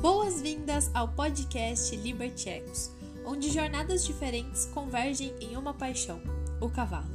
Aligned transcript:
Boas-vindas 0.00 0.92
ao 0.94 1.08
podcast 1.08 1.96
Liberty 1.96 2.48
Ecos, 2.48 2.92
onde 3.26 3.50
jornadas 3.50 4.04
diferentes 4.04 4.66
convergem 4.66 5.34
em 5.40 5.56
uma 5.56 5.74
paixão, 5.74 6.22
o 6.60 6.70
cavalo. 6.70 7.10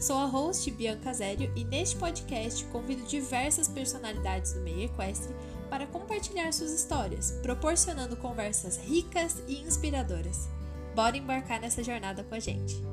Sou 0.00 0.16
a 0.16 0.24
host 0.24 0.70
Bianca 0.70 1.12
Zério 1.12 1.52
e 1.54 1.62
neste 1.62 1.96
podcast 1.96 2.64
convido 2.66 3.02
diversas 3.02 3.68
personalidades 3.68 4.54
do 4.54 4.60
meio 4.60 4.84
equestre 4.84 5.34
para 5.68 5.86
compartilhar 5.86 6.50
suas 6.54 6.72
histórias, 6.72 7.32
proporcionando 7.42 8.16
conversas 8.16 8.78
ricas 8.78 9.42
e 9.46 9.60
inspiradoras. 9.60 10.48
Bora 10.94 11.18
embarcar 11.18 11.60
nessa 11.60 11.84
jornada 11.84 12.24
com 12.24 12.34
a 12.34 12.40
gente! 12.40 12.91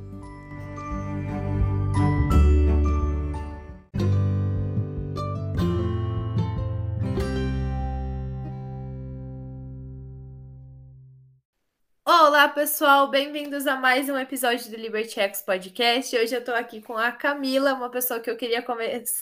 Olá, 12.39 12.47
pessoal, 12.47 13.09
bem-vindos 13.09 13.67
a 13.67 13.75
mais 13.75 14.07
um 14.07 14.17
episódio 14.17 14.71
do 14.71 14.77
Liberty 14.77 15.19
X 15.19 15.41
Podcast. 15.41 16.15
Hoje 16.15 16.33
eu 16.33 16.41
tô 16.41 16.53
aqui 16.53 16.81
com 16.81 16.97
a 16.97 17.11
Camila, 17.11 17.73
uma 17.73 17.89
pessoa 17.89 18.21
que 18.21 18.29
eu 18.31 18.37
queria 18.37 18.65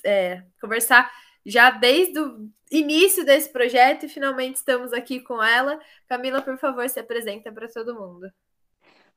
é, 0.03 0.43
conversar 0.61 1.11
já 1.43 1.71
desde 1.71 2.19
o 2.19 2.47
início 2.71 3.25
desse 3.25 3.51
projeto 3.51 4.05
e 4.05 4.07
finalmente 4.07 4.57
estamos 4.57 4.93
aqui 4.93 5.19
com 5.19 5.41
ela. 5.41 5.79
Camila, 6.07 6.43
por 6.43 6.59
favor, 6.59 6.87
se 6.87 6.99
apresenta 6.99 7.51
para 7.51 7.67
todo 7.67 7.95
mundo. 7.95 8.29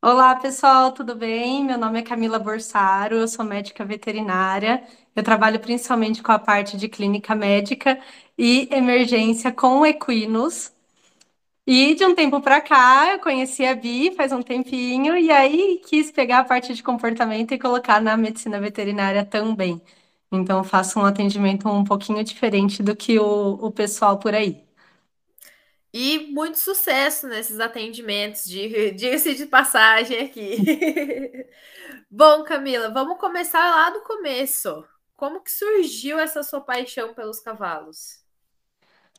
Olá, 0.00 0.34
pessoal, 0.36 0.92
tudo 0.92 1.14
bem? 1.14 1.62
Meu 1.62 1.76
nome 1.76 1.98
é 1.98 2.02
Camila 2.02 2.38
Borsaro, 2.38 3.16
eu 3.16 3.28
sou 3.28 3.44
médica 3.44 3.84
veterinária. 3.84 4.82
Eu 5.14 5.22
trabalho 5.22 5.60
principalmente 5.60 6.22
com 6.22 6.32
a 6.32 6.38
parte 6.38 6.78
de 6.78 6.88
clínica 6.88 7.34
médica 7.34 8.00
e 8.38 8.66
emergência 8.72 9.52
com 9.52 9.84
equinos. 9.84 10.72
E 11.72 11.94
de 11.94 12.04
um 12.04 12.16
tempo 12.16 12.40
para 12.40 12.60
cá, 12.60 13.12
eu 13.12 13.20
conheci 13.20 13.64
a 13.64 13.76
Bi 13.76 14.12
faz 14.16 14.32
um 14.32 14.42
tempinho, 14.42 15.16
e 15.16 15.30
aí 15.30 15.78
quis 15.86 16.10
pegar 16.10 16.40
a 16.40 16.44
parte 16.44 16.74
de 16.74 16.82
comportamento 16.82 17.52
e 17.54 17.58
colocar 17.60 18.00
na 18.00 18.16
medicina 18.16 18.60
veterinária 18.60 19.24
também. 19.24 19.80
Então, 20.32 20.64
faço 20.64 20.98
um 20.98 21.04
atendimento 21.04 21.68
um 21.68 21.84
pouquinho 21.84 22.24
diferente 22.24 22.82
do 22.82 22.96
que 22.96 23.20
o, 23.20 23.52
o 23.54 23.70
pessoal 23.70 24.18
por 24.18 24.34
aí. 24.34 24.64
E 25.92 26.32
muito 26.32 26.58
sucesso 26.58 27.28
nesses 27.28 27.60
atendimentos, 27.60 28.44
diga-se 28.50 29.34
de 29.36 29.46
passagem 29.46 30.18
aqui. 30.20 30.56
Bom, 32.10 32.42
Camila, 32.44 32.90
vamos 32.90 33.18
começar 33.18 33.70
lá 33.70 33.90
do 33.90 34.00
começo. 34.02 34.84
Como 35.16 35.40
que 35.40 35.52
surgiu 35.52 36.18
essa 36.18 36.42
sua 36.42 36.60
paixão 36.60 37.14
pelos 37.14 37.38
cavalos? 37.40 38.19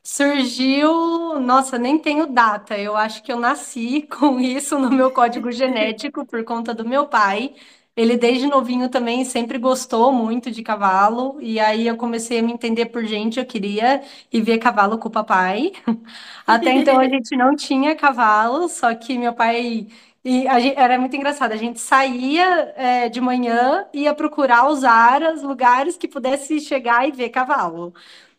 Surgiu, 0.03 1.39
nossa, 1.39 1.77
nem 1.77 1.97
tenho 1.99 2.25
data. 2.27 2.77
Eu 2.77 2.95
acho 2.95 3.21
que 3.23 3.31
eu 3.31 3.39
nasci 3.39 4.01
com 4.09 4.39
isso 4.39 4.79
no 4.79 4.89
meu 4.91 5.11
código 5.11 5.51
genético 5.51 6.25
por 6.25 6.43
conta 6.43 6.73
do 6.73 6.87
meu 6.87 7.07
pai. 7.07 7.53
Ele 7.95 8.17
desde 8.17 8.47
novinho 8.47 8.89
também 8.89 9.23
sempre 9.25 9.57
gostou 9.59 10.13
muito 10.13 10.49
de 10.49 10.63
cavalo, 10.63 11.37
e 11.41 11.59
aí 11.59 11.85
eu 11.87 11.97
comecei 11.97 12.39
a 12.39 12.41
me 12.41 12.51
entender 12.53 12.85
por 12.85 13.03
gente, 13.03 13.37
eu 13.37 13.45
queria 13.45 14.01
ir 14.31 14.41
ver 14.41 14.57
cavalo 14.59 14.97
com 14.97 15.09
o 15.09 15.11
papai. 15.11 15.73
Até 16.47 16.71
então 16.73 16.97
a 16.99 17.07
gente 17.07 17.35
não 17.35 17.53
tinha 17.55 17.93
cavalo, 17.95 18.69
só 18.69 18.95
que 18.95 19.17
meu 19.17 19.33
pai 19.33 19.87
e 20.23 20.43
gente, 20.61 20.77
era 20.79 20.97
muito 20.99 21.15
engraçado, 21.15 21.51
a 21.51 21.57
gente 21.57 21.79
saía 21.81 22.73
é, 22.77 23.09
de 23.09 23.19
manhã, 23.19 23.85
ia 23.93 24.13
procurar 24.13 24.69
os 24.69 24.83
aras, 24.85 25.43
lugares 25.43 25.97
que 25.97 26.07
pudesse 26.07 26.59
chegar 26.61 27.07
e 27.07 27.11
ver 27.11 27.29
cavalo. 27.29 27.93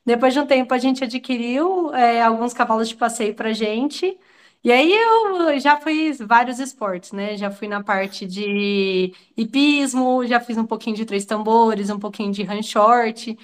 Depois 0.04 0.32
de 0.34 0.40
um 0.40 0.46
tempo, 0.46 0.72
a 0.74 0.78
gente 0.78 1.04
adquiriu 1.04 1.94
é, 1.94 2.22
alguns 2.22 2.52
cavalos 2.52 2.88
de 2.88 2.96
passeio 2.96 3.34
para 3.34 3.52
gente. 3.52 4.18
E 4.64 4.70
aí 4.72 4.92
eu 4.92 5.58
já 5.60 5.80
fiz 5.80 6.18
vários 6.20 6.58
esportes, 6.60 7.12
né? 7.12 7.36
Já 7.36 7.50
fui 7.50 7.66
na 7.68 7.82
parte 7.82 8.26
de 8.26 9.12
hipismo, 9.36 10.24
já 10.26 10.40
fiz 10.40 10.56
um 10.56 10.66
pouquinho 10.66 10.96
de 10.96 11.04
três 11.04 11.24
tambores, 11.24 11.90
um 11.90 11.98
pouquinho 11.98 12.32
de 12.32 12.42
run 12.44 12.62
short. 12.62 13.36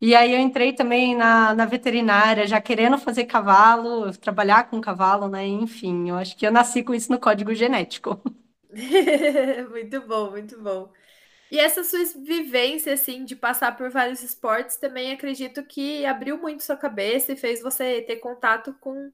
E 0.00 0.14
aí 0.14 0.32
eu 0.34 0.38
entrei 0.40 0.72
também 0.74 1.14
na, 1.16 1.54
na 1.54 1.64
veterinária, 1.64 2.46
já 2.46 2.60
querendo 2.60 2.98
fazer 2.98 3.24
cavalo, 3.24 4.12
trabalhar 4.18 4.68
com 4.68 4.80
cavalo, 4.80 5.28
né? 5.28 5.46
Enfim, 5.46 6.10
eu 6.10 6.16
acho 6.16 6.36
que 6.36 6.46
eu 6.46 6.52
nasci 6.52 6.82
com 6.82 6.94
isso 6.94 7.10
no 7.10 7.18
código 7.18 7.54
genético. 7.54 8.20
muito 9.70 10.00
bom, 10.06 10.30
muito 10.30 10.60
bom. 10.62 10.92
E 11.50 11.58
essa 11.58 11.84
sua 11.84 12.04
vivência, 12.24 12.92
assim, 12.92 13.24
de 13.24 13.36
passar 13.36 13.76
por 13.76 13.90
vários 13.90 14.22
esportes, 14.22 14.76
também 14.76 15.12
acredito 15.12 15.64
que 15.64 16.04
abriu 16.04 16.38
muito 16.38 16.62
sua 16.62 16.76
cabeça 16.76 17.32
e 17.32 17.36
fez 17.36 17.62
você 17.62 18.02
ter 18.02 18.16
contato 18.16 18.74
com 18.80 19.12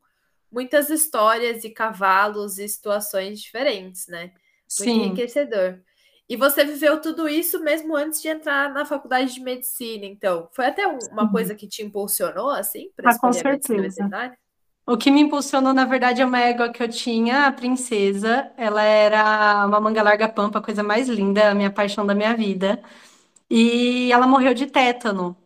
muitas 0.50 0.91
histórias 0.91 1.65
e 1.65 1.70
cavalos 1.70 2.59
e 2.59 2.69
situações 2.69 3.41
diferentes, 3.41 4.06
né? 4.09 4.32
Muito 4.78 4.93
Sim. 4.94 4.98
enriquecedor. 4.98 5.81
E 6.28 6.37
você 6.37 6.65
viveu 6.65 7.00
tudo 7.00 7.28
isso 7.28 7.60
mesmo 7.62 7.94
antes 7.97 8.22
de 8.22 8.28
entrar 8.28 8.72
na 8.72 8.87
faculdade 8.87 9.34
de 9.34 9.41
medicina, 9.41 10.06
então. 10.06 10.49
Foi 10.54 10.66
até 10.66 10.87
uma 10.87 11.31
coisa 11.31 11.54
que 11.54 11.69
te 11.69 11.82
impulsionou, 11.82 12.50
assim, 12.50 12.91
para 12.97 13.06
Ah, 13.06 13.19
com 13.19 13.32
escolher 13.32 13.41
a 13.41 13.44
medicina 13.44 13.88
certeza. 13.88 14.09
O 14.87 14.97
que 14.97 15.10
me 15.10 15.20
impulsionou, 15.20 15.72
na 15.72 15.84
verdade, 15.84 16.20
é 16.22 16.26
uma 16.26 16.41
égua 16.41 16.70
que 16.72 16.82
eu 16.82 16.88
tinha, 16.88 17.47
a 17.47 17.53
princesa. 17.53 18.50
Ela 18.56 18.82
era 18.82 19.65
uma 19.66 19.81
manga 19.81 20.03
larga 20.03 20.28
pampa, 20.28 20.59
a 20.59 20.62
coisa 20.62 20.82
mais 20.82 21.09
linda, 21.09 21.50
a 21.50 21.54
minha 21.54 21.70
paixão 21.70 22.04
da 22.04 22.15
minha 22.15 22.37
vida. 22.37 22.82
E 23.50 24.12
ela 24.12 24.26
morreu 24.26 24.54
de 24.54 24.66
tétano. 24.66 25.37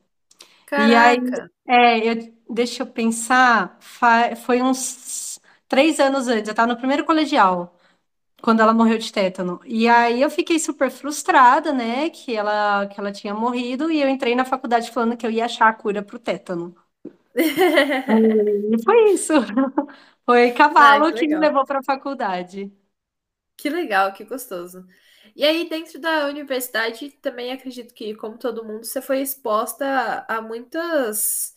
E 0.77 0.95
aí, 0.95 1.19
Caraca! 1.21 1.49
é, 1.69 1.99
eu- 2.11 2.35
deixa 2.51 2.83
eu 2.83 2.87
pensar, 2.89 3.77
fa- 3.81 4.37
foi 4.37 4.63
uns 4.63 5.41
três 5.69 6.01
anos 6.01 6.29
antes, 6.29 6.49
eu 6.49 6.53
estava 6.53 6.73
no 6.73 6.79
primeiro 6.79 7.05
colegial, 7.05 7.77
quando 8.43 8.61
ela 8.63 8.75
morreu 8.75 8.99
de 8.99 9.13
tétano. 9.13 9.61
E 9.67 9.89
aí 9.89 10.23
eu 10.23 10.31
fiquei 10.31 10.59
super 10.61 10.91
frustrada, 10.91 11.73
né, 11.73 12.11
que 12.11 12.35
ela, 12.37 12.87
que 12.89 13.01
ela 13.01 13.13
tinha 13.13 13.35
morrido, 13.35 13.91
e 13.93 14.01
eu 14.03 14.09
entrei 14.11 14.35
na 14.37 14.45
faculdade 14.47 14.91
falando 14.93 15.17
que 15.17 15.27
eu 15.27 15.31
ia 15.33 15.47
achar 15.47 15.69
a 15.69 15.75
cura 15.75 16.03
pro 16.03 16.19
tétano. 16.19 16.75
E 18.71 18.83
foi 18.85 19.13
isso. 19.13 19.33
Foi 20.27 20.51
cavalo 20.53 21.15
que 21.15 21.15
que 21.15 21.27
me 21.29 21.37
legal. 21.37 21.45
levou 21.45 21.65
para 21.65 21.79
a 21.79 21.83
faculdade. 21.85 22.73
Que 23.57 23.71
legal, 23.71 24.13
que 24.13 24.25
gostoso. 24.25 24.87
E 25.35 25.45
aí, 25.45 25.69
dentro 25.69 25.99
da 26.01 26.27
universidade, 26.29 27.11
também 27.23 27.53
acredito 27.53 27.95
que, 27.95 28.15
como 28.15 28.39
todo 28.39 28.65
mundo, 28.65 28.85
você 28.85 29.01
foi 29.03 29.21
exposta 29.21 30.25
a 30.29 30.41
muitas 30.41 31.55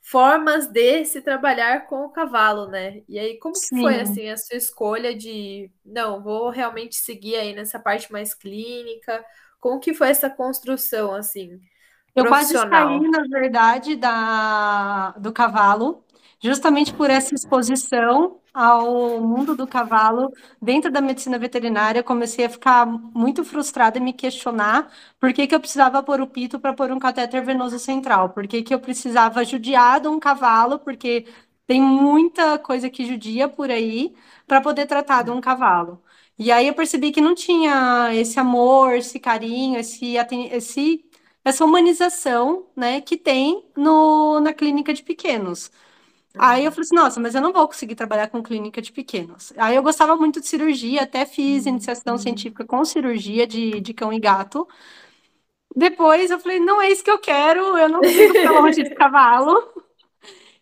formas 0.00 0.66
de 0.68 1.04
se 1.04 1.20
trabalhar 1.22 1.86
com 1.86 2.04
o 2.06 2.10
cavalo, 2.12 2.68
né? 2.68 3.02
E 3.08 3.18
aí, 3.18 3.38
como 3.38 3.60
que 3.60 3.70
foi, 3.78 4.00
Sim. 4.00 4.00
assim, 4.00 4.28
a 4.30 4.36
sua 4.36 4.56
escolha 4.56 5.14
de, 5.14 5.70
não, 5.84 6.22
vou 6.22 6.50
realmente 6.50 6.96
seguir 6.96 7.36
aí 7.36 7.54
nessa 7.54 7.78
parte 7.78 8.10
mais 8.12 8.34
clínica? 8.34 9.24
Como 9.60 9.80
que 9.80 9.92
foi 9.94 10.08
essa 10.10 10.30
construção, 10.30 11.14
assim, 11.14 11.60
Eu 12.14 12.26
quase 12.26 12.58
saí, 12.58 13.00
na 13.08 13.22
verdade, 13.28 13.96
da, 13.96 15.12
do 15.12 15.32
cavalo, 15.32 16.04
justamente 16.40 16.92
por 16.92 17.10
essa 17.10 17.34
exposição 17.34 18.40
ao 18.52 19.20
mundo 19.20 19.54
do 19.54 19.66
cavalo 19.68 20.32
dentro 20.60 20.90
da 20.90 21.00
medicina 21.00 21.38
veterinária. 21.38 22.00
Eu 22.00 22.04
comecei 22.04 22.44
a 22.44 22.50
ficar 22.50 22.86
muito 22.86 23.44
frustrada 23.44 23.98
e 23.98 24.00
me 24.00 24.12
questionar 24.12 24.92
por 25.20 25.32
que 25.32 25.46
que 25.46 25.54
eu 25.54 25.60
precisava 25.60 26.02
pôr 26.02 26.20
o 26.20 26.26
pito 26.26 26.58
para 26.58 26.72
pôr 26.72 26.90
um 26.90 26.98
catéter 26.98 27.44
venoso 27.44 27.78
central, 27.78 28.30
por 28.30 28.46
que 28.48 28.62
que 28.62 28.74
eu 28.74 28.80
precisava 28.80 29.44
judiar 29.44 30.00
de 30.00 30.08
um 30.08 30.18
cavalo, 30.18 30.78
porque 30.80 31.26
tem 31.66 31.80
muita 31.80 32.58
coisa 32.58 32.90
que 32.90 33.04
judia 33.06 33.48
por 33.48 33.70
aí 33.70 34.14
para 34.46 34.60
poder 34.60 34.86
tratar 34.86 35.22
de 35.22 35.30
um 35.30 35.40
cavalo. 35.40 36.02
E 36.38 36.50
aí 36.52 36.68
eu 36.68 36.74
percebi 36.74 37.10
que 37.12 37.20
não 37.20 37.34
tinha 37.34 38.10
esse 38.14 38.38
amor, 38.38 38.94
esse 38.94 39.18
carinho, 39.18 39.78
esse, 39.78 40.16
esse 40.52 41.04
essa 41.48 41.64
humanização, 41.64 42.66
né, 42.76 43.00
que 43.00 43.16
tem 43.16 43.64
no, 43.76 44.40
na 44.40 44.52
clínica 44.54 44.94
de 44.94 45.02
pequenos. 45.02 45.70
Aí 46.38 46.64
eu 46.64 46.70
Uhum. 46.70 46.72
falei 46.72 46.84
assim, 46.86 46.94
nossa, 46.96 47.20
mas 47.20 47.34
eu 47.34 47.42
não 47.42 47.52
vou 47.52 47.66
conseguir 47.68 47.96
trabalhar 47.96 48.28
com 48.28 48.42
clínica 48.42 48.82
de 48.82 48.92
pequenos. 48.92 49.52
Aí 49.58 49.76
eu 49.76 49.82
gostava 49.82 50.16
muito 50.16 50.40
de 50.40 50.48
cirurgia, 50.48 51.02
até 51.02 51.26
fiz 51.26 51.66
iniciação 51.66 52.18
científica 52.18 52.64
com 52.66 52.84
cirurgia 52.84 53.46
de, 53.46 53.80
de 53.80 53.94
cão 53.94 54.12
e 54.12 54.20
gato. 54.20 54.68
Depois 55.74 56.30
eu 56.30 56.38
falei, 56.40 56.58
não 56.58 56.80
é 56.82 56.90
isso 56.90 57.04
que 57.04 57.10
eu 57.10 57.18
quero, 57.18 57.76
eu 57.78 57.88
não 57.88 58.02
consigo 58.04 58.34
ficar 58.34 58.50
longe 58.52 58.82
de 58.82 58.90
cavalo. 58.90 59.72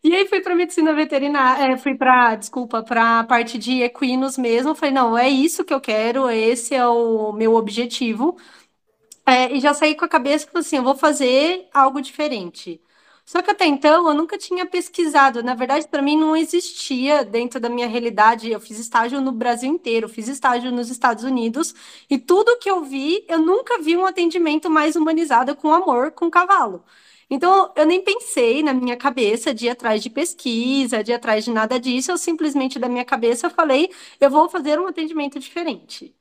E 0.03 0.15
aí 0.15 0.27
fui 0.29 0.41
para 0.41 0.55
medicina 0.55 0.95
veterinária, 0.95 1.73
é, 1.75 1.77
fui 1.77 1.95
para, 1.97 2.37
desculpa, 2.37 2.83
para 2.83 3.21
a 3.21 3.25
parte 3.25 3.59
de 3.59 3.83
equinos 3.83 4.39
mesmo. 4.39 4.75
Falei, 4.75 4.95
não, 4.95 5.19
é 5.19 5.29
isso 5.29 5.65
que 5.65 5.75
eu 5.75 5.81
quero, 5.81 6.31
esse 6.31 6.75
é 6.75 6.87
o 6.87 7.33
meu 7.33 7.55
objetivo. 7.55 8.37
É, 9.29 9.53
e 9.57 9.61
já 9.61 9.75
saí 9.75 9.95
com 9.97 10.05
a 10.05 10.09
cabeça 10.09 10.47
falei 10.47 10.61
assim, 10.61 10.77
eu 10.77 10.85
vou 10.85 10.97
fazer 10.97 11.69
algo 11.73 12.01
diferente. 12.01 12.81
Só 13.25 13.43
que 13.43 13.51
até 13.51 13.67
então 13.67 14.07
eu 14.09 14.15
nunca 14.15 14.39
tinha 14.39 14.65
pesquisado. 14.65 15.43
Na 15.43 15.55
verdade, 15.55 15.89
para 15.89 16.01
mim 16.01 16.17
não 16.17 16.37
existia 16.37 17.25
dentro 17.25 17.59
da 17.59 17.69
minha 17.69 17.89
realidade. 17.89 18.49
Eu 18.51 18.61
fiz 18.61 18.79
estágio 18.79 19.21
no 19.21 19.33
Brasil 19.33 19.69
inteiro, 19.69 20.09
fiz 20.09 20.29
estágio 20.29 20.71
nos 20.71 20.91
Estados 20.91 21.25
Unidos, 21.25 21.75
e 22.09 22.19
tudo 22.19 22.57
que 22.59 22.71
eu 22.71 22.85
vi, 22.85 23.25
eu 23.29 23.41
nunca 23.41 23.79
vi 23.83 23.97
um 23.97 24.07
atendimento 24.07 24.71
mais 24.71 24.95
humanizado 24.95 25.57
com 25.57 25.73
amor 25.73 26.13
com 26.13 26.31
cavalo. 26.31 26.85
Então, 27.29 27.73
eu 27.77 27.85
nem 27.85 28.03
pensei 28.05 28.63
na 28.63 28.73
minha 28.73 28.97
cabeça 28.97 29.53
de 29.53 29.67
ir 29.67 29.71
atrás 29.71 30.01
de 30.03 30.09
pesquisa, 30.11 31.03
de 31.03 31.11
ir 31.11 31.15
atrás 31.17 31.45
de 31.45 31.51
nada 31.51 31.81
disso. 31.81 32.13
Eu 32.13 32.19
simplesmente, 32.19 32.79
da 32.79 32.89
minha 32.89 33.05
cabeça, 33.05 33.51
falei: 33.51 33.91
eu 34.21 34.31
vou 34.31 34.49
fazer 34.49 34.79
um 34.81 34.87
atendimento 34.87 35.39
diferente. 35.41 36.16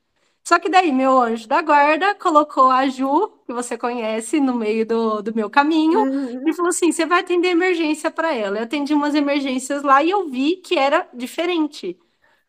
Só 0.47 0.59
que 0.59 0.69
daí, 0.69 0.91
meu 0.91 1.17
anjo 1.19 1.47
da 1.47 1.61
guarda 1.61 2.13
colocou 2.15 2.69
a 2.69 2.87
Ju, 2.87 3.29
que 3.47 3.53
você 3.53 3.77
conhece, 3.77 4.39
no 4.39 4.53
meio 4.55 4.85
do, 4.85 5.21
do 5.21 5.33
meu 5.35 5.49
caminho, 5.49 6.07
e 6.45 6.51
Uhum. 6.51 6.53
falou 6.53 6.69
assim: 6.69 6.91
você 6.91 7.05
vai 7.05 7.21
atender 7.21 7.49
emergência 7.49 8.11
para 8.11 8.33
ela. 8.33 8.59
Eu 8.59 8.63
atendi 8.63 8.93
umas 8.93 9.15
emergências 9.15 9.81
lá 9.83 10.03
e 10.03 10.09
eu 10.11 10.29
vi 10.29 10.57
que 10.57 10.77
era 10.77 11.07
diferente. 11.13 11.97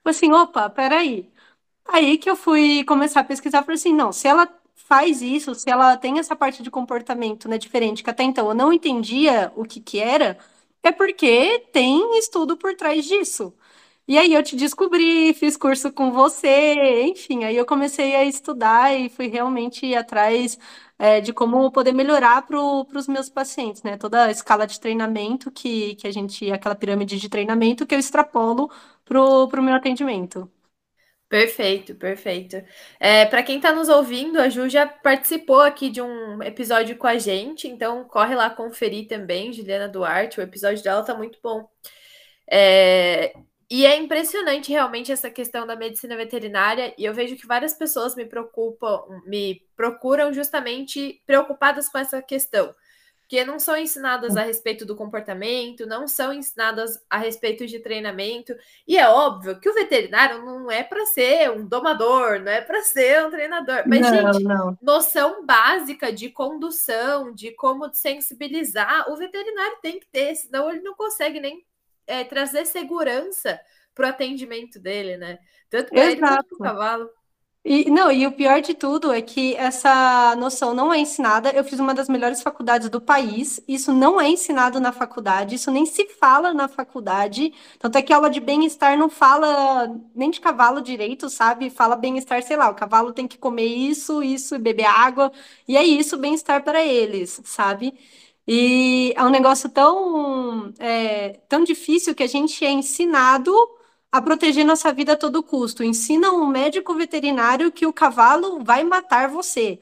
Falei 0.03 0.17
assim: 0.17 0.33
opa, 0.33 0.71
peraí. 0.71 1.31
Aí 1.87 2.19
que 2.19 2.29
eu 2.31 2.37
fui 2.37 2.85
começar 2.85 3.21
a 3.21 3.25
pesquisar, 3.25 3.63
falei 3.63 3.77
assim, 3.77 3.93
não, 3.93 4.13
se 4.13 4.27
ela 4.29 4.49
faz 4.75 5.23
isso, 5.23 5.55
se 5.55 5.71
ela 5.71 5.97
tem 5.97 6.19
essa 6.19 6.37
parte 6.37 6.63
de 6.63 6.71
comportamento, 6.71 7.49
né, 7.49 7.59
diferente, 7.59 8.03
que 8.05 8.11
até 8.11 8.23
então 8.25 8.49
eu 8.49 8.55
não 8.55 8.73
entendia 8.73 9.53
o 9.57 9.65
que 9.65 9.81
que 9.81 9.99
era, 9.99 10.39
é 10.83 10.93
porque 10.93 11.61
tem 11.73 12.19
estudo 12.19 12.57
por 12.57 12.75
trás 12.75 13.05
disso. 13.05 13.53
E 14.09 14.17
aí 14.19 14.33
eu 14.35 14.43
te 14.43 14.55
descobri, 14.57 15.35
fiz 15.35 15.57
curso 15.57 15.93
com 15.93 16.13
você, 16.13 17.03
enfim, 17.09 17.45
aí 17.45 17.57
eu 17.57 17.67
comecei 17.67 18.15
a 18.15 18.25
estudar 18.25 18.95
e 18.95 19.09
fui 19.09 19.27
realmente 19.27 19.95
atrás, 19.97 20.57
é, 20.99 21.21
de 21.21 21.33
como 21.33 21.71
poder 21.73 21.93
melhorar 21.93 22.43
para 22.47 22.57
os 22.61 23.09
meus 23.09 23.29
pacientes, 23.29 23.83
né? 23.83 23.97
Toda 23.97 24.27
a 24.27 24.31
escala 24.31 24.65
de 24.67 24.79
treinamento 24.79 25.51
que, 25.51 25.97
que 25.97 26.07
a 26.07 26.13
gente, 26.13 26.51
aquela 26.53 26.77
pirâmide 26.77 27.19
de 27.19 27.29
treinamento 27.29 27.85
que 27.87 27.95
eu 27.95 27.99
extrapolo 27.99 28.71
pro, 29.05 29.49
pro 29.49 29.63
meu 29.63 29.75
atendimento. 29.75 30.49
Perfeito, 31.29 31.95
perfeito. 31.97 32.57
É, 33.01 33.27
para 33.27 33.43
quem 33.43 33.57
está 33.57 33.73
nos 33.73 33.89
ouvindo, 33.89 34.39
a 34.41 34.49
Ju 34.49 34.69
já 34.69 34.87
participou 34.87 35.61
aqui 35.61 35.91
de 35.91 36.01
um 36.01 36.41
episódio 36.43 36.97
com 36.97 37.07
a 37.09 37.19
gente, 37.19 37.67
então 37.67 38.05
corre 38.05 38.35
lá 38.37 38.49
conferir 38.49 39.09
também, 39.09 39.53
Juliana 39.53 39.89
Duarte, 39.89 40.39
o 40.39 40.43
episódio 40.43 40.85
dela 40.85 41.03
tá 41.05 41.15
muito 41.17 41.39
bom. 41.43 41.69
É, 42.51 43.35
e 43.71 43.85
é 43.85 43.97
impressionante 43.97 44.71
realmente 44.71 45.11
essa 45.11 45.31
questão 45.31 45.67
da 45.67 45.77
medicina 45.77 46.17
veterinária, 46.17 46.95
e 46.97 47.05
eu 47.05 47.15
vejo 47.15 47.37
que 47.37 47.47
várias 47.47 47.75
pessoas 47.75 48.15
me 48.15 48.25
preocupam, 48.25 49.03
me 49.27 49.63
procuram 49.77 50.33
justamente 50.33 51.23
preocupadas 51.27 51.89
com 51.89 51.99
essa 51.99 52.23
questão 52.23 52.75
porque 53.27 53.45
não 53.45 53.59
são 53.59 53.77
ensinadas 53.77 54.37
a 54.37 54.43
respeito 54.43 54.87
do 54.87 54.95
comportamento, 54.95 55.85
não 55.85 56.07
são 56.07 56.33
ensinadas 56.33 56.97
a 57.11 57.19
respeito 57.19 57.67
de 57.67 57.81
treinamento. 57.81 58.55
E 58.87 58.97
é 58.97 59.09
óbvio 59.09 59.59
que 59.59 59.69
o 59.69 59.75
veterinário 59.75 60.45
não 60.45 60.71
é 60.71 60.85
para 60.85 61.05
ser 61.07 61.51
um 61.51 61.67
domador, 61.67 62.39
não 62.39 62.53
é 62.53 62.61
para 62.61 62.81
ser 62.83 63.27
um 63.27 63.31
treinador. 63.31 63.83
Mas, 63.85 64.01
Não, 64.01 64.33
gente, 64.33 64.45
não. 64.45 64.79
noção 64.81 65.45
básica 65.45 66.13
de 66.13 66.31
condução, 66.31 67.35
de 67.35 67.51
como 67.51 67.93
sensibilizar, 67.93 69.11
o 69.11 69.17
veterinário 69.17 69.77
tem 69.83 69.99
que 69.99 70.07
ter, 70.07 70.37
senão 70.37 70.71
ele 70.71 70.83
não 70.83 70.95
consegue 70.95 71.41
nem 71.41 71.67
é, 72.07 72.25
trazer 72.25 72.67
segurança 72.67 73.61
para 73.95 74.07
o 74.07 74.11
atendimento 74.11 74.79
dele, 74.79 75.17
né? 75.17 75.39
Tanto 75.71 75.93
para 75.93 76.07
ele 76.07 76.23
quanto 76.23 76.47
para 76.47 76.57
o 76.57 76.61
cavalo. 76.61 77.11
E, 77.69 77.91
não, 77.91 78.13
e 78.13 78.25
o 78.25 78.31
pior 78.31 78.61
de 78.61 78.75
tudo 78.75 79.13
é 79.13 79.21
que 79.21 79.57
essa 79.57 80.37
noção 80.37 80.73
não 80.73 80.93
é 80.95 81.01
ensinada. 81.01 81.51
Eu 81.51 81.65
fiz 81.65 81.81
uma 81.81 81.93
das 81.93 82.09
melhores 82.09 82.41
faculdades 82.41 82.89
do 82.89 83.01
país, 83.01 83.61
isso 83.67 83.93
não 83.93 84.21
é 84.21 84.29
ensinado 84.29 84.79
na 84.79 84.93
faculdade, 84.93 85.57
isso 85.57 85.73
nem 85.73 85.85
se 85.85 86.07
fala 86.07 86.55
na 86.55 86.69
faculdade. 86.69 87.53
Tanto 87.81 87.99
é 87.99 88.03
que 88.03 88.13
a 88.13 88.17
aula 88.17 88.31
de 88.31 88.39
bem-estar 88.39 88.97
não 88.97 89.11
fala 89.11 89.89
nem 90.15 90.31
de 90.31 90.41
cavalo 90.41 90.81
direito, 90.81 91.29
sabe? 91.29 91.69
Fala 91.69 91.97
bem-estar, 91.97 92.41
sei 92.45 92.57
lá, 92.57 92.71
o 92.71 92.75
cavalo 92.77 93.13
tem 93.13 93.27
que 93.27 93.37
comer 93.37 93.67
isso, 93.67 94.23
isso, 94.23 94.55
e 94.55 94.59
beber 94.59 94.85
água, 94.87 95.33
e 95.67 95.77
é 95.77 95.83
isso, 95.83 96.17
bem-estar 96.17 96.63
para 96.63 96.81
eles, 96.85 97.41
sabe? 97.45 97.95
E 98.47 99.13
é 99.17 99.25
um 99.25 99.31
negócio 99.31 99.69
tão, 99.69 100.73
é, 100.79 101.41
tão 101.49 101.65
difícil 101.65 102.15
que 102.15 102.23
a 102.23 102.27
gente 102.29 102.65
é 102.65 102.71
ensinado 102.71 103.53
a 104.13 104.23
proteger 104.23 104.65
nossa 104.65 104.93
vida 104.93 105.13
a 105.15 105.17
todo 105.17 105.43
custo. 105.43 105.83
Ensina 105.83 106.33
um 106.33 106.47
médico 106.47 106.95
veterinário 106.95 107.73
que 107.73 107.87
o 107.87 107.93
cavalo 107.93 108.63
vai 108.65 108.85
matar 108.85 109.29
você. 109.29 109.81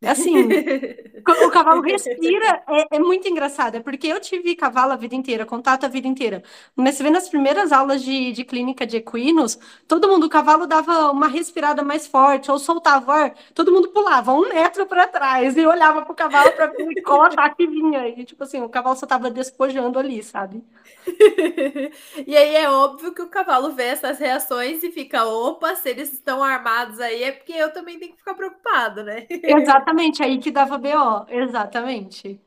É 0.00 0.10
assim, 0.10 0.34
o 1.46 1.50
cavalo 1.50 1.80
respira, 1.80 2.62
é, 2.68 2.96
é 2.96 2.98
muito 2.98 3.26
engraçado, 3.28 3.76
é 3.76 3.80
porque 3.80 4.06
eu 4.06 4.20
tive 4.20 4.54
cavalo 4.54 4.92
a 4.92 4.96
vida 4.96 5.14
inteira, 5.14 5.46
contato 5.46 5.84
a 5.84 5.88
vida 5.88 6.06
inteira. 6.06 6.42
Mas 6.76 6.96
você 6.96 7.02
vê 7.02 7.10
nas 7.10 7.28
primeiras 7.28 7.72
aulas 7.72 8.02
de, 8.02 8.30
de 8.32 8.44
clínica 8.44 8.86
de 8.86 8.98
equinos, 8.98 9.58
todo 9.88 10.08
mundo, 10.08 10.26
o 10.26 10.28
cavalo 10.30 10.66
dava 10.66 11.10
uma 11.10 11.28
respirada 11.28 11.82
mais 11.82 12.06
forte, 12.06 12.50
ou 12.50 12.58
soltava 12.58 13.12
ar, 13.14 13.34
todo 13.54 13.72
mundo 13.72 13.88
pulava 13.88 14.32
um 14.32 14.48
metro 14.48 14.86
para 14.86 15.08
trás 15.08 15.56
e 15.56 15.66
olhava 15.66 16.02
pro 16.04 16.14
cavalo 16.14 16.52
para 16.52 16.66
ver 16.68 17.00
qual 17.02 17.22
ataque 17.22 17.66
vinha. 17.66 18.06
E 18.08 18.24
tipo 18.24 18.44
assim, 18.44 18.60
o 18.62 18.68
cavalo 18.68 18.96
só 18.96 19.06
tava 19.06 19.30
despojando 19.30 19.98
ali, 19.98 20.22
sabe? 20.22 20.62
e 22.26 22.36
aí 22.36 22.54
é 22.56 22.70
óbvio 22.70 23.14
que 23.14 23.22
o 23.22 23.28
cavalo 23.28 23.72
vê 23.72 23.84
essas 23.84 24.18
reações 24.18 24.82
e 24.82 24.90
fica, 24.90 25.24
opa, 25.24 25.74
se 25.74 25.88
eles 25.88 26.12
estão 26.12 26.42
armados 26.42 27.00
aí 27.00 27.22
é 27.22 27.32
porque 27.32 27.52
eu 27.52 27.72
também 27.72 27.98
tenho 27.98 28.12
que 28.12 28.18
ficar 28.18 28.34
preocupado, 28.34 29.02
né? 29.04 29.26
Exatamente, 29.30 29.85
aí 30.22 30.38
que 30.38 30.50
dava 30.50 30.78
BO, 30.78 31.26
exatamente. 31.28 32.40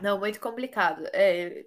Não, 0.00 0.18
muito 0.18 0.40
complicado. 0.40 1.04
É... 1.12 1.66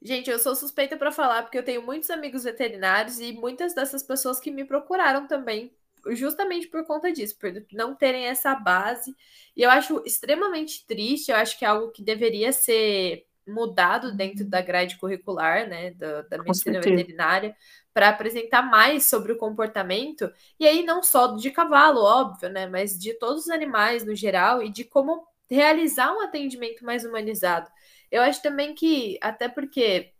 Gente, 0.00 0.30
eu 0.30 0.38
sou 0.38 0.54
suspeita 0.54 0.96
para 0.96 1.12
falar 1.12 1.42
porque 1.42 1.58
eu 1.58 1.64
tenho 1.64 1.82
muitos 1.82 2.10
amigos 2.10 2.44
veterinários 2.44 3.20
e 3.20 3.32
muitas 3.32 3.74
dessas 3.74 4.02
pessoas 4.02 4.40
que 4.40 4.50
me 4.50 4.64
procuraram 4.64 5.28
também, 5.28 5.72
justamente 6.10 6.66
por 6.66 6.84
conta 6.84 7.12
disso, 7.12 7.38
por 7.38 7.52
não 7.72 7.94
terem 7.94 8.26
essa 8.26 8.54
base. 8.54 9.14
E 9.56 9.62
eu 9.62 9.70
acho 9.70 10.02
extremamente 10.04 10.84
triste, 10.86 11.30
eu 11.30 11.36
acho 11.36 11.56
que 11.56 11.64
é 11.64 11.68
algo 11.68 11.92
que 11.92 12.02
deveria 12.02 12.52
ser 12.52 13.26
mudado 13.46 14.14
dentro 14.14 14.44
da 14.44 14.60
grade 14.60 14.98
curricular, 14.98 15.68
né, 15.68 15.92
da, 15.92 16.22
da 16.22 16.38
medicina 16.38 16.80
veterinária, 16.80 17.56
para 17.94 18.08
apresentar 18.08 18.62
mais 18.62 19.06
sobre 19.06 19.32
o 19.32 19.38
comportamento, 19.38 20.32
e 20.58 20.66
aí 20.66 20.82
não 20.84 21.02
só 21.02 21.36
de 21.36 21.50
cavalo, 21.50 22.00
óbvio, 22.02 22.48
né, 22.48 22.66
mas 22.66 22.98
de 22.98 23.14
todos 23.14 23.44
os 23.44 23.50
animais 23.50 24.04
no 24.04 24.14
geral 24.14 24.62
e 24.62 24.70
de 24.70 24.84
como 24.84 25.26
realizar 25.50 26.12
um 26.14 26.22
atendimento 26.22 26.84
mais 26.84 27.04
humanizado. 27.04 27.70
Eu 28.10 28.22
acho 28.22 28.42
também 28.42 28.74
que, 28.74 29.18
até 29.22 29.48
porque 29.48 30.12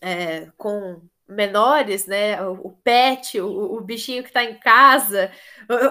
é, 0.00 0.50
com 0.56 1.02
menores, 1.26 2.06
né? 2.06 2.40
O, 2.42 2.70
pet, 2.70 3.40
o, 3.40 3.76
o, 3.76 3.80
bichinho 3.80 4.22
que 4.22 4.28
está 4.28 4.44
em 4.44 4.58
casa, 4.58 5.32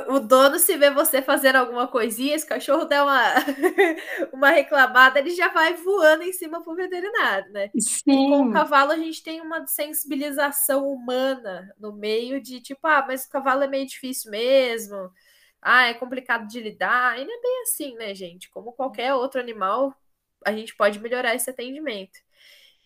o, 0.07 0.15
o, 0.15 0.19
dono 0.19 0.59
se 0.59 0.77
vê 0.77 0.91
você 0.91 1.21
fazendo 1.21 1.56
alguma 1.56 1.88
coisinha, 1.88 2.35
esse 2.35 2.45
cachorro 2.45 2.85
der 2.85 3.01
uma, 3.01 3.33
uma 4.31 4.50
reclamada, 4.50 5.19
ele 5.19 5.31
já 5.31 5.47
vai 5.47 5.74
voando 5.74 6.24
em 6.24 6.31
cima 6.31 6.62
pro 6.63 6.75
veterinário, 6.75 7.51
né? 7.51 7.71
Sim. 7.80 8.25
E 8.25 8.30
com 8.30 8.50
o 8.50 8.53
cavalo 8.53 8.91
a 8.91 8.97
gente 8.97 9.24
tem 9.24 9.41
uma 9.41 9.65
sensibilização 9.65 10.88
humana 10.88 11.74
no 11.79 11.91
meio 11.93 12.39
de 12.39 12.62
tipo, 12.62 12.86
ah, 12.86 13.03
mas 13.07 13.25
o 13.25 13.29
cavalo 13.29 13.63
é 13.63 13.67
meio 13.67 13.88
difícil 13.88 14.29
mesmo. 14.29 15.12
Ah, 15.60 15.86
é 15.86 15.93
complicado 15.93 16.48
de 16.48 16.60
lidar. 16.60 17.19
E 17.19 17.25
não 17.25 17.34
é 17.34 17.41
bem 17.41 17.62
assim, 17.63 17.96
né, 17.96 18.13
gente? 18.13 18.50
Como 18.51 18.74
qualquer 18.74 19.13
outro 19.13 19.39
animal, 19.39 19.96
a 20.46 20.51
gente 20.51 20.75
pode 20.75 21.00
melhorar 21.00 21.34
esse 21.34 21.50
atendimento. 21.50 22.19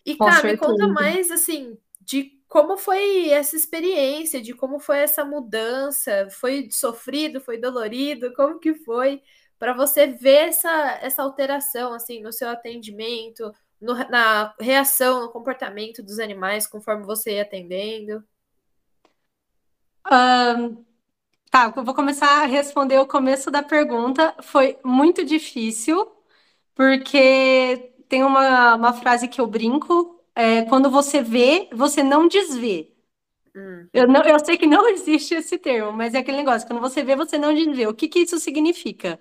E, 0.06 0.16
cara, 0.16 0.46
me 0.46 0.56
conta 0.56 0.86
mais, 0.86 1.30
assim, 1.30 1.76
de 2.00 2.37
como 2.48 2.76
foi 2.78 3.28
essa 3.30 3.56
experiência, 3.56 4.40
de 4.40 4.54
como 4.54 4.78
foi 4.80 4.98
essa 5.00 5.24
mudança, 5.24 6.28
foi 6.30 6.68
sofrido, 6.70 7.40
foi 7.40 7.58
dolorido, 7.58 8.32
como 8.34 8.58
que 8.58 8.74
foi 8.74 9.22
para 9.58 9.74
você 9.74 10.06
ver 10.06 10.48
essa, 10.48 10.98
essa 11.02 11.22
alteração, 11.22 11.92
assim, 11.92 12.22
no 12.22 12.32
seu 12.32 12.48
atendimento, 12.48 13.52
no, 13.80 13.94
na 14.08 14.54
reação, 14.60 15.20
no 15.22 15.30
comportamento 15.30 16.02
dos 16.02 16.18
animais 16.18 16.66
conforme 16.66 17.04
você 17.04 17.32
ia 17.34 17.42
atendendo? 17.42 18.24
Um, 20.10 20.84
tá, 21.50 21.72
eu 21.76 21.84
vou 21.84 21.94
começar 21.94 22.42
a 22.42 22.46
responder 22.46 22.98
o 22.98 23.06
começo 23.06 23.50
da 23.50 23.62
pergunta. 23.62 24.34
Foi 24.42 24.78
muito 24.84 25.24
difícil, 25.24 26.10
porque 26.74 27.92
tem 28.08 28.24
uma, 28.24 28.74
uma 28.74 28.92
frase 28.92 29.28
que 29.28 29.40
eu 29.40 29.46
brinco, 29.46 30.17
é, 30.38 30.62
quando 30.66 30.90
você 30.90 31.22
vê, 31.22 31.68
você 31.72 32.02
não 32.02 32.28
desvê. 32.28 32.92
Hum. 33.56 33.88
Eu, 33.92 34.06
não, 34.08 34.22
eu 34.22 34.38
sei 34.44 34.58
que 34.58 34.66
não 34.66 34.88
existe 34.90 35.34
esse 35.34 35.58
termo, 35.58 35.92
mas 35.92 36.14
é 36.14 36.18
aquele 36.18 36.38
negócio, 36.38 36.66
quando 36.68 36.80
você 36.80 37.02
vê, 37.04 37.16
você 37.16 37.38
não 37.38 37.54
desvê. 37.54 37.86
O 37.86 37.94
que, 37.94 38.08
que 38.08 38.20
isso 38.20 38.38
significa? 38.38 39.18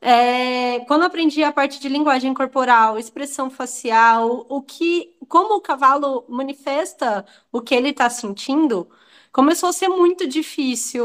É, 0.00 0.80
quando 0.86 1.04
aprendi 1.04 1.42
a 1.42 1.52
parte 1.52 1.80
de 1.80 1.88
linguagem 1.88 2.34
corporal, 2.34 2.98
expressão 2.98 3.50
facial, 3.50 4.46
o 4.48 4.62
que, 4.62 5.16
como 5.28 5.54
o 5.56 5.60
cavalo 5.60 6.24
manifesta 6.28 7.24
o 7.52 7.60
que 7.62 7.74
ele 7.74 7.90
está 7.90 8.08
sentindo, 8.10 8.88
começou 9.32 9.68
a 9.68 9.72
ser 9.72 9.88
muito 9.88 10.26
difícil 10.28 11.04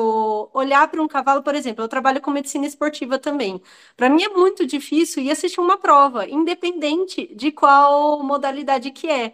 olhar 0.53 0.88
para 0.89 1.01
um 1.01 1.08
cavalo, 1.08 1.41
por 1.43 1.55
exemplo. 1.55 1.84
Eu 1.84 1.88
trabalho 1.88 2.22
com 2.22 2.32
medicina 2.32 2.65
esportiva 2.67 3.17
também. 3.20 3.62
Para 3.98 4.10
mim 4.10 4.24
é 4.24 4.29
muito 4.29 4.65
difícil 4.65 5.24
ir 5.24 5.32
assistir 5.32 5.60
uma 5.60 5.77
prova, 5.77 6.27
independente 6.29 7.34
de 7.36 7.51
qual 7.51 8.22
modalidade 8.24 8.91
que 8.91 9.08
é. 9.10 9.34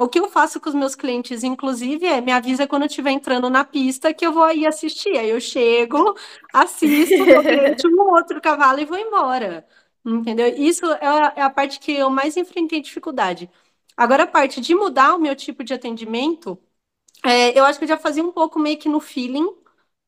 O 0.00 0.08
que 0.08 0.18
eu 0.20 0.28
faço 0.28 0.60
com 0.60 0.68
os 0.68 0.74
meus 0.74 0.94
clientes, 0.94 1.42
inclusive, 1.44 2.06
é 2.06 2.20
me 2.20 2.32
avisa 2.32 2.66
quando 2.66 2.82
eu 2.82 2.86
estiver 2.88 3.10
entrando 3.10 3.50
na 3.50 3.64
pista 3.64 4.12
que 4.14 4.26
eu 4.26 4.32
vou 4.32 4.42
aí 4.44 4.66
assistir. 4.66 5.16
Aí 5.18 5.30
eu 5.30 5.40
chego, 5.40 6.14
assisto, 6.52 7.26
dou 7.26 7.44
cliente 7.44 7.86
um 7.86 8.00
outro 8.12 8.40
cavalo 8.40 8.80
e 8.80 8.84
vou 8.84 8.98
embora. 8.98 9.66
Entendeu? 10.04 10.46
Isso 10.56 10.84
é 10.86 11.06
a, 11.06 11.32
é 11.36 11.42
a 11.42 11.50
parte 11.50 11.80
que 11.80 11.92
eu 11.92 12.10
mais 12.10 12.36
enfrentei 12.36 12.80
dificuldade. 12.80 13.50
Agora, 13.96 14.22
a 14.24 14.26
parte 14.26 14.60
de 14.60 14.74
mudar 14.74 15.14
o 15.14 15.18
meu 15.18 15.34
tipo 15.36 15.64
de 15.64 15.74
atendimento, 15.74 16.58
é, 17.24 17.58
eu 17.58 17.64
acho 17.64 17.78
que 17.78 17.84
eu 17.84 17.88
já 17.88 17.98
fazia 17.98 18.22
um 18.24 18.32
pouco 18.32 18.58
meio 18.58 18.78
que 18.78 18.88
no 18.88 19.00
feeling, 19.00 19.46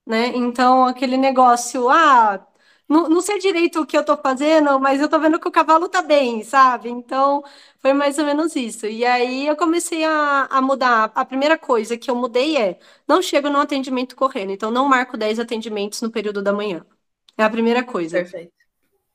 né? 0.07 0.29
Então, 0.29 0.85
aquele 0.87 1.17
negócio, 1.17 1.89
ah, 1.89 2.47
não, 2.91 3.09
não 3.09 3.21
sei 3.23 3.39
direito 3.39 3.81
o 3.81 3.87
que 3.87 3.97
eu 3.97 4.05
tô 4.05 4.17
fazendo, 4.17 4.79
mas 4.81 5.01
eu 5.01 5.09
tô 5.09 5.19
vendo 5.21 5.39
que 5.41 5.49
o 5.49 5.53
cavalo 5.53 5.89
tá 5.89 6.03
bem, 6.03 6.43
sabe? 6.45 6.91
Então, 6.91 7.43
foi 7.81 7.93
mais 7.95 8.19
ou 8.19 8.25
menos 8.27 8.57
isso. 8.57 8.87
E 8.87 9.05
aí 9.07 9.47
eu 9.47 9.57
comecei 9.57 10.05
a, 10.05 10.47
a 10.47 10.61
mudar. 10.61 11.13
A 11.15 11.25
primeira 11.25 11.57
coisa 11.59 11.97
que 11.97 12.11
eu 12.11 12.17
mudei 12.17 12.57
é, 12.59 12.79
não 13.09 13.23
chego 13.23 13.49
no 13.49 13.61
atendimento 13.61 14.17
correndo, 14.17 14.53
então 14.53 14.71
não 14.71 14.89
marco 14.89 15.17
10 15.17 15.39
atendimentos 15.39 16.03
no 16.03 16.11
período 16.11 16.43
da 16.43 16.53
manhã. 16.53 16.85
É 17.39 17.45
a 17.45 17.51
primeira 17.51 17.85
coisa. 17.85 18.19
Perfeito 18.19 18.53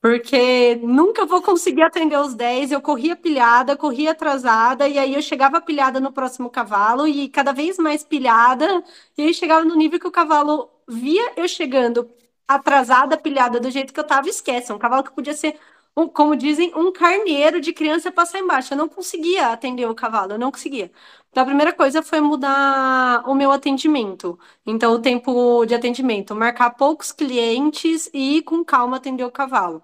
porque 0.02 0.76
nunca 0.84 1.26
vou 1.26 1.42
conseguir 1.42 1.82
atender 1.82 2.18
os 2.20 2.36
10. 2.36 2.72
Eu 2.72 2.82
corria 2.82 3.16
pilhada, 3.16 3.76
corria 3.76 4.12
atrasada, 4.12 4.88
e 4.88 5.00
aí 5.00 5.16
eu 5.16 5.22
chegava 5.22 5.60
pilhada 5.62 6.00
no 6.00 6.12
próximo 6.12 6.50
cavalo, 6.50 7.08
e 7.08 7.28
cada 7.30 7.52
vez 7.52 7.78
mais 7.78 8.04
pilhada, 8.04 8.84
e 9.18 9.24
aí 9.24 9.34
chegava 9.34 9.66
no 9.66 9.76
nível 9.76 10.00
que 10.00 10.08
o 10.08 10.12
cavalo 10.12 10.70
via 10.88 11.34
eu 11.36 11.48
chegando 11.48 12.08
atrasada, 12.48 13.18
pilhada, 13.18 13.60
do 13.60 13.70
jeito 13.72 13.94
que 13.94 14.00
eu 14.00 14.04
tava, 14.04 14.30
esquece. 14.30 14.72
Um 14.74 14.78
cavalo 14.80 15.04
que 15.04 15.12
podia 15.14 15.34
ser, 15.34 15.60
um, 15.96 16.08
como 16.08 16.36
dizem, 16.36 16.72
um 16.76 16.92
carneiro 16.92 17.60
de 17.62 17.74
criança 17.74 18.12
passar 18.12 18.40
embaixo. 18.40 18.74
Eu 18.74 18.78
não 18.78 18.88
conseguia 18.90 19.48
atender 19.50 19.88
o 19.88 19.96
cavalo, 19.96 20.34
eu 20.34 20.40
não 20.40 20.52
conseguia. 20.52 20.92
Então, 21.32 21.44
a 21.44 21.46
primeira 21.46 21.74
coisa 21.74 22.02
foi 22.04 22.22
mudar 22.22 23.24
o 23.28 23.36
meu 23.36 23.52
atendimento. 23.52 24.40
Então, 24.66 24.94
o 24.94 25.00
tempo 25.02 25.66
de 25.66 25.76
atendimento, 25.76 26.36
marcar 26.36 26.72
poucos 26.72 27.12
clientes 27.12 28.10
e 28.14 28.42
com 28.44 28.64
calma 28.64 28.98
atender 28.98 29.24
o 29.26 29.32
cavalo. 29.32 29.84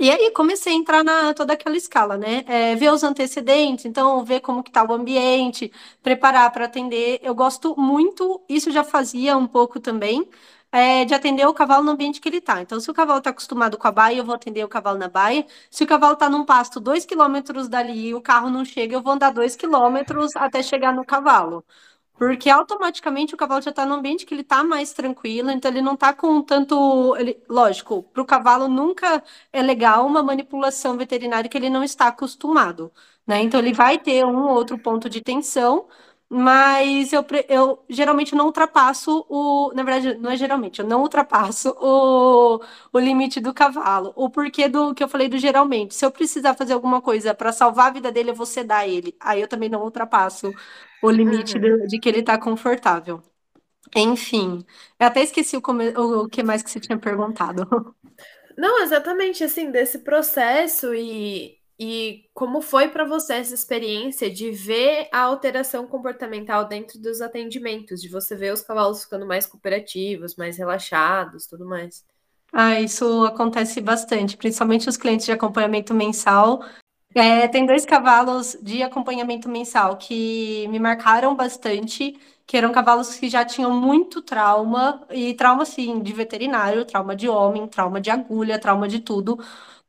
E 0.00 0.10
aí 0.10 0.30
comecei 0.30 0.72
a 0.72 0.76
entrar 0.76 1.04
na 1.04 1.34
toda 1.34 1.52
aquela 1.52 1.76
escala, 1.76 2.16
né? 2.16 2.42
É, 2.46 2.74
ver 2.74 2.90
os 2.90 3.02
antecedentes, 3.04 3.84
então 3.84 4.24
ver 4.24 4.40
como 4.40 4.62
que 4.62 4.70
tá 4.72 4.82
o 4.82 4.92
ambiente, 4.94 5.70
preparar 6.02 6.50
para 6.52 6.64
atender. 6.64 7.20
Eu 7.22 7.34
gosto 7.34 7.76
muito, 7.78 8.42
isso 8.48 8.70
já 8.70 8.82
fazia 8.82 9.36
um 9.36 9.46
pouco 9.46 9.78
também, 9.78 10.26
é, 10.72 11.04
de 11.04 11.14
atender 11.14 11.46
o 11.46 11.54
cavalo 11.54 11.84
no 11.84 11.92
ambiente 11.92 12.20
que 12.20 12.28
ele 12.28 12.38
está. 12.38 12.60
Então, 12.62 12.78
se 12.80 12.90
o 12.90 12.94
cavalo 12.94 13.18
está 13.18 13.30
acostumado 13.30 13.76
com 13.76 13.88
a 13.88 13.90
baia, 13.90 14.18
eu 14.18 14.24
vou 14.24 14.34
atender 14.34 14.64
o 14.64 14.68
cavalo 14.68 14.98
na 14.98 15.08
baia. 15.08 15.46
Se 15.70 15.84
o 15.84 15.86
cavalo 15.86 16.14
está 16.14 16.28
num 16.28 16.44
pasto 16.44 16.78
dois 16.80 17.04
quilômetros 17.04 17.68
dali 17.68 18.08
e 18.08 18.14
o 18.14 18.20
carro 18.22 18.50
não 18.50 18.64
chega, 18.64 18.94
eu 18.94 19.02
vou 19.02 19.12
andar 19.12 19.30
dois 19.32 19.56
quilômetros 19.56 20.34
até 20.36 20.62
chegar 20.62 20.94
no 20.94 21.04
cavalo. 21.04 21.64
Porque 22.14 22.50
automaticamente 22.50 23.34
o 23.34 23.36
cavalo 23.36 23.62
já 23.62 23.70
está 23.70 23.86
no 23.86 23.94
ambiente 23.94 24.26
que 24.26 24.34
ele 24.34 24.42
está 24.42 24.62
mais 24.62 24.92
tranquilo, 24.92 25.50
então 25.50 25.70
ele 25.70 25.80
não 25.80 25.94
está 25.94 26.12
com 26.12 26.42
tanto. 26.42 27.16
Ele, 27.16 27.42
lógico, 27.48 28.02
para 28.02 28.22
o 28.22 28.26
cavalo 28.26 28.68
nunca 28.68 29.22
é 29.52 29.62
legal 29.62 30.06
uma 30.06 30.22
manipulação 30.22 30.96
veterinária 30.98 31.48
que 31.48 31.56
ele 31.56 31.70
não 31.70 31.82
está 31.82 32.08
acostumado. 32.08 32.92
Né? 33.26 33.40
Então 33.42 33.60
ele 33.60 33.72
vai 33.72 33.98
ter 33.98 34.24
um 34.26 34.44
ou 34.44 34.50
outro 34.54 34.78
ponto 34.78 35.08
de 35.08 35.20
tensão, 35.22 35.88
mas 36.32 37.12
eu, 37.12 37.26
eu 37.48 37.84
geralmente 37.88 38.36
não 38.36 38.46
ultrapasso 38.46 39.26
o. 39.28 39.72
Na 39.74 39.82
verdade, 39.82 40.16
não 40.18 40.30
é 40.30 40.36
geralmente, 40.36 40.80
eu 40.80 40.86
não 40.86 41.02
ultrapasso 41.02 41.70
o, 41.80 42.60
o 42.92 42.98
limite 43.00 43.40
do 43.40 43.52
cavalo. 43.52 44.12
O 44.16 44.30
porquê 44.30 44.68
do 44.68 44.94
que 44.94 45.02
eu 45.02 45.08
falei 45.08 45.28
do 45.28 45.38
geralmente. 45.38 45.94
Se 45.94 46.04
eu 46.06 46.10
precisar 46.12 46.54
fazer 46.54 46.74
alguma 46.74 47.02
coisa 47.02 47.34
para 47.34 47.52
salvar 47.52 47.88
a 47.88 47.90
vida 47.92 48.12
dele, 48.12 48.30
eu 48.30 48.34
vou 48.36 48.46
sedar 48.46 48.88
ele. 48.88 49.16
Aí 49.20 49.40
eu 49.40 49.48
também 49.48 49.68
não 49.68 49.82
ultrapasso 49.82 50.54
o 51.02 51.10
limite 51.10 51.58
de, 51.58 51.86
de 51.88 51.98
que 51.98 52.08
ele 52.08 52.20
está 52.20 52.38
confortável. 52.38 53.20
Enfim, 53.96 54.64
eu 55.00 55.06
até 55.06 55.22
esqueci 55.22 55.56
o, 55.56 55.62
come... 55.62 55.90
o 55.96 56.28
que 56.28 56.42
mais 56.42 56.62
que 56.62 56.70
você 56.70 56.80
tinha 56.80 56.98
perguntado. 56.98 57.66
Não, 58.56 58.82
exatamente 58.82 59.42
assim, 59.44 59.70
desse 59.70 60.00
processo 60.00 60.94
e 60.94 61.59
e 61.82 62.28
como 62.34 62.60
foi 62.60 62.88
para 62.88 63.06
você 63.06 63.32
essa 63.36 63.54
experiência 63.54 64.30
de 64.30 64.50
ver 64.50 65.08
a 65.10 65.20
alteração 65.20 65.86
comportamental 65.86 66.66
dentro 66.66 66.98
dos 67.00 67.22
atendimentos, 67.22 68.02
de 68.02 68.08
você 68.10 68.36
ver 68.36 68.52
os 68.52 68.60
cavalos 68.60 69.04
ficando 69.04 69.26
mais 69.26 69.46
cooperativos, 69.46 70.36
mais 70.36 70.58
relaxados, 70.58 71.46
tudo 71.46 71.64
mais? 71.64 72.04
Ah, 72.52 72.78
isso 72.78 73.24
acontece 73.24 73.80
bastante, 73.80 74.36
principalmente 74.36 74.90
os 74.90 74.98
clientes 74.98 75.24
de 75.24 75.32
acompanhamento 75.32 75.94
mensal. 75.94 76.62
É, 77.14 77.48
tem 77.48 77.64
dois 77.64 77.86
cavalos 77.86 78.58
de 78.60 78.82
acompanhamento 78.82 79.48
mensal 79.48 79.96
que 79.96 80.68
me 80.68 80.78
marcaram 80.78 81.34
bastante, 81.34 82.14
que 82.46 82.56
eram 82.58 82.72
cavalos 82.72 83.14
que 83.14 83.28
já 83.30 83.42
tinham 83.42 83.72
muito 83.72 84.20
trauma, 84.20 85.02
e 85.10 85.32
trauma, 85.34 85.64
sim, 85.64 86.02
de 86.02 86.12
veterinário, 86.12 86.84
trauma 86.84 87.16
de 87.16 87.26
homem, 87.28 87.66
trauma 87.66 88.00
de 88.00 88.10
agulha, 88.10 88.58
trauma 88.58 88.86
de 88.86 89.00
tudo. 89.00 89.38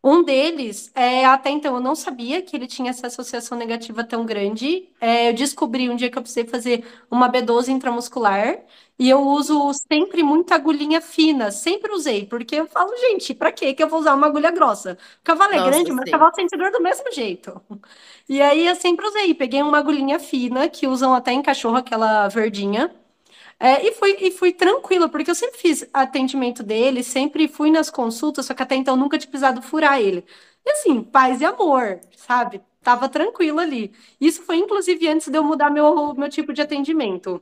Um 0.04 0.24
deles, 0.24 0.92
é, 0.96 1.26
até 1.26 1.52
então 1.52 1.76
eu 1.76 1.80
não 1.82 1.94
sabia 1.96 2.42
que 2.42 2.56
ele 2.56 2.66
tinha 2.66 2.90
essa 2.90 3.06
associação 3.06 3.56
negativa 3.56 4.04
tão 4.04 4.26
grande. 4.26 4.90
É, 5.00 5.30
eu 5.30 5.34
descobri 5.34 5.90
um 5.92 5.96
dia 5.96 6.10
que 6.10 6.18
eu 6.18 6.24
precisei 6.24 6.44
fazer 6.48 6.84
uma 7.10 7.30
B12 7.30 7.72
intramuscular 7.72 8.64
e 8.98 9.08
eu 9.10 9.22
uso 9.22 9.72
sempre 9.74 10.24
muita 10.24 10.56
agulhinha 10.56 11.00
fina, 11.02 11.52
sempre 11.52 11.92
usei, 11.94 12.26
porque 12.26 12.56
eu 12.56 12.66
falo, 12.68 12.96
gente, 12.98 13.36
para 13.36 13.52
que 13.52 13.74
que 13.76 13.84
eu 13.84 13.88
vou 13.90 14.00
usar 14.00 14.16
uma 14.16 14.26
agulha 14.28 14.50
grossa? 14.52 14.98
O 15.22 15.24
cavalo 15.24 15.54
é 15.54 15.60
Nossa, 15.60 15.62
grande, 15.62 15.92
mas 15.92 16.06
o 16.08 16.10
cavalo 16.10 16.34
sente 16.34 16.58
dor 16.58 16.72
do 16.72 16.82
mesmo 16.82 17.12
jeito. 17.12 17.62
E 18.28 18.42
aí 18.42 18.68
eu 18.68 18.76
sempre 18.76 19.06
usei, 19.08 19.34
peguei 19.36 19.62
uma 19.62 19.78
agulhinha 19.80 20.20
fina 20.20 20.70
que 20.70 20.88
usam 20.88 21.14
até 21.14 21.32
em 21.32 21.42
cachorro, 21.44 21.78
aquela 21.78 22.28
verdinha. 22.28 22.92
É, 23.64 23.86
e, 23.88 23.92
fui, 23.94 24.18
e 24.20 24.32
fui 24.32 24.52
tranquila, 24.52 25.08
porque 25.08 25.30
eu 25.30 25.36
sempre 25.36 25.60
fiz 25.60 25.88
atendimento 25.94 26.64
dele, 26.64 27.04
sempre 27.04 27.48
fui 27.48 27.70
nas 27.70 27.92
consultas, 27.92 28.48
só 28.48 28.56
que 28.56 28.64
até 28.64 28.76
então 28.76 28.96
nunca 28.96 29.20
tinha 29.20 29.30
precisado 29.30 29.62
furar 29.62 30.00
ele. 30.02 30.26
E 30.66 30.72
assim, 30.72 31.04
paz 31.04 31.42
e 31.42 31.46
amor, 31.46 32.00
sabe? 32.18 32.62
Tava 32.82 33.08
tranquilo 33.08 33.60
ali. 33.60 33.94
Isso 34.20 34.42
foi 34.44 34.58
inclusive 34.58 35.08
antes 35.08 35.28
de 35.28 35.38
eu 35.38 35.44
mudar 35.44 35.70
meu, 35.70 36.14
meu 36.16 36.28
tipo 36.30 36.52
de 36.54 36.62
atendimento. 36.62 37.42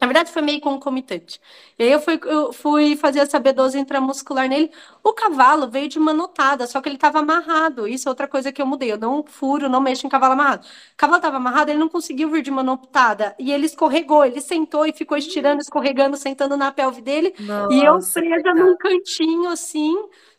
Na 0.00 0.06
verdade, 0.06 0.30
foi 0.30 0.42
meio 0.42 0.60
concomitante. 0.60 1.40
E 1.78 1.84
aí 1.84 1.90
eu 1.90 2.00
fui, 2.00 2.20
eu 2.24 2.52
fui 2.52 2.96
fazer 2.96 3.20
essa 3.20 3.40
B12 3.40 3.76
intramuscular 3.76 4.48
nele. 4.48 4.70
O 5.02 5.12
cavalo 5.12 5.68
veio 5.68 5.88
de 5.88 5.98
manotada, 5.98 6.66
só 6.66 6.80
que 6.80 6.88
ele 6.88 6.96
estava 6.96 7.20
amarrado. 7.20 7.88
Isso 7.88 8.08
é 8.08 8.10
outra 8.10 8.28
coisa 8.28 8.52
que 8.52 8.60
eu 8.60 8.66
mudei. 8.66 8.92
Eu 8.92 8.98
não 8.98 9.24
furo, 9.24 9.68
não 9.68 9.80
mexo 9.80 10.06
em 10.06 10.10
cavalo 10.10 10.34
amarrado. 10.34 10.66
O 10.66 10.96
cavalo 10.96 11.18
estava 11.18 11.36
amarrado, 11.38 11.70
ele 11.70 11.78
não 11.78 11.88
conseguiu 11.88 12.30
vir 12.30 12.42
de 12.42 12.50
manotada. 12.50 13.34
E 13.38 13.52
ele 13.52 13.66
escorregou, 13.66 14.24
ele 14.24 14.40
sentou 14.40 14.86
e 14.86 14.92
ficou 14.92 15.16
estirando, 15.16 15.60
escorregando, 15.60 16.16
sentando 16.16 16.56
na 16.56 16.70
pelve 16.70 17.00
dele. 17.00 17.34
Nossa, 17.40 17.74
e 17.74 17.84
eu 17.84 17.98
presa 18.12 18.54
num 18.54 18.76
cantinho 18.76 19.48
assim 19.48 19.96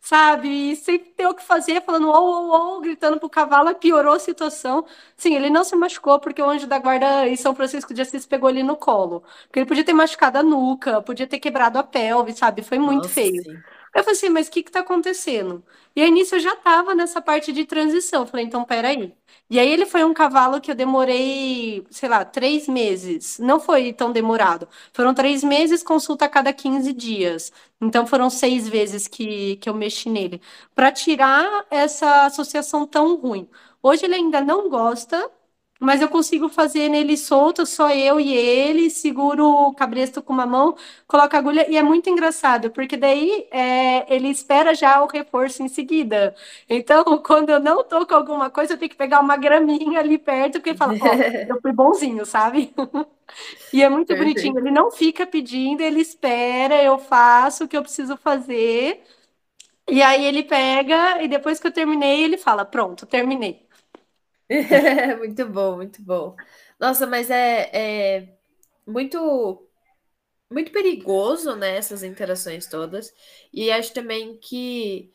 sabe? 0.07 0.71
E 0.71 0.75
sem 0.75 0.99
ter 0.99 1.27
o 1.27 1.33
que 1.33 1.43
fazer, 1.43 1.81
falando 1.83 2.07
ou, 2.09 2.13
ou, 2.15 2.75
ou, 2.75 2.81
gritando 2.81 3.19
pro 3.19 3.29
cavalo, 3.29 3.73
piorou 3.75 4.13
a 4.13 4.19
situação. 4.19 4.85
Sim, 5.17 5.35
ele 5.35 5.49
não 5.49 5.63
se 5.63 5.75
machucou 5.75 6.19
porque 6.19 6.41
o 6.41 6.49
anjo 6.49 6.67
da 6.67 6.79
guarda 6.79 7.27
em 7.27 7.35
São 7.35 7.53
Francisco 7.55 7.93
de 7.93 8.01
Assis 8.01 8.25
pegou 8.25 8.49
ele 8.49 8.63
no 8.63 8.75
colo. 8.77 9.23
Porque 9.47 9.59
ele 9.59 9.65
podia 9.65 9.83
ter 9.83 9.93
machucado 9.93 10.37
a 10.37 10.43
nuca, 10.43 11.01
podia 11.01 11.27
ter 11.27 11.39
quebrado 11.39 11.77
a 11.77 11.83
pelve, 11.83 12.33
sabe? 12.33 12.63
Foi 12.63 12.79
muito 12.79 13.07
Nossa, 13.07 13.09
feio. 13.09 13.43
Sim. 13.43 13.63
Eu 13.97 14.03
falei 14.03 14.15
assim, 14.15 14.29
mas 14.29 14.47
o 14.47 14.51
que 14.51 14.61
que 14.61 14.71
tá 14.71 14.81
acontecendo? 14.81 15.65
E 15.95 16.01
aí, 16.01 16.11
nisso, 16.11 16.35
eu 16.35 16.39
já 16.39 16.55
tava 16.55 16.93
nessa 16.93 17.19
parte 17.19 17.51
de 17.51 17.65
transição. 17.65 18.21
Eu 18.21 18.27
falei, 18.27 18.45
então, 18.45 18.63
peraí. 18.63 19.11
E 19.49 19.57
aí, 19.59 19.67
ele 19.71 19.87
foi 19.87 20.03
um 20.03 20.13
cavalo 20.13 20.61
que 20.61 20.69
eu 20.69 20.75
demorei, 20.75 21.83
sei 21.89 22.07
lá, 22.07 22.23
três 22.23 22.67
meses. 22.67 23.39
Não 23.39 23.59
foi 23.59 23.91
tão 23.93 24.11
demorado. 24.11 24.67
Foram 24.93 25.15
três 25.15 25.43
meses, 25.43 25.81
consulta 25.81 26.25
a 26.25 26.29
cada 26.29 26.53
15 26.53 26.93
dias. 26.93 27.51
Então, 27.81 28.05
foram 28.05 28.29
seis 28.29 28.69
vezes 28.69 29.07
que, 29.07 29.55
que 29.57 29.67
eu 29.67 29.73
mexi 29.73 30.09
nele. 30.11 30.41
Para 30.75 30.91
tirar 30.91 31.65
essa 31.71 32.25
associação 32.27 32.85
tão 32.85 33.15
ruim. 33.15 33.49
Hoje, 33.81 34.05
ele 34.05 34.13
ainda 34.15 34.41
não 34.41 34.69
gosta, 34.69 35.31
mas 35.79 36.01
eu 36.01 36.09
consigo 36.09 36.49
fazer 36.49 36.89
nele 36.89 37.17
solto, 37.17 37.65
só 37.65 37.89
eu 37.91 38.19
e 38.19 38.33
ele, 38.35 38.89
seguro 38.89 39.45
o 39.45 39.73
cabresto 39.73 40.21
com 40.21 40.33
uma 40.33 40.45
mão, 40.45 40.75
coloco 41.07 41.35
a 41.35 41.39
agulha, 41.39 41.69
e 41.69 41.77
é 41.77 41.83
muito 41.83 42.09
engraçado, 42.09 42.71
porque 42.71 42.97
daí 42.97 43.47
é, 43.51 44.13
ele 44.13 44.29
espera 44.29 44.73
já 44.75 45.01
o 45.03 45.07
reforço 45.07 45.61
em 45.63 45.67
seguida. 45.67 46.35
Então, 46.69 47.03
quando 47.25 47.49
eu 47.49 47.59
não 47.59 47.83
tô 47.83 48.05
com 48.05 48.15
alguma 48.15 48.49
coisa, 48.49 48.73
eu 48.73 48.77
tenho 48.77 48.89
que 48.91 48.97
pegar 48.97 49.19
uma 49.19 49.37
graminha 49.37 49.99
ali 49.99 50.17
perto, 50.17 50.53
porque 50.53 50.69
ele 50.71 50.77
fala, 50.77 50.97
ó, 50.99 51.15
oh, 51.15 51.25
eu 51.47 51.61
fui 51.61 51.71
bonzinho, 51.73 52.25
sabe? 52.25 52.73
e 53.73 53.83
é 53.83 53.89
muito 53.89 54.15
Perfeito. 54.15 54.15
bonitinho, 54.15 54.59
ele 54.59 54.71
não 54.71 54.91
fica 54.91 55.25
pedindo, 55.25 55.81
ele 55.81 56.01
espera, 56.01 56.81
eu 56.83 56.97
faço 56.99 57.65
o 57.65 57.67
que 57.67 57.77
eu 57.77 57.83
preciso 57.83 58.17
fazer, 58.17 59.03
e 59.89 60.01
aí 60.03 60.25
ele 60.25 60.43
pega, 60.43 61.21
e 61.23 61.27
depois 61.29 61.59
que 61.59 61.67
eu 61.67 61.73
terminei, 61.73 62.23
ele 62.23 62.37
fala, 62.37 62.65
pronto, 62.65 63.05
terminei. 63.05 63.66
muito 65.19 65.45
bom, 65.45 65.75
muito 65.75 66.01
bom. 66.01 66.35
Nossa, 66.79 67.05
mas 67.05 67.29
é, 67.29 67.69
é 67.73 68.37
muito 68.85 69.63
muito 70.49 70.71
perigoso, 70.71 71.55
né, 71.55 71.75
essas 71.75 72.03
interações 72.03 72.67
todas. 72.67 73.13
E 73.51 73.69
acho 73.69 73.93
também 73.93 74.37
que 74.37 75.11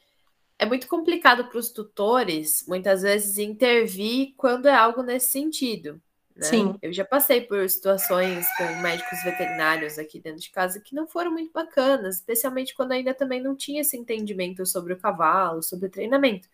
é 0.58 0.66
muito 0.66 0.86
complicado 0.86 1.48
para 1.48 1.58
os 1.58 1.70
tutores, 1.70 2.64
muitas 2.68 3.02
vezes, 3.02 3.38
intervir 3.38 4.34
quando 4.36 4.66
é 4.66 4.74
algo 4.74 5.02
nesse 5.02 5.30
sentido. 5.30 6.00
Né? 6.36 6.44
Sim. 6.44 6.78
Eu 6.80 6.92
já 6.92 7.04
passei 7.04 7.40
por 7.40 7.68
situações 7.68 8.46
com 8.56 8.64
médicos 8.80 9.22
veterinários 9.24 9.98
aqui 9.98 10.20
dentro 10.20 10.40
de 10.40 10.50
casa 10.50 10.80
que 10.80 10.94
não 10.94 11.06
foram 11.06 11.32
muito 11.32 11.52
bacanas, 11.52 12.16
especialmente 12.16 12.74
quando 12.74 12.92
ainda 12.92 13.12
também 13.12 13.42
não 13.42 13.56
tinha 13.56 13.80
esse 13.80 13.96
entendimento 13.96 14.64
sobre 14.64 14.92
o 14.92 14.98
cavalo, 14.98 15.62
sobre 15.62 15.86
o 15.86 15.90
treinamento. 15.90 16.48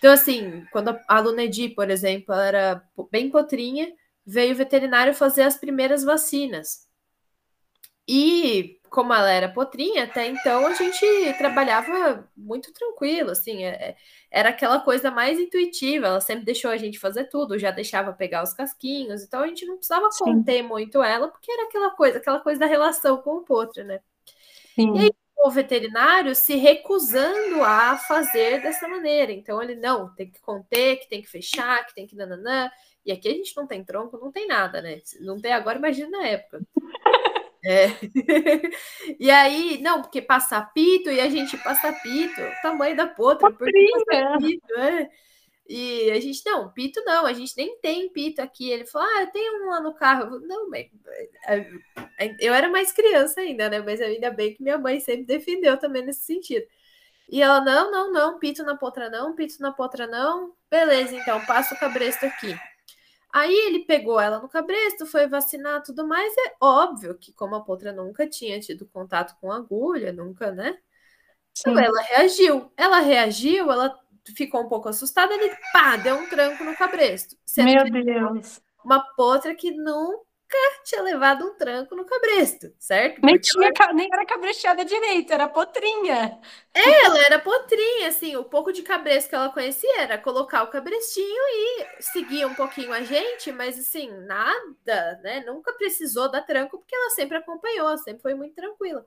Então, 0.00 0.14
assim, 0.14 0.64
quando 0.72 0.98
a 1.06 1.20
Lunedi, 1.20 1.68
por 1.68 1.90
exemplo, 1.90 2.32
ela 2.32 2.46
era 2.46 2.82
bem 3.12 3.28
potrinha, 3.28 3.92
veio 4.24 4.54
o 4.54 4.56
veterinário 4.56 5.12
fazer 5.12 5.42
as 5.42 5.58
primeiras 5.58 6.02
vacinas. 6.02 6.88
E 8.08 8.80
como 8.88 9.12
ela 9.12 9.30
era 9.30 9.52
potrinha, 9.52 10.04
até 10.04 10.26
então 10.26 10.66
a 10.66 10.72
gente 10.72 11.06
trabalhava 11.36 12.26
muito 12.34 12.72
tranquilo, 12.72 13.30
assim, 13.30 13.62
é, 13.62 13.68
é, 13.68 13.96
era 14.30 14.48
aquela 14.48 14.80
coisa 14.80 15.10
mais 15.10 15.38
intuitiva, 15.38 16.06
ela 16.06 16.20
sempre 16.20 16.46
deixou 16.46 16.70
a 16.70 16.78
gente 16.78 16.98
fazer 16.98 17.24
tudo, 17.24 17.58
já 17.58 17.70
deixava 17.70 18.12
pegar 18.12 18.42
os 18.42 18.54
casquinhos, 18.54 19.22
então 19.22 19.42
a 19.42 19.46
gente 19.46 19.66
não 19.66 19.76
precisava 19.76 20.10
Sim. 20.10 20.24
conter 20.24 20.62
muito 20.62 21.02
ela, 21.02 21.28
porque 21.28 21.52
era 21.52 21.64
aquela 21.64 21.90
coisa, 21.90 22.18
aquela 22.18 22.40
coisa 22.40 22.58
da 22.58 22.66
relação 22.66 23.18
com 23.18 23.36
o 23.36 23.42
potro, 23.42 23.84
né? 23.84 24.00
Sim. 24.74 24.96
E 24.96 24.98
aí, 24.98 25.10
o 25.42 25.50
veterinário 25.50 26.34
se 26.34 26.56
recusando 26.56 27.62
a 27.64 27.96
fazer 27.96 28.62
dessa 28.62 28.86
maneira. 28.86 29.32
Então 29.32 29.62
ele 29.62 29.74
não, 29.74 30.14
tem 30.14 30.30
que 30.30 30.40
conter, 30.40 30.98
que 30.98 31.08
tem 31.08 31.22
que 31.22 31.28
fechar, 31.28 31.86
que 31.86 31.94
tem 31.94 32.06
que 32.06 32.16
nananã. 32.16 32.70
E 33.04 33.10
aqui 33.10 33.28
a 33.28 33.32
gente 33.32 33.56
não 33.56 33.66
tem 33.66 33.82
tronco, 33.82 34.18
não 34.18 34.30
tem 34.30 34.46
nada, 34.46 34.82
né? 34.82 35.00
Não 35.20 35.40
tem 35.40 35.52
agora, 35.52 35.78
imagina 35.78 36.10
na 36.10 36.26
época. 36.26 36.60
É. 37.62 37.88
e 39.20 39.30
aí, 39.30 39.82
não, 39.82 40.00
porque 40.00 40.22
passa 40.22 40.62
pito 40.62 41.10
e 41.10 41.20
a 41.20 41.28
gente 41.28 41.58
passa 41.58 41.92
pito, 41.92 42.40
tamanho 42.62 42.96
da 42.96 43.06
potra, 43.06 43.52
porque 43.52 43.90
passa 44.08 44.38
pito, 44.38 44.80
é. 44.80 45.10
E 45.72 46.10
a 46.10 46.18
gente, 46.18 46.42
não, 46.44 46.68
pito 46.72 47.00
não, 47.04 47.24
a 47.24 47.32
gente 47.32 47.56
nem 47.56 47.78
tem 47.78 48.08
pito 48.12 48.42
aqui. 48.42 48.68
Ele 48.68 48.84
falou, 48.84 49.06
ah, 49.08 49.20
eu 49.20 49.30
tenho 49.30 49.62
um 49.62 49.68
lá 49.68 49.80
no 49.80 49.94
carro. 49.94 50.34
Eu, 50.34 50.40
não, 50.40 50.68
mas 50.68 50.88
é, 51.46 51.58
é, 52.18 52.36
eu 52.40 52.52
era 52.52 52.68
mais 52.68 52.90
criança 52.90 53.40
ainda, 53.40 53.68
né? 53.70 53.78
Mas 53.78 54.00
ainda 54.00 54.32
bem 54.32 54.52
que 54.52 54.64
minha 54.64 54.76
mãe 54.76 54.98
sempre 54.98 55.26
defendeu 55.26 55.78
também 55.78 56.04
nesse 56.04 56.22
sentido. 56.22 56.66
E 57.28 57.40
ela, 57.40 57.60
não, 57.60 57.88
não, 57.88 58.12
não, 58.12 58.38
pito 58.40 58.64
na 58.64 58.76
potra 58.76 59.08
não, 59.08 59.32
pito 59.36 59.62
na 59.62 59.70
potra 59.70 60.08
não. 60.08 60.52
Beleza, 60.68 61.14
então, 61.14 61.40
passa 61.46 61.72
o 61.72 61.78
cabresto 61.78 62.26
aqui. 62.26 62.52
Aí 63.32 63.54
ele 63.54 63.84
pegou 63.84 64.18
ela 64.20 64.40
no 64.40 64.48
cabresto, 64.48 65.06
foi 65.06 65.28
vacinar 65.28 65.84
tudo 65.84 66.04
mais. 66.04 66.34
É 66.36 66.56
óbvio 66.60 67.16
que, 67.16 67.32
como 67.32 67.54
a 67.54 67.62
potra 67.62 67.92
nunca 67.92 68.28
tinha 68.28 68.58
tido 68.58 68.88
contato 68.88 69.36
com 69.40 69.52
agulha, 69.52 70.12
nunca, 70.12 70.50
né? 70.50 70.76
Então 71.60 71.78
ela 71.78 72.02
reagiu. 72.02 72.72
Ela 72.76 72.98
reagiu, 72.98 73.70
ela 73.70 73.96
ficou 74.36 74.62
um 74.62 74.68
pouco 74.68 74.88
assustada, 74.88 75.34
ele 75.34 75.54
pá, 75.72 75.96
deu 75.96 76.16
um 76.16 76.28
tranco 76.28 76.64
no 76.64 76.76
cabresto. 76.76 77.36
Meu 77.58 77.84
Deus. 77.84 78.60
Uma 78.84 79.00
potra 79.14 79.54
que 79.54 79.70
nunca 79.70 80.26
tinha 80.84 81.02
levado 81.02 81.46
um 81.46 81.54
tranco 81.54 81.94
no 81.94 82.04
cabresto, 82.04 82.72
certo? 82.78 83.20
Nem, 83.22 83.38
tinha, 83.38 83.70
ela... 83.78 83.92
nem 83.92 84.08
era 84.12 84.26
cabrecheada 84.26 84.84
direito, 84.84 85.32
era 85.32 85.48
potrinha. 85.48 86.40
É, 86.74 87.04
ela 87.04 87.18
era 87.24 87.38
potrinha, 87.38 88.08
assim, 88.08 88.36
o 88.36 88.44
pouco 88.44 88.72
de 88.72 88.82
cabresto 88.82 89.28
que 89.28 89.34
ela 89.34 89.52
conhecia 89.52 90.00
era 90.00 90.18
colocar 90.18 90.62
o 90.62 90.70
cabrestinho 90.70 91.42
e 91.52 92.02
seguir 92.02 92.46
um 92.46 92.54
pouquinho 92.54 92.92
a 92.92 93.02
gente, 93.02 93.52
mas 93.52 93.78
assim, 93.78 94.10
nada, 94.26 95.20
né? 95.22 95.44
Nunca 95.46 95.72
precisou 95.74 96.30
dar 96.30 96.42
tranco, 96.42 96.78
porque 96.78 96.94
ela 96.94 97.10
sempre 97.10 97.36
acompanhou, 97.36 97.96
sempre 97.98 98.22
foi 98.22 98.34
muito 98.34 98.54
tranquila. 98.54 99.04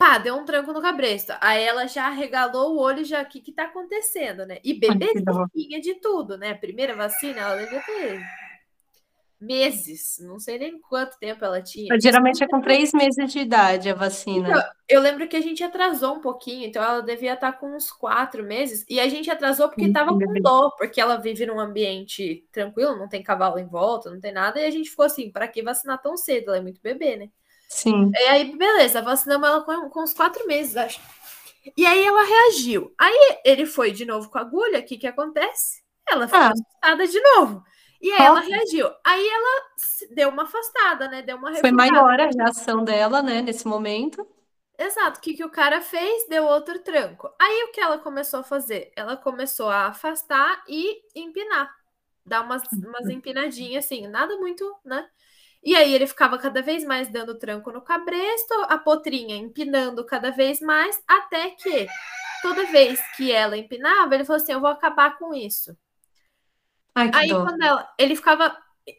Pá, 0.00 0.16
deu 0.16 0.34
um 0.34 0.46
tranco 0.46 0.72
no 0.72 0.80
cabresto. 0.80 1.34
Aí 1.42 1.62
ela 1.62 1.86
já 1.86 2.08
regalou 2.08 2.74
o 2.74 2.80
olho, 2.80 3.04
já, 3.04 3.20
o 3.20 3.26
que 3.26 3.38
que 3.38 3.52
tá 3.52 3.64
acontecendo, 3.64 4.46
né? 4.46 4.56
E 4.64 4.72
bebezinha 4.72 5.78
de 5.78 5.96
tudo, 5.96 6.38
né? 6.38 6.54
Primeira 6.54 6.96
vacina, 6.96 7.40
ela 7.40 7.56
devia 7.56 7.82
ter 7.82 8.18
meses, 9.38 10.18
não 10.22 10.38
sei 10.38 10.58
nem 10.58 10.80
quanto 10.80 11.18
tempo 11.18 11.44
ela 11.44 11.60
tinha. 11.60 11.94
Geralmente 12.00 12.42
é 12.42 12.48
com 12.48 12.62
três 12.62 12.94
meses 12.94 13.30
de 13.30 13.40
idade 13.40 13.90
a 13.90 13.94
vacina. 13.94 14.48
Então, 14.48 14.62
eu 14.88 15.02
lembro 15.02 15.28
que 15.28 15.36
a 15.36 15.42
gente 15.42 15.62
atrasou 15.62 16.14
um 16.14 16.20
pouquinho, 16.20 16.66
então 16.66 16.82
ela 16.82 17.02
devia 17.02 17.34
estar 17.34 17.52
com 17.52 17.76
uns 17.76 17.90
quatro 17.90 18.42
meses, 18.42 18.86
e 18.88 18.98
a 18.98 19.06
gente 19.06 19.30
atrasou 19.30 19.68
porque 19.68 19.84
estava 19.84 20.12
com 20.12 20.40
dó, 20.40 20.70
porque 20.78 20.98
ela 20.98 21.18
vive 21.18 21.44
num 21.44 21.60
ambiente 21.60 22.46
tranquilo, 22.50 22.96
não 22.96 23.08
tem 23.08 23.22
cavalo 23.22 23.58
em 23.58 23.66
volta, 23.66 24.10
não 24.10 24.20
tem 24.20 24.32
nada, 24.32 24.58
e 24.60 24.64
a 24.64 24.70
gente 24.70 24.88
ficou 24.88 25.04
assim, 25.04 25.30
para 25.30 25.46
que 25.46 25.62
vacinar 25.62 26.00
tão 26.00 26.16
cedo? 26.16 26.48
Ela 26.48 26.56
é 26.56 26.62
muito 26.62 26.80
bebê, 26.80 27.16
né? 27.16 27.28
Sim. 27.70 28.10
E 28.12 28.24
aí, 28.24 28.56
beleza, 28.56 29.00
vacinamos 29.00 29.48
ela 29.48 29.60
com, 29.62 29.88
com 29.88 30.02
uns 30.02 30.12
quatro 30.12 30.44
meses, 30.46 30.76
acho. 30.76 31.00
E 31.76 31.86
aí 31.86 32.04
ela 32.04 32.24
reagiu. 32.24 32.92
Aí 32.98 33.38
ele 33.44 33.64
foi 33.64 33.92
de 33.92 34.04
novo 34.04 34.28
com 34.28 34.38
a 34.38 34.40
agulha, 34.40 34.80
o 34.80 34.84
que 34.84 34.98
que 34.98 35.06
acontece? 35.06 35.80
Ela 36.06 36.26
ficou 36.26 36.42
ah. 36.42 36.50
assustada 36.52 37.06
de 37.06 37.20
novo. 37.20 37.62
E 38.02 38.10
aí 38.10 38.26
ela 38.26 38.40
reagiu. 38.40 38.90
Aí 39.06 39.24
ela 39.28 39.62
deu 40.10 40.30
uma 40.30 40.42
afastada, 40.42 41.06
né? 41.06 41.22
Deu 41.22 41.36
uma 41.36 41.54
Foi 41.54 41.70
maior 41.70 42.18
a 42.18 42.26
reação 42.26 42.82
dela, 42.82 43.22
né, 43.22 43.40
nesse 43.40 43.68
momento. 43.68 44.26
Exato. 44.76 45.18
O 45.18 45.22
que, 45.22 45.34
que 45.34 45.44
o 45.44 45.50
cara 45.50 45.80
fez? 45.80 46.26
Deu 46.28 46.44
outro 46.44 46.78
tranco. 46.80 47.30
Aí 47.38 47.64
o 47.68 47.72
que 47.72 47.80
ela 47.80 47.98
começou 47.98 48.40
a 48.40 48.44
fazer? 48.44 48.90
Ela 48.96 49.16
começou 49.16 49.68
a 49.68 49.86
afastar 49.86 50.64
e 50.66 51.02
empinar. 51.14 51.70
Dar 52.26 52.42
umas, 52.42 52.62
umas 52.72 53.08
empinadinhas, 53.08 53.84
assim, 53.84 54.08
nada 54.08 54.36
muito, 54.38 54.74
né? 54.84 55.06
E 55.62 55.76
aí 55.76 55.94
ele 55.94 56.06
ficava 56.06 56.38
cada 56.38 56.62
vez 56.62 56.84
mais 56.84 57.08
dando 57.08 57.38
tranco 57.38 57.70
no 57.70 57.82
cabresto, 57.82 58.54
a 58.68 58.78
potrinha 58.78 59.36
empinando 59.36 60.04
cada 60.06 60.30
vez 60.30 60.60
mais, 60.60 61.02
até 61.06 61.50
que 61.50 61.86
toda 62.42 62.64
vez 62.66 63.00
que 63.16 63.30
ela 63.30 63.56
empinava, 63.56 64.14
ele 64.14 64.24
falou 64.24 64.40
assim: 64.42 64.52
Eu 64.52 64.60
vou 64.60 64.70
acabar 64.70 65.18
com 65.18 65.34
isso. 65.34 65.76
Ai, 66.94 67.10
aí 67.14 67.28
dó. 67.28 67.44
quando 67.44 67.62
ela, 67.62 67.92
ele 67.98 68.16
ficava 68.16 68.56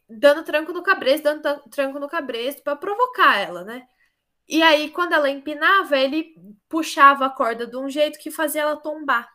dando 0.08 0.44
tranco 0.44 0.72
no 0.72 0.84
cabresto, 0.84 1.24
dando 1.24 1.62
tranco 1.70 2.00
no 2.00 2.08
cabresto 2.08 2.62
para 2.62 2.76
provocar 2.76 3.40
ela, 3.40 3.64
né? 3.64 3.88
E 4.48 4.62
aí, 4.62 4.90
quando 4.90 5.14
ela 5.14 5.30
empinava, 5.30 5.98
ele 5.98 6.36
puxava 6.68 7.26
a 7.26 7.30
corda 7.30 7.66
de 7.66 7.78
um 7.78 7.90
jeito 7.90 8.20
que 8.20 8.30
fazia 8.30 8.62
ela 8.62 8.78
tombar. 8.78 9.30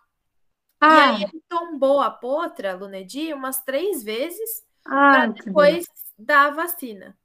Ah. 0.81 0.95
E 0.95 1.01
aí 1.01 1.23
ele 1.25 1.43
tombou 1.49 2.01
a 2.01 2.11
potra, 2.11 2.73
a 2.73 2.77
Lunedi, 2.77 3.33
umas 3.33 3.62
três 3.62 4.03
vezes 4.03 4.62
ah, 4.85 5.12
para 5.12 5.27
depois 5.29 5.87
da 6.18 6.50
vacina. 6.50 7.16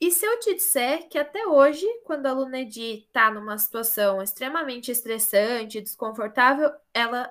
E 0.00 0.10
se 0.10 0.26
eu 0.26 0.38
te 0.40 0.54
disser 0.54 1.08
que 1.08 1.18
até 1.18 1.46
hoje, 1.46 1.86
quando 2.04 2.26
a 2.26 2.32
Lunedi 2.32 3.06
está 3.06 3.30
numa 3.30 3.56
situação 3.56 4.20
extremamente 4.20 4.90
estressante, 4.90 5.80
desconfortável, 5.80 6.70
ela 6.92 7.30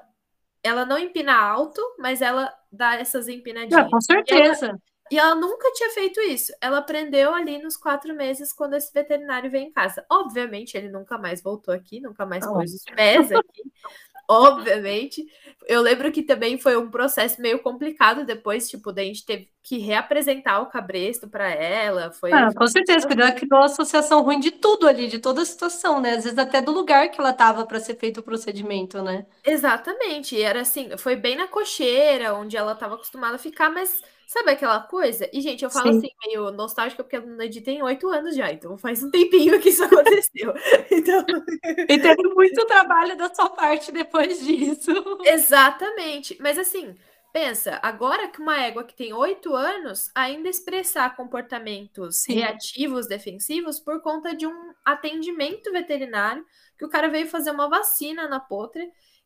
ela 0.64 0.84
não 0.84 0.98
empina 0.98 1.40
alto, 1.40 1.80
mas 2.00 2.24
ela 2.24 2.52
dá 2.72 2.96
essas 2.96 3.28
empinadinhas. 3.28 3.86
Ah, 3.86 3.88
com 3.88 4.02
certeza. 4.02 4.66
E 4.66 4.70
ela, 4.70 4.80
e 5.12 5.20
ela, 5.20 5.36
nunca 5.36 5.72
tinha 5.74 5.92
feito 5.92 6.20
isso. 6.22 6.52
Ela 6.60 6.80
aprendeu 6.80 7.36
ali 7.36 7.60
nos 7.60 7.78
quatro 7.78 8.16
meses 8.16 8.52
quando 8.52 8.74
esse 8.74 8.92
veterinário 8.92 9.52
veio 9.52 9.66
em 9.66 9.72
casa. 9.72 10.04
Obviamente, 10.12 10.76
ele 10.76 10.90
nunca 10.90 11.20
mais 11.20 11.40
voltou 11.40 11.72
aqui, 11.72 12.02
nunca 12.02 12.26
mais 12.26 12.44
pôs 12.48 12.74
os 12.74 12.84
pés 12.84 13.32
aqui 13.32 13.62
obviamente. 14.28 15.26
Eu 15.68 15.82
lembro 15.82 16.12
que 16.12 16.24
também 16.24 16.58
foi 16.58 16.76
um 16.76 16.90
processo 16.90 17.42
meio 17.42 17.62
complicado 17.62 18.26
depois, 18.26 18.70
tipo, 18.70 18.92
da 18.92 19.04
gente 19.04 19.26
teve 19.26 19.50
que 19.66 19.80
reapresentar 19.80 20.62
o 20.62 20.68
cabresto 20.68 21.28
para 21.28 21.50
ela. 21.50 22.12
Foi, 22.12 22.32
ah, 22.32 22.52
com 22.56 22.68
certeza, 22.68 23.08
porque 23.08 23.20
ela 23.20 23.32
criou 23.32 23.60
uma 23.60 23.66
associação 23.66 24.22
ruim 24.22 24.40
de 24.40 24.52
tudo 24.52 24.88
ali, 24.88 25.08
de 25.08 25.18
toda 25.18 25.42
a 25.42 25.46
situação, 25.46 26.00
né? 26.00 26.12
Às 26.12 26.24
vezes 26.24 26.38
até 26.38 26.62
do 26.62 26.72
lugar 26.72 27.10
que 27.10 27.20
ela 27.20 27.32
estava 27.32 27.66
para 27.66 27.80
ser 27.80 27.96
feito 27.96 28.20
o 28.20 28.24
procedimento, 28.24 29.02
né? 29.02 29.26
Exatamente. 29.44 30.40
Era 30.40 30.62
assim, 30.62 30.96
foi 31.00 31.16
bem 31.16 31.36
na 31.36 31.48
cocheira, 31.48 32.36
onde 32.36 32.56
ela 32.56 32.74
estava 32.74 32.94
acostumada 32.94 33.38
a 33.38 33.40
ficar, 33.40 33.72
mas 33.72 34.04
Sabe 34.28 34.52
aquela 34.52 34.80
coisa? 34.80 35.30
E, 35.32 35.40
gente, 35.40 35.64
eu 35.64 35.70
falo 35.70 35.92
Sim. 35.92 36.00
assim, 36.00 36.10
meio 36.26 36.50
nostálgica, 36.50 37.04
porque 37.04 37.16
a 37.16 37.22
Ned 37.22 37.62
tem 37.62 37.84
oito 37.84 38.10
anos 38.10 38.36
já, 38.36 38.52
então 38.52 38.76
faz 38.76 39.04
um 39.04 39.12
tempinho 39.12 39.60
que 39.60 39.70
isso 39.70 39.84
aconteceu. 39.86 40.52
então... 40.92 41.24
E 41.88 42.00
teve 42.00 42.24
muito 42.34 42.66
trabalho 42.66 43.16
da 43.16 43.32
sua 43.34 43.50
parte 43.52 43.92
depois 43.92 44.40
disso. 44.44 44.92
Exatamente. 45.24 46.36
Mas 46.42 46.58
assim, 46.58 46.96
pensa, 47.36 47.82
agora 47.84 48.30
que 48.30 48.40
uma 48.40 48.62
égua 48.62 48.86
que 48.86 48.96
tem 48.96 49.12
oito 49.12 49.54
anos 49.54 50.10
ainda 50.16 50.48
expressar 50.48 51.18
comportamentos 51.18 52.24
Sim. 52.24 52.36
reativos, 52.36 53.10
defensivos, 53.10 53.78
por 53.78 54.02
conta 54.02 54.34
de 54.34 54.48
um 54.48 54.74
atendimento 54.86 55.70
veterinário, 55.70 56.46
que 56.78 56.86
o 56.86 56.90
cara 56.90 57.10
veio 57.10 57.28
fazer 57.28 57.52
uma 57.52 57.68
vacina 57.68 58.26
na 58.30 58.40
potra, 58.40 58.82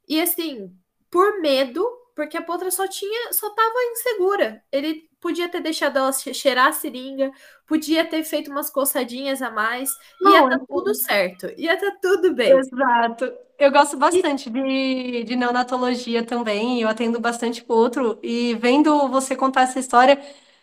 e 0.08 0.20
assim, 0.20 0.76
por 1.12 1.40
medo 1.40 1.88
porque 2.20 2.36
a 2.36 2.42
Potra 2.42 2.70
só 2.70 2.86
tinha, 2.86 3.32
só 3.32 3.50
tava 3.52 3.82
insegura. 3.94 4.62
Ele 4.74 5.09
podia 5.20 5.50
ter 5.50 5.62
deixado 5.62 5.98
ela 5.98 6.12
cheirar 6.12 6.68
a 6.68 6.72
seringa, 6.72 7.32
podia 7.68 8.06
ter 8.06 8.24
feito 8.24 8.50
umas 8.50 8.70
coçadinhas 8.70 9.42
a 9.42 9.52
mais, 9.52 9.92
Não, 10.20 10.32
ia 10.32 10.44
estar 10.44 10.60
tá 10.60 10.66
tudo 10.68 10.96
certo, 10.96 11.48
ia 11.58 11.74
estar 11.74 11.92
tá 11.92 11.98
tudo 12.02 12.34
bem. 12.34 12.52
Exato. 12.52 13.32
Eu 13.58 13.72
gosto 13.72 13.98
bastante 13.98 14.50
e... 14.50 14.52
de, 14.52 15.24
de 15.26 15.36
neonatologia 15.36 16.24
também, 16.24 16.82
eu 16.82 16.88
atendo 16.88 17.20
bastante 17.20 17.64
outro, 17.68 18.18
e 18.24 18.56
vendo 18.56 19.08
você 19.10 19.36
contar 19.36 19.64
essa 19.64 19.80
história, 19.80 20.22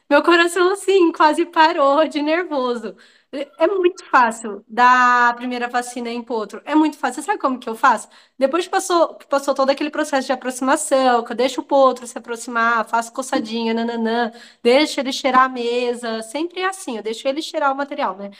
meu 0.09 0.23
coração, 0.23 0.73
assim, 0.73 1.13
quase 1.13 1.45
parou 1.47 2.07
de 2.09 2.23
nervoso. 2.23 2.97
É 3.33 3.67
muito 3.67 4.05
fácil 4.07 4.65
dar 4.69 5.31
a 5.31 5.35
primeira 5.35 5.69
vacina 5.69 6.09
em 6.11 6.23
potro. 6.23 6.63
É 6.65 6.75
muito 6.75 6.97
fácil. 6.97 7.21
Você 7.23 7.27
sabe 7.27 7.39
como 7.41 7.59
que 7.59 7.69
eu 7.69 7.75
faço? 7.75 8.09
Depois 8.39 8.65
que 8.65 8.71
passou, 8.71 9.15
que 9.15 9.27
passou 9.27 9.53
todo 9.55 9.69
aquele 9.71 9.91
processo 9.91 10.27
de 10.27 10.33
aproximação, 10.33 11.23
que 11.25 11.33
eu 11.33 11.37
deixo 11.37 11.61
o 11.61 11.65
potro 11.65 12.07
se 12.07 12.17
aproximar, 12.17 12.87
faço 12.89 13.13
coçadinha, 13.13 13.75
nananã, 13.75 14.33
deixo 14.63 15.01
ele 15.01 15.13
cheirar 15.13 15.43
a 15.45 15.49
mesa. 15.49 16.23
Sempre 16.23 16.61
é 16.61 16.67
assim, 16.67 16.97
eu 16.97 17.03
deixo 17.03 17.27
ele 17.29 17.43
cheirar 17.43 17.73
o 17.73 17.77
material, 17.77 18.17
né? 18.17 18.31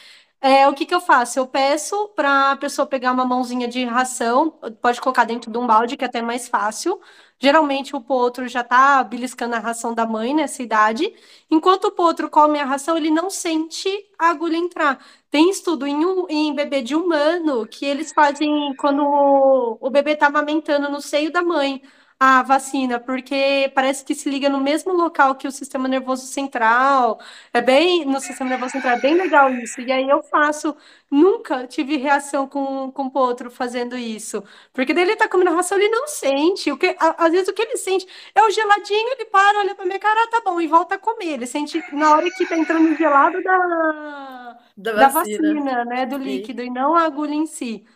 É, 0.47 0.69
o 0.69 0.75
que 0.75 0.87
que 0.87 0.95
eu 0.95 1.01
faço? 1.01 1.41
Eu 1.41 1.47
peço 1.49 2.07
para 2.15 2.53
a 2.53 2.57
pessoa 2.57 2.87
pegar 2.87 3.11
uma 3.11 3.25
mãozinha 3.25 3.67
de 3.67 3.85
ração, 3.85 4.53
pode 4.81 5.01
colocar 5.01 5.25
dentro 5.25 5.51
de 5.51 5.59
um 5.59 5.67
balde, 5.67 5.97
que 5.97 6.05
é 6.05 6.07
até 6.07 6.23
mais 6.23 6.47
fácil. 6.47 7.01
Geralmente 7.37 7.97
o 7.97 8.01
potro 8.01 8.47
já 8.47 8.61
está 8.61 9.03
beliscando 9.03 9.57
a 9.57 9.59
ração 9.59 9.93
da 9.93 10.07
mãe 10.07 10.33
nessa 10.33 10.63
idade. 10.63 11.13
Enquanto 11.51 11.87
o 11.87 11.91
potro 11.91 12.31
come 12.31 12.61
a 12.61 12.65
ração, 12.65 12.97
ele 12.97 13.11
não 13.11 13.29
sente 13.29 13.89
a 14.17 14.29
agulha 14.31 14.57
entrar. 14.57 15.05
Tem 15.33 15.51
estudo 15.51 15.85
em, 15.85 16.07
um, 16.07 16.27
em 16.29 16.55
bebê 16.55 16.81
de 16.81 16.95
humano 16.95 17.67
que 17.67 17.85
eles 17.85 18.13
fazem 18.13 18.73
quando 18.77 19.03
o, 19.03 19.79
o 19.81 19.91
bebê 19.91 20.13
está 20.13 20.29
amamentando 20.29 20.89
no 20.89 21.01
seio 21.01 21.33
da 21.33 21.43
mãe 21.43 21.83
a 22.19 22.43
vacina, 22.43 22.99
porque 22.99 23.71
parece 23.75 24.03
que 24.05 24.15
se 24.15 24.31
liga 24.31 24.49
no 24.49 24.59
mesmo 24.61 24.93
local 24.95 25.35
que 25.35 25.47
o 25.47 25.53
sistema 25.53 25.87
nervoso 25.87 26.27
central. 26.27 27.21
É 27.53 27.61
bem 27.61 28.07
no 28.07 28.21
sistema 28.21 28.49
nervoso 28.51 28.73
central, 28.73 28.97
é 28.97 29.01
bem 29.01 29.15
legal 29.15 29.51
isso. 29.53 29.81
E 29.83 29.93
aí 29.93 30.09
eu 30.09 30.23
faço, 30.23 30.75
nunca 31.11 31.67
tive 31.67 31.97
reação 31.99 32.49
com, 32.49 32.91
com 32.91 33.05
o 33.05 33.11
potro 33.11 33.51
fazendo 33.51 33.97
isso. 33.99 34.43
Porque 34.73 34.95
daí 34.95 35.05
ele 35.05 35.17
tá 35.17 35.29
comendo 35.29 35.55
ração, 35.55 35.77
ele 35.79 35.89
não 35.91 36.09
sente. 36.09 36.73
O 36.73 36.79
que, 36.79 36.97
a- 36.99 37.25
às 37.27 37.33
vezes 37.33 37.49
o 37.49 37.53
que 37.53 37.63
ele 37.63 37.77
sente 37.77 38.07
é 38.35 38.43
o 38.43 38.51
geladinho, 38.51 39.09
ele 39.13 39.27
para, 39.27 39.59
olha 39.59 39.75
pra 39.75 39.85
minha 39.85 39.99
cara, 39.99 40.19
ah, 40.25 40.29
tá 40.31 40.41
bom, 40.45 40.59
e 40.61 40.67
volta 40.67 40.95
a 40.95 40.99
comer. 40.99 41.35
Ele 41.35 41.47
sente 41.47 41.85
na 41.93 42.13
hora 42.17 42.31
que 42.31 42.47
tá 42.47 42.57
entrando 42.57 42.91
o 42.93 42.97
gelado 42.97 43.43
da, 43.43 44.59
Da 44.77 44.93
da 44.95 45.09
vacina. 45.09 45.45
vacina, 45.49 45.85
né? 45.85 46.07
Do 46.07 46.17
Sim. 46.19 46.19
líquido, 46.19 46.63
e 46.63 46.71
não 46.71 46.95
a 46.95 47.03
agulha 47.05 47.35
em 47.35 47.47
si. 47.47 47.87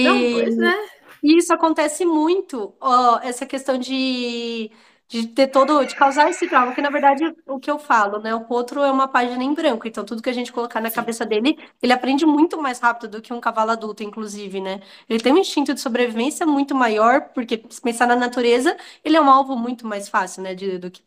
Não, 0.00 0.24
pois 0.24 0.56
E 0.56 0.56
né? 0.56 0.74
E 1.22 1.38
isso 1.38 1.52
acontece 1.52 2.04
muito, 2.04 2.74
ó, 2.80 3.18
essa 3.22 3.46
questão 3.46 3.78
de, 3.78 4.70
de 5.08 5.26
ter 5.28 5.48
todo, 5.48 5.84
de 5.84 5.94
causar 5.94 6.28
esse 6.30 6.46
trauma, 6.48 6.74
que 6.74 6.80
na 6.82 6.90
verdade 6.90 7.24
o 7.46 7.58
que 7.58 7.70
eu 7.70 7.78
falo, 7.78 8.18
né? 8.20 8.34
O 8.34 8.44
potro 8.44 8.80
é 8.82 8.90
uma 8.90 9.08
página 9.08 9.42
em 9.42 9.52
branco, 9.54 9.86
então 9.88 10.04
tudo 10.04 10.22
que 10.22 10.30
a 10.30 10.32
gente 10.32 10.52
colocar 10.52 10.80
na 10.80 10.90
cabeça 10.90 11.26
dele, 11.26 11.58
ele 11.82 11.92
aprende 11.92 12.24
muito 12.26 12.60
mais 12.60 12.78
rápido 12.80 13.08
do 13.10 13.22
que 13.22 13.32
um 13.32 13.40
cavalo 13.40 13.70
adulto, 13.72 14.02
inclusive, 14.02 14.60
né? 14.60 14.80
Ele 15.08 15.20
tem 15.20 15.32
um 15.32 15.38
instinto 15.38 15.74
de 15.74 15.80
sobrevivência 15.80 16.46
muito 16.46 16.74
maior, 16.74 17.22
porque 17.34 17.62
se 17.70 17.80
pensar 17.80 18.06
na 18.06 18.16
natureza, 18.16 18.76
ele 19.04 19.16
é 19.16 19.20
um 19.20 19.30
alvo 19.30 19.56
muito 19.56 19.86
mais 19.86 20.08
fácil, 20.08 20.42
né, 20.42 20.54
de- 20.54 20.78
do 20.78 20.90
que 20.90 21.02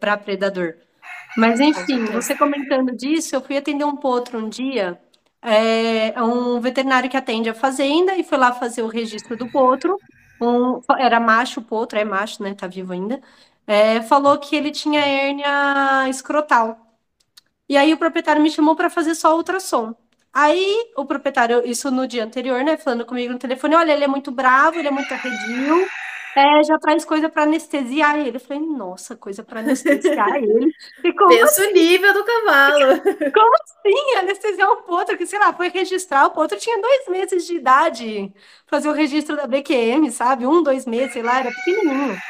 para 0.00 0.16
predador. 0.16 0.74
Mas 1.36 1.60
enfim, 1.60 2.06
você 2.10 2.36
comentando 2.36 2.94
disso, 2.96 3.34
eu 3.36 3.40
fui 3.42 3.56
atender 3.56 3.84
um 3.84 3.96
potro 3.96 4.38
um 4.38 4.48
dia, 4.48 4.98
é, 5.44 6.22
um 6.22 6.60
veterinário 6.60 7.10
que 7.10 7.16
atende 7.16 7.48
a 7.50 7.54
fazenda 7.54 8.16
e 8.16 8.24
fui 8.24 8.38
lá 8.38 8.52
fazer 8.52 8.82
o 8.82 8.88
registro 8.88 9.36
do 9.36 9.48
potro. 9.50 9.98
Um, 10.40 10.80
era 10.98 11.20
macho 11.20 11.60
o 11.60 11.64
potro, 11.64 11.98
é 11.98 12.04
macho, 12.04 12.42
né? 12.42 12.54
Tá 12.54 12.66
vivo 12.66 12.92
ainda. 12.92 13.20
É, 13.66 14.02
falou 14.02 14.38
que 14.38 14.56
ele 14.56 14.70
tinha 14.70 15.00
hérnia 15.00 16.08
escrotal. 16.08 16.78
E 17.68 17.76
aí 17.76 17.92
o 17.94 17.98
proprietário 17.98 18.42
me 18.42 18.50
chamou 18.50 18.76
para 18.76 18.90
fazer 18.90 19.14
só 19.14 19.36
ultrassom. 19.36 19.94
Aí 20.32 20.92
o 20.96 21.04
proprietário, 21.06 21.62
isso 21.66 21.90
no 21.90 22.06
dia 22.08 22.24
anterior, 22.24 22.62
né, 22.64 22.76
falando 22.76 23.06
comigo 23.06 23.32
no 23.32 23.38
telefone, 23.38 23.76
olha, 23.76 23.92
ele 23.92 24.04
é 24.04 24.08
muito 24.08 24.30
bravo, 24.32 24.78
ele 24.78 24.88
é 24.88 24.90
muito 24.90 25.12
arredio, 25.14 25.86
é, 26.36 26.64
já 26.64 26.78
traz 26.78 27.04
coisa 27.04 27.28
para 27.28 27.44
anestesiar 27.44 28.18
ele. 28.18 28.36
Eu 28.36 28.40
falei, 28.40 28.60
nossa, 28.62 29.16
coisa 29.16 29.42
para 29.44 29.60
anestesiar 29.60 30.36
ele. 30.42 30.74
E 31.04 31.12
como 31.14 31.38
Pensa 31.38 31.62
o 31.68 31.72
nível 31.72 32.12
do 32.14 32.24
cavalo. 32.24 33.00
como 33.32 33.54
assim? 33.62 34.16
Anestesiar 34.18 34.70
um 34.72 34.82
potro 34.82 35.16
que, 35.16 35.26
sei 35.26 35.38
lá, 35.38 35.52
foi 35.52 35.68
registrar. 35.70 36.26
O 36.26 36.30
potro 36.32 36.58
tinha 36.58 36.80
dois 36.80 37.08
meses 37.08 37.46
de 37.46 37.56
idade. 37.56 38.32
Fazer 38.66 38.88
o 38.88 38.92
registro 38.92 39.36
da 39.36 39.46
BQM, 39.46 40.10
sabe? 40.10 40.46
Um, 40.46 40.62
dois 40.62 40.86
meses, 40.86 41.12
sei 41.12 41.22
lá, 41.22 41.40
era 41.40 41.52
pequenininho. 41.52 42.22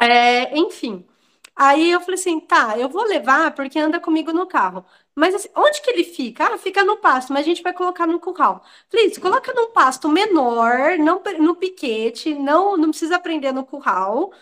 É, 0.00 0.56
enfim. 0.58 1.06
Aí 1.54 1.90
eu 1.90 2.00
falei 2.00 2.14
assim, 2.16 2.38
tá, 2.40 2.78
eu 2.78 2.88
vou 2.88 3.04
levar 3.04 3.54
porque 3.54 3.78
anda 3.78 3.98
comigo 4.00 4.32
no 4.32 4.46
carro. 4.46 4.84
Mas 5.16 5.34
assim, 5.34 5.48
onde 5.56 5.80
que 5.82 5.90
ele 5.90 6.04
fica? 6.04 6.46
Ah, 6.54 6.58
fica 6.58 6.84
no 6.84 6.98
pasto, 6.98 7.32
mas 7.32 7.42
a 7.42 7.48
gente 7.48 7.62
vai 7.62 7.72
colocar 7.72 8.06
no 8.06 8.20
curral. 8.20 8.62
Falei, 8.90 9.06
isso, 9.06 9.20
coloca 9.20 9.52
num 9.54 9.70
pasto 9.72 10.08
menor, 10.10 10.98
não 10.98 11.22
no 11.40 11.56
piquete, 11.56 12.34
não, 12.34 12.76
não 12.76 12.90
precisa 12.90 13.18
prender 13.18 13.52
no 13.54 13.64
curral. 13.64 14.32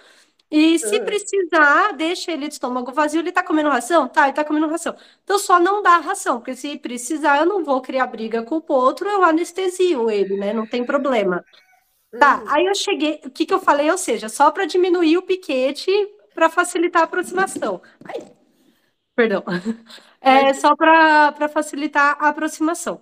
E 0.50 0.78
se 0.78 1.00
Uhum. 1.00 1.00
precisar, 1.00 1.92
deixa 1.94 2.30
ele 2.32 2.46
de 2.48 2.54
estômago 2.54 2.92
vazio. 2.92 3.20
Ele 3.20 3.32
tá 3.32 3.42
comendo 3.42 3.68
ração? 3.70 4.08
Tá, 4.08 4.24
ele 4.26 4.34
tá 4.34 4.44
comendo 4.44 4.68
ração. 4.68 4.96
Então 5.24 5.38
só 5.38 5.58
não 5.60 5.82
dá 5.82 5.98
ração, 5.98 6.38
porque 6.38 6.54
se 6.56 6.78
precisar, 6.78 7.38
eu 7.38 7.46
não 7.46 7.64
vou 7.64 7.80
criar 7.82 8.06
briga 8.06 8.42
com 8.44 8.56
o 8.56 8.60
potro, 8.62 9.08
eu 9.08 9.24
anestesio 9.24 10.10
ele, 10.10 10.36
né? 10.36 10.52
Não 10.52 10.66
tem 10.66 10.84
problema. 10.84 11.44
Tá, 12.18 12.42
Uhum. 12.42 12.48
aí 12.48 12.66
eu 12.66 12.74
cheguei, 12.74 13.20
o 13.24 13.30
que 13.30 13.46
que 13.46 13.54
eu 13.54 13.60
falei? 13.60 13.90
Ou 13.90 13.98
seja, 13.98 14.28
só 14.28 14.50
para 14.50 14.66
diminuir 14.66 15.18
o 15.18 15.22
piquete 15.22 15.90
para 16.34 16.50
facilitar 16.50 17.02
a 17.02 17.04
aproximação. 17.06 17.82
Ai, 18.04 18.20
perdão. 19.16 19.44
É 20.24 20.54
só 20.54 20.74
para 20.76 21.48
facilitar 21.48 22.16
a 22.18 22.28
aproximação. 22.28 23.00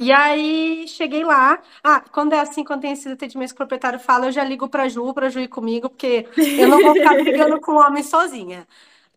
E 0.00 0.12
aí 0.12 0.88
cheguei 0.88 1.24
lá. 1.24 1.62
Ah, 1.84 2.00
quando 2.00 2.34
é 2.34 2.40
assim, 2.40 2.64
quando 2.64 2.82
tem 2.82 2.92
esses 2.92 3.06
atendimentos 3.12 3.52
que 3.52 3.56
o 3.56 3.58
proprietário 3.58 4.00
fala, 4.00 4.26
eu 4.26 4.32
já 4.32 4.44
ligo 4.44 4.68
para 4.68 4.88
Ju, 4.88 5.14
para 5.14 5.30
Ju 5.30 5.40
ir 5.40 5.48
comigo, 5.48 5.90
porque 5.90 6.28
eu 6.56 6.68
não 6.68 6.82
vou 6.82 6.94
ficar 6.96 7.14
brigando 7.16 7.60
com 7.60 7.72
o 7.72 7.76
homem 7.80 8.02
sozinha. 8.02 8.66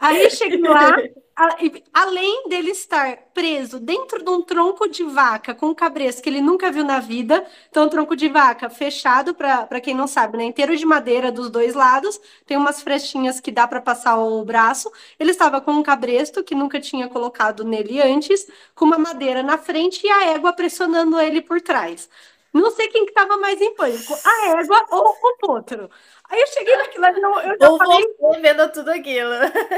Aí 0.04 0.30
cheguei 0.30 0.60
lá, 0.70 1.02
a- 1.36 1.58
além 1.94 2.48
dele 2.50 2.72
estar 2.72 3.18
preso 3.34 3.80
dentro 3.80 4.22
de 4.24 4.30
um 4.30 4.42
tronco 4.42 4.88
de 4.90 5.04
vaca 5.04 5.56
com 5.56 5.68
um 5.68 5.74
cabresto 5.76 6.22
que 6.22 6.30
ele 6.30 6.42
nunca 6.42 6.70
viu 6.72 6.84
na 6.84 7.00
vida, 7.00 7.46
então 7.70 7.86
um 7.86 7.90
tronco 7.90 8.16
de 8.16 8.28
vaca 8.30 8.70
fechado, 8.70 9.34
para 9.34 9.80
quem 9.82 9.96
não 9.96 10.06
sabe, 10.08 10.38
né, 10.38 10.44
inteiro 10.44 10.76
de 10.76 10.86
madeira 10.86 11.32
dos 11.32 11.50
dois 11.50 11.74
lados, 11.74 12.20
tem 12.46 12.58
umas 12.58 12.82
frechinhas 12.84 13.40
que 13.40 13.52
dá 13.52 13.68
para 13.68 13.82
passar 13.82 14.18
o 14.18 14.44
braço. 14.46 14.92
Ele 15.20 15.32
estava 15.32 15.62
com 15.62 15.72
um 15.72 15.84
cabresto 15.84 16.44
que 16.44 16.54
nunca 16.56 16.80
tinha 16.82 17.08
colocado 17.08 17.64
nele 17.64 18.02
antes 18.02 18.46
com 18.76 18.86
uma 18.86 18.98
madeira 18.98 19.42
na 19.42 19.58
frente 19.58 20.06
e 20.06 20.10
a 20.10 20.26
égua 20.34 20.54
pressionando 20.54 21.20
ele 21.20 21.42
por 21.42 21.62
trás. 21.62 22.10
Não 22.54 22.70
sei 22.72 22.88
quem 22.90 23.06
que 23.06 23.12
estava 23.12 23.36
mais 23.38 23.60
em 23.60 23.74
pânico, 23.74 24.14
a 24.24 24.48
égua 24.60 24.86
ou 24.92 25.08
o 25.10 25.38
potro. 25.40 25.90
Aí 26.34 26.42
eu 26.42 26.48
cheguei 26.48 26.76
naquilo 26.78 27.06
ali, 27.06 27.22
eu, 27.22 27.32
eu 27.42 27.60
já 27.60 27.70
Ou 27.70 27.80
falei, 27.80 28.04
você 28.20 28.40
vendo 28.42 28.72
tudo 28.72 28.90
aquilo. 28.92 29.34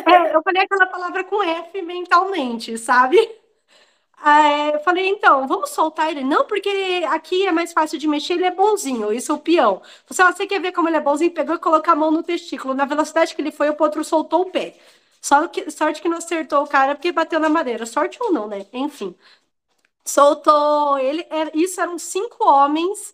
é, 0.05 0.35
eu 0.35 0.41
falei 0.43 0.63
aquela 0.63 0.87
palavra 0.87 1.23
com 1.23 1.41
F 1.43 1.81
mentalmente, 1.81 2.77
sabe? 2.77 3.17
Eu 4.73 4.79
falei, 4.81 5.07
então, 5.07 5.47
vamos 5.47 5.69
soltar 5.71 6.09
ele? 6.11 6.23
Não, 6.23 6.45
porque 6.45 6.69
aqui 7.09 7.45
é 7.47 7.51
mais 7.51 7.73
fácil 7.73 7.97
de 7.97 8.07
mexer, 8.07 8.33
ele 8.33 8.45
é 8.45 8.51
bonzinho, 8.51 9.11
isso 9.13 9.31
é 9.31 9.35
o 9.35 9.39
peão. 9.39 9.81
Você, 10.07 10.21
ó, 10.23 10.31
você 10.31 10.45
quer 10.47 10.59
ver 10.61 10.71
como 10.71 10.87
ele 10.89 10.97
é 10.97 10.99
bonzinho? 11.01 11.31
Pegou 11.33 11.55
e 11.55 11.59
colocou 11.59 11.91
a 11.93 11.95
mão 11.95 12.11
no 12.11 12.23
testículo. 12.23 12.73
Na 12.73 12.85
velocidade 12.85 13.35
que 13.35 13.41
ele 13.41 13.51
foi, 13.51 13.69
o 13.69 13.75
potro 13.75 14.03
soltou 14.03 14.41
o 14.41 14.51
pé. 14.51 14.75
Só 15.21 15.47
que, 15.47 15.69
sorte 15.71 16.01
que 16.01 16.09
não 16.09 16.17
acertou 16.17 16.63
o 16.63 16.67
cara 16.67 16.93
porque 16.95 17.11
bateu 17.11 17.39
na 17.39 17.49
madeira. 17.49 17.85
Sorte 17.85 18.17
ou 18.21 18.31
não, 18.31 18.47
né? 18.47 18.65
Enfim. 18.73 19.15
Soltou 20.05 20.97
ele. 20.99 21.25
era- 21.29 21.51
Isso 21.55 21.81
eram 21.81 21.97
cinco 21.99 22.43
homens 22.45 23.13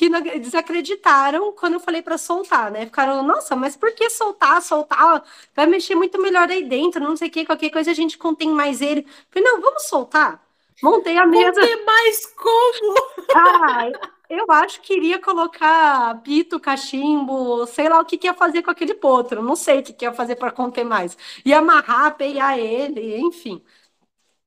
que 0.00 0.38
desacreditaram 0.38 1.52
quando 1.52 1.74
eu 1.74 1.80
falei 1.80 2.00
para 2.00 2.16
soltar, 2.16 2.70
né? 2.70 2.86
Ficaram, 2.86 3.22
nossa, 3.22 3.54
mas 3.54 3.76
por 3.76 3.92
que 3.92 4.08
soltar? 4.08 4.62
Soltar 4.62 5.22
vai 5.54 5.66
mexer 5.66 5.94
muito 5.94 6.18
melhor 6.20 6.48
aí 6.48 6.64
dentro, 6.64 7.02
não 7.04 7.16
sei 7.16 7.28
o 7.28 7.30
que, 7.30 7.44
qualquer 7.44 7.68
coisa 7.68 7.90
a 7.90 7.94
gente 7.94 8.16
contém 8.16 8.48
mais 8.48 8.80
ele. 8.80 9.06
Falei, 9.30 9.46
não, 9.46 9.60
vamos 9.60 9.82
soltar. 9.82 10.42
Montei 10.82 11.18
a 11.18 11.26
mesa. 11.26 11.60
Conter 11.60 11.84
mais 11.84 12.26
como? 12.34 12.94
Ah, 13.34 13.90
eu 14.30 14.46
acho 14.48 14.80
que 14.80 14.94
iria 14.94 15.18
colocar 15.18 16.22
pito, 16.22 16.58
cachimbo, 16.58 17.66
sei 17.66 17.88
lá 17.90 18.00
o 18.00 18.04
que 18.04 18.16
que 18.16 18.26
ia 18.26 18.32
fazer 18.32 18.62
com 18.62 18.70
aquele 18.70 18.94
potro. 18.94 19.42
Não 19.42 19.54
sei 19.54 19.80
o 19.80 19.82
que 19.82 19.92
que 19.92 20.06
ia 20.06 20.14
fazer 20.14 20.36
para 20.36 20.50
conter 20.50 20.84
mais. 20.84 21.16
Ia 21.44 21.58
amarrar, 21.58 22.16
pegar 22.16 22.58
ele, 22.58 23.18
enfim. 23.18 23.62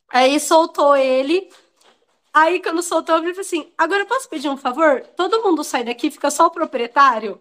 Aí 0.10 0.40
soltou 0.40 0.96
ele. 0.96 1.50
Aí, 2.34 2.62
quando 2.62 2.82
soltou, 2.84 3.16
eu 3.16 3.22
falei 3.22 3.40
assim: 3.40 3.72
agora 3.78 4.06
posso 4.06 4.30
pedir 4.30 4.50
um 4.50 4.58
favor? 4.58 5.02
Todo 5.16 5.42
mundo 5.44 5.64
sai 5.64 5.84
daqui, 5.84 6.12
fica 6.12 6.30
só 6.32 6.48
o 6.48 6.52
proprietário? 6.52 7.40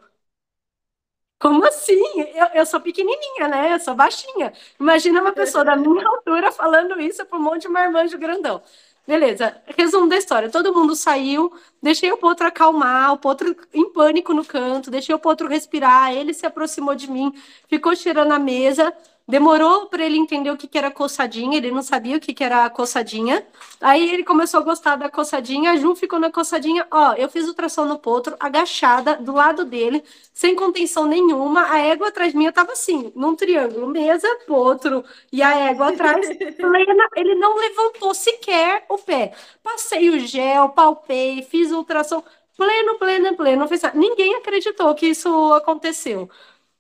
Como 1.39 1.65
assim? 1.67 2.01
Eu, 2.35 2.47
eu 2.55 2.67
sou 2.67 2.81
pequenininha, 2.81 3.49
né? 3.49 3.75
Eu 3.75 3.81
sou 3.81 3.95
baixinha. 3.95 4.53
Imagina 4.79 5.21
uma 5.21 5.33
pessoa 5.33 5.65
da 5.65 5.75
minha 5.77 6.07
altura 6.07 6.53
falando 6.53 7.01
isso 7.01 7.25
para 7.27 7.37
um 7.39 7.43
monte 7.43 7.63
de 7.63 7.69
marmanjo 7.69 8.17
grandão. 8.19 8.63
Beleza, 9.07 9.61
resumo 9.77 10.09
da 10.09 10.17
história. 10.17 10.49
Todo 10.49 10.73
mundo 10.73 10.95
saiu, 10.95 11.53
deixei 11.83 12.13
o 12.13 12.17
potro 12.17 12.47
acalmar, 12.47 13.13
o 13.13 13.19
potro 13.19 13.57
em 13.75 13.93
pânico 13.93 14.33
no 14.33 14.45
canto, 14.45 14.91
deixei 14.93 15.13
o 15.15 15.19
potro 15.19 15.49
respirar. 15.49 16.13
Ele 16.15 16.33
se 16.33 16.47
aproximou 16.47 16.95
de 16.95 17.11
mim, 17.11 17.33
ficou 17.69 17.97
cheirando 17.97 18.31
a 18.33 18.39
mesa. 18.39 18.95
Demorou 19.33 19.87
para 19.87 20.05
ele 20.05 20.19
entender 20.19 20.51
o 20.51 20.59
que 20.59 20.69
que 20.69 20.77
era 20.77 20.91
coçadinha, 20.91 21.57
ele 21.57 21.71
não 21.71 21.81
sabia 21.81 22.19
o 22.19 22.21
que 22.21 22.35
que 22.35 22.45
era 22.45 22.69
coçadinha. 22.69 23.43
Aí 23.81 24.13
ele 24.13 24.25
começou 24.25 24.61
a 24.61 24.63
gostar 24.63 24.97
da 24.97 25.09
coçadinha, 25.09 25.71
a 25.71 25.77
Ju 25.77 25.95
ficou 25.95 26.19
na 26.19 26.31
coçadinha. 26.31 26.87
Ó, 26.91 27.15
eu 27.15 27.31
fiz 27.31 27.49
ultrassom 27.49 27.87
no 27.87 27.99
potro, 27.99 28.37
agachada, 28.39 29.17
do 29.17 29.33
lado 29.33 29.65
dele, 29.65 30.05
sem 30.35 30.55
contenção 30.55 31.07
nenhuma. 31.07 31.67
A 31.71 31.79
égua 31.79 32.09
atrás 32.09 32.35
minha 32.35 32.53
tava 32.53 32.73
assim, 32.73 33.11
num 33.17 33.35
triângulo, 33.35 33.89
mesa, 33.89 34.29
potro 34.47 35.03
e 35.33 35.43
a 35.43 35.71
égua 35.71 35.89
atrás. 35.89 36.29
Plena, 36.37 37.09
ele 37.17 37.35
não 37.37 37.57
levantou 37.57 38.13
sequer 38.13 38.85
o 38.87 38.99
pé. 38.99 39.33
Passei 39.63 40.11
o 40.11 40.21
gel, 40.21 40.69
palpei, 40.69 41.41
fiz 41.43 41.73
ultrassom. 41.73 42.23
Pleno, 42.55 42.99
pleno, 42.99 43.35
pleno. 43.35 43.67
Ninguém 43.95 44.35
acreditou 44.35 44.95
que 44.95 45.07
isso 45.07 45.55
aconteceu. 45.55 46.29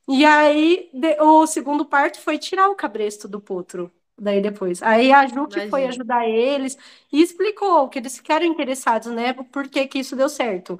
E 0.09 0.25
aí, 0.25 0.91
de- 0.93 1.21
o 1.21 1.47
segundo 1.47 1.85
parto 1.87 2.21
foi 2.21 2.38
tirar 2.38 2.69
o 2.71 2.75
cabresto 2.75 3.29
do 3.29 3.41
potro. 3.41 3.91
daí 4.19 4.41
depois. 4.41 4.81
Aí 4.83 5.11
a 5.12 5.27
Ju 5.27 5.49
que 5.49 5.61
foi 5.61 5.87
ajudar 5.87 6.29
eles 6.29 6.77
e 7.12 7.21
explicou 7.23 7.88
que 7.88 7.99
eles 7.99 8.17
ficaram 8.19 8.47
interessados, 8.47 9.11
né? 9.12 9.33
Por 9.33 9.69
que 9.69 9.87
que 9.88 9.99
isso 9.99 10.15
deu 10.15 10.29
certo. 10.29 10.79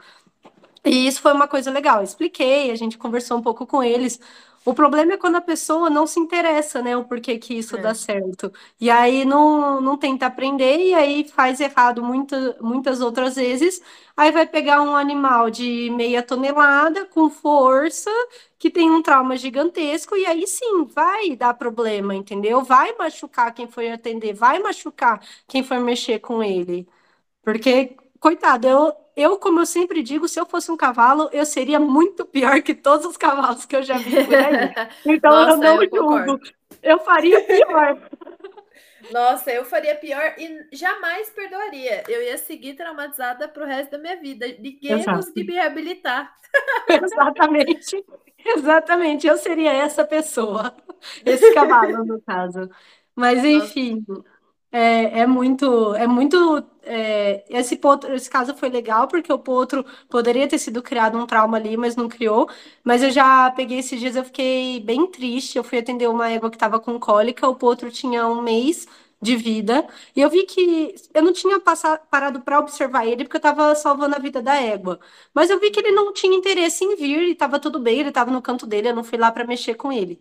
E 0.85 1.07
isso 1.07 1.21
foi 1.23 1.33
uma 1.33 1.49
coisa 1.49 1.71
legal. 1.71 1.99
Eu 1.99 2.05
expliquei, 2.05 2.71
a 2.71 2.77
gente 2.77 2.99
conversou 2.99 3.39
um 3.39 3.43
pouco 3.43 3.67
com 3.67 3.83
eles. 3.83 4.19
O 4.65 4.75
problema 4.75 5.15
é 5.15 5.17
quando 5.17 5.37
a 5.37 5.41
pessoa 5.41 5.91
não 5.91 6.07
se 6.07 6.21
interessa, 6.21 6.81
né? 6.81 6.97
O 6.97 7.05
porquê 7.05 7.37
que 7.39 7.53
isso 7.55 7.77
dá 7.79 7.91
É. 7.91 7.95
certo. 7.95 8.53
E 8.81 8.89
aí 8.91 9.25
não, 9.25 9.81
não 9.81 9.97
tenta 9.99 10.27
aprender 10.27 10.79
e 10.79 10.95
aí 10.95 11.29
faz 11.29 11.61
errado 11.61 12.03
muita, 12.03 12.57
muitas 12.61 13.01
outras 13.01 13.35
vezes. 13.37 13.83
Aí 14.17 14.31
vai 14.31 14.47
pegar 14.47 14.81
um 14.83 14.95
animal 14.95 15.51
de 15.51 15.91
meia 15.91 16.23
tonelada 16.23 17.05
com 17.07 17.29
força, 17.29 18.11
que 18.59 18.71
tem 18.71 18.89
um 18.91 19.03
trauma 19.03 19.37
gigantesco, 19.37 20.17
e 20.17 20.25
aí 20.27 20.47
sim 20.47 20.85
vai 20.85 21.35
dar 21.37 21.55
problema, 21.55 22.15
entendeu? 22.15 22.63
Vai 22.63 22.95
machucar 22.97 23.53
quem 23.53 23.67
foi 23.67 23.91
atender, 23.91 24.33
vai 24.35 24.61
machucar 24.61 25.21
quem 25.49 25.65
for 25.65 25.81
mexer 25.81 26.21
com 26.21 26.43
ele. 26.43 26.89
Porque, 27.43 27.97
coitado, 28.21 28.69
eu, 28.69 28.97
eu, 29.17 29.39
como 29.39 29.61
eu 29.61 29.67
sempre 29.67 30.03
digo, 30.03 30.29
se 30.29 30.41
eu 30.41 30.47
fosse 30.47 30.71
um 30.71 30.77
cavalo, 30.77 31.29
eu 31.33 31.45
seria 31.45 31.79
muito 31.81 32.25
pior 32.25 32.63
que 32.63 32.75
todos 32.75 33.07
os 33.07 33.17
cavalos 33.17 33.67
que 33.67 33.77
eu 33.77 33.83
já 33.83 33.99
vi 33.99 34.19
por 34.25 34.35
aí. 34.35 34.73
Então 35.05 35.33
eu 35.49 35.57
Nossa, 35.57 35.57
não 35.57 35.83
eu 35.83 35.89
julgo. 35.91 35.91
concordo. 35.91 36.41
Eu 36.83 36.99
faria 37.01 37.43
pior. 37.45 38.11
Nossa, 39.11 39.51
eu 39.51 39.65
faria 39.65 39.95
pior 39.97 40.35
e 40.39 40.69
jamais 40.73 41.29
perdoaria. 41.31 42.05
Eu 42.09 42.23
ia 42.23 42.39
seguir 42.39 42.75
traumatizada 42.75 43.49
pro 43.49 43.67
resto 43.67 43.93
da 43.93 43.99
minha 43.99 44.17
vida. 44.17 44.47
Ninguém 44.59 45.01
Exato. 45.01 45.19
conseguir 45.19 45.45
me 45.45 45.55
reabilitar. 45.55 46.35
Exatamente. 46.89 48.05
Exatamente. 48.45 49.27
Eu 49.27 49.37
seria 49.37 49.73
essa 49.73 50.05
pessoa. 50.05 50.75
Esse 51.25 51.53
cavalo, 51.53 52.05
no 52.05 52.21
caso. 52.23 52.69
Mas, 53.15 53.43
Nossa, 53.43 53.49
enfim. 53.49 54.05
É, 54.75 55.21
é 55.21 55.27
muito, 55.27 55.95
é 55.95 56.07
muito. 56.07 56.65
é, 56.83 57.45
esse 57.51 57.77
potro, 57.77 58.15
esse 58.15 58.29
caso 58.31 58.55
foi 58.57 58.71
legal 58.71 59.07
porque 59.07 59.31
o 59.33 59.39
potro 59.39 59.85
poderia 60.09 60.49
ter 60.49 60.59
sido 60.59 60.83
criado 60.83 61.19
um 61.19 61.27
trauma 61.27 61.59
ali, 61.59 61.77
mas 61.77 61.95
não 61.95 62.09
criou. 62.09 62.49
Mas 62.83 63.03
eu 63.03 63.11
já 63.11 63.51
peguei 63.51 63.79
esses 63.81 64.01
dias, 64.01 64.17
eu 64.17 64.25
fiquei 64.25 64.81
bem 64.81 65.07
triste. 65.11 65.57
Eu 65.59 65.65
fui 65.65 65.79
atender 65.79 66.09
uma 66.09 66.31
égua 66.31 66.49
que 66.51 66.57
estava 66.57 66.81
com 66.81 66.99
cólica, 66.99 67.47
o 67.49 67.55
potro 67.55 67.91
tinha 67.91 68.27
um 68.27 68.41
mês 68.43 68.87
de 69.21 69.37
vida 69.37 69.87
e 70.17 70.21
eu 70.21 70.29
vi 70.29 70.43
que 70.47 70.95
eu 71.15 71.23
não 71.23 71.33
tinha 71.33 71.61
passar, 71.61 71.97
parado 72.11 72.41
para 72.41 72.59
observar 72.59 73.07
ele 73.07 73.23
porque 73.25 73.37
eu 73.37 73.39
estava 73.39 73.73
salvando 73.77 74.17
a 74.17 74.19
vida 74.19 74.43
da 74.43 74.55
égua. 74.57 74.99
Mas 75.35 75.49
eu 75.51 75.61
vi 75.61 75.71
que 75.71 75.79
ele 75.81 75.93
não 75.93 76.13
tinha 76.13 76.35
interesse 76.37 76.83
em 76.85 76.97
vir 76.97 77.21
e 77.29 77.33
estava 77.33 77.61
tudo 77.61 77.79
bem, 77.79 78.01
ele 78.01 78.09
estava 78.09 78.31
no 78.33 78.43
canto 78.43 78.67
dele, 78.67 78.89
eu 78.89 78.95
não 78.97 79.05
fui 79.05 79.19
lá 79.19 79.31
para 79.31 79.45
mexer 79.47 79.75
com 79.75 79.93
ele. 79.93 80.19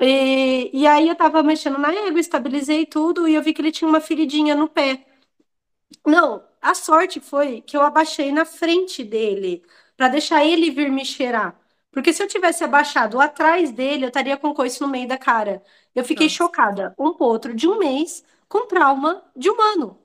E, 0.00 0.70
e 0.74 0.86
aí 0.86 1.08
eu 1.08 1.16
tava 1.16 1.42
mexendo 1.42 1.78
na 1.78 1.92
égua, 1.92 2.20
estabilizei 2.20 2.84
tudo 2.86 3.26
e 3.28 3.34
eu 3.34 3.42
vi 3.42 3.52
que 3.54 3.62
ele 3.62 3.72
tinha 3.72 3.88
uma 3.88 4.00
feridinha 4.00 4.54
no 4.54 4.68
pé. 4.68 5.06
Não, 6.06 6.44
a 6.60 6.74
sorte 6.74 7.20
foi 7.20 7.60
que 7.62 7.76
eu 7.76 7.82
abaixei 7.82 8.32
na 8.32 8.44
frente 8.44 9.04
dele 9.04 9.62
para 9.96 10.08
deixar 10.08 10.44
ele 10.44 10.70
vir 10.70 10.90
me 10.90 11.04
cheirar. 11.04 11.58
Porque 11.90 12.12
se 12.12 12.22
eu 12.22 12.28
tivesse 12.28 12.62
abaixado 12.62 13.20
atrás 13.20 13.70
dele, 13.72 14.04
eu 14.04 14.08
estaria 14.08 14.36
com 14.36 14.52
coice 14.54 14.80
no 14.80 14.88
meio 14.88 15.08
da 15.08 15.16
cara. 15.18 15.62
Eu 15.94 16.04
fiquei 16.04 16.28
nossa. 16.28 16.28
chocada. 16.28 16.94
Um 16.98 17.14
potro 17.14 17.54
de 17.54 17.66
um 17.68 17.78
mês 17.78 18.22
com 18.48 18.66
trauma 18.66 19.22
de 19.34 19.48
humano. 19.50 19.98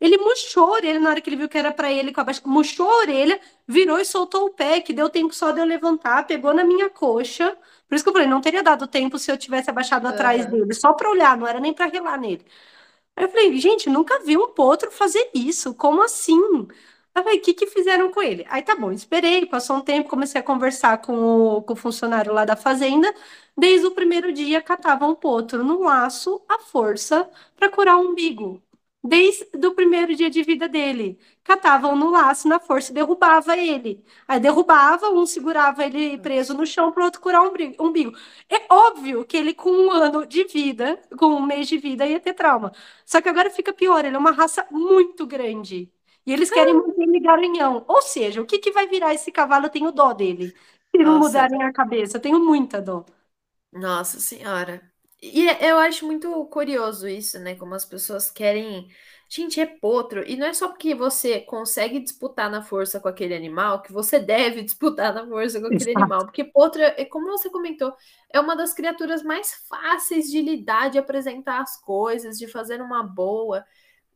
Ele 0.00 0.18
murchou 0.18 0.64
a 0.68 0.70
orelha 0.72 1.00
na 1.00 1.08
hora 1.10 1.20
que 1.20 1.30
ele 1.30 1.36
viu 1.36 1.48
que 1.48 1.56
era 1.56 1.72
para 1.72 1.90
ele, 1.90 2.12
com 2.12 2.20
a 2.20 2.24
baixa- 2.24 2.42
murchou 2.44 2.90
a 2.90 2.96
orelha, 2.98 3.40
virou 3.66 3.98
e 3.98 4.04
soltou 4.04 4.46
o 4.46 4.50
pé, 4.50 4.80
que 4.80 4.92
deu 4.92 5.08
tempo 5.08 5.32
só 5.34 5.52
de 5.52 5.60
eu 5.60 5.64
levantar, 5.64 6.26
pegou 6.26 6.52
na 6.52 6.64
minha 6.64 6.90
coxa. 6.90 7.56
Por 7.88 7.94
isso 7.94 8.04
que 8.04 8.08
eu 8.10 8.12
falei, 8.14 8.28
não 8.28 8.40
teria 8.40 8.62
dado 8.62 8.86
tempo 8.86 9.18
se 9.18 9.30
eu 9.30 9.38
tivesse 9.38 9.70
abaixado 9.70 10.06
atrás 10.08 10.44
Aham. 10.44 10.50
dele, 10.50 10.74
só 10.74 10.92
para 10.92 11.10
olhar, 11.10 11.36
não 11.36 11.46
era 11.46 11.60
nem 11.60 11.72
para 11.72 11.86
relar 11.86 12.18
nele. 12.20 12.44
Aí 13.16 13.24
eu 13.24 13.28
falei, 13.30 13.56
gente, 13.58 13.88
nunca 13.90 14.20
vi 14.24 14.36
um 14.36 14.48
potro 14.52 14.90
fazer 14.90 15.30
isso. 15.34 15.74
Como 15.74 16.02
assim? 16.02 16.38
Aí 17.14 17.20
eu 17.20 17.24
falei, 17.24 17.38
o 17.38 17.42
que 17.42 17.54
que 17.54 17.66
fizeram 17.66 18.10
com 18.12 18.22
ele? 18.22 18.44
Aí 18.48 18.62
tá 18.62 18.76
bom, 18.76 18.92
esperei, 18.92 19.46
passou 19.46 19.76
um 19.76 19.80
tempo, 19.80 20.08
comecei 20.10 20.40
a 20.40 20.44
conversar 20.44 20.98
com 20.98 21.14
o, 21.58 21.62
com 21.62 21.72
o 21.72 21.76
funcionário 21.76 22.32
lá 22.32 22.44
da 22.44 22.56
fazenda. 22.56 23.12
Desde 23.56 23.86
o 23.86 23.92
primeiro 23.92 24.32
dia, 24.32 24.60
catava 24.62 25.06
um 25.06 25.14
potro 25.14 25.64
no 25.64 25.80
laço, 25.82 26.42
à 26.48 26.58
força, 26.58 27.28
para 27.56 27.70
curar 27.70 27.96
o 27.98 28.10
umbigo. 28.10 28.62
Desde 29.06 29.46
o 29.66 29.74
primeiro 29.74 30.14
dia 30.16 30.30
de 30.30 30.42
vida 30.42 30.68
dele. 30.68 31.18
Catavam 31.44 31.94
no 31.96 32.10
laço, 32.10 32.48
na 32.48 32.58
força, 32.58 32.90
e 32.90 32.94
derrubava 32.94 33.56
ele. 33.56 34.04
Aí 34.26 34.40
derrubava, 34.40 35.10
um 35.10 35.24
segurava 35.26 35.84
ele 35.84 36.18
preso 36.18 36.54
no 36.54 36.66
chão 36.66 36.90
para 36.92 37.02
o 37.02 37.04
outro 37.04 37.20
curar 37.20 37.42
o 37.42 37.50
umbigo. 37.50 37.76
umbigo. 37.84 38.12
É 38.50 38.66
óbvio 38.72 39.24
que 39.24 39.36
ele, 39.36 39.54
com 39.54 39.70
um 39.70 39.90
ano 39.90 40.26
de 40.26 40.44
vida, 40.44 41.00
com 41.18 41.26
um 41.26 41.42
mês 41.46 41.68
de 41.68 41.78
vida, 41.78 42.06
ia 42.06 42.18
ter 42.20 42.34
trauma. 42.34 42.72
Só 43.04 43.20
que 43.20 43.28
agora 43.28 43.50
fica 43.50 43.72
pior, 43.72 44.04
ele 44.04 44.16
é 44.16 44.18
uma 44.18 44.30
raça 44.32 44.66
muito 44.70 45.26
grande. 45.26 45.90
E 46.26 46.32
eles 46.32 46.50
querem 46.50 46.74
manter 46.74 47.02
ele 47.02 47.20
garanhão. 47.20 47.84
Ou 47.88 48.02
seja, 48.02 48.40
o 48.42 48.46
que 48.46 48.58
que 48.58 48.72
vai 48.72 48.86
virar 48.88 49.14
esse 49.14 49.30
cavalo? 49.30 49.66
Eu 49.66 49.70
tenho 49.70 49.92
dó 49.92 50.12
dele. 50.12 50.52
Se 50.94 51.02
não 51.04 51.18
Nossa, 51.18 51.18
mudarem 51.18 51.62
a 51.62 51.72
cabeça, 51.72 52.16
eu 52.16 52.20
tenho 52.20 52.40
muita 52.40 52.80
dó. 52.82 53.04
nossa 53.72 54.18
senhora. 54.20 54.92
E 55.32 55.48
é- 55.48 55.70
eu 55.72 55.78
acho 55.78 56.06
muito 56.06 56.44
curioso 56.46 57.08
isso, 57.08 57.38
né? 57.38 57.54
Como 57.54 57.74
as 57.74 57.84
pessoas 57.84 58.30
querem. 58.30 58.88
Gente, 59.28 59.60
é 59.60 59.66
potro. 59.66 60.22
E 60.26 60.36
não 60.36 60.46
é 60.46 60.52
só 60.54 60.68
porque 60.68 60.94
você 60.94 61.40
consegue 61.40 61.98
disputar 62.00 62.48
na 62.50 62.62
força 62.62 63.00
com 63.00 63.08
aquele 63.08 63.34
animal 63.34 63.82
que 63.82 63.92
você 63.92 64.18
deve 64.20 64.62
disputar 64.62 65.12
na 65.14 65.26
força 65.26 65.60
com 65.60 65.66
aquele 65.66 65.90
Exato. 65.90 65.92
animal. 65.92 66.24
Porque 66.26 66.44
potro, 66.44 66.80
é 66.82 67.04
como 67.04 67.26
você 67.28 67.50
comentou, 67.50 67.92
é 68.32 68.38
uma 68.40 68.54
das 68.56 68.72
criaturas 68.72 69.22
mais 69.22 69.52
fáceis 69.68 70.26
de 70.30 70.40
lidar, 70.40 70.90
de 70.90 70.98
apresentar 70.98 71.60
as 71.62 71.76
coisas, 71.80 72.38
de 72.38 72.46
fazer 72.46 72.80
uma 72.80 73.02
boa. 73.02 73.64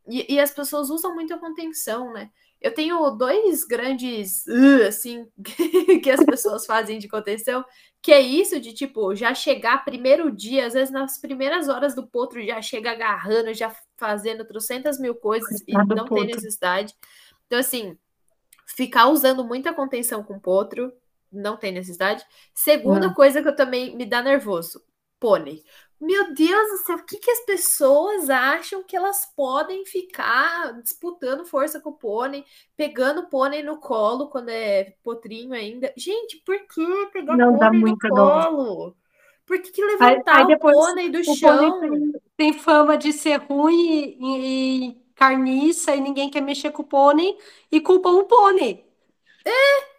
E, 0.08 0.34
e 0.34 0.40
as 0.40 0.50
pessoas 0.50 0.90
usam 0.90 1.14
muito 1.14 1.34
a 1.34 1.38
contenção, 1.38 2.12
né? 2.12 2.30
Eu 2.60 2.74
tenho 2.74 3.10
dois 3.12 3.64
grandes, 3.64 4.44
"uh", 4.46 4.86
assim, 4.88 5.26
que 6.04 6.10
as 6.10 6.24
pessoas 6.24 6.66
fazem 6.66 6.98
de 6.98 7.08
contenção, 7.08 7.64
que 8.02 8.12
é 8.12 8.20
isso 8.20 8.60
de, 8.60 8.72
tipo, 8.74 9.14
já 9.14 9.34
chegar 9.34 9.84
primeiro 9.84 10.30
dia, 10.30 10.66
às 10.66 10.74
vezes 10.74 10.92
nas 10.92 11.18
primeiras 11.18 11.68
horas 11.68 11.94
do 11.94 12.06
potro, 12.06 12.44
já 12.44 12.60
chega 12.62 12.90
agarrando, 12.92 13.52
já 13.54 13.74
fazendo 13.96 14.44
trocentas 14.46 14.98
mil 14.98 15.14
coisas 15.14 15.62
e 15.66 15.72
não 15.72 16.10
tem 16.10 16.26
potro. 16.26 16.26
necessidade. 16.26 16.94
Então, 17.46 17.58
assim, 17.58 17.96
ficar 18.76 19.08
usando 19.08 19.44
muita 19.44 19.72
contenção 19.72 20.22
com 20.22 20.38
potro, 20.38 20.92
não 21.32 21.56
tem 21.56 21.72
necessidade. 21.72 22.24
Segunda 22.54 23.08
Não. 23.08 23.14
coisa 23.14 23.42
que 23.42 23.48
eu 23.48 23.56
também 23.56 23.96
me 23.96 24.06
dá 24.06 24.22
nervoso, 24.22 24.82
pônei. 25.18 25.62
Meu 26.00 26.32
Deus 26.32 26.70
do 26.70 26.76
céu, 26.78 26.96
o 26.96 27.04
que, 27.04 27.18
que 27.18 27.30
as 27.30 27.40
pessoas 27.40 28.30
acham 28.30 28.82
que 28.82 28.96
elas 28.96 29.26
podem 29.36 29.84
ficar 29.84 30.80
disputando 30.80 31.44
força 31.44 31.78
com 31.78 31.90
o 31.90 31.94
pônei, 31.94 32.44
pegando 32.74 33.20
o 33.20 33.26
pônei 33.26 33.62
no 33.62 33.76
colo 33.76 34.28
quando 34.28 34.48
é 34.48 34.94
potrinho 35.04 35.52
ainda? 35.52 35.92
Gente, 35.94 36.38
por 36.38 36.58
que 36.58 37.06
pegar 37.12 37.36
Não 37.36 37.58
dá 37.58 37.66
pônei 37.66 37.82
no 37.82 37.98
colo? 37.98 38.96
Por 39.44 39.60
que, 39.60 39.70
que 39.70 39.82
Aí, 39.82 39.88
levantar 39.92 40.38
aí 40.38 40.44
o 40.44 40.46
depois 40.46 40.74
pônei 40.74 41.10
do 41.10 41.20
o 41.20 41.24
pônei 41.24 41.36
chão? 41.36 41.80
tem, 41.80 42.12
tem 42.36 42.52
fama 42.54 42.96
de 42.96 43.12
ser 43.12 43.36
ruim 43.40 44.16
e, 44.18 44.88
e 44.88 45.02
carniça 45.14 45.94
e 45.94 46.00
ninguém 46.00 46.30
quer 46.30 46.40
mexer 46.40 46.70
com 46.70 46.82
o 46.82 46.86
pônei 46.86 47.36
e 47.70 47.78
culpam 47.78 48.12
o 48.12 48.24
pônei. 48.24 48.86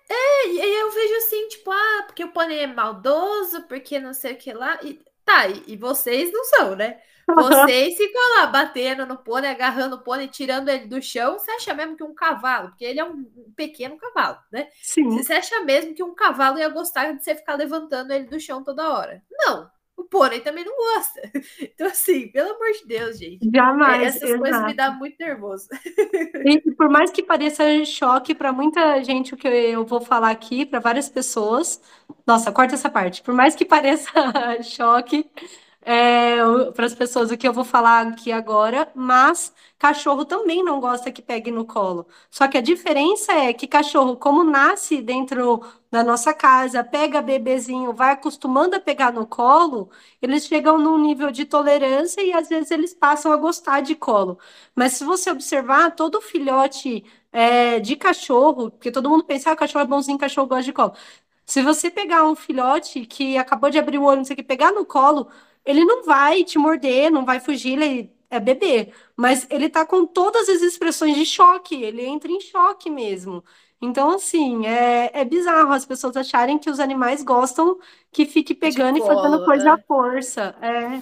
É, 0.09 0.47
e 0.47 0.61
aí 0.61 0.79
eu 0.79 0.91
vejo 0.91 1.15
assim, 1.15 1.47
tipo, 1.47 1.71
ah, 1.71 2.03
porque 2.07 2.23
o 2.23 2.31
pônei 2.31 2.59
é 2.59 2.67
maldoso, 2.67 3.61
porque 3.67 3.99
não 3.99 4.13
sei 4.13 4.33
o 4.33 4.37
que 4.37 4.51
lá. 4.51 4.79
E, 4.83 4.99
tá, 5.25 5.47
e, 5.47 5.63
e 5.67 5.75
vocês 5.77 6.31
não 6.31 6.43
são, 6.45 6.75
né? 6.75 6.99
Vocês 7.33 7.95
ficam 7.95 8.21
lá 8.37 8.47
batendo 8.47 9.05
no 9.05 9.17
pônei, 9.17 9.49
agarrando 9.49 9.95
o 9.95 10.03
pônei, 10.03 10.27
tirando 10.27 10.69
ele 10.69 10.85
do 10.87 11.01
chão. 11.01 11.39
Você 11.39 11.49
acha 11.51 11.73
mesmo 11.73 11.95
que 11.95 12.03
um 12.03 12.13
cavalo, 12.13 12.69
porque 12.69 12.83
ele 12.83 12.99
é 12.99 13.05
um 13.05 13.25
um 13.51 13.53
pequeno 13.55 13.97
cavalo, 13.97 14.39
né? 14.51 14.69
Sim, 14.81 15.23
Você 15.23 15.33
acha 15.33 15.59
mesmo 15.61 15.93
que 15.93 16.03
um 16.03 16.15
cavalo 16.15 16.57
ia 16.57 16.69
gostar 16.69 17.11
de 17.11 17.23
você 17.23 17.35
ficar 17.35 17.55
levantando 17.55 18.11
ele 18.11 18.25
do 18.25 18.39
chão 18.39 18.63
toda 18.63 18.89
hora? 18.91 19.23
Não. 19.29 19.69
O 20.01 20.05
pônei 20.05 20.39
também 20.39 20.65
não 20.65 20.75
gosta. 20.75 21.21
Então, 21.61 21.87
assim, 21.87 22.27
pelo 22.29 22.51
amor 22.51 22.71
de 22.71 22.87
Deus, 22.87 23.19
gente. 23.19 23.47
Jamais, 23.53 24.15
essas 24.15 24.35
coisas 24.37 24.61
me 24.63 24.71
exato. 24.71 24.75
dão 24.75 24.95
muito 24.95 25.15
nervoso. 25.19 25.67
E 26.43 26.59
por 26.71 26.89
mais 26.89 27.11
que 27.11 27.21
pareça 27.21 27.63
choque 27.85 28.33
para 28.33 28.51
muita 28.51 29.03
gente 29.03 29.33
o 29.33 29.37
que 29.37 29.47
eu 29.47 29.85
vou 29.85 30.01
falar 30.01 30.31
aqui, 30.31 30.65
para 30.65 30.79
várias 30.79 31.07
pessoas, 31.07 31.81
nossa, 32.25 32.51
corta 32.51 32.73
essa 32.73 32.89
parte. 32.89 33.21
Por 33.21 33.33
mais 33.33 33.55
que 33.55 33.63
pareça 33.63 34.09
choque, 34.63 35.29
para 36.73 36.85
as 36.85 36.93
pessoas 36.93 37.31
o 37.31 37.37
que 37.37 37.47
eu 37.47 37.53
vou 37.53 37.63
falar 37.63 38.07
aqui 38.07 38.31
agora, 38.31 38.91
mas 38.95 39.53
cachorro 39.79 40.25
também 40.25 40.63
não 40.63 40.79
gosta 40.79 41.11
que 41.11 41.21
pegue 41.21 41.51
no 41.51 41.65
colo. 41.65 42.07
Só 42.29 42.47
que 42.47 42.57
a 42.57 42.61
diferença 42.61 43.31
é 43.33 43.51
que 43.53 43.67
cachorro, 43.67 44.15
como 44.15 44.43
nasce 44.43 45.01
dentro 45.01 45.63
da 45.89 46.03
nossa 46.03 46.33
casa, 46.33 46.83
pega 46.83 47.21
bebezinho, 47.21 47.93
vai 47.93 48.11
acostumando 48.11 48.75
a 48.75 48.79
pegar 48.79 49.11
no 49.11 49.25
colo, 49.25 49.89
eles 50.21 50.45
chegam 50.45 50.77
num 50.77 50.97
nível 50.97 51.31
de 51.31 51.45
tolerância 51.45 52.21
e 52.21 52.31
às 52.31 52.47
vezes 52.47 52.71
eles 52.71 52.93
passam 52.93 53.31
a 53.31 53.37
gostar 53.37 53.81
de 53.81 53.95
colo. 53.95 54.37
Mas 54.75 54.93
se 54.93 55.03
você 55.03 55.31
observar, 55.31 55.95
todo 55.95 56.21
filhote 56.21 57.03
é, 57.31 57.79
de 57.79 57.95
cachorro, 57.95 58.71
porque 58.71 58.91
todo 58.91 59.09
mundo 59.09 59.23
pensa, 59.23 59.51
ah, 59.51 59.55
cachorro 59.55 59.83
é 59.83 59.87
bonzinho, 59.87 60.17
cachorro 60.17 60.47
gosta 60.47 60.63
de 60.63 60.73
colo. 60.73 60.93
Se 61.45 61.61
você 61.61 61.91
pegar 61.91 62.23
um 62.25 62.35
filhote 62.35 63.05
que 63.05 63.37
acabou 63.37 63.69
de 63.69 63.77
abrir 63.79 63.97
o 63.97 64.03
olho, 64.03 64.17
não 64.17 64.25
sei 64.25 64.33
o 64.35 64.37
que, 64.37 64.43
pegar 64.43 64.71
no 64.71 64.85
colo, 64.85 65.27
ele 65.65 65.83
não 65.85 66.03
vai 66.03 66.43
te 66.43 66.57
morder, 66.57 67.11
não 67.11 67.25
vai 67.25 67.39
fugir, 67.39 67.73
ele 67.73 68.11
é 68.29 68.39
bebê, 68.39 68.93
mas 69.15 69.45
ele 69.49 69.69
tá 69.69 69.85
com 69.85 70.05
todas 70.05 70.47
as 70.49 70.61
expressões 70.61 71.15
de 71.15 71.25
choque, 71.25 71.75
ele 71.83 72.03
entra 72.05 72.31
em 72.31 72.39
choque 72.39 72.89
mesmo. 72.89 73.43
Então, 73.81 74.11
assim, 74.11 74.65
é, 74.65 75.09
é 75.13 75.25
bizarro 75.25 75.71
as 75.71 75.85
pessoas 75.85 76.15
acharem 76.15 76.59
que 76.59 76.69
os 76.69 76.79
animais 76.79 77.23
gostam 77.23 77.79
que 78.11 78.25
fique 78.25 78.53
pegando 78.53 78.99
e 78.99 79.01
fazendo 79.01 79.43
coisa 79.43 79.73
à 79.73 79.77
força. 79.79 80.55
É, 80.61 81.01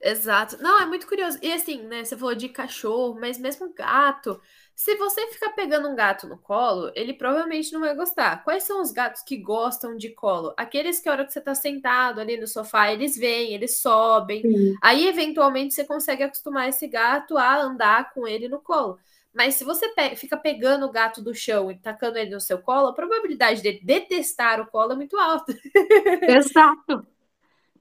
Exato. 0.00 0.56
Não, 0.62 0.80
é 0.80 0.86
muito 0.86 1.06
curioso. 1.06 1.38
E 1.42 1.52
assim, 1.52 1.82
né? 1.82 2.04
Você 2.04 2.16
falou 2.16 2.34
de 2.34 2.48
cachorro, 2.48 3.18
mas 3.20 3.38
mesmo 3.38 3.72
gato. 3.74 4.40
Se 4.80 4.94
você 4.94 5.26
ficar 5.32 5.50
pegando 5.50 5.88
um 5.88 5.96
gato 5.96 6.28
no 6.28 6.38
colo, 6.38 6.92
ele 6.94 7.12
provavelmente 7.12 7.72
não 7.72 7.80
vai 7.80 7.96
gostar. 7.96 8.44
Quais 8.44 8.62
são 8.62 8.80
os 8.80 8.92
gatos 8.92 9.22
que 9.22 9.36
gostam 9.36 9.96
de 9.96 10.10
colo? 10.10 10.54
Aqueles 10.56 11.00
que 11.00 11.08
a 11.08 11.12
hora 11.12 11.26
que 11.26 11.32
você 11.32 11.40
tá 11.40 11.52
sentado 11.52 12.20
ali 12.20 12.36
no 12.40 12.46
sofá, 12.46 12.92
eles 12.92 13.16
vêm, 13.16 13.52
eles 13.52 13.80
sobem. 13.80 14.44
sim, 14.44 14.78
Aí, 14.80 15.08
eventualmente, 15.08 15.74
você 15.74 15.84
consegue 15.84 16.22
acostumar 16.22 16.68
esse 16.68 16.86
gato 16.86 17.36
a 17.36 17.56
andar 17.60 18.12
com 18.14 18.24
ele 18.26 18.48
no 18.48 18.60
colo. 18.60 18.98
Mas 19.34 19.56
se 19.56 19.64
você 19.64 19.88
pe- 19.94 20.14
fica 20.14 20.36
pegando 20.36 20.86
o 20.86 20.92
gato 20.92 21.20
do 21.20 21.34
chão 21.34 21.70
e 21.72 21.78
tacando 21.78 22.16
ele 22.16 22.30
no 22.30 22.40
seu 22.40 22.58
colo, 22.62 22.86
a 22.88 22.94
probabilidade 22.94 23.60
dele 23.62 23.80
detestar 23.82 24.60
o 24.60 24.66
colo 24.68 24.92
é 24.92 24.96
muito 24.96 25.16
alta. 25.18 25.52
exato, 26.26 27.06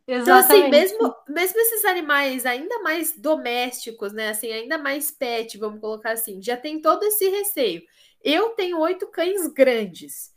Então, 0.08 0.38
assim, 0.38 0.64
exatamente. 0.64 0.70
mesmo, 0.70 1.16
mesmo 1.28 1.60
esses 1.60 1.86
animais 1.86 2.46
ainda 2.46 2.80
mais 2.82 3.18
domésticos, 3.18 4.14
né? 4.14 4.30
Assim, 4.30 4.52
ainda 4.52 4.78
mais 4.78 5.12
pet, 5.12 5.58
vamos 5.58 5.82
colocar 5.82 6.12
assim, 6.14 6.42
já 6.42 6.58
tem 6.58 6.82
todo 6.82 7.04
esse 7.04 7.28
receio. 7.30 7.82
Eu 8.24 8.50
tenho 8.52 8.80
oito 8.80 9.08
cães 9.08 9.48
grandes. 9.48 10.34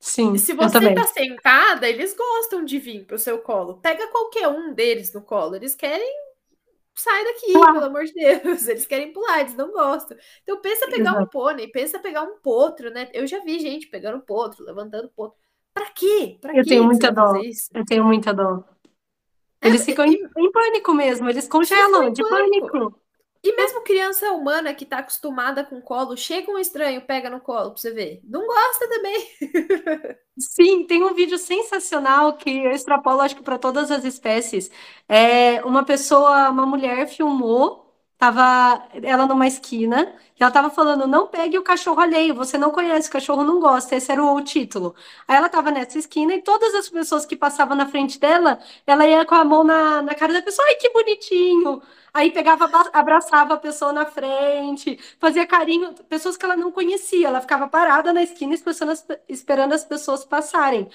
Sim, 0.00 0.38
Se 0.38 0.52
eu 0.58 0.68
você 0.68 0.70
também. 0.70 0.94
tá 0.94 1.04
sentada, 1.06 1.88
eles 1.88 2.14
gostam 2.14 2.64
de 2.64 2.78
vir 2.78 3.06
pro 3.06 3.18
seu 3.18 3.40
colo. 3.40 3.80
Pega 3.80 4.08
qualquer 4.08 4.48
um 4.48 4.72
deles 4.74 5.12
no 5.12 5.22
colo. 5.22 5.54
Eles 5.56 5.74
querem 5.74 6.12
sair 6.94 7.24
daqui, 7.24 7.68
pelo 7.70 7.86
Claro, 7.86 7.86
amor 7.86 8.04
de 8.04 8.14
Deus. 8.14 8.68
Eles 8.68 8.86
querem 8.86 9.12
pular, 9.12 9.40
eles 9.42 9.54
não 9.56 9.72
gostam. 9.72 10.16
Então, 10.42 10.60
pensa 10.62 10.88
pegar 10.88 11.14
um 11.14 11.22
exato. 11.22 11.30
pônei, 11.30 11.68
pensa 11.68 11.98
pegar 12.00 12.22
um 12.24 12.38
potro, 12.40 12.90
né? 12.90 13.10
Eu 13.14 13.26
já 13.26 13.40
vi 13.44 13.60
gente 13.60 13.88
pegando 13.88 14.22
potro, 14.24 14.64
levantando 14.64 15.10
potro. 15.10 15.38
Pra 15.74 15.90
quê? 15.90 16.38
Pra 16.40 16.56
Eu 16.56 16.64
tenho 16.64 16.84
muita 16.84 17.10
dó, 17.12 17.34
eu 17.74 17.84
tenho 17.84 18.04
muita 18.04 18.32
dó. 18.32 18.64
É, 19.60 19.68
Eles 19.68 19.84
ficam 19.84 20.06
e, 20.06 20.14
em, 20.36 20.52
pânico 20.52 20.94
mesmo, 20.94 21.28
eles 21.28 21.46
ficam 21.46 21.60
congelam 21.60 22.12
de 22.12 22.22
pânico. 22.22 22.68
pânico. 22.68 23.00
E 23.42 23.56
mesmo 23.56 23.82
criança 23.82 24.32
humana 24.32 24.74
que 24.74 24.86
tá 24.86 24.98
acostumada 24.98 25.64
com 25.64 25.80
colo, 25.80 26.16
chega 26.16 26.50
um 26.50 26.58
estranho, 26.58 27.02
pega 27.06 27.30
no 27.30 27.40
colo 27.40 27.72
pra 27.72 27.78
você 27.80 27.92
ver. 27.92 28.20
Não 28.24 28.46
gosta 28.46 28.88
também. 28.88 29.28
Sim, 30.38 30.84
tem 30.86 31.02
um 31.04 31.14
vídeo 31.14 31.38
sensacional 31.38 32.36
que 32.36 32.50
eu 32.64 32.72
extrapolo, 32.72 33.20
acho 33.20 33.36
que 33.36 33.42
para 33.42 33.58
todas 33.58 33.90
as 33.90 34.04
espécies. 34.04 34.70
É, 35.08 35.62
uma 35.64 35.84
pessoa, 35.84 36.50
uma 36.50 36.66
mulher 36.66 37.06
filmou, 37.06 37.83
tava 38.18 38.88
ela 39.02 39.26
numa 39.26 39.46
esquina, 39.46 40.14
e 40.38 40.42
ela 40.42 40.50
tava 40.52 40.70
falando: 40.70 41.06
não 41.06 41.26
pegue 41.28 41.58
o 41.58 41.62
cachorro 41.62 42.00
alheio, 42.00 42.34
você 42.34 42.58
não 42.58 42.70
conhece, 42.70 43.08
o 43.08 43.12
cachorro 43.12 43.44
não 43.44 43.60
gosta. 43.60 43.96
Esse 43.96 44.10
era 44.12 44.22
o 44.24 44.40
título. 44.42 44.94
Aí 45.28 45.36
ela 45.36 45.48
tava 45.48 45.70
nessa 45.70 45.98
esquina 45.98 46.34
e 46.34 46.42
todas 46.42 46.74
as 46.74 46.88
pessoas 46.88 47.24
que 47.26 47.36
passavam 47.36 47.76
na 47.76 47.86
frente 47.86 48.18
dela, 48.18 48.58
ela 48.86 49.06
ia 49.06 49.24
com 49.24 49.34
a 49.34 49.44
mão 49.44 49.64
na, 49.64 50.02
na 50.02 50.14
cara 50.14 50.32
da 50.32 50.42
pessoa, 50.42 50.66
ai 50.68 50.74
que 50.76 50.90
bonitinho. 50.90 51.82
Aí 52.12 52.30
pegava, 52.30 52.70
abraçava 52.92 53.54
a 53.54 53.56
pessoa 53.56 53.92
na 53.92 54.06
frente, 54.06 54.96
fazia 55.18 55.44
carinho, 55.46 55.92
pessoas 56.08 56.36
que 56.36 56.44
ela 56.44 56.56
não 56.56 56.70
conhecia. 56.70 57.26
Ela 57.26 57.40
ficava 57.40 57.66
parada 57.68 58.12
na 58.12 58.22
esquina 58.22 58.54
esperando 59.28 59.72
as 59.72 59.84
pessoas 59.84 60.24
passarem. 60.24 60.88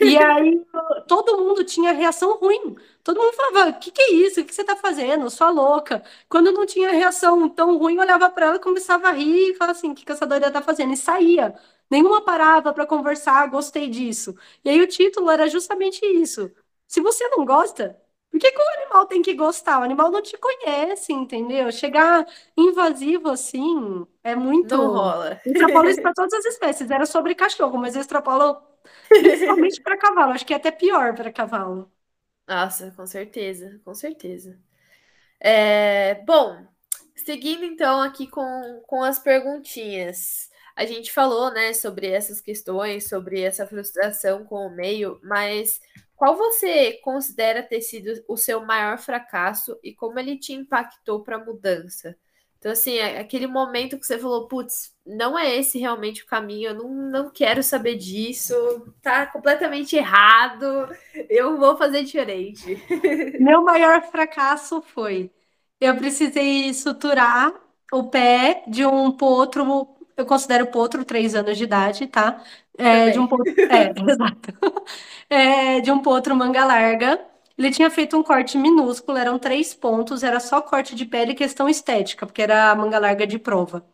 E 0.00 0.16
aí 0.18 0.64
todo 1.08 1.38
mundo 1.38 1.64
tinha 1.64 1.92
reação 1.92 2.38
ruim. 2.38 2.76
Todo 3.02 3.18
mundo 3.20 3.34
falava: 3.34 3.70
O 3.70 3.78
que 3.80 3.90
que 3.90 4.00
é 4.02 4.12
isso? 4.12 4.40
O 4.40 4.44
que 4.44 4.54
você 4.54 4.64
tá 4.64 4.76
fazendo? 4.76 5.28
Sua 5.30 5.50
louca. 5.50 6.02
Quando 6.28 6.52
não 6.52 6.66
tinha 6.66 6.90
reação 6.90 7.48
tão 7.48 7.76
ruim, 7.78 7.94
eu 7.96 8.00
olhava 8.02 8.28
para 8.30 8.46
ela, 8.46 8.58
começava 8.58 9.08
a 9.08 9.12
rir 9.12 9.50
e 9.52 9.54
falava 9.54 9.76
assim: 9.78 9.92
O 9.92 9.94
que 9.94 10.04
que 10.04 10.12
essa 10.12 10.26
doida 10.26 10.50
tá 10.50 10.62
fazendo? 10.62 10.92
E 10.92 10.96
saía. 10.96 11.54
Nenhuma 11.90 12.22
parava 12.24 12.72
para 12.72 12.86
conversar, 12.86 13.48
gostei 13.50 13.88
disso. 13.88 14.34
E 14.64 14.70
aí 14.70 14.80
o 14.80 14.86
título 14.86 15.30
era 15.30 15.48
justamente 15.48 16.04
isso. 16.06 16.50
Se 16.86 17.00
você 17.00 17.26
não 17.28 17.44
gosta, 17.44 18.00
por 18.30 18.38
que 18.40 18.50
que 18.52 18.58
o 18.58 18.68
animal 18.82 19.06
tem 19.06 19.22
que 19.22 19.34
gostar? 19.34 19.80
O 19.80 19.82
animal 19.82 20.10
não 20.10 20.22
te 20.22 20.36
conhece, 20.38 21.12
entendeu? 21.12 21.70
Chegar 21.72 22.24
invasivo 22.56 23.28
assim 23.30 24.06
é 24.22 24.34
Não 24.62 24.86
muito. 24.86 24.92
rola. 24.92 25.40
Eu 25.44 25.52
extrapolo 25.52 25.88
isso 25.88 26.00
para 26.00 26.12
todas 26.14 26.32
as 26.34 26.44
espécies. 26.46 26.90
Era 26.90 27.06
sobre 27.06 27.34
cachorro, 27.34 27.78
mas 27.78 27.94
eu 27.94 28.00
extrapolo 28.00 28.62
principalmente 29.16 29.80
para 29.82 29.96
cavalo. 29.98 30.32
Acho 30.32 30.46
que 30.46 30.52
é 30.54 30.56
até 30.56 30.70
pior 30.70 31.14
para 31.14 31.32
cavalo. 31.32 31.90
Nossa, 32.50 32.90
com 32.96 33.06
certeza, 33.06 33.80
com 33.84 33.94
certeza. 33.94 34.58
É, 35.40 36.16
bom, 36.24 36.66
seguindo 37.16 37.64
então 37.64 38.02
aqui 38.02 38.26
com, 38.28 38.82
com 38.86 39.04
as 39.04 39.18
perguntinhas. 39.20 40.50
A 40.76 40.86
gente 40.86 41.12
falou, 41.12 41.52
né, 41.52 41.74
sobre 41.74 42.08
essas 42.08 42.40
questões, 42.40 43.08
sobre 43.08 43.42
essa 43.42 43.66
frustração 43.66 44.44
com 44.44 44.66
o 44.66 44.70
meio, 44.76 45.20
mas 45.22 45.80
qual 46.16 46.36
você 46.36 46.94
considera 47.04 47.62
ter 47.62 47.82
sido 47.82 48.24
o 48.28 48.36
seu 48.36 48.64
maior 48.66 48.98
fracasso 48.98 49.78
e 49.82 49.94
como 49.94 50.18
ele 50.18 50.38
te 50.38 50.52
impactou 50.52 51.22
para 51.22 51.36
a 51.36 51.44
mudança? 51.44 52.16
Então, 52.60 52.72
assim, 52.72 52.94
é 52.96 53.20
aquele 53.20 53.48
momento 53.48 53.98
que 53.98 54.06
você 54.06 54.18
falou, 54.18 54.48
putz, 54.48 54.94
não 55.06 55.38
é 55.38 55.56
esse 55.56 55.78
realmente 55.80 56.24
o 56.24 56.26
caminho, 56.26 56.70
eu 56.70 56.74
não, 56.76 56.90
não 57.10 57.30
quero 57.30 57.62
saber 57.62 57.96
disso, 57.96 58.54
tá 59.02 59.26
completamente 59.26 59.96
errado, 59.96 60.88
eu 61.30 61.58
vou 61.58 61.76
fazer 61.78 62.04
diferente. 62.04 62.76
Meu 63.38 63.62
maior 63.62 64.02
fracasso 64.10 64.82
foi 64.82 65.32
eu 65.80 65.96
precisei 65.96 66.72
suturar 66.74 67.52
o 67.92 68.04
pé 68.10 68.62
de 68.68 68.84
um 68.84 69.10
potro, 69.12 69.88
eu 70.16 70.26
considero 70.26 70.66
potro 70.66 71.04
três 71.04 71.34
anos 71.34 71.56
de 71.56 71.64
idade, 71.64 72.06
tá? 72.06 72.42
É, 72.76 73.10
de 73.10 73.18
um 73.18 73.26
potro, 73.26 73.46
é, 73.68 73.94
exato. 74.06 74.52
É, 75.28 75.80
de 75.80 75.90
um 75.92 76.02
potro 76.02 76.36
manga 76.36 76.64
larga. 76.64 77.20
Ele 77.60 77.72
tinha 77.72 77.90
feito 77.90 78.16
um 78.18 78.24
corte 78.24 78.58
minúsculo, 78.58 79.18
eram 79.18 79.38
três 79.38 79.74
pontos, 79.74 80.22
era 80.24 80.40
só 80.40 80.62
corte 80.62 80.94
de 80.96 81.06
pele 81.06 81.32
e 81.32 81.36
questão 81.36 81.68
estética, 81.68 82.26
porque 82.26 82.42
era 82.42 82.74
manga 82.74 82.98
larga 82.98 83.26
de 83.26 83.38
prova. 83.38 83.86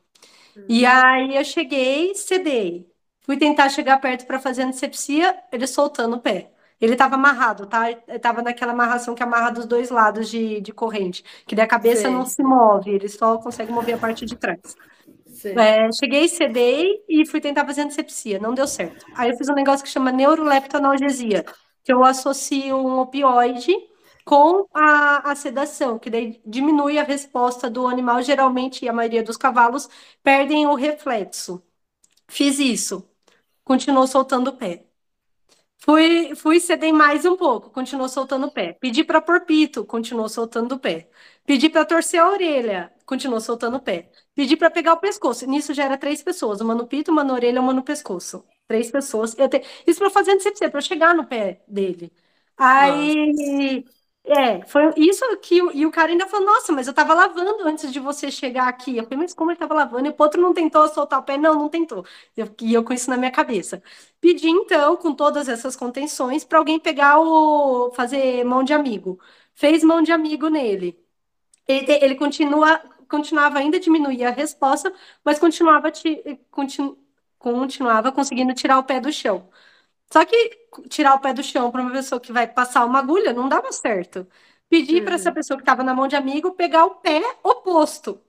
E 0.68 0.84
Hum, 0.84 0.86
aí 0.86 1.36
eu 1.36 1.44
cheguei, 1.44 2.14
cedei. 2.14 2.90
Fui 3.22 3.36
tentar 3.38 3.68
chegar 3.70 3.98
perto 4.00 4.26
para 4.26 4.40
fazer 4.40 4.62
antisepsia, 4.62 5.36
ele 5.52 5.66
soltando 5.66 6.16
o 6.16 6.20
pé. 6.20 6.52
Ele 6.80 6.92
estava 6.94 7.14
amarrado, 7.16 7.66
tá? 7.66 7.90
Ele 7.90 8.18
tava 8.20 8.42
naquela 8.42 8.72
amarração 8.72 9.14
que 9.14 9.22
amarra 9.22 9.50
dos 9.50 9.66
dois 9.66 9.90
lados 9.90 10.28
de, 10.30 10.60
de 10.60 10.72
corrente, 10.72 11.24
que 11.46 11.54
daí 11.56 11.64
a 11.64 11.68
cabeça 11.68 12.10
não 12.10 12.24
sei, 12.24 12.26
se 12.26 12.42
move, 12.42 12.90
ele 12.92 13.08
só 13.08 13.38
consegue 13.38 13.72
mover 13.72 13.94
a 13.96 13.98
parte 13.98 14.26
de 14.26 14.36
trás. 14.36 14.76
É, 15.58 15.90
cheguei, 15.92 16.28
cedei 16.28 17.02
e 17.08 17.26
fui 17.26 17.40
tentar 17.40 17.64
fazer 17.64 17.82
antisepsia, 17.82 18.38
não 18.38 18.52
deu 18.54 18.66
certo. 18.66 19.06
Aí 19.14 19.30
eu 19.30 19.36
fiz 19.36 19.48
um 19.48 19.54
negócio 19.54 19.84
que 19.84 19.90
chama 19.90 20.12
neuroleptoanalgesia, 20.12 21.44
que 21.86 21.92
eu 21.94 22.04
associo 22.04 22.76
um 22.78 22.98
opioide 23.00 23.72
com 24.24 24.66
a, 24.74 25.30
a 25.30 25.36
sedação, 25.36 25.98
que 26.00 26.10
daí 26.10 26.42
diminui 26.44 26.98
a 26.98 27.04
resposta 27.04 27.70
do 27.70 27.86
animal. 27.86 28.22
Geralmente, 28.22 28.88
a 28.88 28.92
maioria 28.92 29.22
dos 29.22 29.36
cavalos 29.36 29.88
perdem 30.22 30.66
o 30.66 30.74
reflexo. 30.74 31.62
Fiz 32.28 32.58
isso, 32.60 33.08
continuou 33.64 34.06
soltando 34.06 34.50
o 34.50 34.56
pé. 34.58 34.86
Fui, 35.78 36.34
fui 36.36 36.60
ceder 36.60 36.92
mais 36.92 37.24
um 37.24 37.36
pouco, 37.36 37.70
continuou 37.70 38.08
soltando 38.08 38.46
o 38.46 38.50
pé. 38.52 38.72
Pedi 38.74 39.04
para 39.04 39.20
pôr 39.20 39.42
pito, 39.46 39.84
continuou 39.84 40.28
soltando 40.28 40.74
o 40.76 40.78
pé. 40.80 41.08
Pedi 41.44 41.68
para 41.70 41.84
torcer 41.84 42.20
a 42.20 42.28
orelha, 42.30 42.92
continuou 43.06 43.40
soltando 43.40 43.76
o 43.76 43.80
pé. 43.80 44.10
Pedi 44.34 44.56
para 44.56 44.70
pegar 44.70 44.94
o 44.94 44.98
pescoço. 45.00 45.46
Nisso 45.46 45.74
já 45.74 45.84
era 45.84 45.98
três 45.98 46.22
pessoas, 46.22 46.60
uma 46.60 46.74
no 46.74 46.86
pito, 46.86 47.12
uma 47.12 47.22
na 47.24 47.34
orelha, 47.34 47.60
uma 47.60 47.72
no 47.72 47.82
pescoço. 47.84 48.44
Três 48.68 48.90
pessoas. 48.90 49.36
Eu 49.38 49.48
te... 49.48 49.62
Isso 49.86 49.98
para 50.00 50.10
fazer 50.10 50.32
antisepsia, 50.32 50.68
para 50.70 50.78
eu 50.78 50.82
chegar 50.82 51.14
no 51.14 51.26
pé 51.26 51.62
dele. 51.68 52.12
Nossa, 52.78 53.16
Aí, 53.16 53.84
é, 54.24 54.64
foi 54.66 54.92
isso 54.96 55.24
que 55.40 55.56
e 55.74 55.86
o 55.86 55.90
cara 55.92 56.10
ainda 56.12 56.26
falou: 56.26 56.46
Nossa, 56.46 56.72
mas 56.72 56.86
eu 56.88 56.94
tava 56.94 57.14
lavando 57.14 57.64
antes 57.68 57.92
de 57.92 58.00
você 58.00 58.30
chegar 58.30 58.68
aqui. 58.68 58.96
Eu 58.96 59.04
falei, 59.04 59.18
mas 59.20 59.34
como 59.34 59.50
ele 59.50 59.58
tava 59.58 59.74
lavando? 59.74 60.08
E 60.08 60.10
o 60.10 60.14
outro 60.18 60.40
não 60.40 60.54
tentou 60.54 60.88
soltar 60.88 61.20
o 61.20 61.22
pé? 61.22 61.36
Não, 61.38 61.54
não 61.54 61.68
tentou. 61.68 62.04
Eu, 62.36 62.48
e 62.62 62.74
eu 62.74 62.82
com 62.84 62.92
isso 62.94 63.10
na 63.10 63.16
minha 63.16 63.30
cabeça. 63.30 63.82
Pedi 64.20 64.48
então, 64.48 64.96
com 64.96 65.14
todas 65.14 65.48
essas 65.48 65.76
contenções, 65.76 66.44
para 66.44 66.58
alguém 66.58 66.80
pegar 66.80 67.20
o. 67.20 67.92
fazer 67.94 68.44
mão 68.44 68.64
de 68.64 68.72
amigo. 68.72 69.20
Fez 69.54 69.82
mão 69.84 70.02
de 70.02 70.12
amigo 70.12 70.48
nele. 70.48 70.98
Ele, 71.66 71.92
ele 72.02 72.14
continua, 72.16 72.78
continuava 73.08 73.58
ainda 73.58 73.78
diminuir 73.80 74.24
a 74.24 74.30
resposta, 74.30 74.92
mas 75.24 75.38
continuava, 75.38 75.90
ti- 75.90 76.22
continu- 76.50 76.96
continuava 77.38 78.12
conseguindo 78.12 78.54
tirar 78.54 78.78
o 78.78 78.84
pé 78.84 79.00
do 79.00 79.12
chão. 79.12 79.48
Só 80.12 80.24
que 80.24 80.50
tirar 80.88 81.14
o 81.14 81.20
pé 81.20 81.32
do 81.34 81.42
chão 81.42 81.70
para 81.70 81.82
uma 81.82 81.92
pessoa 81.92 82.20
que 82.20 82.32
vai 82.32 82.46
passar 82.46 82.84
uma 82.84 83.00
agulha 83.00 83.32
não 83.32 83.48
dava 83.48 83.72
certo. 83.72 84.26
Pedi 84.68 85.00
para 85.00 85.14
essa 85.16 85.28
uhum. 85.30 85.34
pessoa 85.34 85.56
que 85.56 85.62
estava 85.62 85.82
na 85.84 85.94
mão 85.94 86.08
de 86.08 86.16
amigo 86.16 86.52
pegar 86.54 86.84
o 86.84 86.96
pé 86.96 87.22
oposto. 87.42 88.20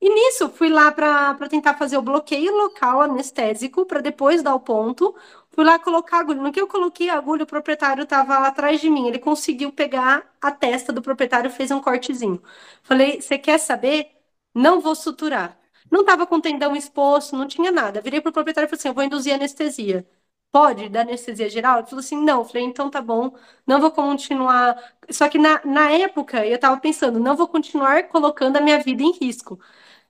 E 0.00 0.08
nisso, 0.08 0.48
fui 0.50 0.70
lá 0.70 0.90
para 0.92 1.34
para 1.34 1.48
tentar 1.48 1.74
fazer 1.74 1.98
o 1.98 2.02
bloqueio 2.02 2.56
local 2.56 3.02
anestésico 3.02 3.84
para 3.86 4.00
depois 4.00 4.42
dar 4.42 4.54
o 4.54 4.60
ponto. 4.60 5.14
Fui 5.50 5.64
lá 5.64 5.78
colocar 5.78 6.18
a 6.18 6.20
agulha. 6.20 6.40
No 6.42 6.52
que 6.52 6.60
eu 6.60 6.66
coloquei 6.68 7.10
a 7.10 7.16
agulha, 7.18 7.44
o 7.44 7.46
proprietário 7.46 8.04
estava 8.04 8.38
lá 8.38 8.48
atrás 8.48 8.80
de 8.80 8.88
mim. 8.88 9.08
Ele 9.08 9.18
conseguiu 9.18 9.72
pegar 9.72 10.32
a 10.40 10.50
testa 10.50 10.92
do 10.92 11.02
proprietário 11.02 11.50
fez 11.50 11.70
um 11.70 11.80
cortezinho. 11.80 12.42
Falei, 12.82 13.20
você 13.20 13.36
quer 13.38 13.58
saber? 13.58 14.10
Não 14.54 14.80
vou 14.80 14.94
suturar. 14.94 15.59
Não 15.90 16.00
estava 16.02 16.26
com 16.26 16.40
tendão 16.40 16.74
exposto, 16.76 17.36
não 17.36 17.46
tinha 17.48 17.70
nada. 17.72 18.00
Virei 18.00 18.20
pro 18.20 18.32
proprietário 18.32 18.66
e 18.66 18.70
falei 18.70 18.78
assim: 18.80 18.88
eu 18.88 18.94
vou 18.94 19.04
induzir 19.04 19.34
anestesia. 19.34 20.06
Pode 20.52 20.88
dar 20.88 21.02
anestesia 21.02 21.48
geral? 21.48 21.78
Ele 21.78 21.86
falou 21.86 22.00
assim: 22.00 22.16
não. 22.22 22.38
Eu 22.40 22.44
falei, 22.44 22.62
então 22.64 22.90
tá 22.90 23.00
bom, 23.02 23.32
não 23.66 23.80
vou 23.80 23.90
continuar. 23.90 24.76
Só 25.10 25.28
que 25.28 25.38
na, 25.38 25.60
na 25.64 25.90
época 25.92 26.46
eu 26.46 26.54
estava 26.56 26.78
pensando, 26.80 27.20
não 27.20 27.36
vou 27.36 27.48
continuar 27.48 28.08
colocando 28.08 28.56
a 28.56 28.60
minha 28.60 28.78
vida 28.80 29.02
em 29.02 29.12
risco. 29.12 29.58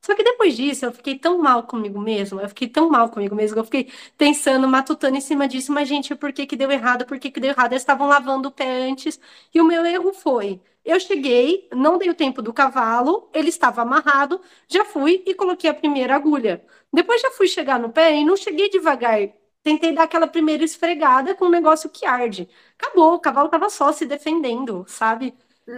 Só 0.01 0.15
que 0.15 0.25
depois 0.25 0.57
disso, 0.57 0.87
eu 0.87 0.93
fiquei 0.93 1.19
tão 1.19 1.39
mal 1.39 1.65
comigo 1.67 2.01
mesma, 2.01 2.43
eu 2.43 2.49
fiquei 2.49 2.69
tão 2.69 2.89
mal 2.89 3.11
comigo 3.11 3.35
mesma, 3.35 3.59
eu 3.59 3.65
fiquei 3.65 3.91
pensando, 4.17 4.67
matutando 4.67 5.17
em 5.17 5.21
cima 5.21 5.47
disso, 5.47 5.73
mas 5.73 5.89
gente, 5.89 6.15
por 6.15 6.33
que 6.33 6.47
que 6.47 6.57
deu 6.57 6.71
errado? 6.71 7.05
Por 7.07 7.19
que 7.19 7.31
que 7.31 7.39
deu 7.41 7.51
errado? 7.51 7.73
Eles 7.73 7.83
estavam 7.83 8.09
lavando 8.09 8.49
o 8.49 8.53
pé 8.53 8.89
antes, 8.89 9.21
e 9.55 9.61
o 9.61 9.65
meu 9.65 9.85
erro 9.85 10.13
foi, 10.15 10.61
eu 10.85 10.99
cheguei, 11.01 11.69
não 11.75 11.99
dei 11.99 12.09
o 12.11 12.15
tempo 12.15 12.43
do 12.43 12.53
cavalo, 12.53 13.29
ele 13.35 13.49
estava 13.49 13.83
amarrado, 13.83 14.41
já 14.69 14.85
fui 14.85 15.23
e 15.27 15.35
coloquei 15.35 15.69
a 15.71 15.75
primeira 15.75 16.15
agulha. 16.17 16.65
Depois 16.93 17.21
já 17.21 17.31
fui 17.33 17.47
chegar 17.49 17.79
no 17.79 17.91
pé 17.93 18.17
e 18.17 18.25
não 18.25 18.37
cheguei 18.37 18.69
devagar, 18.71 19.19
tentei 19.63 19.93
dar 19.93 20.05
aquela 20.05 20.27
primeira 20.27 20.65
esfregada 20.65 21.35
com 21.35 21.47
um 21.47 21.51
negócio 21.51 21.91
que 21.91 22.07
arde. 22.07 22.49
Acabou, 22.79 23.15
o 23.15 23.21
cavalo 23.21 23.47
estava 23.47 23.69
só 23.71 23.93
se 23.93 24.07
defendendo, 24.07 24.85
sabe? 24.89 25.35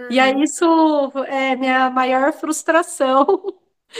E 0.09 0.19
aí 0.19 0.33
Uhum. 0.33 0.43
isso 0.43 0.65
é 1.27 1.55
minha 1.55 1.89
maior 1.89 2.33
frustração 2.33 3.25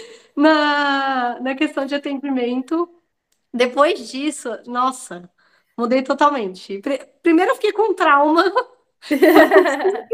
na, 0.35 1.39
na 1.39 1.55
questão 1.55 1.85
de 1.85 1.95
atendimento. 1.95 2.89
Depois 3.53 4.09
disso, 4.09 4.49
nossa, 4.67 5.29
mudei 5.77 6.03
totalmente. 6.03 6.79
Pri- 6.81 7.05
Primeiro 7.23 7.51
eu 7.51 7.55
fiquei 7.55 7.71
com 7.73 7.93
trauma 7.95 8.43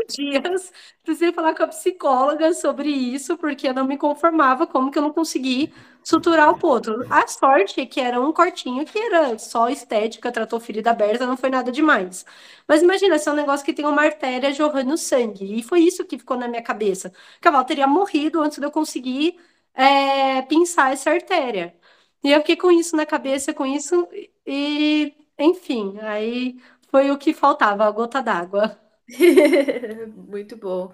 dias. 0.09 0.71
Precisei 1.03 1.31
falar 1.33 1.55
com 1.55 1.63
a 1.63 1.67
psicóloga 1.67 2.53
sobre 2.53 2.89
isso, 2.89 3.37
porque 3.37 3.67
eu 3.67 3.73
não 3.73 3.85
me 3.85 3.97
conformava 3.97 4.65
como 4.67 4.91
que 4.91 4.97
eu 4.97 5.01
não 5.03 5.13
consegui 5.13 5.71
suturar 6.03 6.49
o 6.49 6.57
potro. 6.57 7.05
A 7.09 7.27
sorte 7.27 7.81
é 7.81 7.85
que 7.85 7.99
era 7.99 8.19
um 8.19 8.31
cortinho 8.33 8.85
que 8.85 8.97
era 8.97 9.37
só 9.37 9.69
estética, 9.69 10.31
tratou 10.31 10.59
ferida 10.59 10.91
aberta, 10.91 11.25
não 11.25 11.37
foi 11.37 11.49
nada 11.49 11.71
demais. 11.71 12.25
Mas 12.67 12.81
imagina, 12.81 13.17
se 13.19 13.29
é 13.29 13.31
um 13.31 13.35
negócio 13.35 13.65
que 13.65 13.73
tem 13.73 13.85
uma 13.85 14.01
artéria 14.03 14.51
jorrando 14.53 14.97
sangue. 14.97 15.59
E 15.59 15.63
foi 15.63 15.81
isso 15.81 16.05
que 16.05 16.17
ficou 16.17 16.37
na 16.37 16.47
minha 16.47 16.63
cabeça. 16.63 17.09
O 17.37 17.41
cavalo 17.41 17.65
teria 17.65 17.87
morrido 17.87 18.41
antes 18.41 18.57
de 18.59 18.65
eu 18.65 18.71
conseguir 18.71 19.39
é, 19.73 20.41
pinçar 20.43 20.91
essa 20.93 21.11
artéria. 21.11 21.75
E 22.23 22.31
eu 22.31 22.39
fiquei 22.41 22.55
com 22.57 22.71
isso 22.71 22.95
na 22.95 23.05
cabeça, 23.05 23.53
com 23.53 23.65
isso, 23.65 24.07
e 24.45 25.15
enfim, 25.37 25.97
aí 26.01 26.57
foi 26.91 27.11
o 27.11 27.17
que 27.17 27.33
faltava, 27.33 27.85
a 27.85 27.91
gota 27.91 28.21
d'água. 28.21 28.79
Muito 30.27 30.55
bom. 30.57 30.93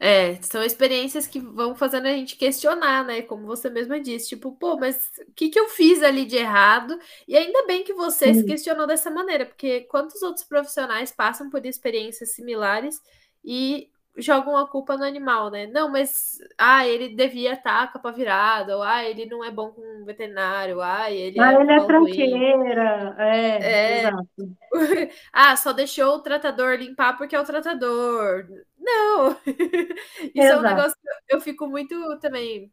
É, 0.00 0.40
são 0.42 0.62
experiências 0.62 1.26
que 1.26 1.40
vão 1.40 1.74
fazendo 1.74 2.06
a 2.06 2.12
gente 2.12 2.36
questionar, 2.36 3.04
né? 3.04 3.22
Como 3.22 3.46
você 3.46 3.68
mesma 3.68 3.98
disse, 4.00 4.28
tipo, 4.28 4.52
pô, 4.52 4.76
mas 4.76 5.10
o 5.28 5.32
que 5.32 5.48
que 5.48 5.58
eu 5.58 5.68
fiz 5.68 6.02
ali 6.02 6.24
de 6.24 6.36
errado? 6.36 6.96
E 7.26 7.36
ainda 7.36 7.66
bem 7.66 7.82
que 7.82 7.92
você 7.92 8.32
se 8.32 8.40
Sim. 8.42 8.46
questionou 8.46 8.86
dessa 8.86 9.10
maneira, 9.10 9.44
porque 9.44 9.80
quantos 9.82 10.22
outros 10.22 10.44
profissionais 10.44 11.10
passam 11.10 11.50
por 11.50 11.66
experiências 11.66 12.30
similares 12.32 13.02
e 13.44 13.90
jogam 14.18 14.56
a 14.56 14.68
culpa 14.68 14.96
no 14.96 15.04
animal, 15.04 15.50
né? 15.50 15.66
Não, 15.66 15.88
mas 15.88 16.38
ah, 16.58 16.86
ele 16.86 17.14
devia 17.14 17.52
estar 17.54 17.86
tá 17.86 17.92
capa 17.92 18.10
virada, 18.10 18.76
ou 18.76 18.82
ah, 18.82 19.04
ele 19.04 19.26
não 19.26 19.44
é 19.44 19.50
bom 19.50 19.70
com 19.70 20.04
veterinário, 20.04 20.80
ah, 20.80 21.10
ele 21.10 21.40
Ah, 21.40 21.52
é 21.52 21.60
ele 21.60 21.72
é 21.72 21.86
tranqueira, 21.86 23.16
é, 23.18 23.48
É, 23.62 23.98
exato. 24.00 24.56
ah, 25.32 25.56
só 25.56 25.72
deixou 25.72 26.16
o 26.16 26.22
tratador 26.22 26.74
limpar 26.76 27.16
porque 27.16 27.36
é 27.36 27.40
o 27.40 27.44
tratador. 27.44 28.46
Não! 28.78 29.36
Isso 30.34 30.52
é 30.52 30.56
um 30.56 30.60
Exato. 30.60 30.62
negócio 30.62 30.96
que 31.00 31.08
eu, 31.34 31.38
eu 31.38 31.40
fico 31.40 31.66
muito 31.66 32.18
também 32.20 32.72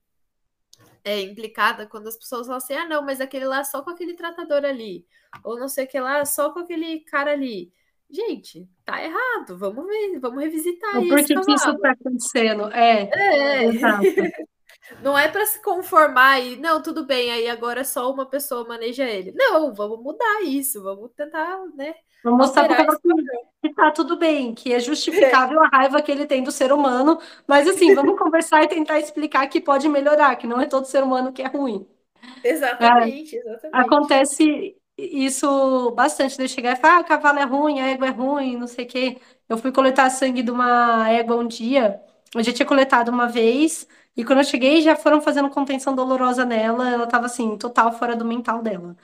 é, 1.03 1.21
implicada 1.21 1.85
quando 1.87 2.07
as 2.07 2.17
pessoas 2.17 2.47
falam 2.47 2.57
assim: 2.57 2.73
ah, 2.73 2.87
não, 2.87 3.03
mas 3.03 3.21
aquele 3.21 3.45
lá 3.45 3.63
só 3.63 3.81
com 3.83 3.91
aquele 3.91 4.15
tratador 4.15 4.65
ali. 4.65 5.05
Ou 5.43 5.59
não 5.59 5.67
sei 5.67 5.85
o 5.85 5.87
que 5.87 5.99
lá, 5.99 6.25
só 6.25 6.51
com 6.51 6.59
aquele 6.59 7.01
cara 7.01 7.31
ali. 7.31 7.71
Gente, 8.09 8.67
tá 8.85 9.03
errado. 9.03 9.57
Vamos 9.57 9.85
ver, 9.85 10.19
vamos 10.19 10.43
revisitar 10.43 10.95
O 10.95 10.99
aí 10.99 11.09
esse 11.09 11.33
porquê 11.33 11.45
que 11.45 11.53
isso 11.53 11.69
está 11.71 11.91
acontecendo? 11.91 12.67
É, 12.71 13.09
É, 13.13 13.65
não 15.01 15.17
é 15.17 15.27
para 15.27 15.45
se 15.45 15.61
conformar 15.61 16.39
e 16.39 16.55
não, 16.57 16.81
tudo 16.81 17.05
bem, 17.05 17.31
aí 17.31 17.49
agora 17.49 17.83
só 17.83 18.11
uma 18.11 18.25
pessoa 18.25 18.67
maneja 18.67 19.03
ele. 19.05 19.31
Não, 19.35 19.73
vamos 19.73 20.01
mudar 20.01 20.43
isso, 20.43 20.81
vamos 20.83 21.11
tentar, 21.15 21.59
né, 21.75 21.95
Vou 22.23 22.35
mostrar 22.35 22.67
para 22.67 22.83
esse 22.83 22.99
que, 23.61 23.73
tá 23.75 23.91
tudo 23.91 24.17
bem, 24.17 24.55
que 24.55 24.73
é 24.73 24.79
justificável 24.79 25.61
a 25.61 25.67
raiva 25.67 26.01
que 26.01 26.11
ele 26.11 26.25
tem 26.25 26.43
do 26.43 26.51
ser 26.51 26.71
humano, 26.71 27.19
mas 27.47 27.67
assim, 27.67 27.93
vamos 27.93 28.17
conversar 28.17 28.63
e 28.63 28.67
tentar 28.67 28.99
explicar 28.99 29.47
que 29.47 29.61
pode 29.61 29.87
melhorar, 29.87 30.35
que 30.35 30.47
não 30.47 30.59
é 30.59 30.65
todo 30.65 30.85
ser 30.85 31.03
humano 31.03 31.31
que 31.31 31.43
é 31.43 31.47
ruim. 31.47 31.87
É, 32.43 32.49
Exatamente, 32.49 33.35
exatamente. 33.35 33.69
Acontece 33.73 34.75
isso 34.97 35.91
bastante, 35.91 36.37
de 36.37 36.43
eu 36.43 36.47
chegar 36.47 36.73
e 36.73 36.75
falar, 36.81 36.99
ah, 36.99 37.03
cavalo 37.03 37.39
é 37.39 37.43
ruim, 37.43 37.79
a 37.81 37.87
égua 37.89 38.07
é 38.07 38.09
ruim, 38.11 38.57
não 38.57 38.67
sei 38.67 38.85
o 38.85 38.87
quê. 38.87 39.17
Eu 39.49 39.57
fui 39.57 39.71
coletar 39.71 40.09
sangue 40.09 40.41
de 40.43 40.51
uma 40.51 41.09
égua 41.09 41.35
um 41.37 41.47
dia, 41.47 42.01
eu 42.33 42.43
já 42.43 42.53
tinha 42.53 42.65
coletado 42.65 43.09
uma 43.09 43.27
vez, 43.27 43.87
e 44.15 44.23
quando 44.23 44.39
eu 44.39 44.43
cheguei 44.45 44.81
já 44.81 44.95
foram 44.95 45.21
fazendo 45.21 45.49
contenção 45.49 45.95
dolorosa 45.95 46.45
nela, 46.45 46.89
ela 46.89 47.07
tava 47.07 47.25
assim, 47.27 47.57
total 47.57 47.91
fora 47.93 48.15
do 48.15 48.25
mental 48.25 48.61
dela. 48.61 48.95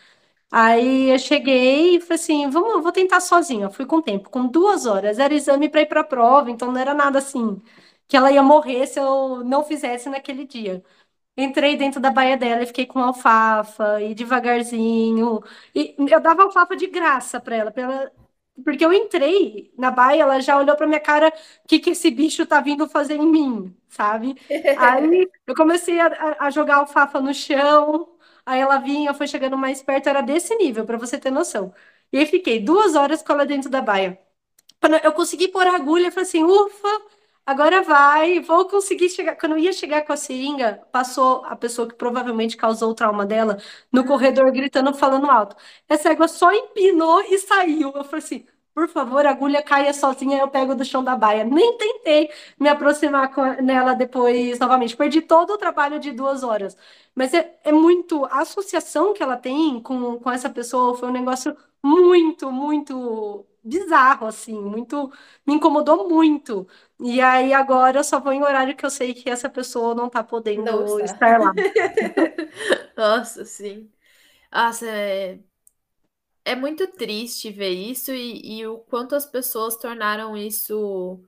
Aí 0.52 1.10
eu 1.10 1.20
cheguei 1.20 1.96
e 1.98 2.02
falei 2.02 2.16
assim, 2.16 2.50
vamos, 2.50 2.84
vou 2.84 2.92
tentar 2.92 3.22
sozinha. 3.22 3.70
Fui 3.70 3.86
com 3.86 4.02
tempo, 4.02 4.30
com 4.30 4.48
duas 4.48 4.86
horas, 4.86 5.18
era 5.20 5.34
exame 5.34 5.70
para 5.70 5.82
ir 5.82 5.86
para 5.88 6.04
prova, 6.04 6.52
então 6.52 6.72
não 6.72 6.80
era 6.82 6.94
nada 6.94 7.20
assim, 7.20 7.62
que 8.08 8.18
ela 8.18 8.32
ia 8.32 8.44
morrer 8.44 8.86
se 8.88 9.00
eu 9.00 9.44
não 9.46 9.64
fizesse 9.64 10.10
naquele 10.10 10.46
dia. 10.46 10.84
Entrei 11.38 11.77
dentro 11.77 11.99
da 12.01 12.11
baia 12.11 12.38
dela 12.38 12.63
e 12.63 12.67
fiquei 12.67 12.86
com 12.86 12.99
alfafa, 12.99 14.01
e 14.01 14.13
devagarzinho. 14.13 15.41
E 15.73 15.95
eu 16.09 16.19
dava 16.21 16.43
alfafa 16.43 16.75
de 16.75 16.88
graça 16.88 17.39
para 17.39 17.55
ela, 17.55 17.71
pra 17.71 17.84
ela, 17.84 18.11
porque 18.63 18.84
eu 18.86 18.93
entrei 18.93 19.73
na 19.77 19.89
baia, 19.91 20.21
ela 20.23 20.39
já 20.41 20.57
olhou 20.57 20.75
para 20.75 20.86
minha 20.88 20.99
cara, 20.99 21.29
o 21.63 21.67
que 21.67 21.79
que 21.79 21.91
esse 21.91 22.11
bicho 22.11 22.45
tá 22.45 22.59
vindo 22.61 22.88
fazer 22.88 23.15
em 23.15 23.25
mim, 23.32 23.75
sabe? 23.89 24.36
Aí 24.75 25.01
eu 25.47 25.55
comecei 25.55 25.99
a, 25.99 26.36
a- 26.39 26.51
jogar 26.51 26.75
alfafa 26.77 27.19
no 27.21 27.34
chão, 27.34 28.15
aí 28.45 28.59
ela 28.59 28.77
vinha, 28.79 29.13
foi 29.13 29.27
chegando 29.27 29.57
mais 29.57 29.82
perto, 29.82 30.07
era 30.09 30.21
desse 30.21 30.55
nível, 30.55 30.86
para 30.86 30.97
você 30.97 31.17
ter 31.19 31.32
noção. 31.32 31.73
E 32.11 32.17
aí 32.19 32.25
fiquei 32.25 32.59
duas 32.59 32.93
horas 32.95 33.21
com 33.23 33.32
ela 33.34 33.45
dentro 33.45 33.69
da 33.69 33.82
baia. 33.82 34.19
Eu 35.03 35.13
consegui 35.13 35.47
pôr 35.47 35.65
a 35.67 35.75
agulha, 35.75 36.11
falei 36.11 36.27
assim, 36.27 36.43
ufa, 36.43 36.88
agora 37.46 37.82
vai, 37.82 38.39
vou 38.39 38.66
conseguir 38.68 39.10
chegar. 39.10 39.36
Quando 39.36 39.54
eu 39.54 39.58
ia 39.60 39.74
chegar 39.74 40.04
com 40.06 40.14
a 40.14 40.18
seringa, 40.18 40.82
passou 40.92 41.44
a 41.46 41.56
pessoa 41.56 41.88
que 41.88 41.96
provavelmente 41.96 42.58
causou 42.58 42.92
o 42.92 42.94
trauma 42.96 43.26
dela 43.26 43.58
no 43.92 44.02
Uhum. 44.02 44.08
corredor 44.08 44.52
gritando, 44.52 44.94
falando 44.94 45.30
alto. 45.30 45.56
Essa 45.88 46.10
égua 46.12 46.28
só 46.28 46.52
empinou 46.52 47.22
e 47.22 47.38
saiu. 47.39 47.92
Eu 47.96 48.04
falei 48.04 48.24
assim, 48.24 48.46
por 48.74 48.88
favor, 48.88 49.26
a 49.26 49.32
agulha 49.32 49.62
caia 49.62 49.94
sozinha, 49.94 50.39
eu 50.39 50.48
pego 50.48 50.74
do 50.76 50.86
chão 50.86 51.04
da 51.04 51.16
baia. 51.16 51.44
Nem 51.44 51.78
tentei 51.78 52.30
me 52.60 52.70
aproximar 52.70 53.34
com 53.34 53.44
nela 53.62 53.94
depois 53.94 54.58
novamente. 54.60 54.96
Perdi 54.96 55.22
todo 55.22 55.52
o 55.54 55.58
trabalho 55.58 56.00
de 56.00 56.12
duas 56.12 56.44
horas. 56.44 56.78
Mas 57.16 57.34
é, 57.34 57.58
é 57.64 57.72
muito. 57.72 58.26
A 58.26 58.42
associação 58.42 59.14
que 59.14 59.22
ela 59.24 59.38
tem 59.38 59.80
com, 59.82 60.18
com 60.20 60.32
essa 60.32 60.50
pessoa 60.50 60.96
foi 60.98 61.10
um 61.10 61.12
negócio 61.12 61.56
muito, 61.84 62.52
muito 62.52 63.46
bizarro, 63.64 64.26
assim, 64.28 64.60
muito, 64.60 65.12
me 65.46 65.54
incomodou 65.56 66.10
muito. 66.10 66.68
E 67.04 67.20
aí 67.22 67.54
agora 67.54 67.99
eu 67.99 68.04
só 68.04 68.20
vou 68.20 68.32
em 68.34 68.43
horário 68.43 68.76
que 68.76 68.86
eu 68.86 68.89
sei 68.89 69.14
que 69.14 69.30
essa 69.30 69.49
pessoa 69.49 69.95
não 69.95 70.10
tá 70.10 70.24
Não 70.56 70.84
podendo 70.84 70.84
está. 70.84 71.04
estar 71.04 71.39
lá. 71.39 71.52
Nossa, 72.97 73.45
sim. 73.45 73.91
Nossa, 74.52 74.88
é, 74.88 75.39
é 76.45 76.56
muito 76.56 76.86
triste 76.93 77.52
ver 77.52 77.70
isso 77.72 78.12
e, 78.14 78.60
e 78.60 78.68
o 78.68 78.78
quanto 78.80 79.16
as 79.16 79.26
pessoas 79.26 79.76
tornaram 79.78 80.38
isso 80.38 81.24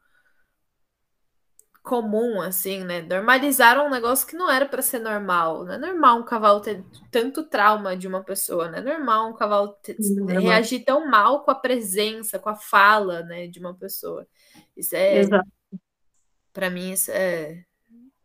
comum, 1.84 2.41
assim, 2.41 2.84
né? 2.84 3.01
Normalizaram 3.01 3.88
um 3.88 3.89
negócio 3.89 4.26
que 4.28 4.36
não 4.36 4.49
era 4.49 4.65
para 4.65 4.82
ser 4.82 4.99
normal. 4.99 5.65
Não 5.65 5.74
é 5.74 5.78
normal 5.78 6.19
um 6.19 6.26
cavalo 6.26 6.61
ter 6.61 6.86
tanto 7.11 7.43
trauma 7.49 7.95
de 7.97 8.07
uma 8.07 8.24
pessoa, 8.24 8.69
não 8.69 8.78
é 8.80 8.82
normal 8.82 9.30
um 9.30 9.34
cavalo 9.36 9.74
ter- 9.84 9.97
Normal. 9.97 10.41
reagir 10.41 10.84
tão 10.86 11.05
mal 11.09 11.43
com 11.43 11.51
a 11.51 11.55
presença, 11.55 12.39
com 12.39 12.49
a 12.49 12.55
fala, 12.55 13.24
né, 13.24 13.47
de 13.47 13.59
uma 13.59 13.76
pessoa. 13.76 14.26
Isso 14.78 14.95
é, 14.95 15.21
Exato. 15.21 15.47
Para 16.53 16.69
mim, 16.69 16.91
isso 16.93 17.11
é, 17.11 17.65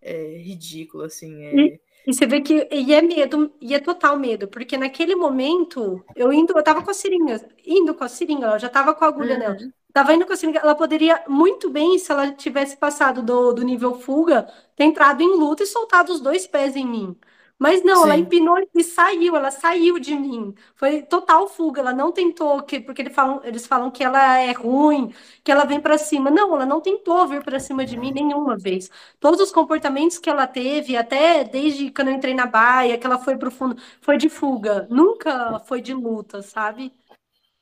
é 0.02 0.38
ridículo, 0.38 1.04
assim. 1.04 1.44
E, 1.52 1.72
É... 1.74 1.80
e 2.06 2.12
você 2.14 2.26
vê 2.26 2.40
que 2.40 2.68
e 2.72 2.94
é 2.94 3.02
medo, 3.02 3.54
e 3.60 3.74
é 3.74 3.80
total 3.80 4.18
medo, 4.18 4.48
porque 4.48 4.76
naquele 4.78 5.14
momento 5.14 6.04
eu 6.14 6.32
indo, 6.32 6.54
eu 6.56 6.62
tava 6.64 6.82
com 6.82 6.90
a 6.90 6.94
seringa, 6.94 7.40
indo 7.66 7.94
com 7.94 8.04
a 8.04 8.08
seringa, 8.08 8.46
ela 8.46 8.58
já 8.58 8.68
tava 8.68 8.94
com 8.94 9.04
a 9.04 9.08
agulha 9.08 9.36
nela. 9.38 9.58
Uhum. 9.60 9.72
Tava 9.92 10.14
indo 10.14 10.26
com 10.26 10.32
a 10.32 10.36
seringa, 10.36 10.60
ela 10.60 10.74
poderia 10.74 11.24
muito 11.28 11.70
bem, 11.70 11.98
se 11.98 12.12
ela 12.12 12.32
tivesse 12.32 12.76
passado 12.76 13.22
do, 13.22 13.52
do 13.52 13.62
nível 13.62 13.94
fuga, 13.98 14.46
ter 14.76 14.84
entrado 14.84 15.22
em 15.22 15.36
luta 15.38 15.62
e 15.64 15.66
soltado 15.66 16.12
os 16.12 16.20
dois 16.20 16.46
pés 16.46 16.76
em 16.76 16.86
mim. 16.86 17.16
Mas 17.58 17.82
não, 17.82 18.04
ela 18.04 18.14
Sim. 18.14 18.22
empinou 18.22 18.56
e 18.72 18.84
saiu, 18.84 19.34
ela 19.34 19.50
saiu 19.50 19.98
de 19.98 20.14
mim. 20.14 20.54
Foi 20.76 21.02
total 21.02 21.48
fuga, 21.48 21.80
ela 21.80 21.92
não 21.92 22.12
tentou, 22.12 22.62
que, 22.62 22.78
porque 22.78 23.02
eles 23.02 23.12
falam, 23.14 23.40
eles 23.42 23.66
falam 23.66 23.90
que 23.90 24.04
ela 24.04 24.38
é 24.38 24.52
ruim, 24.52 25.12
que 25.42 25.50
ela 25.50 25.64
vem 25.64 25.80
pra 25.80 25.98
cima. 25.98 26.30
Não, 26.30 26.54
ela 26.54 26.64
não 26.64 26.80
tentou 26.80 27.26
vir 27.26 27.42
pra 27.42 27.58
cima 27.58 27.84
de 27.84 27.96
mim 27.96 28.12
nenhuma 28.12 28.56
vez. 28.56 28.88
Todos 29.18 29.40
os 29.40 29.50
comportamentos 29.50 30.18
que 30.18 30.30
ela 30.30 30.46
teve, 30.46 30.96
até 30.96 31.42
desde 31.42 31.90
quando 31.90 32.08
eu 32.08 32.14
entrei 32.14 32.32
na 32.34 32.46
baia, 32.46 32.96
que 32.96 33.04
ela 33.06 33.18
foi 33.18 33.36
pro 33.36 33.50
fundo, 33.50 33.76
foi 34.00 34.16
de 34.16 34.28
fuga, 34.28 34.86
nunca 34.88 35.58
foi 35.60 35.80
de 35.80 35.92
luta, 35.92 36.42
sabe? 36.42 36.84
E 36.86 36.90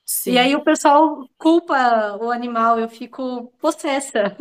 Sim. 0.05 0.39
aí 0.39 0.55
o 0.55 0.63
pessoal 0.63 1.29
culpa 1.39 2.17
o 2.21 2.31
animal, 2.31 2.79
eu 2.79 2.89
fico 2.89 3.53
possessa. 3.59 4.37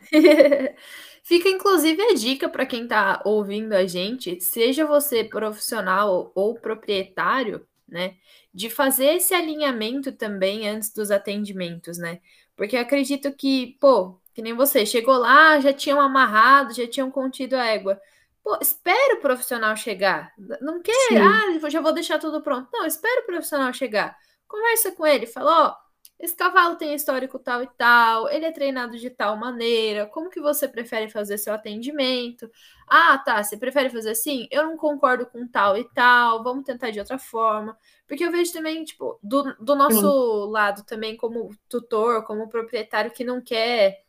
Fica 1.28 1.46
inclusive 1.46 2.00
a 2.00 2.14
dica 2.14 2.48
para 2.48 2.64
quem 2.64 2.84
está 2.84 3.20
ouvindo 3.22 3.74
a 3.74 3.86
gente, 3.86 4.40
seja 4.40 4.86
você 4.86 5.22
profissional 5.22 6.32
ou 6.34 6.54
proprietário, 6.54 7.68
né, 7.86 8.16
de 8.52 8.70
fazer 8.70 9.16
esse 9.16 9.34
alinhamento 9.34 10.10
também 10.10 10.66
antes 10.66 10.90
dos 10.90 11.10
atendimentos, 11.10 11.98
né? 11.98 12.22
Porque 12.56 12.78
acredito 12.78 13.30
que, 13.30 13.76
pô, 13.78 14.18
que 14.32 14.40
nem 14.40 14.54
você, 14.54 14.86
chegou 14.86 15.18
lá, 15.18 15.60
já 15.60 15.70
tinham 15.70 16.00
amarrado, 16.00 16.72
já 16.72 16.86
tinham 16.88 17.10
contido 17.10 17.56
a 17.56 17.66
égua. 17.66 18.00
Pô, 18.42 18.56
espera 18.62 19.16
o 19.16 19.20
profissional 19.20 19.76
chegar. 19.76 20.32
Não 20.62 20.80
quer, 20.80 20.94
Sim, 21.08 21.18
ah, 21.18 21.68
já 21.68 21.82
vou 21.82 21.92
deixar 21.92 22.18
tudo 22.18 22.40
pronto. 22.40 22.70
Não, 22.72 22.86
espera 22.86 23.20
o 23.20 23.26
profissional 23.26 23.70
chegar. 23.74 24.16
Conversa 24.46 24.92
com 24.92 25.06
ele, 25.06 25.26
fala, 25.26 25.68
ó, 25.68 25.87
esse 26.18 26.34
cavalo 26.34 26.76
tem 26.76 26.94
histórico 26.94 27.38
tal 27.38 27.62
e 27.62 27.68
tal, 27.76 28.28
ele 28.28 28.44
é 28.44 28.52
treinado 28.52 28.98
de 28.98 29.08
tal 29.08 29.36
maneira, 29.36 30.06
como 30.06 30.30
que 30.30 30.40
você 30.40 30.66
prefere 30.66 31.08
fazer 31.08 31.38
seu 31.38 31.52
atendimento? 31.54 32.50
Ah, 32.88 33.18
tá, 33.18 33.42
você 33.42 33.56
prefere 33.56 33.90
fazer 33.90 34.10
assim? 34.10 34.48
Eu 34.50 34.64
não 34.64 34.76
concordo 34.76 35.26
com 35.26 35.46
tal 35.46 35.76
e 35.76 35.84
tal, 35.92 36.42
vamos 36.42 36.64
tentar 36.64 36.90
de 36.90 36.98
outra 36.98 37.18
forma. 37.18 37.78
Porque 38.06 38.24
eu 38.24 38.32
vejo 38.32 38.52
também, 38.52 38.84
tipo, 38.84 39.18
do, 39.22 39.54
do 39.56 39.76
nosso 39.76 40.06
sim, 40.06 40.50
lado 40.50 40.84
também, 40.84 41.16
como 41.16 41.50
tutor, 41.68 42.24
como 42.24 42.48
proprietário 42.48 43.12
que 43.12 43.22
não 43.24 43.40
quer 43.40 44.04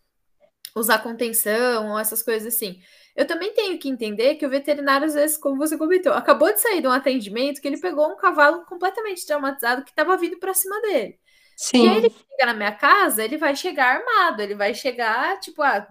usar 0.75 0.99
contenção 0.99 1.91
ou 1.91 1.99
essas 1.99 2.23
coisas 2.23 2.53
assim. 2.53 2.81
Eu 3.15 3.27
também 3.27 3.53
tenho 3.53 3.77
que 3.77 3.89
entender 3.89 4.35
que 4.35 4.45
o 4.45 4.49
veterinário, 4.49 5.05
às 5.07 5.13
vezes, 5.13 5.37
como 5.37 5.57
você 5.57 5.77
comentou, 5.77 6.13
acabou 6.13 6.53
de 6.53 6.61
sair 6.61 6.81
de 6.81 6.87
um 6.87 6.91
atendimento 6.91 7.61
que 7.61 7.67
ele 7.67 7.77
pegou 7.79 8.07
um 8.11 8.15
cavalo 8.15 8.65
completamente 8.65 9.25
traumatizado 9.25 9.83
que 9.83 9.89
estava 9.89 10.15
vindo 10.17 10.37
para 10.39 10.53
cima 10.53 10.79
dele. 10.81 11.19
E 11.75 11.87
aí 11.87 11.97
ele 11.97 12.07
sim, 12.07 12.15
chega 12.31 12.45
na 12.47 12.53
minha 12.53 12.71
casa, 12.75 13.23
ele 13.23 13.37
vai 13.37 13.55
chegar 13.55 13.97
armado, 13.97 14.41
ele 14.41 14.55
vai 14.55 14.73
chegar, 14.73 15.39
tipo, 15.39 15.61
ah, 15.61 15.87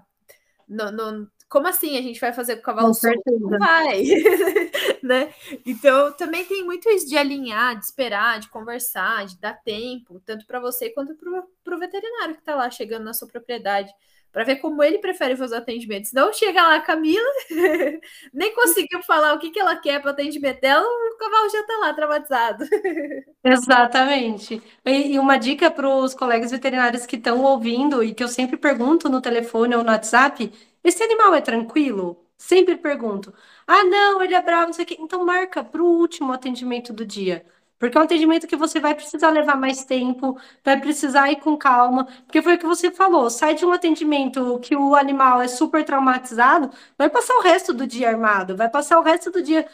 no, 0.68 0.90
no- 0.92 1.30
como 1.48 1.68
assim 1.68 1.98
a 1.98 2.02
gente 2.02 2.20
vai 2.20 2.32
fazer 2.32 2.56
com 2.56 2.62
o 2.62 2.64
cavalo 2.64 2.94
solto? 2.94 3.38
Não 3.40 3.56
vai, 3.56 4.02
né? 5.02 5.32
Então 5.66 6.12
também 6.16 6.44
tem 6.44 6.64
muito 6.64 6.88
isso 6.90 7.06
de 7.08 7.16
alinhar, 7.16 7.78
de 7.78 7.84
esperar, 7.84 8.40
de 8.40 8.48
conversar, 8.50 9.26
de 9.26 9.38
dar 9.40 9.54
tempo, 9.62 10.20
tanto 10.24 10.46
para 10.46 10.60
você 10.60 10.90
quanto 10.90 11.14
para 11.16 11.76
o 11.76 11.78
veterinário 11.78 12.34
que 12.34 12.40
está 12.40 12.54
lá 12.54 12.70
chegando 12.70 13.04
na 13.04 13.14
sua 13.14 13.28
propriedade, 13.28 13.92
para 14.32 14.44
ver 14.44 14.56
como 14.56 14.82
ele 14.82 14.98
prefere 14.98 15.36
fazer 15.36 15.54
o 15.54 15.58
atendimento. 15.58 16.08
Senão 16.08 16.32
chega 16.32 16.62
lá 16.62 16.76
a 16.76 16.80
Camila, 16.80 17.30
nem 18.32 18.54
conseguiu 18.54 19.02
falar 19.02 19.34
o 19.34 19.38
que, 19.38 19.50
que 19.50 19.58
ela 19.58 19.76
quer 19.76 20.00
para 20.00 20.08
o 20.08 20.12
atendimento 20.12 20.60
dela, 20.60 20.86
o 20.86 21.16
cavalo 21.16 21.48
já 21.50 21.60
está 21.60 21.76
lá 21.78 21.94
traumatizado. 21.94 22.64
Exatamente. 23.44 24.62
E, 24.84 25.14
e 25.14 25.18
uma 25.18 25.36
dica 25.36 25.70
para 25.70 25.88
os 25.88 26.14
colegas 26.14 26.50
veterinários 26.50 27.06
que 27.06 27.16
estão 27.16 27.42
ouvindo 27.42 28.02
e 28.02 28.14
que 28.14 28.22
eu 28.22 28.28
sempre 28.28 28.56
pergunto 28.56 29.08
no 29.08 29.20
telefone 29.20 29.74
ou 29.74 29.82
no 29.82 29.90
WhatsApp: 29.90 30.52
esse 30.84 31.02
animal 31.02 31.34
é 31.34 31.40
tranquilo? 31.40 32.24
Sempre 32.36 32.76
pergunto. 32.76 33.34
Ah, 33.66 33.84
não, 33.84 34.22
ele 34.22 34.34
é 34.34 34.40
bravo, 34.40 34.66
não 34.66 34.72
sei 34.72 34.84
o 34.84 34.88
quê. 34.88 34.96
Então 34.98 35.24
marca 35.24 35.62
para 35.64 35.82
o 35.82 35.86
último 35.86 36.32
atendimento 36.32 36.92
do 36.92 37.04
dia. 37.04 37.44
Porque 37.78 37.96
é 37.96 38.00
um 38.00 38.04
atendimento 38.04 38.46
que 38.46 38.56
você 38.56 38.80
vai 38.80 38.94
precisar 38.94 39.30
levar 39.30 39.56
mais 39.56 39.84
tempo, 39.84 40.36
vai 40.64 40.80
precisar 40.80 41.30
ir 41.30 41.36
com 41.36 41.56
calma. 41.56 42.04
Porque 42.26 42.42
foi 42.42 42.54
o 42.56 42.58
que 42.58 42.66
você 42.66 42.90
falou: 42.90 43.30
sai 43.30 43.54
de 43.54 43.64
um 43.64 43.72
atendimento 43.72 44.58
que 44.60 44.76
o 44.76 44.94
animal 44.96 45.40
é 45.40 45.48
super 45.48 45.84
traumatizado, 45.84 46.70
vai 46.96 47.08
passar 47.08 47.34
o 47.36 47.40
resto 47.42 47.72
do 47.72 47.86
dia 47.86 48.08
armado, 48.08 48.56
vai 48.56 48.68
passar 48.68 48.98
o 48.98 49.02
resto 49.02 49.30
do 49.30 49.42
dia 49.42 49.66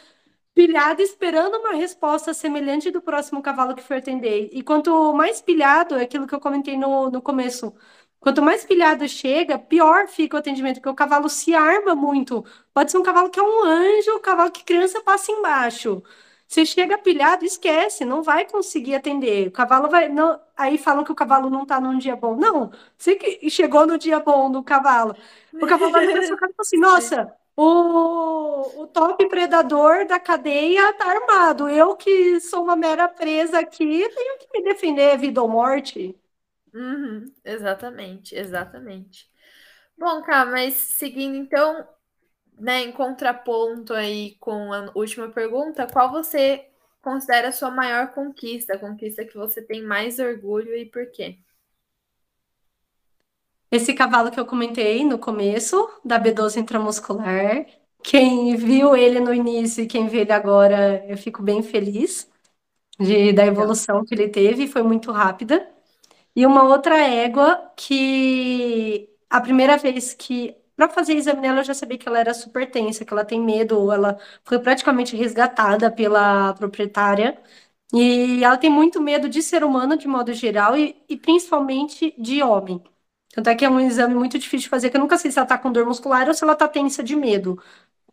pilhado 0.53 1.01
esperando 1.01 1.55
uma 1.57 1.73
resposta 1.75 2.33
semelhante 2.33 2.89
do 2.91 3.01
próximo 3.01 3.41
cavalo 3.41 3.75
que 3.75 3.83
for 3.83 3.97
atender. 3.97 4.49
E 4.53 4.63
quanto 4.63 5.13
mais 5.13 5.41
pilhado, 5.41 5.95
é 5.95 6.03
aquilo 6.03 6.25
que 6.27 6.33
eu 6.35 6.39
comentei 6.39 6.77
no, 6.77 7.09
no 7.11 7.21
começo, 7.21 7.73
quanto 8.19 8.41
mais 8.41 8.65
pilhado 8.65 9.07
chega, 9.07 9.59
pior 9.59 10.07
fica 10.07 10.35
o 10.37 10.39
atendimento, 10.39 10.75
porque 10.77 10.89
o 10.89 10.95
cavalo 10.95 11.29
se 11.29 11.53
arma 11.53 11.93
muito. 11.95 12.43
Pode 12.73 12.91
ser 12.91 12.97
um 12.97 13.03
cavalo 13.03 13.29
que 13.29 13.39
é 13.39 13.43
um 13.43 13.63
anjo, 13.65 14.15
um 14.15 14.21
cavalo 14.21 14.51
que 14.51 14.63
criança 14.63 15.01
passa 15.01 15.31
embaixo. 15.31 16.01
Se 16.47 16.65
chega 16.65 16.97
pilhado, 16.97 17.43
esquece, 17.45 18.05
não 18.05 18.21
vai 18.23 18.45
conseguir 18.45 18.95
atender. 18.95 19.47
O 19.47 19.51
cavalo 19.51 19.89
vai. 19.89 20.09
Não, 20.09 20.39
aí 20.55 20.77
falam 20.77 21.03
que 21.03 21.11
o 21.11 21.15
cavalo 21.15 21.49
não 21.49 21.63
está 21.63 21.79
num 21.81 21.97
dia 21.97 22.15
bom. 22.15 22.35
Não, 22.35 22.71
você 22.97 23.15
que 23.15 23.49
chegou 23.49 23.85
no 23.87 23.97
dia 23.97 24.19
bom 24.19 24.51
do 24.51 24.63
cavalo. 24.63 25.15
O 25.59 25.65
cavalo 25.65 25.91
sua 26.23 26.37
cara 26.37 26.51
e 26.51 26.55
fala 26.55 26.61
assim: 26.61 26.77
Sim. 26.79 26.79
nossa, 26.79 27.33
o, 27.55 28.83
o 28.83 28.87
top 28.87 29.27
predador 29.27 30.05
da 30.07 30.19
cadeia 30.19 30.93
tá 30.93 31.05
armado. 31.09 31.67
Eu 31.69 31.95
que 31.95 32.39
sou 32.41 32.63
uma 32.63 32.75
mera 32.75 33.07
presa 33.07 33.59
aqui, 33.59 34.07
tenho 34.09 34.37
que 34.39 34.47
me 34.53 34.63
defender, 34.63 35.17
vida 35.17 35.41
ou 35.41 35.49
morte. 35.49 36.15
Uhum, 36.73 37.33
exatamente, 37.43 38.35
exatamente. 38.35 39.29
Bom, 39.97 40.21
cara, 40.23 40.49
mas 40.51 40.73
seguindo 40.75 41.35
então, 41.37 41.87
né, 42.57 42.81
em 42.83 42.91
contraponto 42.91 43.93
aí 43.93 44.35
com 44.39 44.73
a 44.73 44.91
última 44.95 45.29
pergunta, 45.29 45.87
qual 45.87 46.11
você 46.11 46.67
considera 47.01 47.49
a 47.49 47.51
sua 47.51 47.69
maior 47.71 48.13
conquista, 48.13 48.73
a 48.73 48.79
conquista 48.79 49.25
que 49.25 49.35
você 49.35 49.61
tem 49.61 49.83
mais 49.83 50.19
orgulho 50.19 50.75
e 50.75 50.85
por 50.85 51.11
quê? 51.11 51.37
Esse 53.71 53.93
cavalo 53.93 54.31
que 54.31 54.39
eu 54.39 54.45
comentei 54.45 55.03
no 55.03 55.19
começo, 55.19 55.89
da 56.03 56.17
B12 56.19 56.57
intramuscular, 56.57 57.65
quem 58.03 58.55
viu 58.55 58.95
ele 58.95 59.19
no 59.19 59.33
início 59.33 59.83
e 59.83 59.87
quem 59.87 60.07
vê 60.07 60.19
ele 60.21 60.31
agora, 60.31 61.03
eu 61.07 61.17
fico 61.17 61.41
bem 61.43 61.61
feliz 61.63 62.29
de, 62.99 63.33
da 63.33 63.45
evolução 63.45 64.05
que 64.05 64.15
ele 64.15 64.29
teve, 64.29 64.67
foi 64.67 64.83
muito 64.83 65.11
rápida. 65.11 65.67
E 66.35 66.45
uma 66.45 66.63
outra 66.63 66.97
égua 66.99 67.71
que 67.77 69.09
a 69.29 69.41
primeira 69.41 69.77
vez 69.77 70.13
que 70.13 70.55
para 70.75 70.89
fazer 70.89 71.13
exame 71.15 71.41
nela 71.41 71.59
eu 71.61 71.63
já 71.63 71.73
sabia 71.73 71.97
que 71.97 72.07
ela 72.07 72.19
era 72.19 72.33
super 72.33 72.69
tensa, 72.69 73.05
que 73.05 73.13
ela 73.13 73.25
tem 73.25 73.41
medo, 73.41 73.91
ela 73.91 74.17
foi 74.43 74.59
praticamente 74.59 75.15
resgatada 75.15 75.91
pela 75.91 76.53
proprietária. 76.53 77.41
E 77.93 78.43
ela 78.43 78.57
tem 78.57 78.69
muito 78.69 79.01
medo 79.01 79.29
de 79.29 79.41
ser 79.41 79.63
humano 79.63 79.97
de 79.97 80.07
modo 80.07 80.33
geral 80.33 80.77
e, 80.77 80.95
e 81.07 81.15
principalmente 81.17 82.13
de 82.17 82.41
homem. 82.43 82.83
Tanto 83.33 83.49
é 83.49 83.55
que 83.55 83.65
é 83.65 83.69
um 83.69 83.79
exame 83.79 84.15
muito 84.15 84.37
difícil 84.39 84.61
de 84.65 84.69
fazer, 84.69 84.89
que 84.89 84.97
eu 84.97 85.01
nunca 85.01 85.17
sei 85.17 85.31
se 85.31 85.37
ela 85.39 85.47
tá 85.47 85.57
com 85.57 85.71
dor 85.71 85.85
muscular 85.85 86.27
ou 86.27 86.33
se 86.33 86.43
ela 86.43 86.55
tá 86.55 86.67
tensa 86.67 87.03
de 87.03 87.15
medo. 87.15 87.61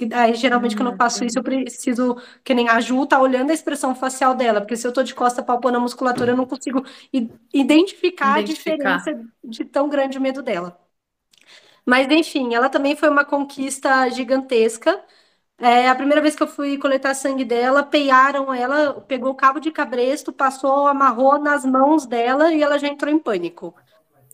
E 0.00 0.12
Aí, 0.14 0.34
geralmente, 0.34 0.76
quando 0.76 0.90
eu 0.90 0.94
Hum, 0.94 0.98
faço 0.98 1.24
isso, 1.24 1.38
eu 1.38 1.42
preciso, 1.42 2.16
que 2.44 2.54
nem 2.54 2.68
a 2.68 2.80
Ju, 2.80 3.06
tá 3.06 3.20
olhando 3.20 3.50
a 3.50 3.54
expressão 3.54 3.94
facial 3.94 4.34
dela, 4.34 4.60
porque 4.60 4.76
se 4.76 4.86
eu 4.86 4.92
tô 4.92 5.02
de 5.02 5.14
costa 5.14 5.42
palpando 5.42 5.76
a 5.78 5.80
musculatura, 5.80 6.32
eu 6.32 6.36
não 6.36 6.46
consigo 6.46 6.84
i- 7.12 7.30
identificar 7.54 8.34
a 8.36 8.40
Identificar. 8.40 8.40
diferença 8.42 9.12
de 9.44 9.64
tão 9.64 9.88
grande 9.88 10.18
medo 10.18 10.42
dela. 10.42 10.78
Mas, 11.86 12.08
enfim, 12.10 12.54
ela 12.54 12.68
também 12.68 12.96
foi 12.96 13.08
uma 13.08 13.24
conquista 13.24 14.08
gigantesca. 14.10 15.02
É, 15.58 15.88
a 15.88 15.94
primeira 15.94 16.22
vez 16.22 16.36
que 16.36 16.42
eu 16.42 16.48
fui 16.48 16.78
coletar 16.78 17.14
sangue 17.14 17.44
dela, 17.44 17.82
peiaram 17.84 18.52
ela, 18.54 19.00
pegou 19.02 19.30
o 19.32 19.34
cabo 19.36 19.60
de 19.60 19.72
cabresto, 19.72 20.32
passou, 20.32 20.86
amarrou 20.88 21.38
nas 21.40 21.64
mãos 21.64 22.06
dela 22.06 22.52
e 22.52 22.62
ela 22.62 22.78
já 22.78 22.88
entrou 22.88 23.12
em 23.12 23.18
pânico. 23.18 23.74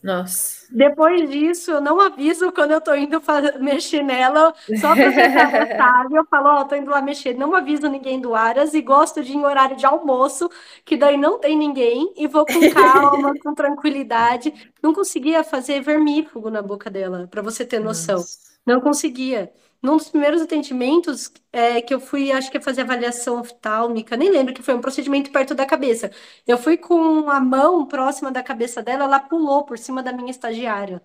Nossa. 0.01 0.67
Depois 0.71 1.29
disso, 1.29 1.71
eu 1.71 1.81
não 1.81 1.99
aviso 1.99 2.51
quando 2.51 2.71
eu 2.71 2.79
tô 2.81 2.93
indo 2.93 3.21
mexer 3.59 4.03
nela, 4.03 4.53
só 4.79 4.95
para 4.95 5.11
fechar 5.11 5.53
a 5.53 5.65
chave, 5.65 6.15
eu 6.15 6.25
falo, 6.25 6.49
ó, 6.49 6.63
tô 6.63 6.75
indo 6.75 6.91
lá 6.91 7.01
mexer, 7.01 7.33
não 7.33 7.55
aviso 7.55 7.87
ninguém 7.87 8.21
do 8.21 8.33
Aras 8.33 8.73
e 8.73 8.81
gosto 8.81 9.21
de 9.23 9.31
ir 9.31 9.35
em 9.35 9.45
horário 9.45 9.75
de 9.75 9.85
almoço, 9.85 10.49
que 10.85 10.95
daí 10.95 11.17
não 11.17 11.39
tem 11.39 11.57
ninguém, 11.57 12.13
e 12.15 12.27
vou 12.27 12.45
com 12.45 12.69
calma, 12.71 13.33
com 13.43 13.53
tranquilidade. 13.53 14.53
Não 14.81 14.93
conseguia 14.93 15.43
fazer 15.43 15.81
vermífugo 15.81 16.49
na 16.49 16.61
boca 16.61 16.89
dela, 16.89 17.27
para 17.29 17.41
você 17.41 17.65
ter 17.65 17.79
noção. 17.79 18.17
Nossa. 18.17 18.49
Não 18.65 18.79
conseguia. 18.79 19.51
Num 19.81 19.95
dos 19.97 20.09
primeiros 20.09 20.41
atendimentos, 20.41 21.31
é, 21.53 21.81
que 21.81 21.93
eu 21.93 21.99
fui, 22.01 22.31
acho 22.31 22.51
que 22.51 22.59
fazer 22.59 22.81
avaliação 22.81 23.39
oftálmica, 23.39 24.17
nem 24.17 24.29
lembro 24.29 24.53
que 24.53 24.61
foi 24.61 24.73
um 24.73 24.81
procedimento 24.81 25.31
perto 25.31 25.55
da 25.55 25.65
cabeça. 25.65 26.11
Eu 26.45 26.57
fui 26.57 26.77
com 26.77 27.29
a 27.29 27.39
mão 27.39 27.85
próxima 27.85 28.31
da 28.31 28.43
cabeça 28.43 28.83
dela, 28.83 29.05
ela 29.05 29.19
pulou 29.19 29.63
por 29.65 29.77
cima 29.77 30.03
da 30.03 30.11
minha 30.11 30.31
estagiária. 30.31 31.01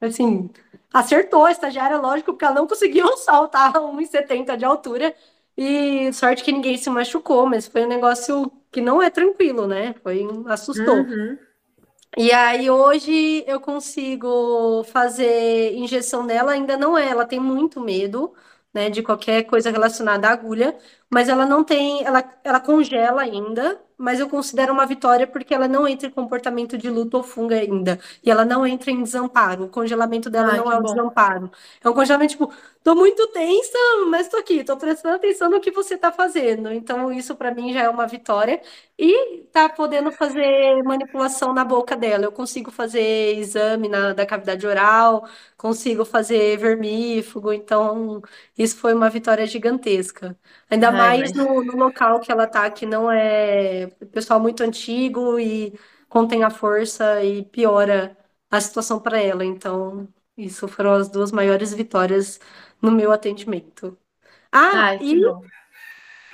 Assim, 0.00 0.50
acertou 0.92 1.46
a 1.46 1.52
estagiária, 1.52 1.98
lógico, 1.98 2.32
porque 2.32 2.44
ela 2.44 2.54
não 2.54 2.66
conseguiu 2.66 3.16
saltar 3.18 3.74
1,70 3.76 4.56
de 4.56 4.64
altura. 4.64 5.14
E 5.56 6.12
sorte 6.12 6.44
que 6.44 6.52
ninguém 6.52 6.76
se 6.76 6.90
machucou, 6.90 7.46
mas 7.46 7.66
foi 7.66 7.84
um 7.84 7.88
negócio 7.88 8.52
que 8.70 8.80
não 8.80 9.02
é 9.02 9.08
tranquilo, 9.10 9.66
né? 9.66 9.94
Foi, 10.02 10.22
assustou. 10.48 10.96
Uhum. 10.96 11.38
E 12.14 12.32
aí 12.32 12.70
hoje 12.70 13.44
eu 13.46 13.60
consigo 13.60 14.82
fazer 14.84 15.74
injeção 15.74 16.22
nela, 16.24 16.52
ainda 16.52 16.76
não 16.76 16.96
é, 16.96 17.08
ela 17.10 17.26
tem 17.26 17.38
muito 17.38 17.80
medo, 17.80 18.34
né, 18.72 18.88
de 18.88 19.02
qualquer 19.02 19.44
coisa 19.44 19.70
relacionada 19.70 20.28
à 20.28 20.32
agulha, 20.32 20.76
mas 21.10 21.28
ela 21.28 21.46
não 21.46 21.62
tem, 21.64 22.04
ela, 22.04 22.22
ela 22.44 22.60
congela 22.60 23.22
ainda, 23.22 23.80
mas 23.96 24.20
eu 24.20 24.28
considero 24.28 24.72
uma 24.72 24.86
vitória 24.86 25.26
porque 25.26 25.54
ela 25.54 25.68
não 25.68 25.86
entra 25.88 26.08
em 26.08 26.10
comportamento 26.10 26.76
de 26.76 26.90
luto 26.90 27.16
ou 27.16 27.22
funga 27.22 27.56
ainda, 27.56 27.98
e 28.22 28.30
ela 28.30 28.44
não 28.44 28.66
entra 28.66 28.90
em 28.90 29.02
desamparo, 29.02 29.64
o 29.64 29.68
congelamento 29.68 30.28
dela 30.28 30.52
Ai, 30.52 30.54
não 30.54 30.70
é 30.70 30.78
o 30.78 30.82
bom. 30.82 30.82
desamparo, 30.82 31.50
é 31.82 31.88
um 31.88 31.94
congelamento 31.94 32.32
tipo, 32.32 32.52
tô 32.82 32.94
muito 32.94 33.26
tensa, 33.28 33.78
mas 34.10 34.28
tô 34.28 34.36
aqui, 34.36 34.64
tô 34.64 34.76
prestando 34.76 35.16
atenção 35.16 35.48
no 35.50 35.60
que 35.60 35.70
você 35.70 35.96
tá 35.96 36.12
fazendo, 36.12 36.70
então 36.72 37.12
isso 37.12 37.34
para 37.36 37.54
mim 37.54 37.72
já 37.72 37.82
é 37.82 37.88
uma 37.88 38.06
vitória, 38.06 38.60
e 38.98 39.44
tá 39.52 39.68
podendo 39.68 40.10
fazer 40.12 40.82
manipulação 40.82 41.52
na 41.52 41.64
boca 41.64 41.96
dela, 41.96 42.24
eu 42.24 42.32
consigo 42.32 42.70
fazer 42.70 43.36
exame 43.38 43.88
na, 43.88 44.12
da 44.12 44.26
cavidade 44.26 44.66
oral, 44.66 45.26
consigo 45.56 46.04
fazer 46.04 46.56
vermífugo, 46.58 47.52
então 47.52 48.22
isso 48.56 48.76
foi 48.78 48.94
uma 48.94 49.10
vitória 49.10 49.46
gigantesca. 49.46 50.36
Ainda 50.70 50.90
Ai, 50.90 50.92
mais 50.92 51.32
mas... 51.32 51.32
no, 51.32 51.62
no 51.64 51.76
local 51.76 52.20
que 52.20 52.30
ela 52.32 52.46
tá, 52.46 52.70
que 52.70 52.84
não 52.86 53.10
é 53.10 53.86
pessoal 54.12 54.40
muito 54.40 54.62
antigo 54.62 55.38
e 55.38 55.78
contém 56.08 56.42
a 56.44 56.50
força 56.50 57.22
e 57.24 57.44
piora 57.44 58.16
a 58.50 58.60
situação 58.60 59.00
para 59.00 59.20
ela. 59.20 59.44
Então, 59.44 60.08
isso 60.36 60.66
foram 60.68 60.92
as 60.94 61.08
duas 61.08 61.30
maiores 61.32 61.72
vitórias 61.72 62.40
no 62.82 62.90
meu 62.92 63.12
atendimento. 63.12 63.96
Ah, 64.52 64.88
Ai, 64.88 64.98
e 65.00 65.16
bom. 65.20 65.50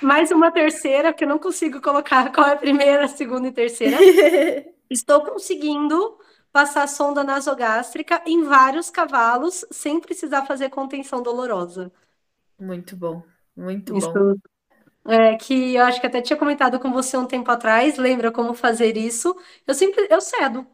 mais 0.01 0.31
uma 0.31 0.51
terceira, 0.51 1.13
que 1.13 1.23
eu 1.23 1.27
não 1.27 1.39
consigo 1.39 1.81
colocar 1.81 2.31
qual 2.31 2.47
é 2.47 2.53
a 2.53 2.57
primeira, 2.57 3.07
segunda 3.07 3.47
e 3.47 3.51
terceira. 3.51 4.07
Estou 4.89 5.23
conseguindo 5.25 6.17
passar 6.51 6.87
sonda 6.87 7.23
nasogástrica 7.23 8.21
em 8.25 8.43
vários 8.43 8.89
cavalos 8.89 9.65
sem 9.71 9.99
precisar 9.99 10.45
fazer 10.45 10.69
contenção 10.69 11.21
dolorosa. 11.23 11.91
Muito 12.57 12.95
bom, 12.97 13.23
muito 13.55 13.95
Isso 13.95 14.09
bom. 14.09 14.25
é 15.05 15.35
que 15.37 15.75
eu 15.75 15.83
acho 15.85 16.01
que 16.01 16.07
até 16.07 16.21
tinha 16.21 16.37
comentado 16.39 16.79
com 16.79 16.91
você 16.93 17.17
um 17.17 17.27
tempo 17.27 17.51
atrás, 17.51 17.97
lembra 17.97 18.31
como 18.31 18.53
fazer 18.53 18.97
isso? 18.97 19.35
Eu 19.67 19.73
sempre 19.75 20.07
eu 20.11 20.21
cedo. 20.21 20.67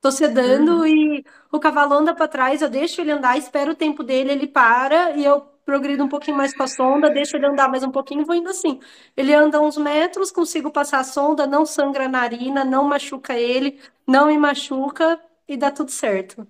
Tô 0.00 0.12
sedando 0.12 0.86
Uhum. 0.86 0.86
e 0.86 1.24
o 1.50 1.58
cavalo 1.58 1.94
anda 1.94 2.14
para 2.14 2.28
trás, 2.28 2.62
eu 2.62 2.70
deixo 2.70 3.00
ele 3.00 3.10
andar, 3.10 3.36
espero 3.36 3.72
o 3.72 3.74
tempo 3.74 4.02
dele, 4.04 4.30
ele 4.32 4.46
para 4.46 5.16
e 5.16 5.24
eu 5.24 5.40
progrido 5.64 6.04
um 6.04 6.08
pouquinho 6.08 6.36
mais 6.36 6.54
com 6.56 6.62
a 6.62 6.68
sonda, 6.68 7.10
deixo 7.10 7.36
ele 7.36 7.46
andar 7.46 7.68
mais 7.68 7.82
um 7.82 7.90
pouquinho 7.90 8.22
e 8.22 8.24
vou 8.24 8.34
indo 8.36 8.48
assim. 8.48 8.78
Ele 9.16 9.34
anda 9.34 9.60
uns 9.60 9.76
metros, 9.76 10.30
consigo 10.30 10.70
passar 10.70 11.00
a 11.00 11.04
sonda, 11.04 11.46
não 11.46 11.66
sangra 11.66 12.04
a 12.06 12.08
narina, 12.08 12.64
não 12.64 12.84
machuca 12.84 13.34
ele, 13.36 13.80
não 14.06 14.28
me 14.28 14.38
machuca 14.38 15.20
e 15.48 15.56
dá 15.56 15.70
tudo 15.70 15.90
certo. 15.90 16.46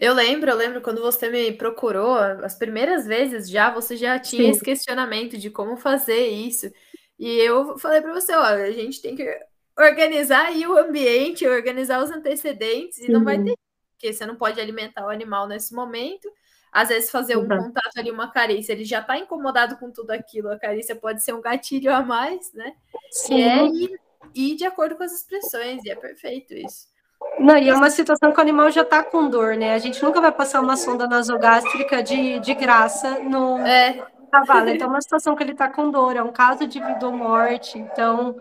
Eu 0.00 0.14
lembro, 0.14 0.48
eu 0.48 0.56
lembro 0.56 0.80
quando 0.80 1.02
você 1.02 1.28
me 1.28 1.52
procurou, 1.52 2.14
as 2.16 2.54
primeiras 2.54 3.04
vezes 3.04 3.50
já, 3.50 3.68
você 3.68 3.96
já 3.96 4.16
tinha 4.16 4.44
Sim. 4.44 4.50
esse 4.50 4.62
questionamento 4.62 5.36
de 5.36 5.50
como 5.50 5.76
fazer 5.76 6.28
isso. 6.28 6.70
E 7.18 7.28
eu 7.40 7.76
falei 7.78 8.00
para 8.00 8.14
você, 8.14 8.32
olha, 8.32 8.62
a 8.62 8.70
gente 8.70 9.02
tem 9.02 9.16
que 9.16 9.28
organizar 9.76 10.46
aí 10.46 10.64
o 10.64 10.78
ambiente, 10.78 11.44
organizar 11.48 12.00
os 12.00 12.12
antecedentes, 12.12 12.98
e 13.00 13.10
não 13.10 13.24
vai 13.24 13.42
ter, 13.42 13.50
Sim. 13.50 13.56
porque 13.90 14.12
você 14.12 14.24
não 14.24 14.36
pode 14.36 14.60
alimentar 14.60 15.04
o 15.04 15.10
animal 15.10 15.48
nesse 15.48 15.74
momento. 15.74 16.30
Às 16.70 16.90
vezes 16.90 17.10
fazer 17.10 17.36
um 17.36 17.46
Exato. 17.46 17.64
contato 17.64 17.98
ali, 17.98 18.12
uma 18.12 18.30
carícia, 18.30 18.72
ele 18.72 18.84
já 18.84 19.00
está 19.00 19.18
incomodado 19.18 19.78
com 19.78 19.90
tudo 19.90 20.12
aquilo, 20.12 20.48
a 20.48 20.58
carícia 20.60 20.94
pode 20.94 21.24
ser 21.24 21.32
um 21.32 21.40
gatilho 21.40 21.92
a 21.92 22.02
mais, 22.02 22.52
né? 22.52 22.72
E 23.30 23.42
é 23.42 23.66
Sim. 23.66 23.74
ir, 23.74 24.00
ir 24.34 24.54
de 24.54 24.64
acordo 24.64 24.94
com 24.94 25.02
as 25.02 25.12
expressões, 25.12 25.84
e 25.84 25.90
é 25.90 25.96
perfeito 25.96 26.54
isso. 26.54 26.86
Não, 27.38 27.56
e 27.56 27.68
é 27.68 27.74
uma 27.74 27.90
situação 27.90 28.32
que 28.32 28.38
o 28.38 28.40
animal 28.40 28.70
já 28.70 28.84
tá 28.84 29.02
com 29.02 29.28
dor, 29.28 29.56
né? 29.56 29.74
A 29.74 29.78
gente 29.78 30.02
nunca 30.02 30.20
vai 30.20 30.32
passar 30.32 30.60
uma 30.60 30.76
sonda 30.76 31.06
nasogástrica 31.06 32.02
de, 32.02 32.40
de 32.40 32.54
graça 32.54 33.20
no 33.20 33.58
É, 33.66 34.04
cavalo. 34.30 34.68
Então, 34.70 34.86
é 34.86 34.90
uma 34.90 35.00
situação 35.00 35.34
que 35.36 35.42
ele 35.42 35.54
tá 35.54 35.68
com 35.68 35.90
dor, 35.90 36.16
é 36.16 36.22
um 36.22 36.32
caso 36.32 36.66
de 36.66 36.80
vida 36.80 37.06
ou 37.06 37.12
morte. 37.12 37.78
Então, 37.78 38.36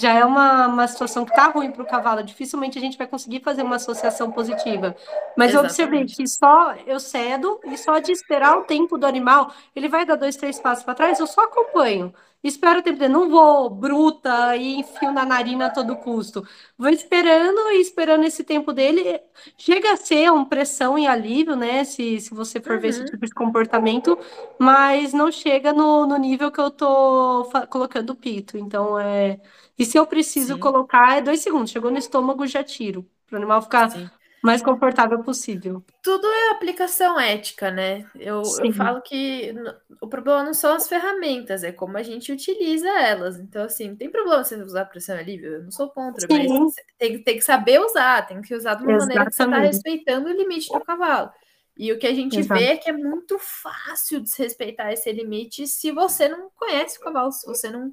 já 0.00 0.12
é 0.14 0.24
uma, 0.24 0.66
uma 0.68 0.88
situação 0.88 1.24
que 1.24 1.32
tá 1.32 1.46
ruim 1.48 1.70
para 1.72 1.82
o 1.82 1.86
cavalo. 1.86 2.22
Dificilmente 2.22 2.78
a 2.78 2.80
gente 2.80 2.98
vai 2.98 3.06
conseguir 3.06 3.40
fazer 3.40 3.62
uma 3.62 3.76
associação 3.76 4.30
positiva. 4.32 4.96
Mas 5.36 5.54
eu 5.54 5.60
observei 5.60 6.04
exatamente. 6.04 6.16
que 6.16 6.26
só 6.26 6.74
eu 6.86 6.98
cedo 7.00 7.60
e 7.66 7.76
só 7.76 7.98
de 7.98 8.12
esperar 8.12 8.56
o 8.58 8.62
tempo 8.64 8.98
do 8.98 9.06
animal, 9.06 9.52
ele 9.74 9.88
vai 9.88 10.04
dar 10.06 10.16
dois, 10.16 10.36
três 10.36 10.58
passos 10.60 10.84
para 10.84 10.94
trás, 10.94 11.18
eu 11.20 11.26
só 11.26 11.42
acompanho. 11.44 12.12
Espero 12.42 12.80
o 12.80 12.82
tempo 12.82 12.98
dele. 12.98 13.12
Não 13.12 13.28
vou 13.28 13.68
bruta 13.68 14.56
e 14.56 14.76
enfio 14.80 15.12
na 15.12 15.26
narina 15.26 15.66
a 15.66 15.70
todo 15.70 15.96
custo. 15.96 16.42
Vou 16.78 16.88
esperando 16.88 17.70
e 17.72 17.80
esperando 17.80 18.24
esse 18.24 18.42
tempo 18.44 18.72
dele. 18.72 19.20
Chega 19.58 19.92
a 19.92 19.96
ser 19.96 20.30
uma 20.32 20.48
pressão 20.48 20.98
e 20.98 21.06
alívio, 21.06 21.54
né? 21.56 21.84
Se, 21.84 22.18
se 22.20 22.32
você 22.34 22.60
for 22.60 22.78
ver 22.80 22.88
esse 22.88 23.02
Uhum. 23.02 23.04
tipo 23.04 23.26
de 23.26 23.32
comportamento, 23.34 24.18
mas 24.58 25.12
não 25.12 25.30
chega 25.30 25.72
no, 25.72 26.06
no 26.06 26.16
nível 26.16 26.50
que 26.50 26.60
eu 26.60 26.70
tô 26.70 27.44
colocando 27.68 28.10
o 28.10 28.16
pito. 28.16 28.56
Então, 28.58 28.98
é. 28.98 29.40
E 29.78 29.84
se 29.90 29.98
eu 29.98 30.06
preciso 30.06 30.54
Sim, 30.54 30.60
colocar, 30.60 31.18
é 31.18 31.20
dois 31.20 31.40
segundos. 31.40 31.70
Chegou 31.70 31.90
no 31.90 31.98
estômago, 31.98 32.46
já 32.46 32.62
tiro. 32.62 33.04
Para 33.26 33.36
o 33.36 33.38
animal 33.38 33.62
ficar 33.62 33.90
sim. 33.90 34.08
mais 34.42 34.62
confortável 34.62 35.22
possível. 35.22 35.84
Tudo 36.02 36.26
é 36.26 36.50
aplicação 36.50 37.18
ética, 37.18 37.70
né? 37.70 38.06
Eu, 38.14 38.42
eu 38.64 38.72
falo 38.72 39.00
que 39.02 39.54
o 40.00 40.08
problema 40.08 40.42
não 40.42 40.54
são 40.54 40.74
as 40.74 40.88
ferramentas, 40.88 41.62
é 41.62 41.70
como 41.70 41.96
a 41.96 42.02
gente 42.02 42.32
utiliza 42.32 42.88
elas. 42.88 43.38
Então, 43.38 43.64
assim, 43.64 43.90
não 43.90 43.96
tem 43.96 44.10
problema 44.10 44.42
você 44.42 44.56
usar 44.56 44.86
pressão 44.86 45.16
alívio, 45.16 45.54
eu 45.54 45.62
não 45.62 45.70
sou 45.70 45.88
contra, 45.90 46.26
mas 46.28 46.50
sim, 46.50 46.58
você 46.58 46.82
tem, 46.98 47.22
tem 47.22 47.36
que 47.36 47.44
saber 47.44 47.80
usar, 47.80 48.26
tem 48.26 48.40
que 48.40 48.54
usar 48.54 48.74
de 48.74 48.82
uma 48.82 48.98
maneira 48.98 49.26
que 49.26 49.32
você 49.32 49.42
está 49.42 49.44
exatamente. 49.44 49.72
respeitando 49.72 50.28
o 50.28 50.32
limite 50.32 50.72
do 50.72 50.80
cavalo. 50.80 51.30
E 51.76 51.92
o 51.92 51.98
que 51.98 52.06
a 52.06 52.14
gente 52.14 52.38
Exato. 52.38 52.60
vê 52.60 52.66
é 52.66 52.76
que 52.76 52.90
é 52.90 52.92
muito 52.92 53.38
fácil 53.38 54.20
desrespeitar 54.20 54.92
esse 54.92 55.10
limite 55.12 55.66
se 55.66 55.90
você 55.90 56.28
não 56.28 56.50
conhece 56.54 56.98
o 56.98 57.00
cavalo, 57.00 57.32
se 57.32 57.46
você 57.46 57.70
não 57.70 57.90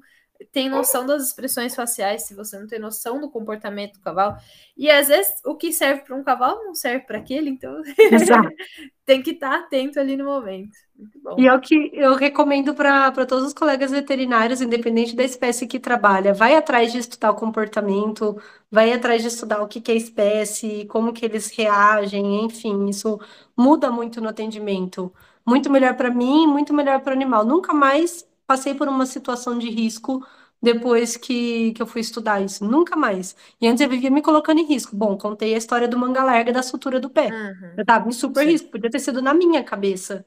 tem 0.52 0.68
noção 0.68 1.04
das 1.04 1.24
expressões 1.24 1.74
faciais, 1.74 2.22
se 2.22 2.34
você 2.34 2.58
não 2.58 2.66
tem 2.66 2.78
noção 2.78 3.20
do 3.20 3.30
comportamento 3.30 3.94
do 3.94 4.00
cavalo. 4.00 4.36
E 4.76 4.88
às 4.88 5.08
vezes 5.08 5.40
o 5.44 5.56
que 5.56 5.72
serve 5.72 6.02
para 6.02 6.16
um 6.16 6.22
cavalo 6.22 6.64
não 6.64 6.74
serve 6.74 7.04
para 7.04 7.18
aquele, 7.18 7.50
então 7.50 7.82
tem 9.04 9.20
que 9.20 9.32
estar 9.32 9.58
atento 9.58 9.98
ali 9.98 10.16
no 10.16 10.24
momento. 10.24 10.76
Muito 10.96 11.18
bom. 11.20 11.36
E 11.38 11.46
é 11.46 11.54
o 11.54 11.60
que 11.60 11.90
eu 11.92 12.14
recomendo 12.14 12.74
para 12.74 13.10
para 13.10 13.26
todos 13.26 13.46
os 13.46 13.52
colegas 13.52 13.90
veterinários, 13.90 14.60
independente 14.60 15.16
da 15.16 15.24
espécie 15.24 15.66
que 15.66 15.80
trabalha, 15.80 16.32
vai 16.32 16.54
atrás 16.54 16.92
de 16.92 16.98
estudar 16.98 17.30
o 17.32 17.36
comportamento, 17.36 18.40
vai 18.70 18.92
atrás 18.92 19.22
de 19.22 19.28
estudar 19.28 19.60
o 19.62 19.68
que 19.68 19.80
que 19.80 19.90
é 19.90 19.96
espécie, 19.96 20.86
como 20.86 21.12
que 21.12 21.24
eles 21.24 21.50
reagem, 21.50 22.44
enfim, 22.44 22.88
isso 22.88 23.20
muda 23.56 23.90
muito 23.90 24.20
no 24.20 24.28
atendimento. 24.28 25.12
Muito 25.44 25.70
melhor 25.70 25.96
para 25.96 26.10
mim, 26.10 26.46
muito 26.46 26.74
melhor 26.74 27.00
para 27.00 27.12
o 27.12 27.16
animal. 27.16 27.42
Nunca 27.42 27.72
mais 27.72 28.27
passei 28.48 28.74
por 28.74 28.88
uma 28.88 29.06
situação 29.06 29.58
de 29.58 29.70
risco 29.70 30.26
depois 30.62 31.16
que, 31.18 31.72
que 31.74 31.82
eu 31.82 31.88
fui 31.88 32.02
estudar 32.02 32.42
isso. 32.42 32.64
Nunca 32.66 32.96
mais. 32.96 33.36
E 33.60 33.68
antes 33.68 33.82
eu 33.82 33.90
vivia 33.90 34.10
me 34.10 34.22
colocando 34.22 34.60
em 34.60 34.66
risco. 34.66 34.96
Bom, 34.96 35.18
contei 35.18 35.54
a 35.54 35.58
história 35.58 35.88
do 35.88 35.98
manga 35.98 36.24
larga 36.24 36.52
da 36.52 36.64
sutura 36.64 37.00
do 37.00 37.10
pé. 37.10 37.36
Uhum, 37.36 37.78
Eu 37.78 37.82
estava 37.82 38.08
em 38.08 38.12
super 38.12 38.44
sim. 38.44 38.48
risco, 38.48 38.70
podia 38.70 38.90
ter 38.90 39.00
sido 39.00 39.22
na 39.22 39.34
minha 39.34 39.64
cabeça 39.64 40.26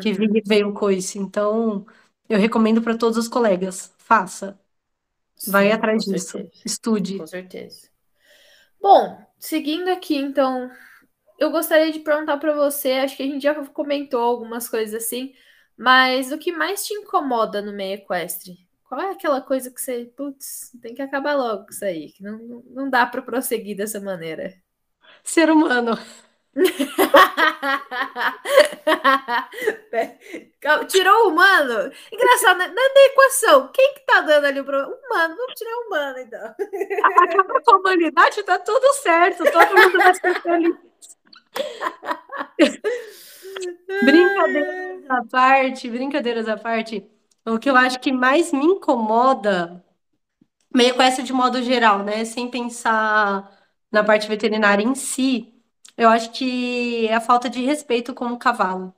que 0.00 0.12
Uhum, 0.12 0.14
vi- 0.14 0.42
veio 0.46 0.70
o 0.70 0.74
coice. 0.74 1.18
Então, 1.18 1.86
eu 2.28 2.38
recomendo 2.38 2.82
para 2.82 2.96
todos 2.98 3.18
os 3.18 3.28
colegas, 3.28 3.94
faça, 3.98 4.58
vai 5.46 5.70
sim, 5.70 5.72
atrás 5.72 6.04
com 6.04 6.04
disso, 6.04 6.44
certeza. 6.44 6.50
estude. 6.64 7.18
Com 7.18 7.26
certeza. 7.26 7.88
Bom, 8.80 9.18
seguindo 9.38 9.88
aqui, 9.90 10.16
então, 10.16 10.70
eu 11.38 11.50
gostaria 11.52 11.92
de 11.92 12.00
perguntar 12.00 12.38
para 12.38 12.54
você, 12.54 12.92
acho 12.94 13.16
que 13.16 13.22
a 13.24 13.26
gente 13.26 13.42
já 13.42 13.54
comentou 13.68 14.20
algumas 14.22 14.68
coisas 14.68 15.04
assim, 15.04 15.34
mas 15.78 16.32
o 16.32 16.38
que 16.38 16.50
mais 16.50 16.84
te 16.84 16.92
incomoda 16.92 17.62
no 17.62 17.72
meio 17.72 17.94
equestre? 17.94 18.58
Qual 18.84 19.00
é 19.00 19.12
aquela 19.12 19.40
coisa 19.40 19.70
que 19.70 19.80
você, 19.80 20.10
putz, 20.16 20.72
tem 20.82 20.94
que 20.94 21.02
acabar 21.02 21.34
logo 21.34 21.64
com 21.64 21.70
isso 21.70 21.84
aí, 21.84 22.10
que 22.10 22.22
não, 22.22 22.64
não, 22.66 22.90
dá 22.90 23.06
para 23.06 23.22
prosseguir 23.22 23.76
dessa 23.76 24.00
maneira? 24.00 24.54
Ser 25.22 25.50
humano, 25.50 25.96
Tirou 30.88 31.26
o 31.26 31.28
humano? 31.28 31.92
Engraçado, 32.10 32.58
né? 32.58 32.66
Na 32.68 32.82
equação, 33.06 33.70
quem 33.72 33.94
que 33.94 34.00
tá 34.00 34.22
dando 34.22 34.46
ali 34.46 34.58
o 34.60 34.64
problema? 34.64 34.92
Humano, 34.92 35.36
vamos 35.36 35.54
tirar 35.54 35.76
o 35.76 35.86
humano 35.86 36.18
então. 36.18 36.52
acabar 37.24 37.62
com 37.62 37.74
a 37.74 37.78
humanidade, 37.78 38.42
tá 38.42 38.58
tudo 38.58 38.92
certo, 38.94 39.44
todo 39.44 39.76
mundo 39.76 39.98
vai 39.98 40.14
ser 40.14 40.42
feliz. 40.42 40.76
Brincadeiras 44.04 45.10
à 45.10 45.24
parte, 45.24 45.90
brincadeiras 45.90 46.48
à 46.48 46.56
parte, 46.56 47.06
o 47.46 47.58
que 47.58 47.70
eu 47.70 47.76
acho 47.76 48.00
que 48.00 48.12
mais 48.12 48.52
me 48.52 48.64
incomoda, 48.64 49.84
meio 50.74 50.94
com 50.94 51.02
essa 51.02 51.22
de 51.22 51.32
modo 51.32 51.62
geral, 51.62 52.04
né, 52.04 52.24
sem 52.24 52.50
pensar 52.50 53.50
na 53.90 54.04
parte 54.04 54.28
veterinária 54.28 54.84
em 54.84 54.94
si, 54.94 55.54
eu 55.96 56.08
acho 56.08 56.30
que 56.32 57.06
é 57.08 57.14
a 57.14 57.20
falta 57.20 57.50
de 57.50 57.64
respeito 57.64 58.14
com 58.14 58.26
o 58.26 58.38
cavalo. 58.38 58.94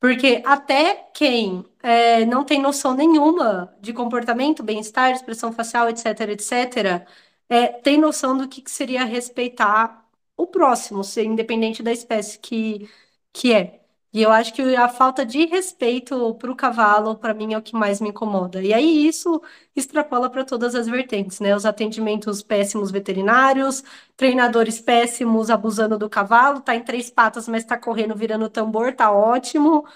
Porque 0.00 0.42
até 0.44 0.96
quem 1.14 1.64
é, 1.82 2.26
não 2.26 2.44
tem 2.44 2.60
noção 2.60 2.94
nenhuma 2.94 3.74
de 3.80 3.92
comportamento, 3.92 4.62
bem-estar, 4.62 5.10
expressão 5.12 5.52
facial, 5.52 5.88
etc, 5.88 6.06
etc, 6.28 7.08
é, 7.48 7.68
tem 7.68 7.98
noção 7.98 8.36
do 8.36 8.48
que, 8.48 8.60
que 8.62 8.70
seria 8.70 9.04
respeitar 9.04 10.06
o 10.36 10.46
próximo, 10.46 11.02
ser 11.04 11.24
independente 11.24 11.82
da 11.82 11.92
espécie 11.92 12.38
que, 12.38 12.88
que 13.34 13.54
é. 13.54 13.82
E 14.14 14.22
eu 14.22 14.32
acho 14.32 14.54
que 14.54 14.62
a 14.76 14.88
falta 14.88 15.26
de 15.26 15.46
respeito 15.46 16.34
para 16.36 16.52
o 16.52 16.56
cavalo, 16.56 17.16
para 17.18 17.34
mim, 17.34 17.54
é 17.54 17.58
o 17.58 17.62
que 17.62 17.74
mais 17.76 18.00
me 18.00 18.10
incomoda. 18.10 18.62
E 18.62 18.74
aí 18.74 19.06
isso 19.08 19.42
extrapola 19.76 20.30
para 20.30 20.44
todas 20.44 20.74
as 20.76 20.88
vertentes, 20.88 21.40
né? 21.40 21.56
Os 21.56 21.66
atendimentos 21.66 22.42
péssimos 22.42 22.92
veterinários, 22.92 23.84
treinadores 24.16 24.80
péssimos 24.80 25.50
abusando 25.50 25.98
do 25.98 26.10
cavalo, 26.10 26.62
tá 26.62 26.76
em 26.76 26.84
três 26.84 27.10
patas, 27.10 27.48
mas 27.48 27.64
tá 27.66 27.78
correndo, 27.78 28.16
virando 28.16 28.48
tambor, 28.48 28.94
tá 28.94 29.12
ótimo. 29.12 29.86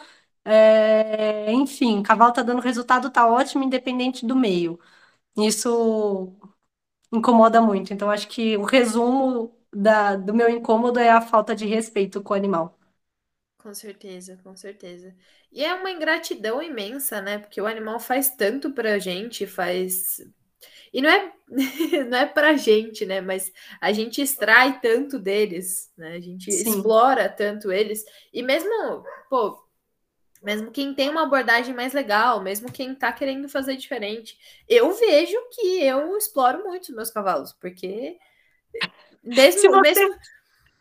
É... 0.44 1.52
Enfim, 1.52 2.02
cavalo 2.02 2.32
tá 2.32 2.42
dando 2.42 2.60
resultado, 2.62 3.10
tá 3.10 3.26
ótimo, 3.28 3.64
independente 3.64 4.26
do 4.26 4.36
meio. 4.36 4.80
Isso 5.38 6.34
incomoda 7.12 7.60
muito. 7.62 7.92
Então, 7.94 8.10
acho 8.10 8.28
que 8.28 8.56
o 8.56 8.64
resumo 8.64 9.56
da, 9.74 10.16
do 10.16 10.34
meu 10.34 10.48
incômodo 10.50 10.98
é 11.00 11.10
a 11.10 11.20
falta 11.22 11.54
de 11.56 11.66
respeito 11.66 12.22
com 12.22 12.34
o 12.34 12.36
animal. 12.36 12.77
Com 13.58 13.74
certeza, 13.74 14.38
com 14.42 14.56
certeza. 14.56 15.14
E 15.52 15.64
é 15.64 15.74
uma 15.74 15.90
ingratidão 15.90 16.62
imensa, 16.62 17.20
né? 17.20 17.38
Porque 17.38 17.60
o 17.60 17.66
animal 17.66 17.98
faz 17.98 18.30
tanto 18.30 18.72
pra 18.72 18.98
gente, 18.98 19.46
faz. 19.46 20.20
E 20.92 21.02
não 21.02 21.10
é, 21.10 21.32
não 22.08 22.18
é 22.18 22.26
pra 22.26 22.56
gente, 22.56 23.04
né? 23.04 23.20
Mas 23.20 23.52
a 23.80 23.92
gente 23.92 24.22
extrai 24.22 24.80
tanto 24.80 25.18
deles, 25.18 25.92
né? 25.96 26.14
A 26.14 26.20
gente 26.20 26.50
Sim. 26.50 26.62
explora 26.62 27.28
tanto 27.28 27.72
eles. 27.72 28.04
E 28.32 28.42
mesmo, 28.42 29.04
pô, 29.28 29.60
mesmo 30.40 30.70
quem 30.70 30.94
tem 30.94 31.08
uma 31.10 31.24
abordagem 31.24 31.74
mais 31.74 31.92
legal, 31.92 32.40
mesmo 32.40 32.70
quem 32.70 32.94
tá 32.94 33.12
querendo 33.12 33.48
fazer 33.48 33.76
diferente, 33.76 34.38
eu 34.68 34.92
vejo 34.92 35.36
que 35.50 35.82
eu 35.82 36.16
exploro 36.16 36.64
muito 36.64 36.84
os 36.84 36.94
meus 36.94 37.10
cavalos, 37.10 37.52
porque 37.54 38.16
mesmo, 39.24 39.68
você, 39.70 39.80
mesmo 39.80 40.16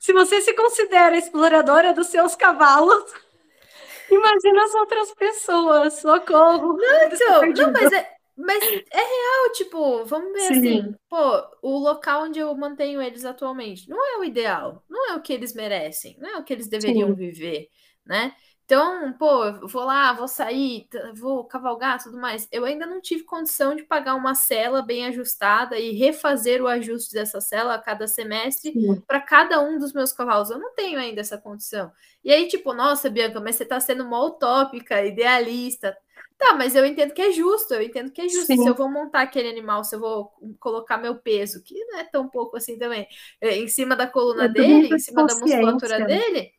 se 0.08 0.14
você 0.14 0.40
se 0.40 0.54
considera 0.54 1.18
exploradora 1.18 1.94
dos 1.94 2.08
seus 2.08 2.34
cavalos, 2.34 3.12
imagina 4.10 4.64
as 4.64 4.74
outras 4.76 5.14
pessoas. 5.14 6.00
Socorro. 6.00 6.78
Não, 6.78 7.08
então, 7.08 7.34
não, 7.34 7.40
perdidos. 7.42 7.74
mas 7.74 7.92
é, 7.92 8.10
mas 8.38 8.64
é 8.64 9.00
real, 9.00 9.52
tipo, 9.54 10.06
vamos 10.06 10.32
ver 10.32 10.40
Sim. 10.40 10.60
assim, 10.60 10.96
pô, 11.10 11.44
o 11.62 11.78
local 11.78 12.24
onde 12.24 12.40
eu 12.40 12.56
mantenho 12.56 13.02
eles 13.02 13.26
atualmente 13.26 13.90
não 13.90 14.02
é 14.02 14.20
o 14.20 14.24
ideal, 14.24 14.82
não 14.90 15.12
é 15.12 15.16
o 15.16 15.22
que 15.22 15.34
eles 15.34 15.54
merecem, 15.54 16.16
não 16.20 16.30
é 16.30 16.38
o 16.38 16.44
que 16.44 16.54
eles 16.54 16.70
deveriam 16.70 17.10
Sim. 17.10 17.16
viver, 17.16 17.68
né? 18.06 18.34
Então, 18.70 19.14
pô, 19.14 19.46
eu 19.46 19.66
vou 19.68 19.86
lá, 19.86 20.12
vou 20.12 20.28
sair, 20.28 20.90
vou 21.16 21.46
cavalgar, 21.46 22.04
tudo 22.04 22.18
mais. 22.20 22.50
Eu 22.52 22.66
ainda 22.66 22.86
não 22.86 23.00
tive 23.00 23.24
condição 23.24 23.74
de 23.74 23.84
pagar 23.84 24.14
uma 24.16 24.36
cela 24.36 24.82
bem 24.82 25.06
ajustada 25.06 25.80
e 25.80 25.94
refazer 25.98 26.62
o 26.62 26.68
ajuste 26.68 27.14
dessa 27.14 27.40
cela 27.40 27.76
a 27.76 27.80
cada 27.82 28.08
semestre 28.10 28.78
para 29.08 29.22
cada 29.22 29.62
um 29.62 29.80
dos 29.80 29.94
meus 29.94 30.12
cavalos. 30.12 30.50
Eu 30.50 30.60
não 30.60 30.74
tenho 30.76 31.00
ainda 31.00 31.22
essa 31.22 31.38
condição. 31.38 31.94
E 32.26 32.30
aí, 32.32 32.46
tipo, 32.50 32.74
nossa, 32.74 33.10
Bianca, 33.10 33.40
mas 33.40 33.56
você 33.56 33.64
tá 33.66 33.80
sendo 33.80 34.04
mó 34.06 34.26
utópica, 34.28 35.02
idealista. 35.06 35.98
Tá, 36.38 36.54
mas 36.54 36.76
eu 36.76 36.86
entendo 36.86 37.14
que 37.14 37.22
é 37.22 37.32
justo, 37.32 37.74
eu 37.74 37.82
entendo 37.82 38.12
que 38.12 38.22
é 38.22 38.28
justo. 38.28 38.46
Sim. 38.46 38.58
Se 38.58 38.68
eu 38.70 38.76
vou 38.76 38.92
montar 38.92 39.22
aquele 39.22 39.50
animal, 39.50 39.84
se 39.86 39.96
eu 39.96 40.00
vou 40.02 40.32
colocar 40.60 40.98
meu 40.98 41.16
peso, 41.16 41.64
que 41.64 41.74
não 41.86 42.00
é 42.00 42.04
tão 42.04 42.28
pouco 42.30 42.58
assim 42.58 42.78
também, 42.78 43.08
é, 43.42 43.56
em 43.58 43.68
cima 43.70 43.96
da 43.96 44.06
coluna 44.08 44.46
É 44.46 44.50
dele, 44.50 44.94
em 44.94 45.00
cima 45.00 45.24
da 45.24 45.36
musculatura 45.36 46.00
consciência. 46.00 46.06
dele, 46.06 46.52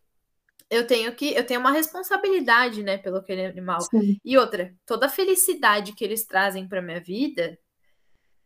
eu 0.71 0.87
tenho 0.87 1.15
que, 1.15 1.35
eu 1.35 1.45
tenho 1.47 1.61
uma 1.61 1.73
responsabilidade, 1.73 2.83
né, 2.83 2.99
pelo 2.99 3.17
aquele 3.19 3.45
animal. 3.47 3.81
Sim. 3.81 4.19
E 4.25 4.37
outra, 4.39 4.75
toda 4.87 5.07
a 5.07 5.09
felicidade 5.11 5.93
que 5.95 6.05
eles 6.05 6.25
trazem 6.27 6.69
para 6.69 6.83
minha 6.83 7.01
vida, 7.01 7.59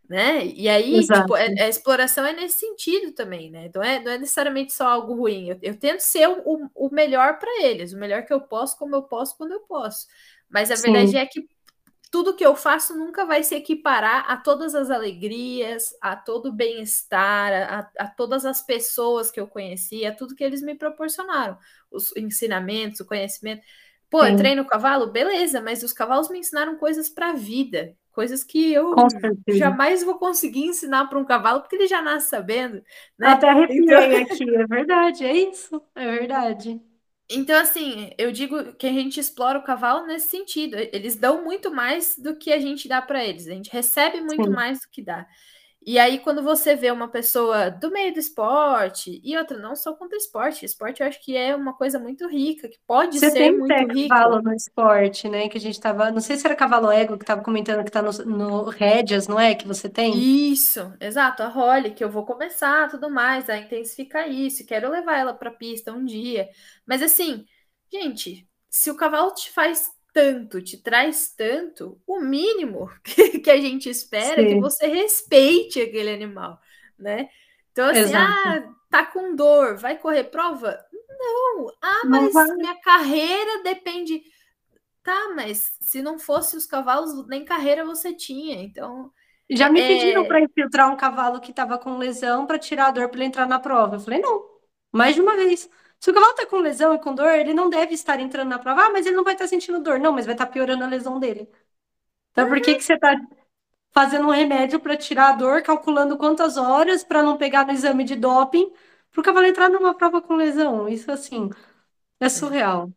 né? 0.09 0.45
E 0.47 0.69
aí, 0.69 1.01
tipo, 1.07 1.37
é- 1.37 1.63
a 1.63 1.69
exploração 1.69 2.25
é 2.27 2.33
nesse 2.33 2.59
sentido 2.61 3.13
também, 3.13 3.51
né? 3.51 3.71
Não 3.75 3.83
é, 3.83 4.01
não 4.01 4.13
é 4.13 4.19
necessariamente 4.19 4.73
só 4.73 4.87
algo 4.89 5.15
ruim. 5.15 5.49
Eu, 5.49 5.59
eu 5.63 5.79
tento 5.79 6.01
ser 6.01 6.29
o, 6.29 6.43
o- 6.45 6.71
o 6.75 6.91
melhor 6.95 7.39
para 7.39 7.63
eles, 7.65 7.93
o 7.93 7.99
melhor 7.99 8.25
que 8.25 8.33
eu 8.33 8.41
posso, 8.41 8.77
como 8.79 8.95
eu 8.97 9.03
posso, 9.05 9.37
quando 9.37 9.53
eu 9.53 9.61
posso. 9.61 10.07
Mas 10.51 10.71
a 10.71 10.77
Sim. 10.77 10.83
verdade 10.83 11.17
é 11.17 11.27
que 11.27 11.47
tudo 12.13 12.37
que 12.37 12.45
eu 12.45 12.55
faço 12.55 12.95
nunca 12.97 13.25
vai 13.25 13.43
se 13.43 13.55
equiparar 13.55 14.31
a 14.31 14.37
todas 14.37 14.75
as 14.75 14.91
alegrias, 14.91 15.97
a 15.99 16.15
todo 16.15 16.51
o 16.51 16.53
bem-estar, 16.53 17.53
a, 17.99 18.05
a 18.05 18.07
todas 18.07 18.45
as 18.45 18.61
pessoas 18.61 19.31
que 19.31 19.41
eu 19.41 19.49
conheci, 19.49 20.05
a 20.05 20.15
tudo 20.15 20.37
que 20.37 20.45
eles 20.45 20.61
me 20.63 20.75
proporcionaram. 20.75 21.57
Os 21.91 22.15
ensinamentos, 22.15 23.01
o 23.01 23.07
conhecimento. 23.07 23.63
Pô, 24.11 24.23
eu 24.27 24.37
treino 24.37 24.67
cavalo? 24.67 25.11
Beleza, 25.11 25.63
mas 25.63 25.83
os 25.83 25.95
cavalos 25.95 26.29
me 26.29 26.39
ensinaram 26.39 26.77
coisas 26.77 27.09
para 27.09 27.31
a 27.31 27.33
vida, 27.33 27.97
coisas 28.13 28.45
que 28.45 28.71
eu 28.73 28.95
jamais 29.49 30.05
vou 30.05 30.19
conseguir 30.19 30.67
ensinar 30.67 31.07
para 31.07 31.19
um 31.19 31.25
cavalo, 31.25 31.63
porque 31.63 31.77
ele 31.77 31.87
já 31.87 32.03
nasce 32.03 32.29
sabendo, 32.29 32.83
né? 33.19 33.29
Até 33.29 33.49
Então, 33.49 33.97
arrepiei 33.97 34.23
aqui, 34.23 34.55
é 34.55 34.67
verdade, 34.67 35.25
é 35.25 35.35
isso, 35.35 35.83
é 35.95 36.11
verdade. 36.19 36.92
Então, 37.35 37.61
assim, 37.61 38.11
eu 38.19 38.33
digo 38.33 38.75
que 38.75 38.87
a 38.87 38.93
gente 38.93 39.19
explora 39.19 39.59
o 39.59 39.63
cavalo 39.63 40.07
nesse 40.07 40.29
sentido. 40.29 40.77
Eles 40.77 41.17
dão 41.17 41.45
muito 41.45 41.71
mais 41.71 42.17
do 42.19 42.37
que 42.37 42.53
a 42.53 42.59
gente 42.59 42.89
dá 42.89 43.01
para 43.03 43.25
eles. 43.25 43.47
A 43.47 43.53
gente 43.53 43.71
recebe 43.71 44.21
muito 44.21 44.45
Sim. 44.45 44.51
mais 44.51 44.81
do 44.81 44.89
que 44.91 45.03
dá. 45.03 45.27
E 45.85 45.99
aí, 45.99 46.21
quando 46.21 46.43
você 46.43 46.77
vê 46.77 46.91
uma 46.91 47.09
pessoa 47.11 47.71
do 47.71 47.91
meio 47.91 48.13
do 48.13 48.19
esporte, 48.21 49.21
e 49.25 49.37
outra, 49.37 49.59
não 49.59 49.75
só 49.77 49.95
contra 49.95 50.17
esporte, 50.17 50.65
esporte 50.65 51.01
eu 51.03 51.09
acho 51.09 51.21
que 51.23 51.37
é 51.37 51.57
uma 51.57 51.75
coisa 51.77 51.99
muito 51.99 52.29
rica, 52.29 52.69
que 52.69 52.79
pode 52.87 53.21
Você 53.21 53.31
ser 53.31 53.51
muito 53.51 53.83
até 53.83 53.85
rico. 53.85 54.17
cavalo 54.17 54.43
no 54.43 54.53
esporte, 54.55 55.29
né? 55.29 55.49
Que 55.49 55.59
a 55.59 55.61
gente 55.61 55.79
tava. 55.81 56.11
Não 56.11 56.21
sei 56.21 56.37
se 56.37 56.47
era 56.47 56.57
cavalo 56.57 56.91
ego 56.91 57.19
que 57.19 57.25
tava 57.25 57.43
comentando 57.43 57.85
que 57.85 57.91
tá 57.91 58.03
no, 58.03 58.11
no 58.25 58.65
Rédeas, 58.71 59.29
não 59.29 59.39
é? 59.39 59.55
Que 59.55 59.67
você 59.67 59.89
tem? 59.89 60.33
Isso, 60.53 60.95
exato, 61.01 61.43
a 61.43 61.49
Holly, 61.49 61.95
que 61.95 62.05
eu 62.05 62.11
vou 62.11 62.25
começar, 62.27 62.89
tudo 62.91 63.09
mais, 63.11 63.49
a 63.49 63.57
intensificar 63.57 64.29
isso, 64.31 64.67
quero 64.67 64.91
levar 64.91 65.17
ela 65.19 65.33
para 65.35 65.49
a 65.49 65.53
pista 65.55 65.91
um 65.93 66.05
dia. 66.05 66.51
Mas 66.87 67.03
assim, 67.03 67.47
gente, 67.91 68.47
se 68.69 68.91
o 68.91 68.97
cavalo 68.97 69.33
te 69.35 69.51
faz 69.51 69.91
tanto, 70.13 70.63
te 70.63 70.79
traz 70.83 71.35
tanto, 71.35 72.01
o 72.07 72.21
mínimo 72.21 72.89
que, 73.05 73.41
que 73.41 73.51
a 73.51 73.61
gente 73.61 73.89
espera 73.89 74.43
é 74.43 74.45
que 74.45 74.55
Sim, 74.55 74.59
você 74.59 74.87
respeite 74.87 75.81
aquele 75.81 76.11
animal, 76.11 76.61
né? 76.99 77.29
Então, 77.73 77.89
assim, 77.89 78.13
exato. 78.13 78.43
ah, 78.45 78.63
tá 78.91 79.07
com 79.07 79.35
dor, 79.35 79.77
vai 79.79 79.99
correr 79.99 80.25
prova? 80.25 80.79
Não, 81.19 81.69
ah, 81.83 82.05
Não 82.05 82.31
mas 82.31 82.33
vai. 82.33 82.47
minha 82.59 82.75
carreira 82.81 83.63
depende. 83.63 84.23
Tá, 85.03 85.31
mas 85.37 85.77
se 85.81 86.03
não 86.03 86.19
fosse 86.19 86.57
os 86.57 86.67
cavalos, 86.67 87.27
nem 87.29 87.45
carreira 87.45 87.85
você 87.85 88.15
tinha. 88.15 88.63
Então, 88.63 89.13
Já 89.51 89.69
me 89.71 89.83
pediram 89.83 90.25
é, 90.25 90.27
para 90.27 90.41
infiltrar 90.41 90.91
um 90.91 90.97
cavalo 90.97 91.41
que 91.41 91.53
tava 91.53 91.79
com 91.79 91.99
lesão 91.99 92.47
para 92.47 92.59
tirar 92.59 92.87
a 92.89 92.91
dor 92.91 93.09
para 93.09 93.19
ele 93.19 93.27
entrar 93.27 93.47
na 93.47 93.61
prova. 93.61 93.97
Eu 93.97 94.01
falei, 94.01 94.21
não, 94.21 94.49
mais 94.93 95.15
de 95.15 95.21
uma 95.21 95.37
vez. 95.37 95.69
Se 96.03 96.11
o 96.11 96.15
cavalo 96.15 96.35
tá 96.35 96.47
com 96.47 96.59
lesão 96.59 96.95
e 96.95 97.01
com 97.01 97.15
dor, 97.15 97.31
ele 97.35 97.55
não 97.55 97.71
deve 97.71 97.95
estar 97.95 98.21
entrando 98.21 98.51
na 98.51 98.61
prova. 98.61 98.85
Ah, 98.87 98.91
mas 98.91 99.07
ele 99.07 99.17
não 99.17 99.25
vai 99.25 99.35
estar 99.35 99.49
sentindo 99.49 99.81
dor. 99.83 100.01
Não, 100.01 100.13
mas 100.13 100.27
vai 100.27 100.35
estar 100.37 100.47
piorando 100.49 100.85
a 100.85 100.89
lesão 100.89 101.21
dele. 101.21 101.49
Então, 102.33 102.49
por 102.49 102.61
que 102.61 102.75
que 102.77 102.85
você 102.85 102.99
tá 102.99 103.17
fazendo 103.93 104.27
um 104.29 104.31
remédio 104.33 104.81
para 104.81 104.97
tirar 104.97 105.31
a 105.31 105.33
dor, 105.37 105.63
calculando 105.63 106.19
quantas 106.19 106.57
horas 106.59 107.05
para 107.05 107.23
não 107.23 107.39
pegar 107.39 107.67
no 107.67 107.73
exame 107.73 108.05
de 108.05 108.17
doping, 108.17 108.73
para 109.13 109.21
o 109.21 109.25
cavalo 109.25 109.47
entrar 109.47 109.71
numa 109.71 109.95
prova 109.97 110.23
com 110.23 110.37
lesão? 110.37 110.89
Isso, 110.89 111.11
assim, 111.13 111.51
é 112.21 112.29
surreal 112.31 112.93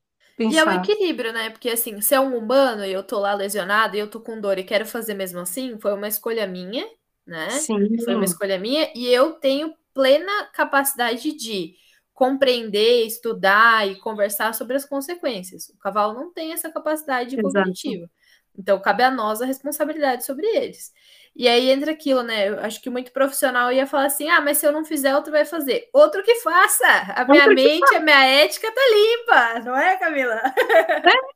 E 0.47 0.57
é 0.57 0.63
o 0.63 0.71
pensar. 0.71 0.71
equilíbrio, 0.71 1.33
né? 1.33 1.49
Porque 1.49 1.69
assim, 1.69 2.01
se 2.01 2.13
é 2.13 2.19
um 2.19 2.37
humano 2.37 2.85
e 2.85 2.91
eu 2.91 3.03
tô 3.03 3.19
lá 3.19 3.33
lesionado 3.33 3.95
e 3.95 3.99
eu 3.99 4.09
tô 4.09 4.21
com 4.21 4.39
dor 4.39 4.57
e 4.59 4.63
quero 4.63 4.85
fazer 4.85 5.13
mesmo 5.15 5.39
assim, 5.39 5.79
foi 5.79 5.93
uma 5.93 6.07
escolha 6.07 6.45
minha, 6.47 6.85
né? 7.25 7.67
Foi 8.03 8.15
uma 8.15 8.25
Sim, 8.25 8.25
escolha 8.25 8.59
minha 8.59 8.91
e 8.95 9.07
eu 9.07 9.33
tenho 9.33 9.75
plena 9.93 10.45
capacidade 10.53 11.31
de 11.33 11.75
compreender, 12.15 13.05
estudar 13.05 13.87
e 13.87 13.99
conversar 13.99 14.55
sobre 14.55 14.77
as 14.77 14.85
consequências. 14.85 15.69
O 15.69 15.77
cavalo 15.77 16.13
não 16.13 16.31
tem 16.31 16.53
essa 16.53 16.71
capacidade 16.71 17.35
exato. 17.35 17.53
cognitiva. 17.53 18.09
Então, 18.57 18.79
cabe 18.79 19.03
a 19.03 19.11
nós 19.11 19.41
a 19.41 19.45
responsabilidade 19.45 20.25
sobre 20.25 20.47
eles. 20.47 20.93
E 21.35 21.49
aí 21.49 21.69
entra 21.69 21.91
aquilo, 21.91 22.23
né? 22.23 22.47
Eu 22.47 22.59
acho 22.61 22.81
que 22.81 22.89
muito 22.89 23.11
profissional 23.11 23.69
ia 23.69 23.85
falar 23.85 24.05
assim: 24.05 24.29
ah, 24.29 24.39
mas 24.39 24.57
se 24.57 24.65
eu 24.65 24.71
não 24.71 24.85
fizer, 24.85 25.13
outro 25.13 25.33
vai 25.33 25.43
fazer. 25.43 25.89
Outro 25.91 26.23
que 26.23 26.35
faça! 26.35 26.87
A 27.13 27.25
minha 27.25 27.43
Outro 27.43 27.57
que 27.57 27.63
mente, 27.63 27.95
a 27.95 27.99
minha 27.99 28.25
ética 28.25 28.71
tá 28.71 28.81
limpa, 28.89 29.59
não 29.65 29.75
é, 29.75 29.97
Camila? 29.97 30.41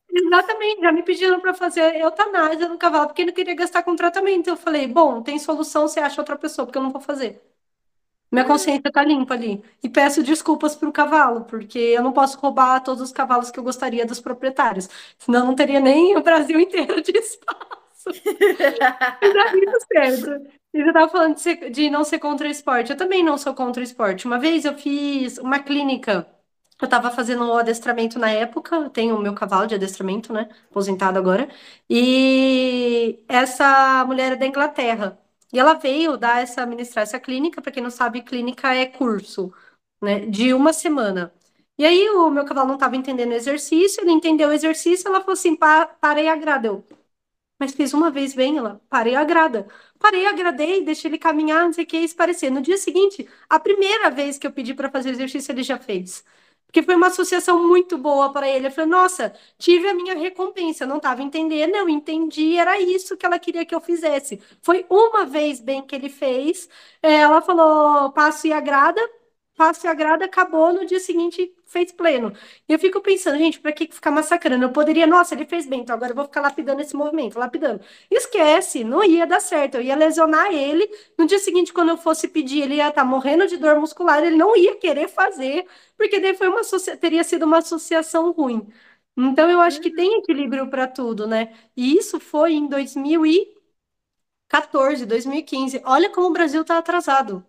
Exatamente, 0.09 0.81
já 0.81 0.91
me 0.93 1.03
pediram 1.03 1.41
para 1.41 1.53
fazer 1.53 1.95
eutanásia 1.97 2.69
no 2.69 2.77
cavalo 2.77 3.07
porque 3.07 3.25
não 3.25 3.33
queria 3.33 3.53
gastar 3.53 3.83
com 3.83 3.97
tratamento. 3.97 4.49
Eu 4.49 4.55
falei, 4.55 4.87
bom, 4.87 5.21
tem 5.21 5.37
solução, 5.37 5.89
você 5.89 5.99
acha 5.99 6.21
outra 6.21 6.37
pessoa, 6.37 6.65
porque 6.65 6.77
eu 6.77 6.83
não 6.83 6.91
vou 6.91 7.01
fazer. 7.01 7.41
Minha 8.31 8.45
consciência 8.45 8.91
tá 8.91 9.03
limpa 9.03 9.33
ali. 9.33 9.63
E 9.83 9.89
peço 9.89 10.23
desculpas 10.23 10.75
pro 10.75 10.91
cavalo, 10.91 11.45
porque 11.45 11.79
eu 11.79 12.03
não 12.03 12.11
posso 12.13 12.37
roubar 12.39 12.79
todos 12.81 13.01
os 13.03 13.11
cavalos 13.11 13.49
que 13.51 13.59
eu 13.59 13.63
gostaria 13.63 14.05
dos 14.05 14.19
proprietários. 14.19 14.87
Senão 15.17 15.45
não 15.47 15.55
teria 15.55 15.79
nem 15.79 16.15
o 16.17 16.23
Brasil 16.23 16.59
inteiro 16.61 17.01
de 17.01 17.11
espaço. 17.17 17.69
Dá 19.33 19.51
muito 19.51 19.77
certo. 19.91 20.31
E 20.73 20.81
você 20.83 20.87
estava 20.89 21.09
falando 21.11 21.35
de, 21.35 21.41
ser- 21.41 21.69
de 21.71 21.89
não 21.89 22.03
ser 22.03 22.19
contra 22.19 22.47
o 22.47 22.51
esporte. 22.51 22.91
Eu 22.91 22.97
também 22.97 23.23
não 23.23 23.37
sou 23.37 23.53
contra 23.53 23.81
o 23.81 23.83
esporte. 23.83 24.25
Uma 24.25 24.39
vez 24.39 24.65
eu 24.65 24.75
fiz 24.77 25.37
uma 25.37 25.59
clínica. 25.59 26.27
Eu 26.81 26.85
estava 26.85 27.11
fazendo 27.11 27.43
o 27.45 27.57
adestramento 27.57 28.17
na 28.19 28.29
época. 28.29 28.75
Eu 28.75 28.89
tenho 28.89 29.15
o 29.15 29.21
meu 29.21 29.33
cavalo 29.35 29.67
de 29.67 29.75
adestramento, 29.75 30.31
né? 30.33 30.49
Aposentado 30.69 31.17
agora. 31.19 31.49
E 31.89 33.23
essa 33.27 34.03
mulher 34.05 34.33
é 34.33 34.35
da 34.35 34.45
Inglaterra. 34.47 35.17
E 35.53 35.59
ela 35.59 35.73
veio 35.73 36.17
dar 36.17 36.41
essa, 36.41 36.65
ministrar 36.65 37.03
essa 37.03 37.19
clínica. 37.19 37.61
Para 37.61 37.71
quem 37.71 37.83
não 37.83 37.89
sabe, 37.91 38.21
clínica 38.21 38.73
é 38.75 38.85
curso, 38.85 39.53
né? 40.01 40.21
De 40.27 40.53
uma 40.53 40.73
semana. 40.73 41.33
E 41.77 41.85
aí 41.85 42.09
o 42.09 42.29
meu 42.29 42.45
cavalo 42.45 42.67
não 42.67 42.75
estava 42.75 42.95
entendendo 42.97 43.31
o 43.31 43.33
exercício, 43.35 44.01
ele 44.01 44.11
entendeu 44.11 44.49
o 44.49 44.51
exercício, 44.51 45.07
ela 45.07 45.21
falou 45.21 45.33
assim, 45.33 45.55
pa 45.55 45.85
parei 45.87 46.27
a 46.27 46.35
grada. 46.35 46.67
Eu, 46.67 46.85
mas 47.59 47.73
fiz 47.73 47.93
uma 47.93 48.09
vez 48.11 48.33
bem, 48.33 48.57
ela, 48.57 48.81
parei 48.89 49.15
a 49.15 49.23
grada. 49.23 49.67
Parei, 49.99 50.25
agradei, 50.25 50.83
deixei 50.83 51.09
ele 51.11 51.17
caminhar, 51.17 51.65
não 51.65 51.73
sei 51.73 51.83
o 51.83 51.87
que, 51.87 51.97
isso 51.97 52.15
parecer. 52.15 52.49
No 52.49 52.61
dia 52.61 52.77
seguinte, 52.77 53.27
a 53.49 53.59
primeira 53.59 54.09
vez 54.09 54.37
que 54.37 54.47
eu 54.47 54.51
pedi 54.51 54.73
para 54.73 54.89
fazer 54.89 55.09
exercício, 55.11 55.51
ele 55.51 55.63
já 55.63 55.77
fez. 55.77 56.23
Porque 56.69 56.83
foi 56.83 56.95
uma 56.95 57.07
associação 57.07 57.65
muito 57.67 57.97
boa 57.97 58.31
para 58.31 58.47
ele. 58.47 58.67
Eu 58.67 58.71
falei, 58.71 58.89
nossa, 58.89 59.33
tive 59.57 59.87
a 59.87 59.93
minha 59.93 60.15
recompensa. 60.15 60.83
Eu 60.83 60.87
não 60.87 60.97
estava 60.97 61.23
entendendo, 61.23 61.75
eu 61.75 61.89
entendi, 61.89 62.57
era 62.57 62.79
isso 62.79 63.17
que 63.17 63.25
ela 63.25 63.39
queria 63.39 63.65
que 63.65 63.73
eu 63.73 63.81
fizesse. 63.81 64.39
Foi 64.61 64.85
uma 64.89 65.25
vez 65.25 65.59
bem 65.59 65.81
que 65.85 65.95
ele 65.95 66.09
fez. 66.09 66.69
Ela 67.01 67.41
falou, 67.41 68.11
passo 68.11 68.45
e 68.47 68.53
agrada, 68.53 69.01
passo 69.55 69.85
e 69.87 69.89
agrada, 69.89 70.25
acabou. 70.25 70.71
No 70.73 70.85
dia 70.85 70.99
seguinte, 70.99 71.53
fez 71.69 71.91
pleno. 71.91 72.33
E 72.67 72.73
eu 72.73 72.79
fico 72.79 73.01
pensando, 73.01 73.37
gente, 73.37 73.59
para 73.59 73.71
que 73.71 73.87
ficar 73.93 74.11
massacrando? 74.11 74.63
Eu 74.65 74.71
poderia, 74.71 75.05
nossa, 75.07 75.33
ele 75.35 75.45
fez 75.45 75.65
bem, 75.65 75.81
então 75.81 75.95
agora 75.95 76.11
eu 76.11 76.15
vou 76.15 76.25
ficar 76.25 76.41
lapidando 76.41 76.81
esse 76.81 76.95
movimento, 76.95 77.37
lapidando. 77.39 77.81
Esquece, 78.09 78.83
não 78.83 79.03
ia 79.03 79.25
dar 79.27 79.39
certo, 79.39 79.75
eu 79.75 79.81
ia 79.81 79.95
lesionar 79.95 80.51
ele. 80.53 80.89
No 81.17 81.25
dia 81.25 81.39
seguinte, 81.39 81.71
quando 81.73 81.89
eu 81.89 81.97
fosse 81.97 82.27
pedir, 82.27 82.61
ele 82.63 82.75
ia 82.75 82.89
estar 82.89 83.01
tá 83.01 83.05
morrendo 83.05 83.47
de 83.47 83.57
dor 83.57 83.79
muscular, 83.79 84.23
ele 84.23 84.35
não 84.35 84.55
ia 84.55 84.75
querer 84.77 85.07
fazer, 85.07 85.65
porque 85.97 86.19
daí 86.19 86.35
foi 86.35 86.47
uma 86.49 86.61
teria 86.99 87.23
sido 87.23 87.43
uma 87.45 87.59
associação 87.59 88.31
ruim. 88.31 88.67
Então 89.17 89.49
eu 89.49 89.59
acho 89.61 89.81
que 89.81 89.91
tem 89.91 90.19
equilíbrio 90.19 90.69
para 90.69 90.87
tudo, 90.87 91.27
né? 91.27 91.53
E 91.75 91.95
isso 91.97 92.19
foi 92.19 92.53
em 92.53 92.67
2014, 92.67 95.05
2015. 95.05 95.81
Olha 95.85 96.09
como 96.11 96.27
o 96.27 96.33
Brasil 96.33 96.61
está 96.61 96.77
atrasado. 96.77 97.45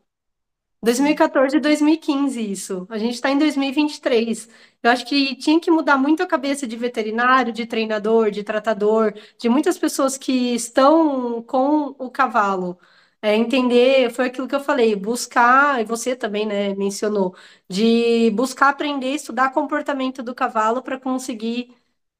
2014 0.82 1.56
e 1.56 1.60
2015, 1.60 2.40
isso. 2.40 2.86
A 2.90 2.98
gente 2.98 3.14
está 3.14 3.30
em 3.30 3.38
2023. 3.38 4.48
Eu 4.82 4.90
acho 4.90 5.04
que 5.06 5.36
tinha 5.36 5.60
que 5.60 5.70
mudar 5.70 5.96
muito 5.98 6.22
a 6.22 6.26
cabeça 6.26 6.66
de 6.66 6.76
veterinário, 6.76 7.52
de 7.52 7.66
treinador, 7.66 8.30
de 8.30 8.42
tratador, 8.42 9.12
de 9.38 9.48
muitas 9.48 9.78
pessoas 9.78 10.16
que 10.18 10.54
estão 10.54 11.42
com 11.42 11.94
o 11.98 12.10
cavalo. 12.10 12.78
É, 13.22 13.36
entender, 13.36 14.10
foi 14.10 14.26
aquilo 14.26 14.48
que 14.48 14.54
eu 14.54 14.60
falei, 14.60 14.96
buscar, 14.96 15.78
e 15.80 15.84
você 15.84 16.16
também, 16.16 16.46
né, 16.46 16.74
mencionou, 16.74 17.34
de 17.68 18.30
buscar 18.30 18.70
aprender, 18.70 19.08
estudar 19.14 19.50
comportamento 19.52 20.22
do 20.22 20.34
cavalo 20.34 20.82
para 20.82 20.98
conseguir. 20.98 21.76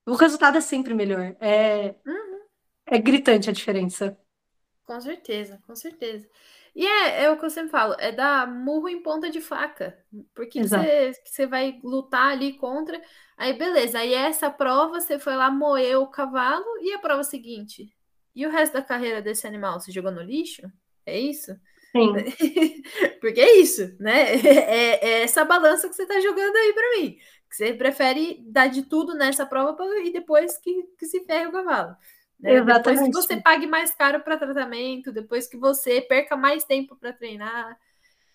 O 0.06 0.14
resultado 0.14 0.58
é 0.58 0.60
sempre 0.60 0.92
melhor. 0.94 1.34
É, 1.40 1.94
Uhum. 2.06 2.40
é 2.86 2.98
gritante 2.98 3.50
a 3.50 3.52
diferença. 3.52 4.18
Com 4.84 5.00
certeza, 5.00 5.58
com 5.66 5.74
certeza. 5.74 6.28
E 6.74 6.86
é, 6.86 7.24
é 7.24 7.30
o 7.30 7.38
que 7.38 7.44
eu 7.44 7.50
sempre 7.50 7.70
falo, 7.70 7.94
é 7.98 8.12
dar 8.12 8.46
murro 8.46 8.88
em 8.88 9.02
ponta 9.02 9.30
de 9.30 9.40
faca. 9.40 9.98
Porque 10.34 10.60
você 10.62 11.46
vai 11.46 11.80
lutar 11.82 12.32
ali 12.32 12.54
contra. 12.54 13.00
Aí, 13.36 13.52
beleza. 13.52 13.98
Aí 13.98 14.14
essa 14.14 14.50
prova, 14.50 15.00
você 15.00 15.18
foi 15.18 15.34
lá 15.34 15.50
moer 15.50 15.98
o 15.98 16.06
cavalo. 16.06 16.64
E 16.82 16.92
a 16.92 16.98
prova 16.98 17.22
seguinte? 17.24 17.92
E 18.34 18.46
o 18.46 18.50
resto 18.50 18.74
da 18.74 18.82
carreira 18.82 19.20
desse 19.20 19.46
animal? 19.46 19.80
Você 19.80 19.90
jogou 19.90 20.10
no 20.10 20.22
lixo? 20.22 20.62
É 21.04 21.18
isso? 21.18 21.52
Sim. 21.92 22.12
Porque 23.20 23.40
é 23.40 23.58
isso, 23.58 23.96
né? 23.98 24.34
É, 24.46 25.08
é 25.08 25.22
essa 25.22 25.44
balança 25.44 25.88
que 25.88 25.94
você 25.94 26.06
tá 26.06 26.20
jogando 26.20 26.56
aí 26.56 26.72
para 26.72 26.98
mim. 26.98 27.16
Que 27.48 27.56
você 27.56 27.74
prefere 27.74 28.44
dar 28.46 28.68
de 28.68 28.82
tudo 28.82 29.14
nessa 29.14 29.44
prova 29.44 29.74
pra, 29.74 29.86
e 30.00 30.12
depois 30.12 30.56
que, 30.58 30.84
que 30.98 31.06
se 31.06 31.24
ferre 31.24 31.46
o 31.48 31.52
cavalo. 31.52 31.96
Né? 32.42 32.62
Depois 32.62 33.02
que 33.02 33.10
Exatamente. 33.10 33.12
você 33.12 33.36
pague 33.36 33.66
mais 33.66 33.92
caro 33.94 34.20
para 34.22 34.36
tratamento, 34.38 35.12
depois 35.12 35.46
que 35.48 35.56
você 35.58 36.00
perca 36.00 36.36
mais 36.36 36.64
tempo 36.64 36.96
para 36.96 37.12
treinar. 37.12 37.78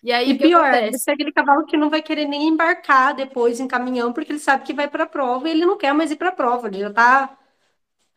E 0.02 0.12
aí 0.12 0.32
E 0.32 0.34
pior, 0.34 0.64
acontece? 0.64 1.08
é 1.08 1.12
aquele 1.12 1.32
cavalo 1.32 1.64
que 1.66 1.76
não 1.76 1.88
vai 1.88 2.02
querer 2.02 2.26
nem 2.26 2.48
embarcar 2.48 3.14
depois 3.14 3.60
em 3.60 3.68
caminhão, 3.68 4.12
porque 4.12 4.32
ele 4.32 4.38
sabe 4.40 4.64
que 4.64 4.74
vai 4.74 4.88
para 4.88 5.04
a 5.04 5.06
prova 5.06 5.48
e 5.48 5.52
ele 5.52 5.64
não 5.64 5.78
quer 5.78 5.92
mais 5.94 6.10
ir 6.10 6.16
para 6.16 6.30
a 6.30 6.32
prova. 6.32 6.66
Ele 6.68 6.80
já 6.80 6.92
tá 6.92 7.36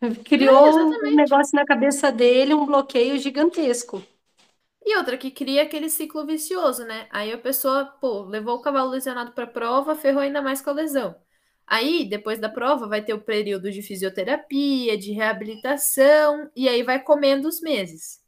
É, 0.02 0.08
criou 0.26 0.98
um 1.12 1.12
exatamente. 1.12 1.16
negócio 1.16 1.56
na 1.56 1.66
cabeça 1.66 2.12
dele, 2.12 2.54
um 2.54 2.66
bloqueio 2.66 3.18
gigantesco. 3.20 4.02
E 4.86 4.98
outra 4.98 5.18
que 5.18 5.32
cria 5.32 5.64
aquele 5.64 5.90
ciclo 5.90 6.26
vicioso, 6.26 6.84
né? 6.86 7.08
Aí 7.12 7.32
a 7.32 7.38
pessoa, 7.38 7.86
pô, 7.86 8.24
levou 8.24 8.58
o 8.58 8.62
cavalo 8.62 8.90
lesionado 8.90 9.32
para 9.32 9.46
a 9.46 9.48
prova, 9.48 9.96
ferrou 9.96 10.22
ainda 10.22 10.42
mais 10.42 10.62
com 10.62 10.70
a 10.70 10.74
lesão. 10.74 11.16
Aí, 11.70 12.06
depois 12.10 12.40
da 12.40 12.50
prova, 12.50 12.88
vai 12.88 13.02
ter 13.04 13.14
o 13.14 13.22
período 13.22 13.72
de 13.72 13.82
fisioterapia, 13.84 14.98
de 14.98 15.12
reabilitação, 15.12 16.50
e 16.56 16.68
aí 16.68 16.84
vai 16.84 17.02
comendo 17.04 17.48
os 17.48 17.62
meses. 17.62 18.20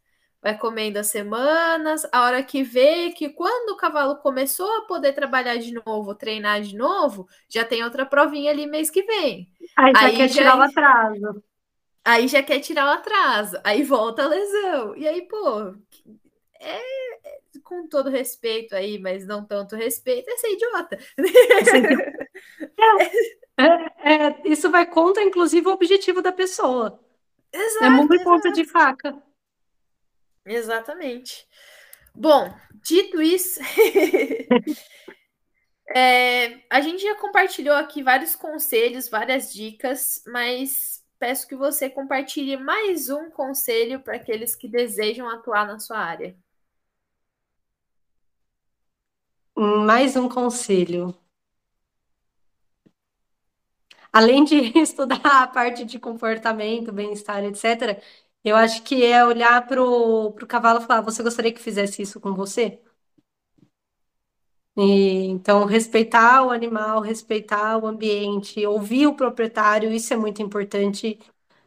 Vai 0.42 0.58
comendo 0.58 1.00
as 1.00 1.08
semanas, 1.08 2.04
a 2.12 2.24
hora 2.24 2.44
que 2.44 2.64
vê 2.64 3.12
que 3.12 3.30
quando 3.30 3.72
o 3.72 3.78
cavalo 3.78 4.18
começou 4.18 4.68
a 4.78 4.86
poder 4.88 5.14
trabalhar 5.14 5.58
de 5.58 5.72
novo, 5.86 6.16
treinar 6.16 6.62
de 6.62 6.76
novo, 6.76 7.28
já 7.50 7.64
tem 7.66 7.84
outra 7.84 8.06
provinha 8.06 8.52
ali 8.52 8.66
mês 8.68 8.89
que 8.89 9.04
vem. 9.04 9.50
Aí 9.76 9.94
já 9.96 10.00
Aí 10.08 10.16
quer 10.18 10.28
já- 10.28 10.34
tirar 10.34 10.58
o 10.58 10.62
atraso. 10.62 11.44
Aí 12.04 12.28
já 12.28 12.42
quer 12.44 12.60
tirar 12.60 12.88
o 12.88 12.89
atraso, 12.92 13.58
aí 13.64 13.84
volta 13.84 14.24
a 14.24 14.28
lesão. 14.28 14.96
E 14.98 15.08
aí, 15.08 15.28
pô, 15.28 15.74
é, 16.60 16.78
é- 17.30 17.41
com 17.72 17.88
todo 17.88 18.09
respeito 18.09 18.76
aí, 18.76 18.99
mas 18.99 19.26
não 19.26 19.45
tanto 19.45 19.78
respeito, 19.78 20.30
é 20.30 20.38
ser 20.38 20.49
idiota. 20.49 20.99
É, 23.57 24.13
é, 24.13 24.41
isso 24.45 24.72
vai 24.72 24.88
contra, 24.88 25.22
inclusive, 25.22 25.67
o 25.67 25.72
objetivo 25.72 26.19
da 26.19 26.32
pessoa. 26.32 26.99
Exato, 27.53 27.86
É 27.86 27.89
murro 27.89 28.15
e 28.15 28.24
ponta 28.24 28.51
de 28.51 28.65
faca. 28.65 29.22
Exatamente. 30.43 31.47
Bom, 32.15 32.51
dito 32.82 33.22
isso, 33.22 33.59
é, 35.93 36.61
a 36.72 36.82
gente 36.82 37.03
já 37.03 37.13
compartilhou 37.15 37.76
aqui 37.76 38.01
vários 38.01 38.36
conselhos, 38.36 39.07
várias 39.07 39.53
dicas, 39.53 40.24
mas 40.26 41.03
peço 41.19 41.47
que 41.47 41.55
você 41.55 41.88
compartilhe 41.88 42.57
mais 42.57 43.11
um 43.11 43.30
conselho 43.30 43.99
para 43.99 44.15
aqueles 44.15 44.55
que 44.55 44.67
desejam 44.67 45.30
atuar 45.30 45.67
na 45.67 45.78
sua 45.78 45.99
área. 45.99 46.36
Mais 49.62 50.18
um 50.18 50.28
conselho. 50.28 51.16
Além 54.12 54.43
de 54.43 54.55
estudar 54.80 55.22
a 55.43 55.47
parte 55.47 55.86
de 55.86 55.99
comportamento, 55.99 56.91
bem-estar, 56.91 57.43
etc., 57.43 58.01
eu 58.43 58.55
acho 58.55 58.82
que 58.84 59.03
é 59.05 59.24
olhar 59.26 59.66
para 59.68 59.82
o 59.82 60.34
cavalo 60.47 60.82
e 60.82 60.86
falar: 60.88 61.01
você 61.01 61.22
gostaria 61.24 61.53
que 61.53 61.62
fizesse 61.62 62.01
isso 62.01 62.20
com 62.20 62.34
você? 62.34 62.82
E, 64.78 65.26
então, 65.28 65.66
respeitar 65.66 66.43
o 66.45 66.49
animal, 66.49 67.01
respeitar 67.01 67.78
o 67.78 67.86
ambiente, 67.88 68.66
ouvir 68.66 69.05
o 69.07 69.16
proprietário, 69.16 69.91
isso 69.93 70.14
é 70.14 70.18
muito 70.18 70.41
importante. 70.41 71.20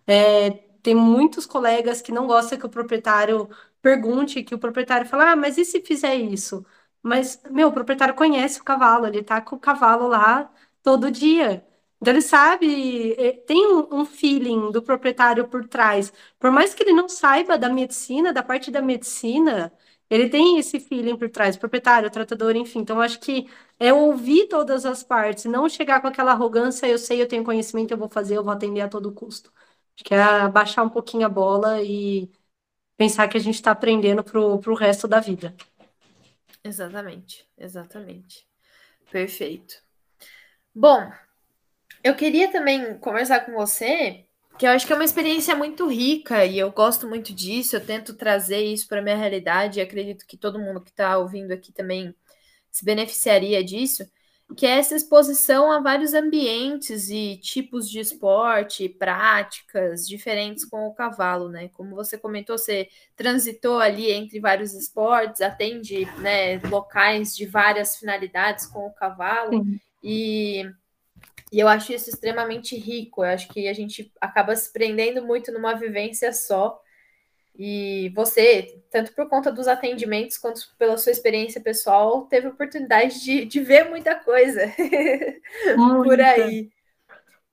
É, 0.07 0.51
tem 0.83 0.95
muitos 0.95 1.47
colegas 1.47 2.03
que 2.03 2.13
não 2.13 2.27
gostam 2.27 2.59
que 2.59 2.67
o 2.67 2.71
proprietário 2.71 3.49
pergunte, 3.83 4.43
que 4.45 4.55
o 4.55 4.59
proprietário 4.59 5.07
fala, 5.09 5.33
ah, 5.33 5.37
mas 5.37 5.59
e 5.59 5.65
se 5.65 5.83
fizer 5.83 6.15
isso? 6.17 6.65
Mas, 7.05 7.41
meu, 7.51 7.69
o 7.69 7.73
proprietário 7.73 8.15
conhece 8.15 8.61
o 8.61 8.65
cavalo, 8.65 9.07
ele 9.07 9.23
tá 9.23 9.41
com 9.43 9.57
o 9.57 9.61
cavalo 9.61 10.09
lá 10.09 10.51
todo 10.83 11.11
dia. 11.11 11.67
Então, 12.01 12.13
ele 12.15 12.23
sabe, 12.23 13.13
eh, 13.19 13.33
tem 13.47 13.67
um, 13.93 14.05
feeling 14.07 14.71
do 14.73 14.83
proprietário 14.83 15.49
por 15.49 15.69
trás. 15.69 16.13
Por 16.39 16.51
mais 16.51 16.75
que 16.75 16.83
ele 16.83 16.93
não 16.95 17.09
saiba 17.09 17.59
da 17.59 17.69
medicina, 17.69 18.33
da 18.33 18.43
parte 18.43 18.71
da 18.71 18.83
medicina, 18.83 19.73
ele 20.11 20.29
tem 20.31 20.59
esse 20.59 20.81
feeling 20.81 21.17
por 21.17 21.31
trás, 21.31 21.57
proprietário, 21.59 22.11
tratador, 22.11 22.57
enfim. 22.57 22.81
Então, 22.81 23.01
acho 23.01 23.21
que 23.21 23.49
é 23.79 23.93
ouvir 23.93 24.49
todas 24.49 24.87
as 24.87 25.03
partes, 25.03 25.45
não 25.47 25.69
chegar 25.69 26.01
com 26.01 26.09
aquela 26.09 26.33
arrogância, 26.33 26.87
eu 26.87 26.99
sei, 26.99 27.21
eu 27.23 27.29
tenho 27.29 27.45
conhecimento, 27.45 27.91
eu 27.93 27.99
vou 27.99 28.09
fazer, 28.09 28.37
eu 28.37 28.45
vou 28.45 28.53
atender 28.53 28.81
a 28.83 28.89
todo 28.89 29.13
custo. 29.13 29.53
Acho 29.97 30.05
que 30.05 30.15
é 30.15 30.23
abaixar 30.23 30.85
um 30.85 30.91
pouquinho 30.91 31.27
a 31.27 31.29
bola 31.29 31.83
e 31.83 32.31
pensar 32.97 33.29
que 33.29 33.37
a 33.39 33.41
gente 33.41 33.57
está 33.57 33.73
aprendendo 33.73 34.25
pro, 34.25 34.59
pro 34.61 34.75
resto 34.75 35.09
da 35.09 35.21
vida. 35.21 35.55
Exatamente, 36.65 37.47
exatamente. 37.59 38.47
Perfeito. 39.11 39.83
Bom, 40.75 41.11
eu 42.03 42.17
queria 42.17 42.51
também 42.53 42.99
conversar 42.99 43.41
com 43.47 43.53
você, 43.53 44.27
que 44.59 44.67
eu 44.67 44.71
acho 44.71 44.87
que 44.87 44.93
é 44.93 44.97
uma 44.97 45.05
experiência 45.05 45.57
muito 45.57 45.89
rica 45.89 46.45
e 46.47 46.59
eu 46.59 46.71
gosto 46.73 47.09
muito 47.09 47.35
disso. 47.35 47.77
Eu 47.77 47.85
tento 47.87 48.15
trazer 48.15 48.63
isso 48.65 48.89
para 48.89 49.03
minha 49.03 49.17
realidade 49.17 49.79
e 49.81 49.83
acredito 49.83 50.27
que 50.27 50.37
todo 50.37 50.59
mundo 50.61 50.81
que 50.83 50.91
está 50.91 51.19
ouvindo 51.19 51.53
aqui 51.53 51.73
também 51.73 52.15
se 52.71 52.85
beneficiaria 52.85 53.65
disso, 53.65 54.05
que 54.57 54.67
é 54.67 54.79
essa 54.79 54.95
exposição 54.95 55.73
a 55.73 55.81
vários 55.81 56.13
ambientes 56.13 57.09
e 57.09 57.37
tipos 57.39 57.89
de 57.89 57.99
esporte, 57.99 58.89
práticas 58.89 60.07
diferentes 60.07 60.65
com 60.65 60.87
o 60.87 60.95
cavalo, 60.95 61.49
né? 61.49 61.69
Como 61.69 61.95
você 61.95 62.19
comentou, 62.19 62.59
você 62.59 62.89
transitou 63.17 63.81
ali 63.81 64.13
entre 64.13 64.39
vários 64.41 64.75
esportes, 64.75 65.41
atende 65.41 66.05
né, 66.19 66.59
locais 66.69 67.35
de 67.35 67.47
várias 67.47 67.97
finalidades 67.97 68.67
com 68.67 68.87
o 68.87 68.93
cavalo, 68.93 69.65
Sim. 69.65 69.81
e, 70.03 70.71
e 71.51 71.59
eu 71.59 71.67
acho 71.67 71.93
isso 71.93 72.11
extremamente 72.11 72.77
rico. 72.77 73.25
Eu 73.25 73.31
acho 73.31 73.49
que 73.49 73.67
a 73.67 73.73
gente 73.73 74.13
acaba 74.21 74.55
se 74.55 74.73
prendendo 74.73 75.25
muito 75.25 75.51
numa 75.51 75.75
vivência 75.75 76.33
só. 76.33 76.81
E 77.57 78.11
você, 78.17 78.83
tanto 78.91 79.13
por 79.15 79.29
conta 79.29 79.53
dos 79.53 79.69
atendimentos 79.69 80.39
quanto 80.39 80.61
pela 80.77 80.97
sua 80.99 81.13
experiência 81.13 81.61
pessoal, 81.61 82.27
teve 82.27 82.49
oportunidade 82.49 83.23
de, 83.23 83.45
de 83.45 83.61
ver 83.61 83.89
muita 83.89 84.15
coisa 84.17 84.63
por 86.03 86.21
aí. 86.21 86.71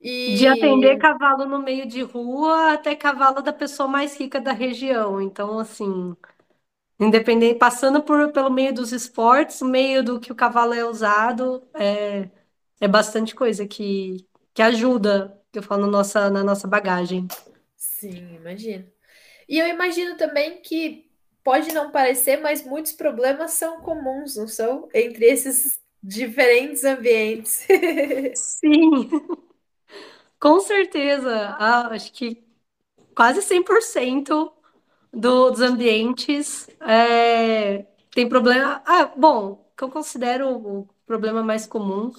E... 0.00 0.36
De 0.36 0.46
atender 0.46 0.98
cavalo 0.98 1.44
no 1.46 1.58
meio 1.58 1.86
de 1.86 2.02
rua 2.02 2.72
até 2.74 2.94
cavalo 2.94 3.42
da 3.42 3.52
pessoa 3.52 3.88
mais 3.88 4.16
rica 4.18 4.40
da 4.40 4.52
região. 4.52 5.20
Então, 5.20 5.58
assim, 5.58 6.16
independente, 7.00 7.58
passando 7.58 8.02
por, 8.02 8.32
pelo 8.32 8.50
meio 8.50 8.74
dos 8.74 8.92
esportes, 8.92 9.62
meio 9.62 10.04
do 10.04 10.20
que 10.20 10.32
o 10.32 10.34
cavalo 10.36 10.74
é 10.74 10.84
usado, 10.84 11.62
é, 11.74 12.30
é 12.80 12.88
bastante 12.88 13.34
coisa 13.34 13.66
que, 13.66 14.26
que 14.54 14.62
ajuda, 14.62 15.40
que 15.52 15.58
eu 15.60 15.62
falo, 15.62 15.82
na 15.86 15.92
nossa, 15.92 16.30
na 16.30 16.44
nossa 16.44 16.68
bagagem. 16.68 17.26
Sim, 17.76 18.34
imagino. 18.36 18.90
E 19.48 19.58
eu 19.58 19.66
imagino 19.66 20.16
também 20.16 20.60
que 20.60 21.10
pode 21.44 21.72
não 21.72 21.90
parecer, 21.90 22.38
mas 22.40 22.64
muitos 22.64 22.92
problemas 22.92 23.52
são 23.52 23.80
comuns, 23.80 24.36
não 24.36 24.48
são? 24.48 24.88
Entre 24.94 25.24
esses 25.26 25.80
diferentes 26.02 26.84
ambientes. 26.84 27.66
Sim. 28.34 29.10
Com 30.38 30.60
certeza, 30.60 31.56
ah, 31.58 31.88
acho 31.94 32.12
que 32.12 32.42
quase 33.14 33.42
100% 33.42 34.52
do, 35.12 35.50
dos 35.50 35.60
ambientes 35.60 36.68
é, 36.80 37.84
tem 38.12 38.28
problema. 38.28 38.82
Ah, 38.86 39.06
bom, 39.16 39.64
que 39.76 39.84
eu 39.84 39.90
considero 39.90 40.50
o 40.50 40.88
problema 41.06 41.42
mais 41.42 41.66
comum 41.66 42.12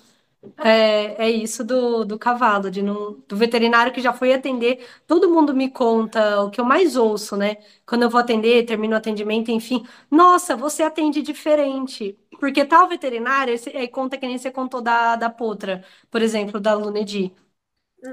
é, 0.57 1.25
é 1.27 1.29
isso 1.29 1.63
do, 1.63 2.03
do 2.05 2.17
cavalo, 2.19 2.69
de 2.71 2.81
não, 2.81 3.13
do 3.27 3.35
veterinário 3.35 3.93
que 3.93 4.01
já 4.01 4.13
foi 4.13 4.33
atender. 4.33 4.85
Todo 5.07 5.29
mundo 5.29 5.53
me 5.53 5.69
conta 5.69 6.41
o 6.41 6.49
que 6.51 6.59
eu 6.61 6.65
mais 6.65 6.95
ouço, 6.95 7.35
né? 7.37 7.57
Quando 7.85 8.03
eu 8.03 8.09
vou 8.09 8.19
atender, 8.19 8.65
termino 8.65 8.93
o 8.93 8.97
atendimento, 8.97 9.51
enfim. 9.51 9.85
Nossa, 10.11 10.55
você 10.55 10.83
atende 10.83 11.21
diferente. 11.21 12.17
Porque 12.39 12.65
tal 12.65 12.87
veterinário, 12.89 13.55
é, 13.73 13.87
conta 13.87 14.17
que 14.17 14.27
nem 14.27 14.37
você 14.37 14.51
contou 14.51 14.81
da, 14.81 15.15
da 15.15 15.29
Potra, 15.29 15.83
por 16.11 16.21
exemplo, 16.21 16.59
da 16.59 16.73
Lunedi 16.73 17.33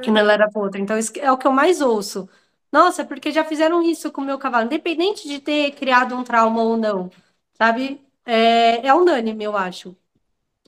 que 0.02 0.10
não 0.10 0.28
era 0.30 0.48
outra. 0.54 0.80
Então, 0.80 0.98
isso 0.98 1.12
é 1.18 1.30
o 1.32 1.38
que 1.38 1.46
eu 1.46 1.52
mais 1.52 1.80
ouço. 1.80 2.28
Nossa, 2.72 3.04
porque 3.04 3.32
já 3.32 3.44
fizeram 3.44 3.82
isso 3.82 4.12
com 4.12 4.20
o 4.20 4.24
meu 4.24 4.38
cavalo, 4.38 4.66
independente 4.66 5.28
de 5.28 5.40
ter 5.40 5.72
criado 5.72 6.14
um 6.16 6.22
trauma 6.24 6.62
ou 6.62 6.76
não, 6.76 7.10
sabe? 7.54 8.00
É, 8.24 8.86
é 8.86 8.94
unânime, 8.94 9.44
eu 9.44 9.56
acho. 9.56 9.96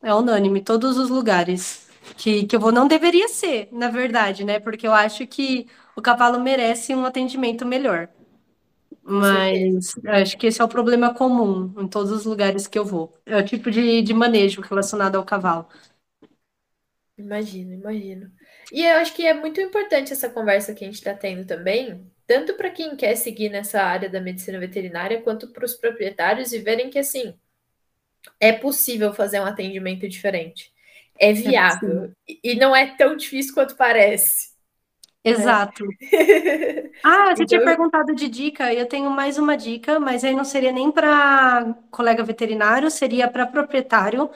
É 0.02 0.14
unânime, 0.14 0.62
todos 0.62 0.98
os 0.98 1.08
lugares. 1.10 1.88
Que, 2.16 2.44
que 2.46 2.56
eu 2.56 2.60
vou, 2.60 2.72
não 2.72 2.88
deveria 2.88 3.28
ser, 3.28 3.68
na 3.72 3.88
verdade, 3.88 4.44
né? 4.44 4.58
Porque 4.60 4.86
eu 4.86 4.92
acho 4.92 5.26
que 5.26 5.66
o 5.96 6.02
cavalo 6.02 6.40
merece 6.40 6.94
um 6.94 7.04
atendimento 7.04 7.64
melhor. 7.64 8.08
Mas 9.04 9.94
acho 10.06 10.38
que 10.38 10.46
esse 10.48 10.60
é 10.60 10.64
o 10.64 10.68
problema 10.68 11.14
comum 11.14 11.74
em 11.80 11.88
todos 11.88 12.12
os 12.12 12.24
lugares 12.24 12.66
que 12.68 12.78
eu 12.78 12.84
vou. 12.84 13.12
É 13.26 13.36
o 13.36 13.44
tipo 13.44 13.70
de, 13.70 14.02
de 14.02 14.14
manejo 14.14 14.60
relacionado 14.62 15.16
ao 15.16 15.24
cavalo. 15.24 15.66
Imagino, 17.18 17.72
imagino. 17.74 18.32
E 18.70 18.82
eu 18.84 18.96
acho 18.96 19.14
que 19.14 19.26
é 19.26 19.34
muito 19.34 19.60
importante 19.60 20.12
essa 20.12 20.30
conversa 20.30 20.74
que 20.74 20.84
a 20.84 20.86
gente 20.86 20.96
está 20.96 21.14
tendo 21.14 21.46
também, 21.46 22.10
tanto 22.26 22.54
para 22.56 22.70
quem 22.70 22.96
quer 22.96 23.16
seguir 23.16 23.50
nessa 23.50 23.82
área 23.82 24.08
da 24.08 24.20
medicina 24.20 24.58
veterinária, 24.58 25.22
quanto 25.22 25.52
para 25.52 25.64
os 25.64 25.74
proprietários 25.74 26.52
e 26.52 26.58
verem 26.58 26.90
que 26.90 26.98
assim 26.98 27.34
é 28.40 28.52
possível 28.52 29.12
fazer 29.12 29.40
um 29.40 29.46
atendimento 29.46 30.08
diferente. 30.08 30.72
É, 31.18 31.30
é 31.30 31.32
viável. 31.32 32.12
É 32.28 32.34
e 32.42 32.54
não 32.56 32.74
é 32.74 32.86
tão 32.96 33.16
difícil 33.16 33.54
quanto 33.54 33.76
parece. 33.76 34.52
Né? 35.24 35.32
Exato. 35.32 35.84
Né? 35.84 36.90
ah, 37.04 37.26
você 37.26 37.42
então... 37.42 37.46
tinha 37.46 37.64
perguntado 37.64 38.14
de 38.14 38.28
dica, 38.28 38.72
eu 38.72 38.86
tenho 38.86 39.10
mais 39.10 39.38
uma 39.38 39.56
dica, 39.56 40.00
mas 40.00 40.24
aí 40.24 40.34
não 40.34 40.44
seria 40.44 40.72
nem 40.72 40.90
para 40.90 41.74
colega 41.90 42.24
veterinário, 42.24 42.90
seria 42.90 43.28
para 43.28 43.46
proprietário 43.46 44.30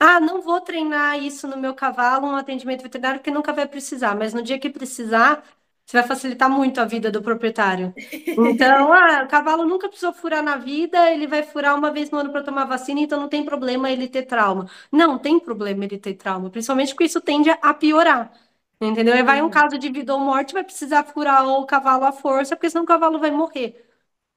ah, 0.00 0.18
não 0.18 0.40
vou 0.40 0.60
treinar 0.62 1.18
isso 1.22 1.46
no 1.46 1.58
meu 1.58 1.74
cavalo, 1.74 2.26
um 2.26 2.34
atendimento 2.34 2.82
veterinário, 2.82 3.20
porque 3.20 3.30
nunca 3.30 3.52
vai 3.52 3.66
precisar, 3.68 4.16
mas 4.16 4.32
no 4.32 4.42
dia 4.42 4.58
que 4.58 4.70
precisar, 4.70 5.44
você 5.90 5.98
vai 5.98 6.06
facilitar 6.06 6.48
muito 6.48 6.80
a 6.80 6.84
vida 6.84 7.10
do 7.10 7.20
proprietário. 7.20 7.92
Então, 8.28 8.92
ah, 8.92 9.24
o 9.24 9.28
cavalo 9.28 9.64
nunca 9.64 9.88
precisou 9.88 10.12
furar 10.12 10.40
na 10.40 10.56
vida, 10.56 11.10
ele 11.10 11.26
vai 11.26 11.42
furar 11.42 11.76
uma 11.76 11.90
vez 11.90 12.10
no 12.12 12.18
ano 12.18 12.30
para 12.30 12.44
tomar 12.44 12.64
vacina, 12.64 13.00
então 13.00 13.18
não 13.18 13.28
tem 13.28 13.44
problema 13.44 13.90
ele 13.90 14.08
ter 14.08 14.22
trauma. 14.22 14.70
Não, 14.92 15.18
tem 15.18 15.40
problema 15.40 15.84
ele 15.84 15.98
ter 15.98 16.14
trauma, 16.14 16.48
principalmente 16.48 16.94
porque 16.94 17.04
isso 17.04 17.20
tende 17.20 17.50
a 17.50 17.74
piorar. 17.74 18.32
Entendeu? 18.80 19.16
E 19.16 19.22
vai 19.24 19.40
um 19.42 19.46
uhum. 19.46 19.50
caso 19.50 19.76
de 19.78 19.90
vida 19.90 20.14
ou 20.14 20.20
morte, 20.20 20.52
vai 20.54 20.62
precisar 20.64 21.02
furar 21.04 21.44
o 21.46 21.66
cavalo 21.66 22.04
à 22.04 22.12
força, 22.12 22.54
porque 22.54 22.70
senão 22.70 22.84
o 22.84 22.86
cavalo 22.86 23.18
vai 23.18 23.30
morrer. 23.32 23.84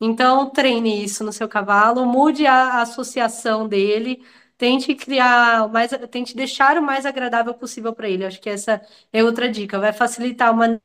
Então, 0.02 0.50
treine 0.50 1.04
isso 1.04 1.24
no 1.24 1.32
seu 1.32 1.48
cavalo, 1.48 2.06
mude 2.06 2.46
a 2.48 2.82
associação 2.82 3.68
dele 3.68 4.26
tente 4.58 4.96
criar 4.96 5.70
mais, 5.70 5.92
tente 6.10 6.36
deixar 6.36 6.78
o 6.78 6.82
mais 6.82 7.06
agradável 7.06 7.54
possível 7.54 7.94
para 7.94 8.10
ele. 8.10 8.26
Acho 8.26 8.42
que 8.42 8.50
essa 8.50 8.82
é 9.12 9.24
outra 9.24 9.50
dica. 9.50 9.80
Vai 9.80 9.94
facilitar 9.94 10.52
uma 10.52 10.82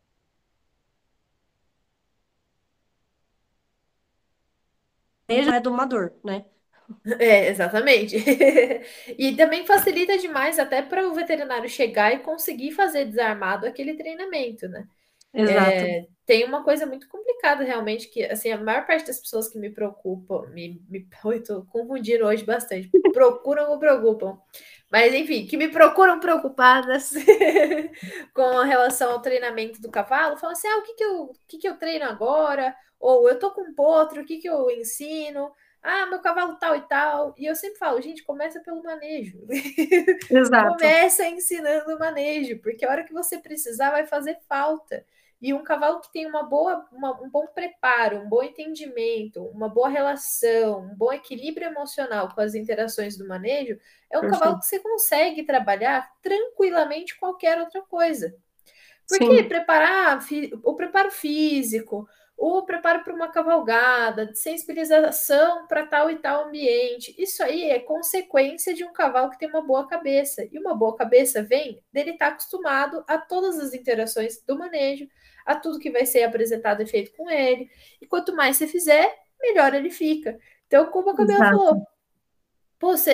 é 5.29 5.61
domador, 5.61 6.13
né? 6.25 6.45
É, 7.19 7.49
exatamente. 7.49 8.17
e 9.19 9.37
também 9.37 9.67
facilita 9.67 10.17
demais 10.17 10.59
até 10.59 10.81
para 10.83 11.07
o 11.07 11.15
veterinário 11.15 11.69
chegar 11.69 12.15
e 12.15 12.21
conseguir 12.21 12.73
fazer 12.73 13.05
desarmado 13.05 13.67
aquele 13.67 13.95
treinamento, 13.95 14.67
né? 14.69 14.87
Exato. 15.35 15.71
É, 15.71 16.07
tem 16.25 16.45
uma 16.45 16.65
coisa 16.65 16.87
muito 16.87 17.07
complicada 17.09 17.63
realmente, 17.63 18.09
que 18.09 18.25
assim, 18.25 18.51
a 18.51 18.59
maior 18.59 18.87
parte 18.87 19.07
das 19.07 19.21
pessoas 19.21 19.49
que 19.49 19.59
me 19.59 19.71
preocupam, 19.71 20.47
me, 20.49 20.83
me 20.89 21.07
eu 21.25 21.43
tô 21.43 21.65
confundindo 21.67 22.25
hoje 22.25 22.45
bastante, 22.45 22.91
procuram 23.13 23.71
ou 23.71 23.79
preocupam. 23.79 24.39
Mas 24.91 25.13
enfim, 25.13 25.47
que 25.47 25.57
me 25.59 25.69
procuram 25.69 26.19
preocupadas 26.19 27.13
com 28.33 28.63
relação 28.63 29.13
ao 29.13 29.21
treinamento 29.21 29.81
do 29.83 29.91
cavalo, 29.91 30.39
falam 30.39 30.55
assim: 30.55 30.69
ah, 30.69 30.79
o 30.79 30.83
que, 30.83 30.95
que, 30.95 31.05
eu, 31.05 31.23
o 31.25 31.35
que, 31.47 31.59
que 31.59 31.69
eu 31.69 31.77
treino 31.77 32.07
agora? 32.07 32.75
Ou 33.01 33.29
eu 33.29 33.39
tô 33.39 33.51
com 33.53 33.63
um 33.63 33.75
potro, 33.75 34.23
o 34.23 34.25
que, 34.25 34.39
que 34.39 34.49
eu 34.49 34.71
ensino? 34.71 35.53
Ah, 35.83 36.07
meu 36.07 36.21
cavalo 36.21 36.57
tal 36.57 36.77
e 36.77 36.81
tal. 36.83 37.35
E 37.39 37.47
eu 37.47 37.55
sempre 37.55 37.79
falo, 37.79 38.01
gente, 38.01 38.25
começa 38.25 38.61
pelo 38.61 38.83
manejo. 38.83 39.47
Exato. 40.31 40.77
começa 40.77 41.27
ensinando 41.27 41.95
o 41.95 41.99
manejo, 41.99 42.59
porque 42.61 42.85
a 42.85 42.91
hora 42.91 43.05
que 43.05 43.13
você 43.13 43.39
precisar 43.39 43.91
vai 43.91 44.07
fazer 44.07 44.39
falta. 44.49 45.05
E 45.41 45.55
um 45.55 45.63
cavalo 45.63 46.01
que 46.01 46.11
tem 46.11 46.27
uma 46.27 46.43
boa, 46.43 46.85
uma, 46.91 47.23
um 47.23 47.31
bom 47.31 47.47
preparo, 47.47 48.19
um 48.19 48.29
bom 48.29 48.43
entendimento, 48.43 49.41
uma 49.45 49.69
boa 49.69 49.89
relação, 49.89 50.81
um 50.81 50.97
bom 50.97 51.13
equilíbrio 51.13 51.69
emocional 51.69 52.29
com 52.35 52.41
as 52.41 52.57
interações 52.57 53.17
do 53.17 53.27
manejo, 53.27 53.79
é 54.11 54.19
um 54.19 54.23
Perfeito. 54.23 54.41
cavalo 54.41 54.59
que 54.59 54.67
você 54.67 54.81
consegue 54.81 55.45
trabalhar 55.45 56.11
tranquilamente 56.21 57.17
qualquer 57.17 57.61
outra 57.61 57.81
coisa. 57.83 58.35
Porque 59.09 59.43
Sim. 59.43 59.49
preparar 59.49 60.21
o 60.63 60.75
preparo 60.75 61.11
físico, 61.11 62.07
o 62.37 62.63
preparo 62.63 63.03
para 63.03 63.15
uma 63.15 63.33
cavalgada, 63.33 64.33
sensibilização 64.35 65.67
para 65.67 65.87
tal 65.87 66.09
e 66.09 66.17
tal 66.17 66.45
ambiente. 66.45 67.13
Isso 67.19 67.43
aí 67.43 67.71
é 67.71 67.81
consequência 67.81 68.73
de 68.73 68.85
um 68.85 68.93
cavalo 68.93 69.31
que 69.31 69.39
tem 69.39 69.49
uma 69.49 69.61
boa 69.61 69.89
cabeça. 69.89 70.47
E 70.53 70.59
uma 70.59 70.73
boa 70.73 70.95
cabeça 70.95 71.43
vem 71.43 71.83
dele 71.93 72.13
estar 72.13 72.27
tá 72.27 72.33
acostumado 72.33 73.03
a 73.09 73.19
todas 73.19 73.59
as 73.59 73.75
interações 73.75 74.41
do 74.47 74.57
manejo, 74.57 75.09
a 75.45 75.57
tudo 75.57 75.81
que 75.81 75.91
vai 75.91 76.07
ser 76.07 76.23
apresentado 76.23 76.81
e 76.81 76.87
feito 76.87 77.13
com 77.17 77.29
ele. 77.29 77.69
E 78.01 78.07
quanto 78.07 78.37
mais 78.37 78.57
você 78.57 78.69
fizer, 78.69 79.13
melhor 79.41 79.75
ele 79.75 79.91
fica. 79.91 80.39
Então, 80.69 80.87
como 80.93 81.11
a 81.11 81.17
Camila 81.17 81.39
falou, 81.39 81.83
Pô, 82.79 82.97
se, 82.97 83.11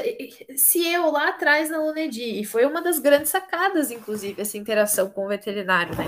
se, 0.57 0.87
eu 0.87 1.11
lá 1.11 1.31
atrás 1.31 1.71
na 1.71 1.79
Lunedi, 1.79 2.39
e 2.41 2.45
foi 2.45 2.67
uma 2.67 2.83
das 2.83 2.99
grandes 2.99 3.31
sacadas, 3.31 3.91
inclusive, 3.91 4.41
essa 4.41 4.59
interação 4.59 5.09
com 5.09 5.25
o 5.25 5.29
veterinário, 5.29 5.97
né? 5.97 6.05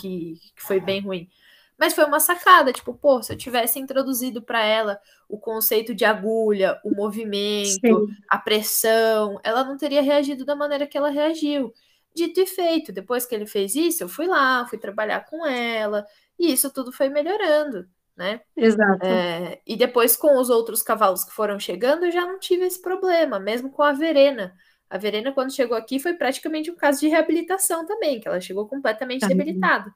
Que, 0.00 0.34
que 0.54 0.62
foi 0.62 0.80
bem 0.80 1.00
ruim. 1.00 1.28
Mas 1.76 1.94
foi 1.94 2.04
uma 2.04 2.20
sacada, 2.20 2.72
tipo, 2.72 2.94
pô, 2.94 3.20
se 3.20 3.32
eu 3.32 3.36
tivesse 3.36 3.80
introduzido 3.80 4.40
para 4.40 4.64
ela 4.64 5.00
o 5.28 5.36
conceito 5.36 5.92
de 5.92 6.04
agulha, 6.04 6.80
o 6.84 6.94
movimento, 6.94 7.80
Sim. 7.80 8.06
a 8.28 8.38
pressão, 8.38 9.40
ela 9.42 9.64
não 9.64 9.76
teria 9.76 10.00
reagido 10.00 10.44
da 10.44 10.54
maneira 10.54 10.86
que 10.86 10.96
ela 10.96 11.10
reagiu. 11.10 11.72
Dito 12.14 12.40
e 12.40 12.46
feito, 12.46 12.92
depois 12.92 13.26
que 13.26 13.34
ele 13.34 13.46
fez 13.46 13.74
isso, 13.74 14.04
eu 14.04 14.08
fui 14.08 14.28
lá, 14.28 14.64
fui 14.68 14.78
trabalhar 14.78 15.24
com 15.24 15.44
ela, 15.44 16.06
e 16.38 16.52
isso 16.52 16.70
tudo 16.70 16.92
foi 16.92 17.08
melhorando, 17.08 17.88
né? 18.16 18.40
Exato. 18.56 19.04
É, 19.04 19.60
e 19.66 19.76
depois 19.76 20.16
com 20.16 20.38
os 20.38 20.50
outros 20.50 20.82
cavalos 20.82 21.24
que 21.24 21.32
foram 21.32 21.58
chegando, 21.58 22.04
eu 22.04 22.10
já 22.12 22.26
não 22.26 22.38
tive 22.38 22.64
esse 22.64 22.80
problema, 22.80 23.38
mesmo 23.38 23.70
com 23.70 23.82
a 23.82 23.92
Verena. 23.92 24.54
A 24.88 24.98
Verena, 24.98 25.32
quando 25.32 25.54
chegou 25.54 25.76
aqui, 25.76 25.98
foi 25.98 26.14
praticamente 26.14 26.70
um 26.70 26.76
caso 26.76 27.00
de 27.00 27.08
reabilitação 27.08 27.86
também, 27.86 28.20
que 28.20 28.28
ela 28.28 28.40
chegou 28.40 28.68
completamente 28.68 29.26
debilitada. 29.26 29.90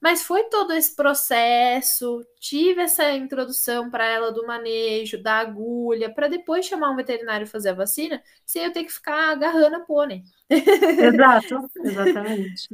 Mas 0.00 0.22
foi 0.22 0.44
todo 0.44 0.72
esse 0.72 0.96
processo, 0.96 2.24
tive 2.40 2.80
essa 2.80 3.12
introdução 3.12 3.90
para 3.90 4.06
ela 4.06 4.32
do 4.32 4.46
manejo, 4.46 5.22
da 5.22 5.34
agulha, 5.34 6.12
para 6.12 6.26
depois 6.26 6.64
chamar 6.64 6.90
um 6.90 6.96
veterinário 6.96 7.46
fazer 7.46 7.70
a 7.70 7.74
vacina, 7.74 8.22
sem 8.46 8.64
eu 8.64 8.72
ter 8.72 8.84
que 8.84 8.92
ficar 8.92 9.30
agarrando 9.30 9.76
a 9.76 9.80
pônei. 9.80 10.22
Exato, 10.48 11.70
exatamente. 11.84 12.68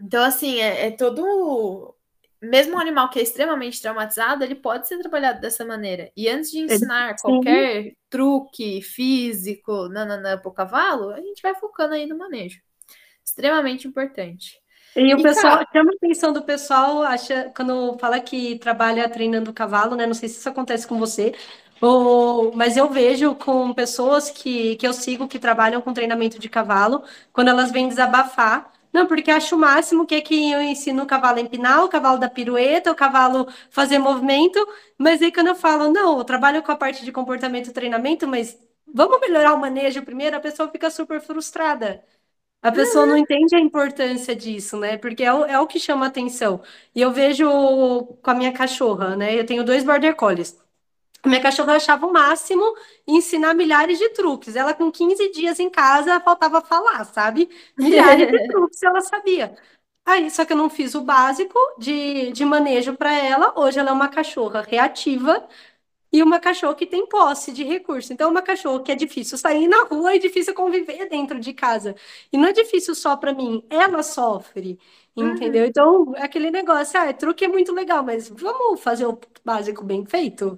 Então, 0.00 0.24
assim, 0.24 0.58
é, 0.58 0.86
é 0.86 0.90
todo 0.90 1.94
mesmo 2.40 2.76
um 2.76 2.78
animal 2.78 3.10
que 3.10 3.18
é 3.18 3.22
extremamente 3.22 3.80
traumatizado, 3.80 4.44
ele 4.44 4.54
pode 4.54 4.86
ser 4.86 4.98
trabalhado 4.98 5.40
dessa 5.40 5.64
maneira. 5.64 6.10
E 6.16 6.28
antes 6.28 6.50
de 6.50 6.60
ensinar 6.60 7.18
Sim. 7.18 7.22
qualquer 7.22 7.92
truque 8.08 8.80
físico 8.80 9.88
para 9.90 10.48
o 10.48 10.52
cavalo, 10.52 11.10
a 11.10 11.20
gente 11.20 11.42
vai 11.42 11.54
focando 11.54 11.94
aí 11.94 12.06
no 12.06 12.16
manejo. 12.16 12.60
Extremamente 13.24 13.86
importante. 13.86 14.60
E 14.96 15.14
o 15.14 15.18
e 15.18 15.22
pessoal, 15.22 15.58
cara... 15.58 15.68
chama 15.72 15.92
a 15.92 15.96
atenção 15.96 16.32
do 16.32 16.42
pessoal, 16.42 17.02
acha, 17.02 17.52
quando 17.54 17.96
fala 17.98 18.18
que 18.20 18.58
trabalha 18.58 19.08
treinando 19.08 19.50
o 19.50 19.54
cavalo, 19.54 19.94
né? 19.94 20.06
Não 20.06 20.14
sei 20.14 20.28
se 20.28 20.38
isso 20.38 20.48
acontece 20.48 20.86
com 20.86 20.98
você, 20.98 21.34
ou, 21.80 22.52
mas 22.54 22.76
eu 22.76 22.88
vejo 22.88 23.34
com 23.34 23.72
pessoas 23.72 24.30
que, 24.30 24.76
que 24.76 24.86
eu 24.86 24.92
sigo 24.92 25.28
que 25.28 25.38
trabalham 25.38 25.80
com 25.80 25.92
treinamento 25.92 26.38
de 26.38 26.48
cavalo, 26.48 27.04
quando 27.32 27.48
elas 27.48 27.70
vêm 27.70 27.88
desabafar, 27.88 28.72
não, 28.98 29.06
porque 29.06 29.30
acho 29.30 29.56
o 29.56 29.58
máximo 29.58 30.06
que 30.06 30.14
é 30.16 30.20
que 30.20 30.50
eu 30.52 30.60
ensino 30.60 31.02
o 31.02 31.06
cavalo 31.06 31.38
a 31.38 31.40
empinar, 31.40 31.84
o 31.84 31.88
cavalo 31.88 32.18
da 32.18 32.28
pirueta, 32.30 32.90
o 32.92 32.94
cavalo 32.94 33.46
fazer 33.70 33.98
movimento, 33.98 34.58
mas 34.98 35.22
aí 35.22 35.32
quando 35.32 35.48
eu 35.48 35.54
falo, 35.54 35.90
não, 35.92 36.18
eu 36.18 36.24
trabalho 36.24 36.62
com 36.62 36.72
a 36.72 36.76
parte 36.76 37.04
de 37.04 37.12
comportamento 37.12 37.68
e 37.68 37.72
treinamento, 37.72 38.26
mas 38.26 38.58
vamos 38.86 39.20
melhorar 39.20 39.54
o 39.54 39.58
manejo 39.60 40.02
primeiro, 40.04 40.36
a 40.36 40.40
pessoa 40.40 40.70
fica 40.70 40.90
super 40.90 41.20
frustrada. 41.20 42.04
A 42.62 42.72
pessoa 42.72 43.06
não 43.06 43.16
entende 43.18 43.56
a 43.56 43.60
importância 43.60 44.36
disso, 44.36 44.78
né? 44.78 44.96
Porque 44.98 45.24
é 45.24 45.32
o, 45.32 45.44
é 45.44 45.60
o 45.60 45.66
que 45.66 45.80
chama 45.80 46.06
atenção. 46.06 46.62
E 46.94 47.00
eu 47.00 47.12
vejo 47.12 47.46
com 48.22 48.30
a 48.30 48.34
minha 48.34 48.52
cachorra, 48.52 49.16
né? 49.16 49.38
Eu 49.38 49.46
tenho 49.46 49.64
dois 49.64 49.84
border 49.84 50.16
collies. 50.16 50.58
Minha 51.26 51.40
cachorra 51.40 51.76
achava 51.76 52.06
o 52.06 52.12
máximo 52.12 52.62
ensinar 53.06 53.54
milhares 53.54 53.98
de 53.98 54.08
truques. 54.10 54.56
Ela, 54.56 54.72
com 54.74 54.90
15 54.90 55.30
dias 55.32 55.58
em 55.60 55.68
casa, 55.70 56.20
faltava 56.20 56.60
falar, 56.60 57.04
sabe? 57.04 57.48
Milhares 57.76 58.28
de 58.28 58.38
truques 58.48 58.82
ela 58.82 59.00
sabia. 59.00 59.54
Aí, 60.04 60.30
só 60.30 60.44
que 60.44 60.52
eu 60.54 60.56
não 60.56 60.70
fiz 60.70 60.94
o 60.94 61.02
básico 61.02 61.58
de, 61.78 62.32
de 62.32 62.44
manejo 62.44 62.96
para 62.96 63.12
ela. 63.12 63.52
Hoje 63.58 63.78
ela 63.78 63.90
é 63.90 63.92
uma 63.92 64.08
cachorra 64.08 64.62
reativa 64.62 65.46
e 66.12 66.22
uma 66.22 66.40
cachorra 66.40 66.74
que 66.74 66.86
tem 66.86 67.06
posse 67.06 67.52
de 67.52 67.62
recurso. 67.64 68.12
Então, 68.12 68.28
é 68.28 68.30
uma 68.30 68.42
cachorra 68.42 68.82
que 68.82 68.90
é 68.92 68.94
difícil 68.94 69.36
sair 69.36 69.68
na 69.68 69.84
rua 69.84 70.14
e 70.14 70.18
difícil 70.18 70.54
conviver 70.54 71.08
dentro 71.08 71.38
de 71.38 71.52
casa. 71.52 71.94
E 72.32 72.38
não 72.38 72.48
é 72.48 72.52
difícil 72.52 72.94
só 72.94 73.16
para 73.16 73.34
mim, 73.34 73.62
ela 73.70 74.02
sofre. 74.02 74.78
Entendeu? 75.16 75.64
Uhum. 75.64 75.68
Então, 75.68 76.14
aquele 76.16 76.50
negócio, 76.50 76.98
ah, 76.98 77.12
truque 77.12 77.44
é 77.44 77.48
muito 77.48 77.72
legal, 77.72 78.02
mas 78.04 78.28
vamos 78.28 78.80
fazer 78.80 79.06
o 79.06 79.18
básico 79.44 79.84
bem 79.84 80.06
feito? 80.06 80.56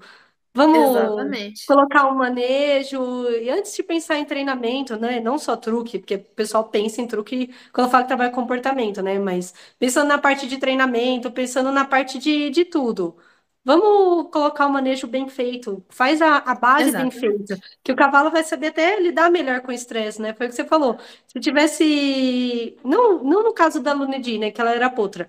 Vamos 0.54 0.90
Exatamente. 0.90 1.62
colocar 1.66 2.08
um 2.10 2.14
manejo, 2.16 2.98
e 3.30 3.48
antes 3.50 3.74
de 3.76 3.82
pensar 3.84 4.18
em 4.18 4.24
treinamento, 4.24 4.96
né? 4.98 5.20
Não 5.20 5.38
só 5.38 5.56
truque, 5.56 5.98
porque 5.98 6.16
o 6.16 6.24
pessoal 6.34 6.68
pensa 6.68 7.00
em 7.00 7.06
truque 7.06 7.54
quando 7.72 7.90
fala 7.90 8.02
que 8.02 8.08
trabalha 8.08 8.30
com 8.30 8.40
comportamento, 8.42 9.00
né? 9.02 9.18
Mas 9.18 9.54
pensando 9.78 10.08
na 10.08 10.18
parte 10.18 10.48
de 10.48 10.58
treinamento, 10.58 11.30
pensando 11.30 11.70
na 11.70 11.84
parte 11.84 12.18
de, 12.18 12.50
de 12.50 12.64
tudo. 12.64 13.16
Vamos 13.62 14.30
colocar 14.32 14.66
o 14.66 14.70
manejo 14.72 15.06
bem 15.06 15.28
feito, 15.28 15.84
faz 15.90 16.22
a, 16.22 16.38
a 16.38 16.54
base 16.54 16.92
bem 16.92 17.10
feita, 17.10 17.58
que 17.84 17.92
o 17.92 17.96
cavalo 17.96 18.30
vai 18.30 18.42
saber 18.42 18.68
até 18.68 18.98
lidar 18.98 19.30
melhor 19.30 19.60
com 19.60 19.68
o 19.68 19.72
estresse, 19.74 20.20
né? 20.20 20.32
Foi 20.34 20.46
o 20.46 20.48
que 20.48 20.54
você 20.56 20.64
falou. 20.64 20.98
Se 21.26 21.38
tivesse. 21.40 22.76
Não, 22.84 23.22
não 23.22 23.42
no 23.44 23.52
caso 23.54 23.80
da 23.82 23.92
Lunedi, 23.92 24.38
né? 24.38 24.50
Que 24.50 24.60
ela 24.60 24.74
era 24.74 24.88
potra, 24.90 25.28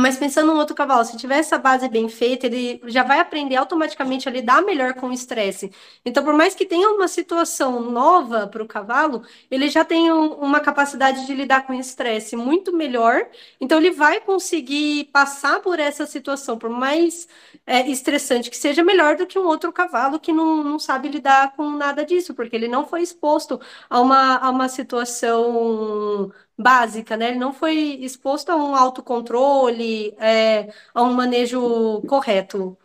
mas 0.00 0.16
pensando 0.16 0.52
no 0.52 0.58
outro 0.58 0.76
cavalo, 0.76 1.04
se 1.04 1.16
tiver 1.16 1.38
essa 1.38 1.58
base 1.58 1.88
bem 1.88 2.08
feita, 2.08 2.46
ele 2.46 2.80
já 2.86 3.02
vai 3.02 3.18
aprender 3.18 3.56
automaticamente 3.56 4.28
a 4.28 4.32
lidar 4.32 4.62
melhor 4.62 4.94
com 4.94 5.08
o 5.08 5.12
estresse. 5.12 5.72
Então, 6.04 6.24
por 6.24 6.34
mais 6.34 6.54
que 6.54 6.64
tenha 6.64 6.88
uma 6.90 7.08
situação 7.08 7.80
nova 7.80 8.46
para 8.46 8.62
o 8.62 8.66
cavalo, 8.66 9.22
ele 9.50 9.68
já 9.68 9.84
tem 9.84 10.12
um, 10.12 10.34
uma 10.34 10.60
capacidade 10.60 11.26
de 11.26 11.34
lidar 11.34 11.66
com 11.66 11.72
o 11.72 11.80
estresse 11.80 12.36
muito 12.36 12.72
melhor. 12.72 13.28
Então, 13.60 13.78
ele 13.78 13.90
vai 13.90 14.20
conseguir 14.20 15.06
passar 15.12 15.60
por 15.60 15.80
essa 15.80 16.06
situação, 16.06 16.56
por 16.58 16.70
mais 16.70 17.26
é, 17.66 17.88
estressante 17.88 18.50
que 18.50 18.56
seja, 18.56 18.84
melhor 18.84 19.16
do 19.16 19.26
que 19.26 19.38
um 19.38 19.46
outro 19.46 19.72
cavalo 19.72 20.20
que 20.20 20.32
não, 20.32 20.62
não 20.62 20.78
sabe 20.78 21.08
lidar 21.08 21.54
com 21.56 21.70
nada 21.70 22.04
disso, 22.04 22.34
porque 22.34 22.54
ele 22.54 22.68
não 22.68 22.86
foi 22.86 23.02
exposto 23.02 23.60
a 23.90 24.00
uma, 24.00 24.36
a 24.36 24.50
uma 24.50 24.68
situação 24.68 26.32
básica, 26.58 27.16
né? 27.16 27.30
Ele 27.30 27.38
não 27.38 27.52
foi 27.52 27.74
exposto 28.02 28.50
a 28.50 28.56
um 28.56 28.74
autocontrole, 28.74 30.14
é, 30.18 30.72
a 30.94 31.02
um 31.02 31.14
manejo 31.14 32.02
correto. 32.02 32.76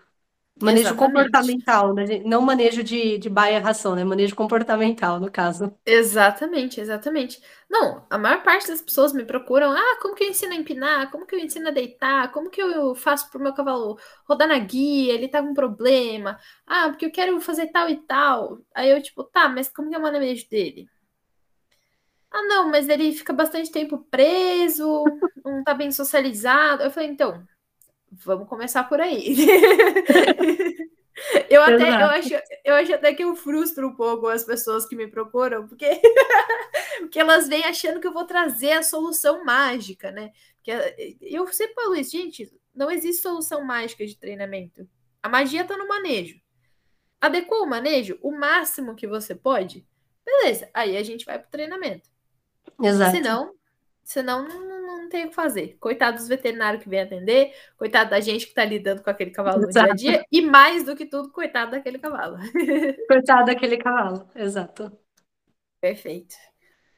Manejo 0.62 0.96
Exatamente. 0.96 0.96
comportamental, 0.96 1.94
né? 1.94 2.06
Não 2.26 2.42
manejo 2.42 2.84
de, 2.84 3.18
de 3.20 3.30
baia-ração, 3.30 3.96
né? 3.96 4.04
Manejo 4.06 4.36
comportamental, 4.36 5.20
no 5.20 5.32
caso. 5.32 5.76
Exatamente, 5.86 6.80
exatamente. 6.80 7.42
Não, 7.70 8.08
a 8.10 8.18
maior 8.18 8.42
parte 8.42 8.68
das 8.70 8.82
pessoas 8.82 9.12
me 9.12 9.26
procuram, 9.26 9.74
ah, 9.74 10.00
como 10.02 10.16
que 10.16 10.24
eu 10.24 10.30
ensino 10.30 10.54
a 10.54 10.56
empinar? 10.56 11.12
Como 11.12 11.26
que 11.26 11.36
eu 11.36 11.40
ensino 11.40 11.68
a 11.68 11.72
deitar? 11.72 12.32
Como 12.32 12.50
que 12.50 12.62
eu 12.62 12.96
faço 12.96 13.30
pro 13.30 13.40
meu 13.42 13.54
cavalo 13.54 14.00
rodar 14.26 14.48
na 14.48 14.58
guia? 14.60 15.14
Ele 15.14 15.28
tá 15.28 15.42
com 15.44 15.54
problema. 15.54 16.40
Ah, 16.66 16.88
porque 16.90 17.06
eu 17.06 17.12
quero 17.12 17.40
fazer 17.42 17.68
tal 17.68 17.90
e 17.90 17.98
tal. 18.06 18.60
Aí 18.74 18.92
eu, 18.92 19.02
tipo, 19.04 19.26
tá, 19.26 19.50
mas 19.50 19.68
como 19.68 19.90
que 19.90 19.96
é 19.96 19.98
o 20.00 20.02
manejo 20.02 20.48
dele? 20.50 20.90
Ah, 22.34 22.42
não, 22.48 22.68
mas 22.68 22.90
ele 22.90 23.14
fica 23.14 23.32
bastante 23.32 23.72
tempo 23.72 24.00
preso, 24.10 25.04
não 25.46 25.64
tá 25.64 25.76
bem 25.76 25.92
socializado. 25.92 26.82
Eu 26.82 26.90
falei, 26.90 27.10
então, 27.10 27.46
vamos 28.12 28.50
começar 28.50 28.86
por 28.86 29.00
aí. 29.00 29.36
eu 31.48 31.62
até 31.64 31.90
eu 31.90 32.08
acho, 32.08 32.30
eu 32.66 32.74
acho 32.74 32.94
até 32.96 33.14
que 33.14 33.24
eu 33.24 33.36
frustro 33.36 33.88
um 33.88 33.96
pouco 33.96 34.28
as 34.28 34.44
pessoas 34.44 34.86
que 34.88 34.96
me 34.96 35.08
procuram, 35.08 35.68
porque, 35.68 35.88
porque 37.02 37.20
elas 37.20 37.48
vêm 37.48 37.64
achando 37.66 38.00
que 38.00 38.08
eu 38.08 38.14
vou 38.14 38.26
trazer 38.26 38.72
a 38.72 38.84
solução 38.84 39.46
mágica, 39.46 40.12
né? 40.12 40.32
Porque 40.56 41.20
eu 41.22 41.46
sempre 41.54 41.76
falo 41.76 41.96
isso, 41.96 42.12
gente, 42.12 42.52
não 42.74 42.90
existe 42.90 43.22
solução 43.22 43.64
mágica 43.64 44.04
de 44.06 44.18
treinamento. 44.18 44.88
A 45.22 45.30
magia 45.30 45.64
tá 45.64 45.78
no 45.78 45.88
manejo. 45.88 46.42
Adequou 47.22 47.64
o 47.64 47.70
manejo 47.70 48.18
o 48.22 48.32
máximo 48.32 48.96
que 48.96 49.08
você 49.08 49.36
pode? 49.36 49.88
Beleza, 50.26 50.70
aí 50.74 50.98
a 50.98 51.04
gente 51.04 51.26
vai 51.26 51.38
pro 51.38 51.52
treinamento. 51.52 52.13
Exato. 52.82 53.16
Senão, 53.16 53.54
senão 54.04 54.48
não, 54.48 54.82
não 54.82 55.10
tem 55.10 55.26
o 55.26 55.30
que 55.30 55.36
fazer. 55.36 55.78
Coitado 55.80 56.18
dos 56.18 56.28
veterinários 56.28 56.84
que 56.84 56.90
vem 56.90 57.02
atender, 57.02 57.54
coitado 57.78 58.10
da 58.10 58.20
gente 58.20 58.46
que 58.46 58.52
está 58.52 58.66
lidando 58.66 59.04
com 59.04 59.10
aquele 59.10 59.32
cavalo 59.32 59.62
no 59.62 59.70
dia 59.70 59.84
a 59.84 59.94
dia, 59.94 60.26
e 60.32 60.42
mais 60.42 60.84
do 60.84 60.96
que 60.96 61.06
tudo, 61.06 61.32
coitado 61.32 61.72
daquele 61.72 62.00
cavalo. 62.00 62.38
Coitado 63.08 63.46
daquele 63.46 63.78
cavalo, 63.78 64.28
exato. 64.36 64.92
Perfeito. 65.80 66.36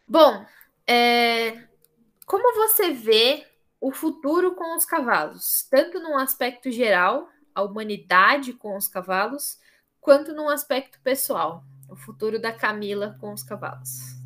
Bom, 0.08 0.46
é... 0.88 1.64
como 2.26 2.56
você 2.56 2.92
vê 2.92 3.46
o 3.82 3.92
futuro 3.92 4.56
com 4.56 4.76
os 4.76 4.86
cavalos, 4.86 5.68
tanto 5.70 6.00
num 6.00 6.18
aspecto 6.18 6.72
geral, 6.72 7.28
a 7.54 7.62
humanidade 7.62 8.54
com 8.54 8.76
os 8.76 8.88
cavalos, 8.88 9.60
quanto 10.00 10.34
num 10.34 10.50
aspecto 10.50 11.00
pessoal, 11.02 11.64
o 11.90 11.96
futuro 11.96 12.40
da 12.40 12.52
Camila 12.52 13.18
com 13.20 13.34
os 13.34 13.44
cavalos? 13.44 14.25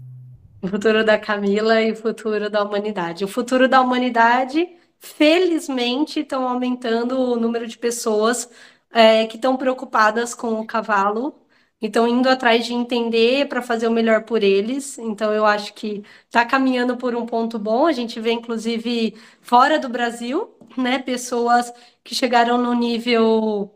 O 0.62 0.68
futuro 0.68 1.05
da 1.05 1.18
Camila 1.18 1.82
e 1.82 1.91
o 1.91 1.95
futuro 1.95 2.49
da 2.49 2.64
humanidade. 2.64 3.24
O 3.24 3.28
futuro 3.28 3.68
da 3.68 3.82
humanidade, 3.82 4.68
felizmente, 4.99 6.20
estão 6.20 6.47
aumentando 6.47 7.18
o 7.20 7.36
número 7.39 7.66
de 7.66 7.78
pessoas 7.78 8.49
é, 8.91 9.26
que 9.28 9.38
estão 9.38 9.55
preocupadas 9.55 10.34
com 10.36 10.60
o 10.60 10.68
cavalo, 10.68 11.34
estão 11.82 12.05
indo 12.07 12.28
atrás 12.30 12.66
de 12.66 12.74
entender 12.74 13.47
para 13.47 13.62
fazer 13.62 13.88
o 13.88 13.91
melhor 13.91 14.26
por 14.26 14.43
eles. 14.43 14.97
Então, 14.97 15.34
eu 15.34 15.45
acho 15.45 15.74
que 15.74 16.03
está 16.26 16.43
caminhando 16.45 16.97
por 16.97 17.16
um 17.16 17.26
ponto 17.26 17.57
bom. 17.57 17.86
A 17.86 17.93
gente 17.93 18.20
vê, 18.20 18.32
inclusive, 18.34 19.16
fora 19.41 19.80
do 19.80 19.88
Brasil, 19.88 20.53
né, 20.78 20.99
pessoas 20.99 21.72
que 22.03 22.14
chegaram 22.14 22.57
no 22.57 22.73
nível 22.73 23.73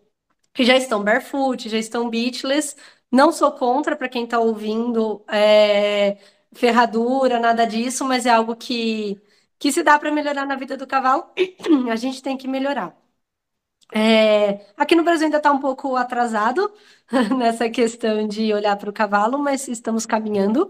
que 0.54 0.64
já 0.66 0.76
estão 0.78 1.04
barefoot, 1.04 1.70
já 1.70 1.78
estão 1.78 2.10
beachless. 2.10 2.76
Não 3.12 3.32
sou 3.32 3.52
contra 3.54 3.96
para 3.96 4.10
quem 4.10 4.26
está 4.26 4.40
ouvindo. 4.40 5.24
É 5.30 6.18
ferradura, 6.56 7.40
nada 7.40 7.66
disso, 7.68 8.06
mas 8.06 8.26
é 8.26 8.30
algo 8.32 8.56
que, 8.56 9.22
que 9.60 9.72
se 9.72 9.84
dá 9.84 9.98
para 10.00 10.12
melhorar 10.12 10.46
na 10.46 10.56
vida 10.56 10.78
do 10.78 10.88
cavalo, 10.88 11.26
a 11.92 11.96
gente 11.96 12.22
tem 12.22 12.38
que 12.38 12.48
melhorar. 12.48 12.96
É, 13.96 14.66
aqui 14.76 14.96
no 14.96 15.04
Brasil 15.04 15.26
ainda 15.26 15.38
está 15.38 15.52
um 15.52 15.60
pouco 15.60 15.96
atrasado 15.96 16.72
nessa 17.38 17.70
questão 17.70 18.28
de 18.28 18.54
olhar 18.54 18.76
para 18.78 18.90
o 18.90 18.94
cavalo, 18.94 19.38
mas 19.38 19.68
estamos 19.68 20.06
caminhando. 20.06 20.70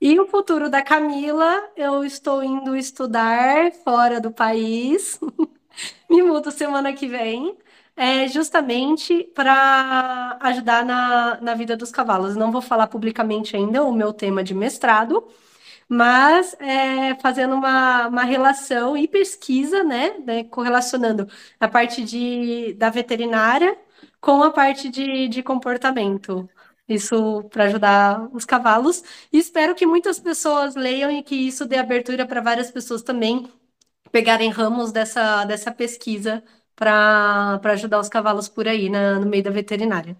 E 0.00 0.18
o 0.20 0.26
futuro 0.28 0.70
da 0.70 0.82
Camila, 0.82 1.70
eu 1.76 2.04
estou 2.04 2.42
indo 2.44 2.76
estudar 2.76 3.72
fora 3.84 4.20
do 4.20 4.32
país, 4.32 5.18
me 6.10 6.22
mudo 6.22 6.50
semana 6.52 6.92
que 6.92 7.08
vem, 7.08 7.56
é 7.98 8.28
justamente 8.28 9.24
para 9.34 10.38
ajudar 10.40 10.84
na, 10.84 11.40
na 11.40 11.54
vida 11.54 11.76
dos 11.76 11.90
cavalos. 11.90 12.36
Não 12.36 12.52
vou 12.52 12.62
falar 12.62 12.86
publicamente 12.86 13.56
ainda 13.56 13.82
o 13.84 13.92
meu 13.92 14.12
tema 14.12 14.44
de 14.44 14.54
mestrado, 14.54 15.26
mas 15.88 16.54
é, 16.60 17.16
fazendo 17.16 17.54
uma, 17.56 18.08
uma 18.08 18.22
relação 18.24 18.96
e 18.96 19.08
pesquisa, 19.08 19.82
né, 19.84 20.10
né, 20.24 20.44
correlacionando 20.44 21.28
a 21.58 21.68
parte 21.68 22.04
de, 22.04 22.74
da 22.74 22.88
veterinária 22.90 23.76
com 24.20 24.42
a 24.44 24.50
parte 24.52 24.88
de, 24.88 25.28
de 25.28 25.42
comportamento. 25.42 26.48
Isso 26.88 27.44
para 27.50 27.64
ajudar 27.64 28.28
os 28.32 28.44
cavalos. 28.44 29.02
E 29.32 29.38
espero 29.38 29.74
que 29.74 29.86
muitas 29.86 30.20
pessoas 30.20 30.74
leiam 30.76 31.10
e 31.10 31.22
que 31.22 31.34
isso 31.34 31.66
dê 31.66 31.76
abertura 31.78 32.26
para 32.26 32.40
várias 32.40 32.70
pessoas 32.70 33.02
também 33.02 33.50
pegarem 34.12 34.50
ramos 34.50 34.92
dessa, 34.92 35.44
dessa 35.44 35.72
pesquisa 35.72 36.42
para 36.78 37.60
ajudar 37.72 37.98
os 37.98 38.08
cavalos 38.08 38.48
por 38.48 38.68
aí 38.68 38.88
na, 38.88 39.18
no 39.18 39.26
meio 39.26 39.42
da 39.42 39.50
veterinária. 39.50 40.16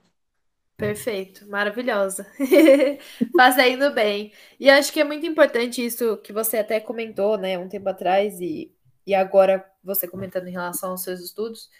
Perfeito, 0.76 1.48
maravilhosa. 1.48 2.26
Fazendo 3.36 3.92
bem. 3.92 4.32
E 4.58 4.68
acho 4.68 4.92
que 4.92 5.00
é 5.00 5.04
muito 5.04 5.24
importante 5.24 5.84
isso 5.84 6.16
que 6.18 6.32
você 6.32 6.58
até 6.58 6.80
comentou, 6.80 7.38
né, 7.38 7.56
um 7.56 7.68
tempo 7.68 7.88
atrás, 7.88 8.40
e, 8.40 8.72
e 9.06 9.14
agora 9.14 9.64
você 9.82 10.08
comentando 10.08 10.48
em 10.48 10.52
relação 10.52 10.90
aos 10.90 11.02
seus 11.02 11.20
estudos, 11.20 11.70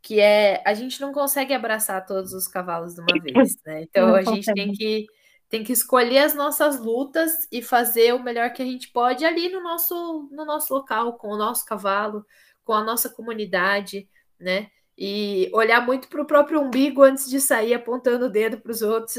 que 0.00 0.20
é 0.20 0.62
a 0.64 0.72
gente 0.72 1.00
não 1.00 1.12
consegue 1.12 1.52
abraçar 1.52 2.06
todos 2.06 2.32
os 2.32 2.46
cavalos 2.46 2.94
de 2.94 3.00
uma 3.00 3.20
vez, 3.20 3.56
né? 3.66 3.82
Então 3.82 4.14
a 4.14 4.22
gente 4.22 4.52
tem 4.52 4.72
que 4.72 5.06
tem 5.48 5.64
que 5.64 5.72
escolher 5.72 6.18
as 6.18 6.34
nossas 6.34 6.78
lutas 6.78 7.48
e 7.50 7.62
fazer 7.62 8.14
o 8.14 8.22
melhor 8.22 8.52
que 8.52 8.62
a 8.62 8.66
gente 8.66 8.92
pode 8.92 9.24
ali 9.24 9.48
no 9.48 9.62
nosso 9.62 10.28
no 10.30 10.44
nosso 10.44 10.72
local, 10.72 11.14
com 11.14 11.28
o 11.28 11.36
nosso 11.36 11.64
cavalo, 11.64 12.24
com 12.64 12.72
a 12.72 12.84
nossa 12.84 13.08
comunidade, 13.08 14.08
né? 14.40 14.70
E 14.96 15.50
olhar 15.54 15.80
muito 15.84 16.08
para 16.08 16.20
o 16.22 16.26
próprio 16.26 16.60
umbigo 16.60 17.02
antes 17.02 17.28
de 17.30 17.40
sair 17.40 17.74
apontando 17.74 18.26
o 18.26 18.30
dedo 18.30 18.60
para 18.60 18.72
os 18.72 18.82
outros. 18.82 19.16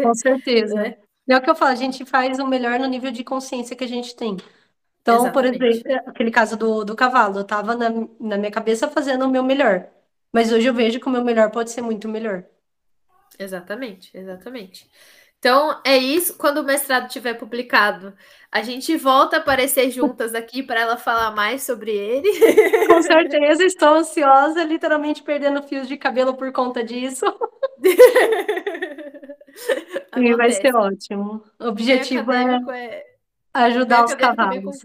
Com 0.00 0.14
certeza. 0.14 0.74
né? 0.74 0.96
É 1.28 1.36
o 1.36 1.42
que 1.42 1.50
eu 1.50 1.54
falo, 1.54 1.70
a 1.72 1.74
gente 1.76 2.04
faz 2.04 2.38
o 2.38 2.46
melhor 2.46 2.78
no 2.80 2.86
nível 2.86 3.10
de 3.12 3.22
consciência 3.24 3.76
que 3.76 3.84
a 3.84 3.88
gente 3.88 4.14
tem. 4.16 4.36
Então, 5.02 5.16
Exatamente. 5.16 5.58
por 5.58 5.66
exemplo, 5.66 5.92
aquele 6.06 6.30
caso 6.30 6.56
do, 6.56 6.84
do 6.84 6.96
cavalo, 6.96 7.38
eu 7.38 7.42
estava 7.42 7.74
na, 7.76 7.90
na 8.20 8.38
minha 8.38 8.50
cabeça 8.50 8.88
fazendo 8.90 9.24
o 9.26 9.30
meu 9.30 9.42
melhor. 9.44 9.88
Mas 10.32 10.52
hoje 10.52 10.68
eu 10.68 10.74
vejo 10.74 11.00
que 11.00 11.06
o 11.06 11.10
meu 11.10 11.24
melhor 11.24 11.50
pode 11.50 11.70
ser 11.70 11.82
muito 11.82 12.08
melhor. 12.08 12.44
Exatamente, 13.38 14.10
exatamente. 14.16 14.90
Então, 15.42 15.80
é 15.84 15.96
isso. 15.96 16.38
Quando 16.38 16.58
o 16.58 16.62
mestrado 16.62 17.08
tiver 17.08 17.34
publicado, 17.34 18.14
a 18.48 18.62
gente 18.62 18.96
volta 18.96 19.38
a 19.38 19.40
aparecer 19.40 19.90
juntas 19.90 20.36
aqui 20.36 20.62
para 20.62 20.78
ela 20.78 20.96
falar 20.96 21.32
mais 21.32 21.64
sobre 21.64 21.90
ele. 21.90 22.28
Com 22.86 23.02
certeza, 23.02 23.64
estou 23.64 23.88
ansiosa, 23.88 24.62
literalmente 24.62 25.20
perdendo 25.20 25.60
fios 25.64 25.88
de 25.88 25.96
cabelo 25.96 26.34
por 26.34 26.52
conta 26.52 26.84
disso. 26.84 27.26
e 30.16 30.36
vai 30.36 30.52
ser 30.52 30.76
ótimo. 30.76 31.42
O 31.58 31.66
objetivo 31.66 32.30
é, 32.30 32.60
é 32.72 33.04
ajudar 33.52 34.04
os 34.04 34.14
cavalos. 34.14 34.78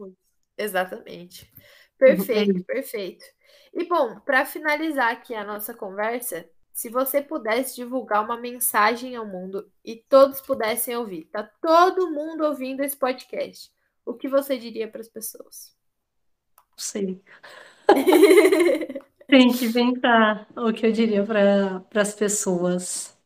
Exatamente. 0.58 1.54
Perfeito, 2.00 2.64
perfeito. 2.64 3.24
E 3.72 3.88
bom, 3.88 4.20
para 4.22 4.44
finalizar 4.44 5.12
aqui 5.12 5.36
a 5.36 5.44
nossa 5.44 5.72
conversa, 5.72 6.50
se 6.78 6.90
você 6.90 7.24
pudesse 7.24 7.76
divulgar 7.76 8.24
uma 8.24 8.38
mensagem 8.38 9.16
ao 9.16 9.26
mundo 9.26 9.68
e 9.84 9.96
todos 9.96 10.40
pudessem 10.40 10.96
ouvir, 10.96 11.26
tá 11.26 11.42
todo 11.60 12.12
mundo 12.12 12.46
ouvindo 12.46 12.84
esse 12.84 12.96
podcast, 12.96 13.72
o 14.06 14.14
que 14.14 14.28
você 14.30 14.60
diria 14.60 14.88
para 14.88 15.02
as 15.02 15.10
pessoas? 15.10 15.76
Sei. 16.78 17.20
Tem 19.28 19.52
que 19.52 19.74
pensar 19.74 20.48
o 20.56 20.72
que 20.72 20.86
eu 20.86 20.92
diria 20.92 21.26
para 21.26 21.84
as 22.00 22.14
pessoas. 22.14 23.18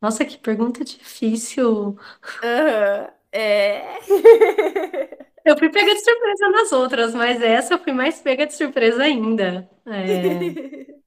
Nossa, 0.00 0.24
que 0.24 0.38
pergunta 0.38 0.84
difícil. 0.84 1.98
Uhum, 1.98 3.08
é. 3.32 3.98
Eu 5.44 5.58
fui 5.58 5.68
pega 5.68 5.92
de 5.92 6.00
surpresa 6.02 6.48
nas 6.48 6.72
outras, 6.72 7.14
mas 7.14 7.42
essa 7.42 7.74
eu 7.74 7.78
fui 7.78 7.92
mais 7.92 8.18
pega 8.18 8.46
de 8.46 8.54
surpresa 8.54 9.02
ainda. 9.02 9.68
É... 9.84 10.94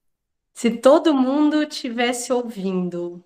Se 0.57 0.71
todo 0.71 1.13
mundo 1.13 1.67
tivesse 1.67 2.33
ouvindo. 2.33 3.23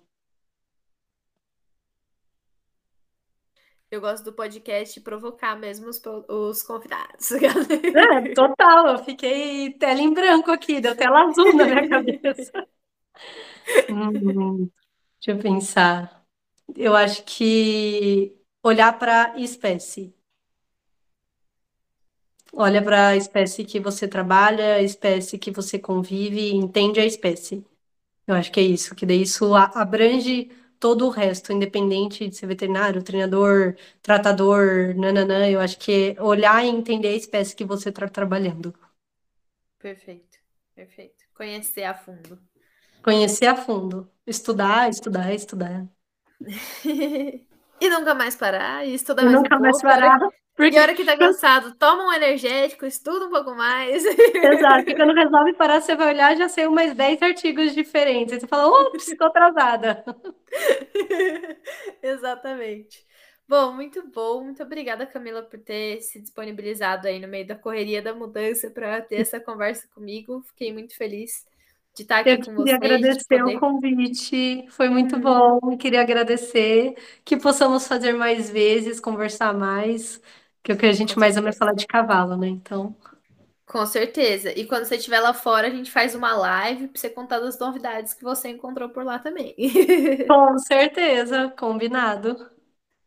Eu 3.90 4.02
gosto 4.02 4.24
do 4.24 4.34
podcast 4.34 5.00
provocar 5.00 5.56
mesmo 5.56 5.88
os, 5.88 5.98
os 6.28 6.62
convidados. 6.62 7.32
É, 7.32 8.34
total, 8.34 8.88
eu 8.88 8.98
fiquei 8.98 9.72
tela 9.78 10.02
em 10.02 10.12
branco 10.12 10.50
aqui, 10.50 10.78
deu 10.78 10.94
tela 10.94 11.22
azul 11.24 11.56
na 11.56 11.64
minha 11.64 11.88
cabeça. 11.88 12.68
Hum, 13.88 14.70
deixa 15.18 15.30
eu 15.30 15.38
pensar. 15.38 16.26
Eu 16.76 16.94
acho 16.94 17.24
que 17.24 18.38
olhar 18.62 18.98
para 18.98 19.40
espécie. 19.40 20.14
Olha 22.54 22.82
para 22.82 23.08
a 23.08 23.16
espécie 23.16 23.64
que 23.64 23.80
você 23.80 24.06
trabalha, 24.06 24.74
a 24.74 24.82
espécie 24.82 25.38
que 25.38 25.50
você 25.50 25.78
convive, 25.78 26.52
entende 26.54 27.00
a 27.00 27.06
espécie. 27.06 27.64
Eu 28.26 28.34
acho 28.34 28.52
que 28.52 28.60
é 28.60 28.62
isso, 28.62 28.94
que 28.94 29.06
daí 29.06 29.22
isso 29.22 29.54
abrange 29.54 30.50
todo 30.78 31.06
o 31.06 31.10
resto, 31.10 31.52
independente 31.52 32.28
de 32.28 32.36
ser 32.36 32.46
veterinário, 32.46 33.02
treinador, 33.02 33.76
tratador, 34.02 34.94
nananã. 34.96 35.48
Eu 35.48 35.60
acho 35.60 35.78
que 35.78 36.16
é 36.18 36.22
olhar 36.22 36.64
e 36.64 36.68
entender 36.68 37.08
a 37.08 37.16
espécie 37.16 37.56
que 37.56 37.64
você 37.64 37.88
está 37.88 38.06
trabalhando. 38.08 38.74
Perfeito, 39.78 40.38
perfeito. 40.74 41.24
Conhecer 41.34 41.84
a 41.84 41.94
fundo. 41.94 42.38
Conhecer 43.02 43.46
a 43.46 43.56
fundo. 43.56 44.10
Estudar, 44.26 44.90
estudar, 44.90 45.32
estudar. 45.32 45.86
e 46.84 47.90
nunca 47.90 48.14
mais 48.14 48.36
parar, 48.36 48.86
e 48.86 48.94
estudar 48.94 49.22
e 49.22 49.24
mais 49.26 49.36
nunca 49.36 49.56
um 49.56 49.60
mais 49.60 49.80
parar. 49.80 50.20
Porque... 50.54 50.76
E 50.76 50.78
a 50.78 50.82
hora 50.82 50.94
que 50.94 51.04
tá 51.04 51.16
cansado, 51.16 51.74
toma 51.76 52.08
um 52.08 52.12
energético, 52.12 52.84
estuda 52.84 53.26
um 53.26 53.30
pouco 53.30 53.54
mais. 53.54 54.04
Exato, 54.04 54.88
e 54.90 54.94
quando 54.94 55.14
resolve 55.14 55.54
parar, 55.54 55.80
você 55.80 55.96
vai 55.96 56.08
olhar, 56.08 56.36
já 56.36 56.48
saiu 56.48 56.70
mais 56.70 56.94
10 56.94 57.22
artigos 57.22 57.74
diferentes. 57.74 58.34
Aí 58.34 58.40
você 58.40 58.46
fala, 58.46 58.68
ops, 58.68 59.08
estou 59.08 59.28
atrasada. 59.28 60.04
Exatamente. 62.02 63.06
Bom, 63.48 63.72
muito 63.72 64.06
bom. 64.08 64.44
Muito 64.44 64.62
obrigada, 64.62 65.06
Camila, 65.06 65.42
por 65.42 65.58
ter 65.58 66.00
se 66.00 66.20
disponibilizado 66.20 67.08
aí 67.08 67.18
no 67.18 67.28
meio 67.28 67.46
da 67.46 67.54
correria 67.54 68.02
da 68.02 68.14
mudança 68.14 68.70
para 68.70 69.00
ter 69.00 69.16
essa 69.16 69.40
conversa 69.40 69.88
comigo. 69.94 70.42
Fiquei 70.42 70.72
muito 70.72 70.96
feliz 70.96 71.44
de 71.94 72.02
estar 72.02 72.20
aqui 72.20 72.30
Eu 72.30 72.40
com 72.40 72.56
queria 72.56 72.76
agradecer 72.76 73.38
poder... 73.38 73.56
o 73.56 73.60
convite, 73.60 74.66
foi 74.70 74.88
muito 74.88 75.16
uhum. 75.16 75.60
bom. 75.60 75.76
Queria 75.76 76.00
agradecer 76.00 76.94
que 77.24 77.36
possamos 77.36 77.86
fazer 77.86 78.14
mais 78.14 78.48
vezes, 78.48 79.00
conversar 79.00 79.52
mais, 79.52 80.20
que 80.62 80.72
é 80.72 80.74
o 80.74 80.78
que 80.78 80.86
a 80.86 80.92
gente 80.92 81.18
mais 81.18 81.36
ama 81.36 81.48
é 81.48 81.52
falar 81.52 81.72
de 81.72 81.86
cavalo, 81.86 82.36
né? 82.36 82.48
Então. 82.48 82.94
Com 83.66 83.86
certeza. 83.86 84.52
E 84.52 84.66
quando 84.66 84.84
você 84.84 84.96
estiver 84.96 85.20
lá 85.20 85.32
fora, 85.32 85.66
a 85.66 85.70
gente 85.70 85.90
faz 85.90 86.14
uma 86.14 86.34
live 86.34 86.88
para 86.88 87.00
você 87.00 87.08
contar 87.08 87.40
das 87.40 87.58
novidades 87.58 88.12
que 88.12 88.22
você 88.22 88.48
encontrou 88.48 88.90
por 88.90 89.04
lá 89.04 89.18
também. 89.18 89.54
Com 90.28 90.58
certeza, 90.58 91.52
combinado. 91.58 92.36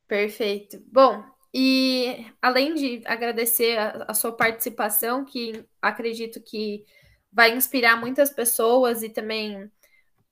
Perfeito. 0.08 0.82
Bom, 0.92 1.24
e 1.54 2.26
além 2.42 2.74
de 2.74 3.02
agradecer 3.06 3.78
a, 3.78 4.06
a 4.10 4.14
sua 4.14 4.32
participação, 4.32 5.24
que 5.24 5.64
acredito 5.82 6.42
que 6.42 6.84
vai 7.32 7.56
inspirar 7.56 8.00
muitas 8.00 8.30
pessoas 8.30 9.04
e 9.04 9.10
também 9.10 9.72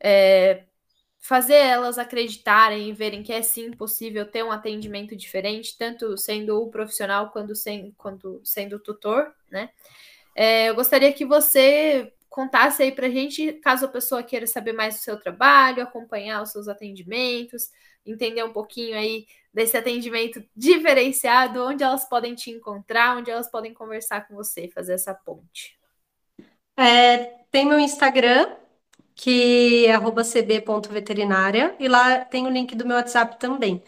é, 0.02 0.66
fazer 1.24 1.56
elas 1.56 1.98
acreditarem 1.98 2.90
e 2.90 2.94
verem 2.94 3.24
que 3.24 3.32
é 3.32 3.42
sim 3.42 3.72
possível 3.72 4.30
ter 4.30 4.44
um 4.44 4.52
atendimento 4.52 5.16
diferente, 5.16 5.78
tanto 5.78 6.18
sendo 6.18 6.62
o 6.62 6.70
profissional 6.70 7.30
quanto, 7.30 7.56
sem, 7.56 7.94
quanto 7.98 8.42
sendo 8.44 8.76
o 8.76 8.80
tutor, 8.80 9.34
né? 9.50 9.70
É, 10.36 10.68
eu 10.68 10.76
gostaria 10.76 11.14
que 11.14 11.26
você 11.26 12.12
contasse 12.30 12.84
aí 12.84 12.92
para 12.92 13.08
a 13.08 13.10
gente, 13.10 13.54
caso 13.54 13.86
a 13.86 13.88
pessoa 13.88 14.22
queira 14.22 14.46
saber 14.46 14.74
mais 14.74 14.96
do 14.96 15.02
seu 15.02 15.18
trabalho, 15.18 15.82
acompanhar 15.82 16.42
os 16.42 16.52
seus 16.52 16.68
atendimentos, 16.68 17.72
entender 18.06 18.44
um 18.44 18.52
pouquinho 18.52 18.98
aí 18.98 19.26
desse 19.54 19.78
atendimento 19.78 20.44
diferenciado, 20.54 21.64
onde 21.64 21.86
elas 21.86 22.04
podem 22.04 22.36
te 22.36 22.52
encontrar, 22.52 23.16
onde 23.16 23.32
elas 23.32 23.50
podem 23.50 23.74
conversar 23.74 24.28
com 24.28 24.36
você, 24.36 24.68
fazer 24.68 24.96
essa 24.96 25.14
ponte. 25.14 25.80
É, 26.76 27.44
tem 27.50 27.66
meu 27.66 27.80
Instagram, 27.80 28.58
que 29.16 29.86
é 29.88 29.98
cb.veterinária, 30.24 31.76
e 31.80 31.88
lá 31.88 32.24
tem 32.26 32.46
o 32.46 32.50
link 32.50 32.76
do 32.76 32.86
meu 32.86 32.98
WhatsApp 32.98 33.40
também. 33.40 33.82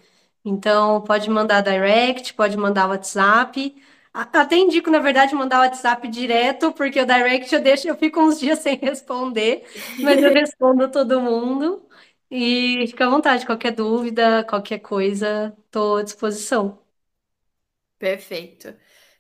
Então, 0.44 1.02
pode 1.02 1.30
mandar 1.30 1.62
direct, 1.62 2.34
pode 2.34 2.56
mandar 2.58 2.88
WhatsApp. 2.88 3.76
Até 4.14 4.56
indico, 4.58 4.90
na 4.90 5.00
verdade, 5.00 5.36
mandar 5.36 5.60
WhatsApp 5.62 6.08
direto, 6.08 6.72
porque 6.74 7.00
o 7.02 7.06
direct 7.06 7.54
eu 7.54 7.62
deixo, 7.62 7.88
eu 7.88 7.96
fico 7.98 8.20
uns 8.22 8.40
dias 8.42 8.60
sem 8.60 8.78
responder, 8.78 9.66
mas 10.02 10.22
eu 10.22 10.32
respondo 10.32 10.90
todo 10.92 11.20
mundo. 11.22 11.86
E 12.30 12.86
fica 12.88 13.06
à 13.06 13.10
vontade, 13.10 13.46
qualquer 13.46 13.72
dúvida, 13.72 14.44
qualquer 14.46 14.80
coisa, 14.80 15.56
estou 15.68 15.98
à 15.98 16.04
disposição. 16.04 16.80
Perfeito. 17.98 18.76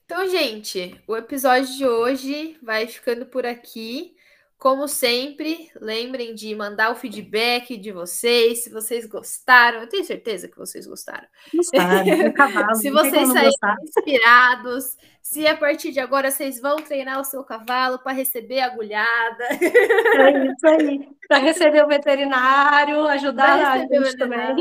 Então, 0.05 0.27
gente, 0.29 1.01
o 1.07 1.15
episódio 1.15 1.73
de 1.75 1.85
hoje 1.87 2.57
vai 2.61 2.87
ficando 2.87 3.25
por 3.25 3.45
aqui. 3.45 4.14
Como 4.57 4.87
sempre, 4.87 5.69
lembrem 5.79 6.33
de 6.33 6.55
mandar 6.55 6.91
o 6.91 6.95
feedback 6.95 7.77
de 7.77 7.91
vocês, 7.91 8.63
se 8.63 8.69
vocês 8.69 9.05
gostaram. 9.05 9.81
Eu 9.81 9.89
tenho 9.89 10.03
certeza 10.03 10.47
que 10.47 10.57
vocês 10.57 10.87
gostaram. 10.87 11.27
Gostaram, 11.53 12.33
cavalo, 12.33 12.75
se 12.75 12.89
vocês 12.89 13.27
saírem 13.31 13.51
inspirados, 13.83 14.97
se 15.21 15.45
a 15.45 15.57
partir 15.57 15.91
de 15.91 15.99
agora 15.99 16.31
vocês 16.31 16.59
vão 16.61 16.77
treinar 16.77 17.19
o 17.19 17.25
seu 17.25 17.43
cavalo 17.43 17.99
para 17.99 18.13
receber 18.13 18.61
agulhada. 18.61 19.43
É 19.51 20.47
isso 20.47 20.67
aí. 20.67 21.09
Para 21.27 21.37
receber 21.39 21.83
o 21.83 21.87
veterinário, 21.87 23.05
ajudar 23.07 23.73
a 23.73 23.77
gente 23.79 24.17
também. 24.17 24.55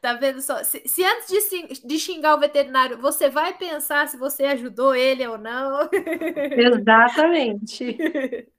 Tá 0.00 0.12
vendo 0.12 0.40
só? 0.40 0.62
Se, 0.62 0.80
se 0.86 1.04
antes 1.04 1.50
de, 1.50 1.86
de, 1.86 1.98
xingar 1.98 2.36
o 2.36 2.38
veterinário, 2.40 2.98
você 2.98 3.28
vai 3.28 3.52
pensar 3.58 4.06
se 4.06 4.16
você 4.16 4.44
ajudou 4.44 4.94
ele 4.94 5.26
ou 5.26 5.36
não. 5.36 5.88
Exatamente. 6.56 7.98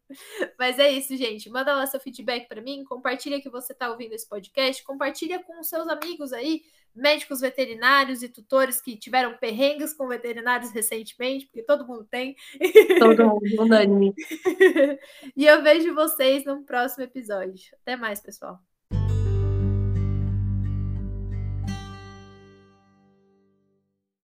Mas 0.58 0.80
é 0.80 0.92
isso, 0.92 1.16
gente. 1.16 1.50
Manda 1.50 1.76
lá 1.76 1.86
seu 1.86 2.00
feedback 2.00 2.48
para 2.48 2.62
mim, 2.62 2.84
compartilha 2.84 3.42
que 3.42 3.50
você 3.50 3.74
está 3.74 3.90
ouvindo 3.90 4.14
esse 4.14 4.28
podcast, 4.28 4.84
compartilha 4.84 5.42
com 5.44 5.62
seus 5.64 5.88
amigos 5.88 6.34
aí, 6.34 6.64
médicos 6.96 7.42
veterinários 7.42 8.24
e 8.24 8.30
tutores 8.30 8.82
que 8.82 8.98
tiveram 8.98 9.38
perrengues 9.38 9.94
com 9.94 10.08
veterinários 10.08 10.72
recentemente, 10.72 11.46
porque 11.46 11.64
todo 11.64 11.88
mundo 11.88 12.06
tem. 12.10 12.36
Todo 13.00 13.26
mundo, 13.26 13.62
unânime. 13.62 14.14
e 15.36 15.46
eu 15.46 15.62
vejo 15.62 15.94
vocês 15.94 16.46
no 16.46 16.64
próximo 16.64 17.04
episódio. 17.04 17.76
Até 17.82 17.96
mais, 17.96 18.20
pessoal. 18.20 18.60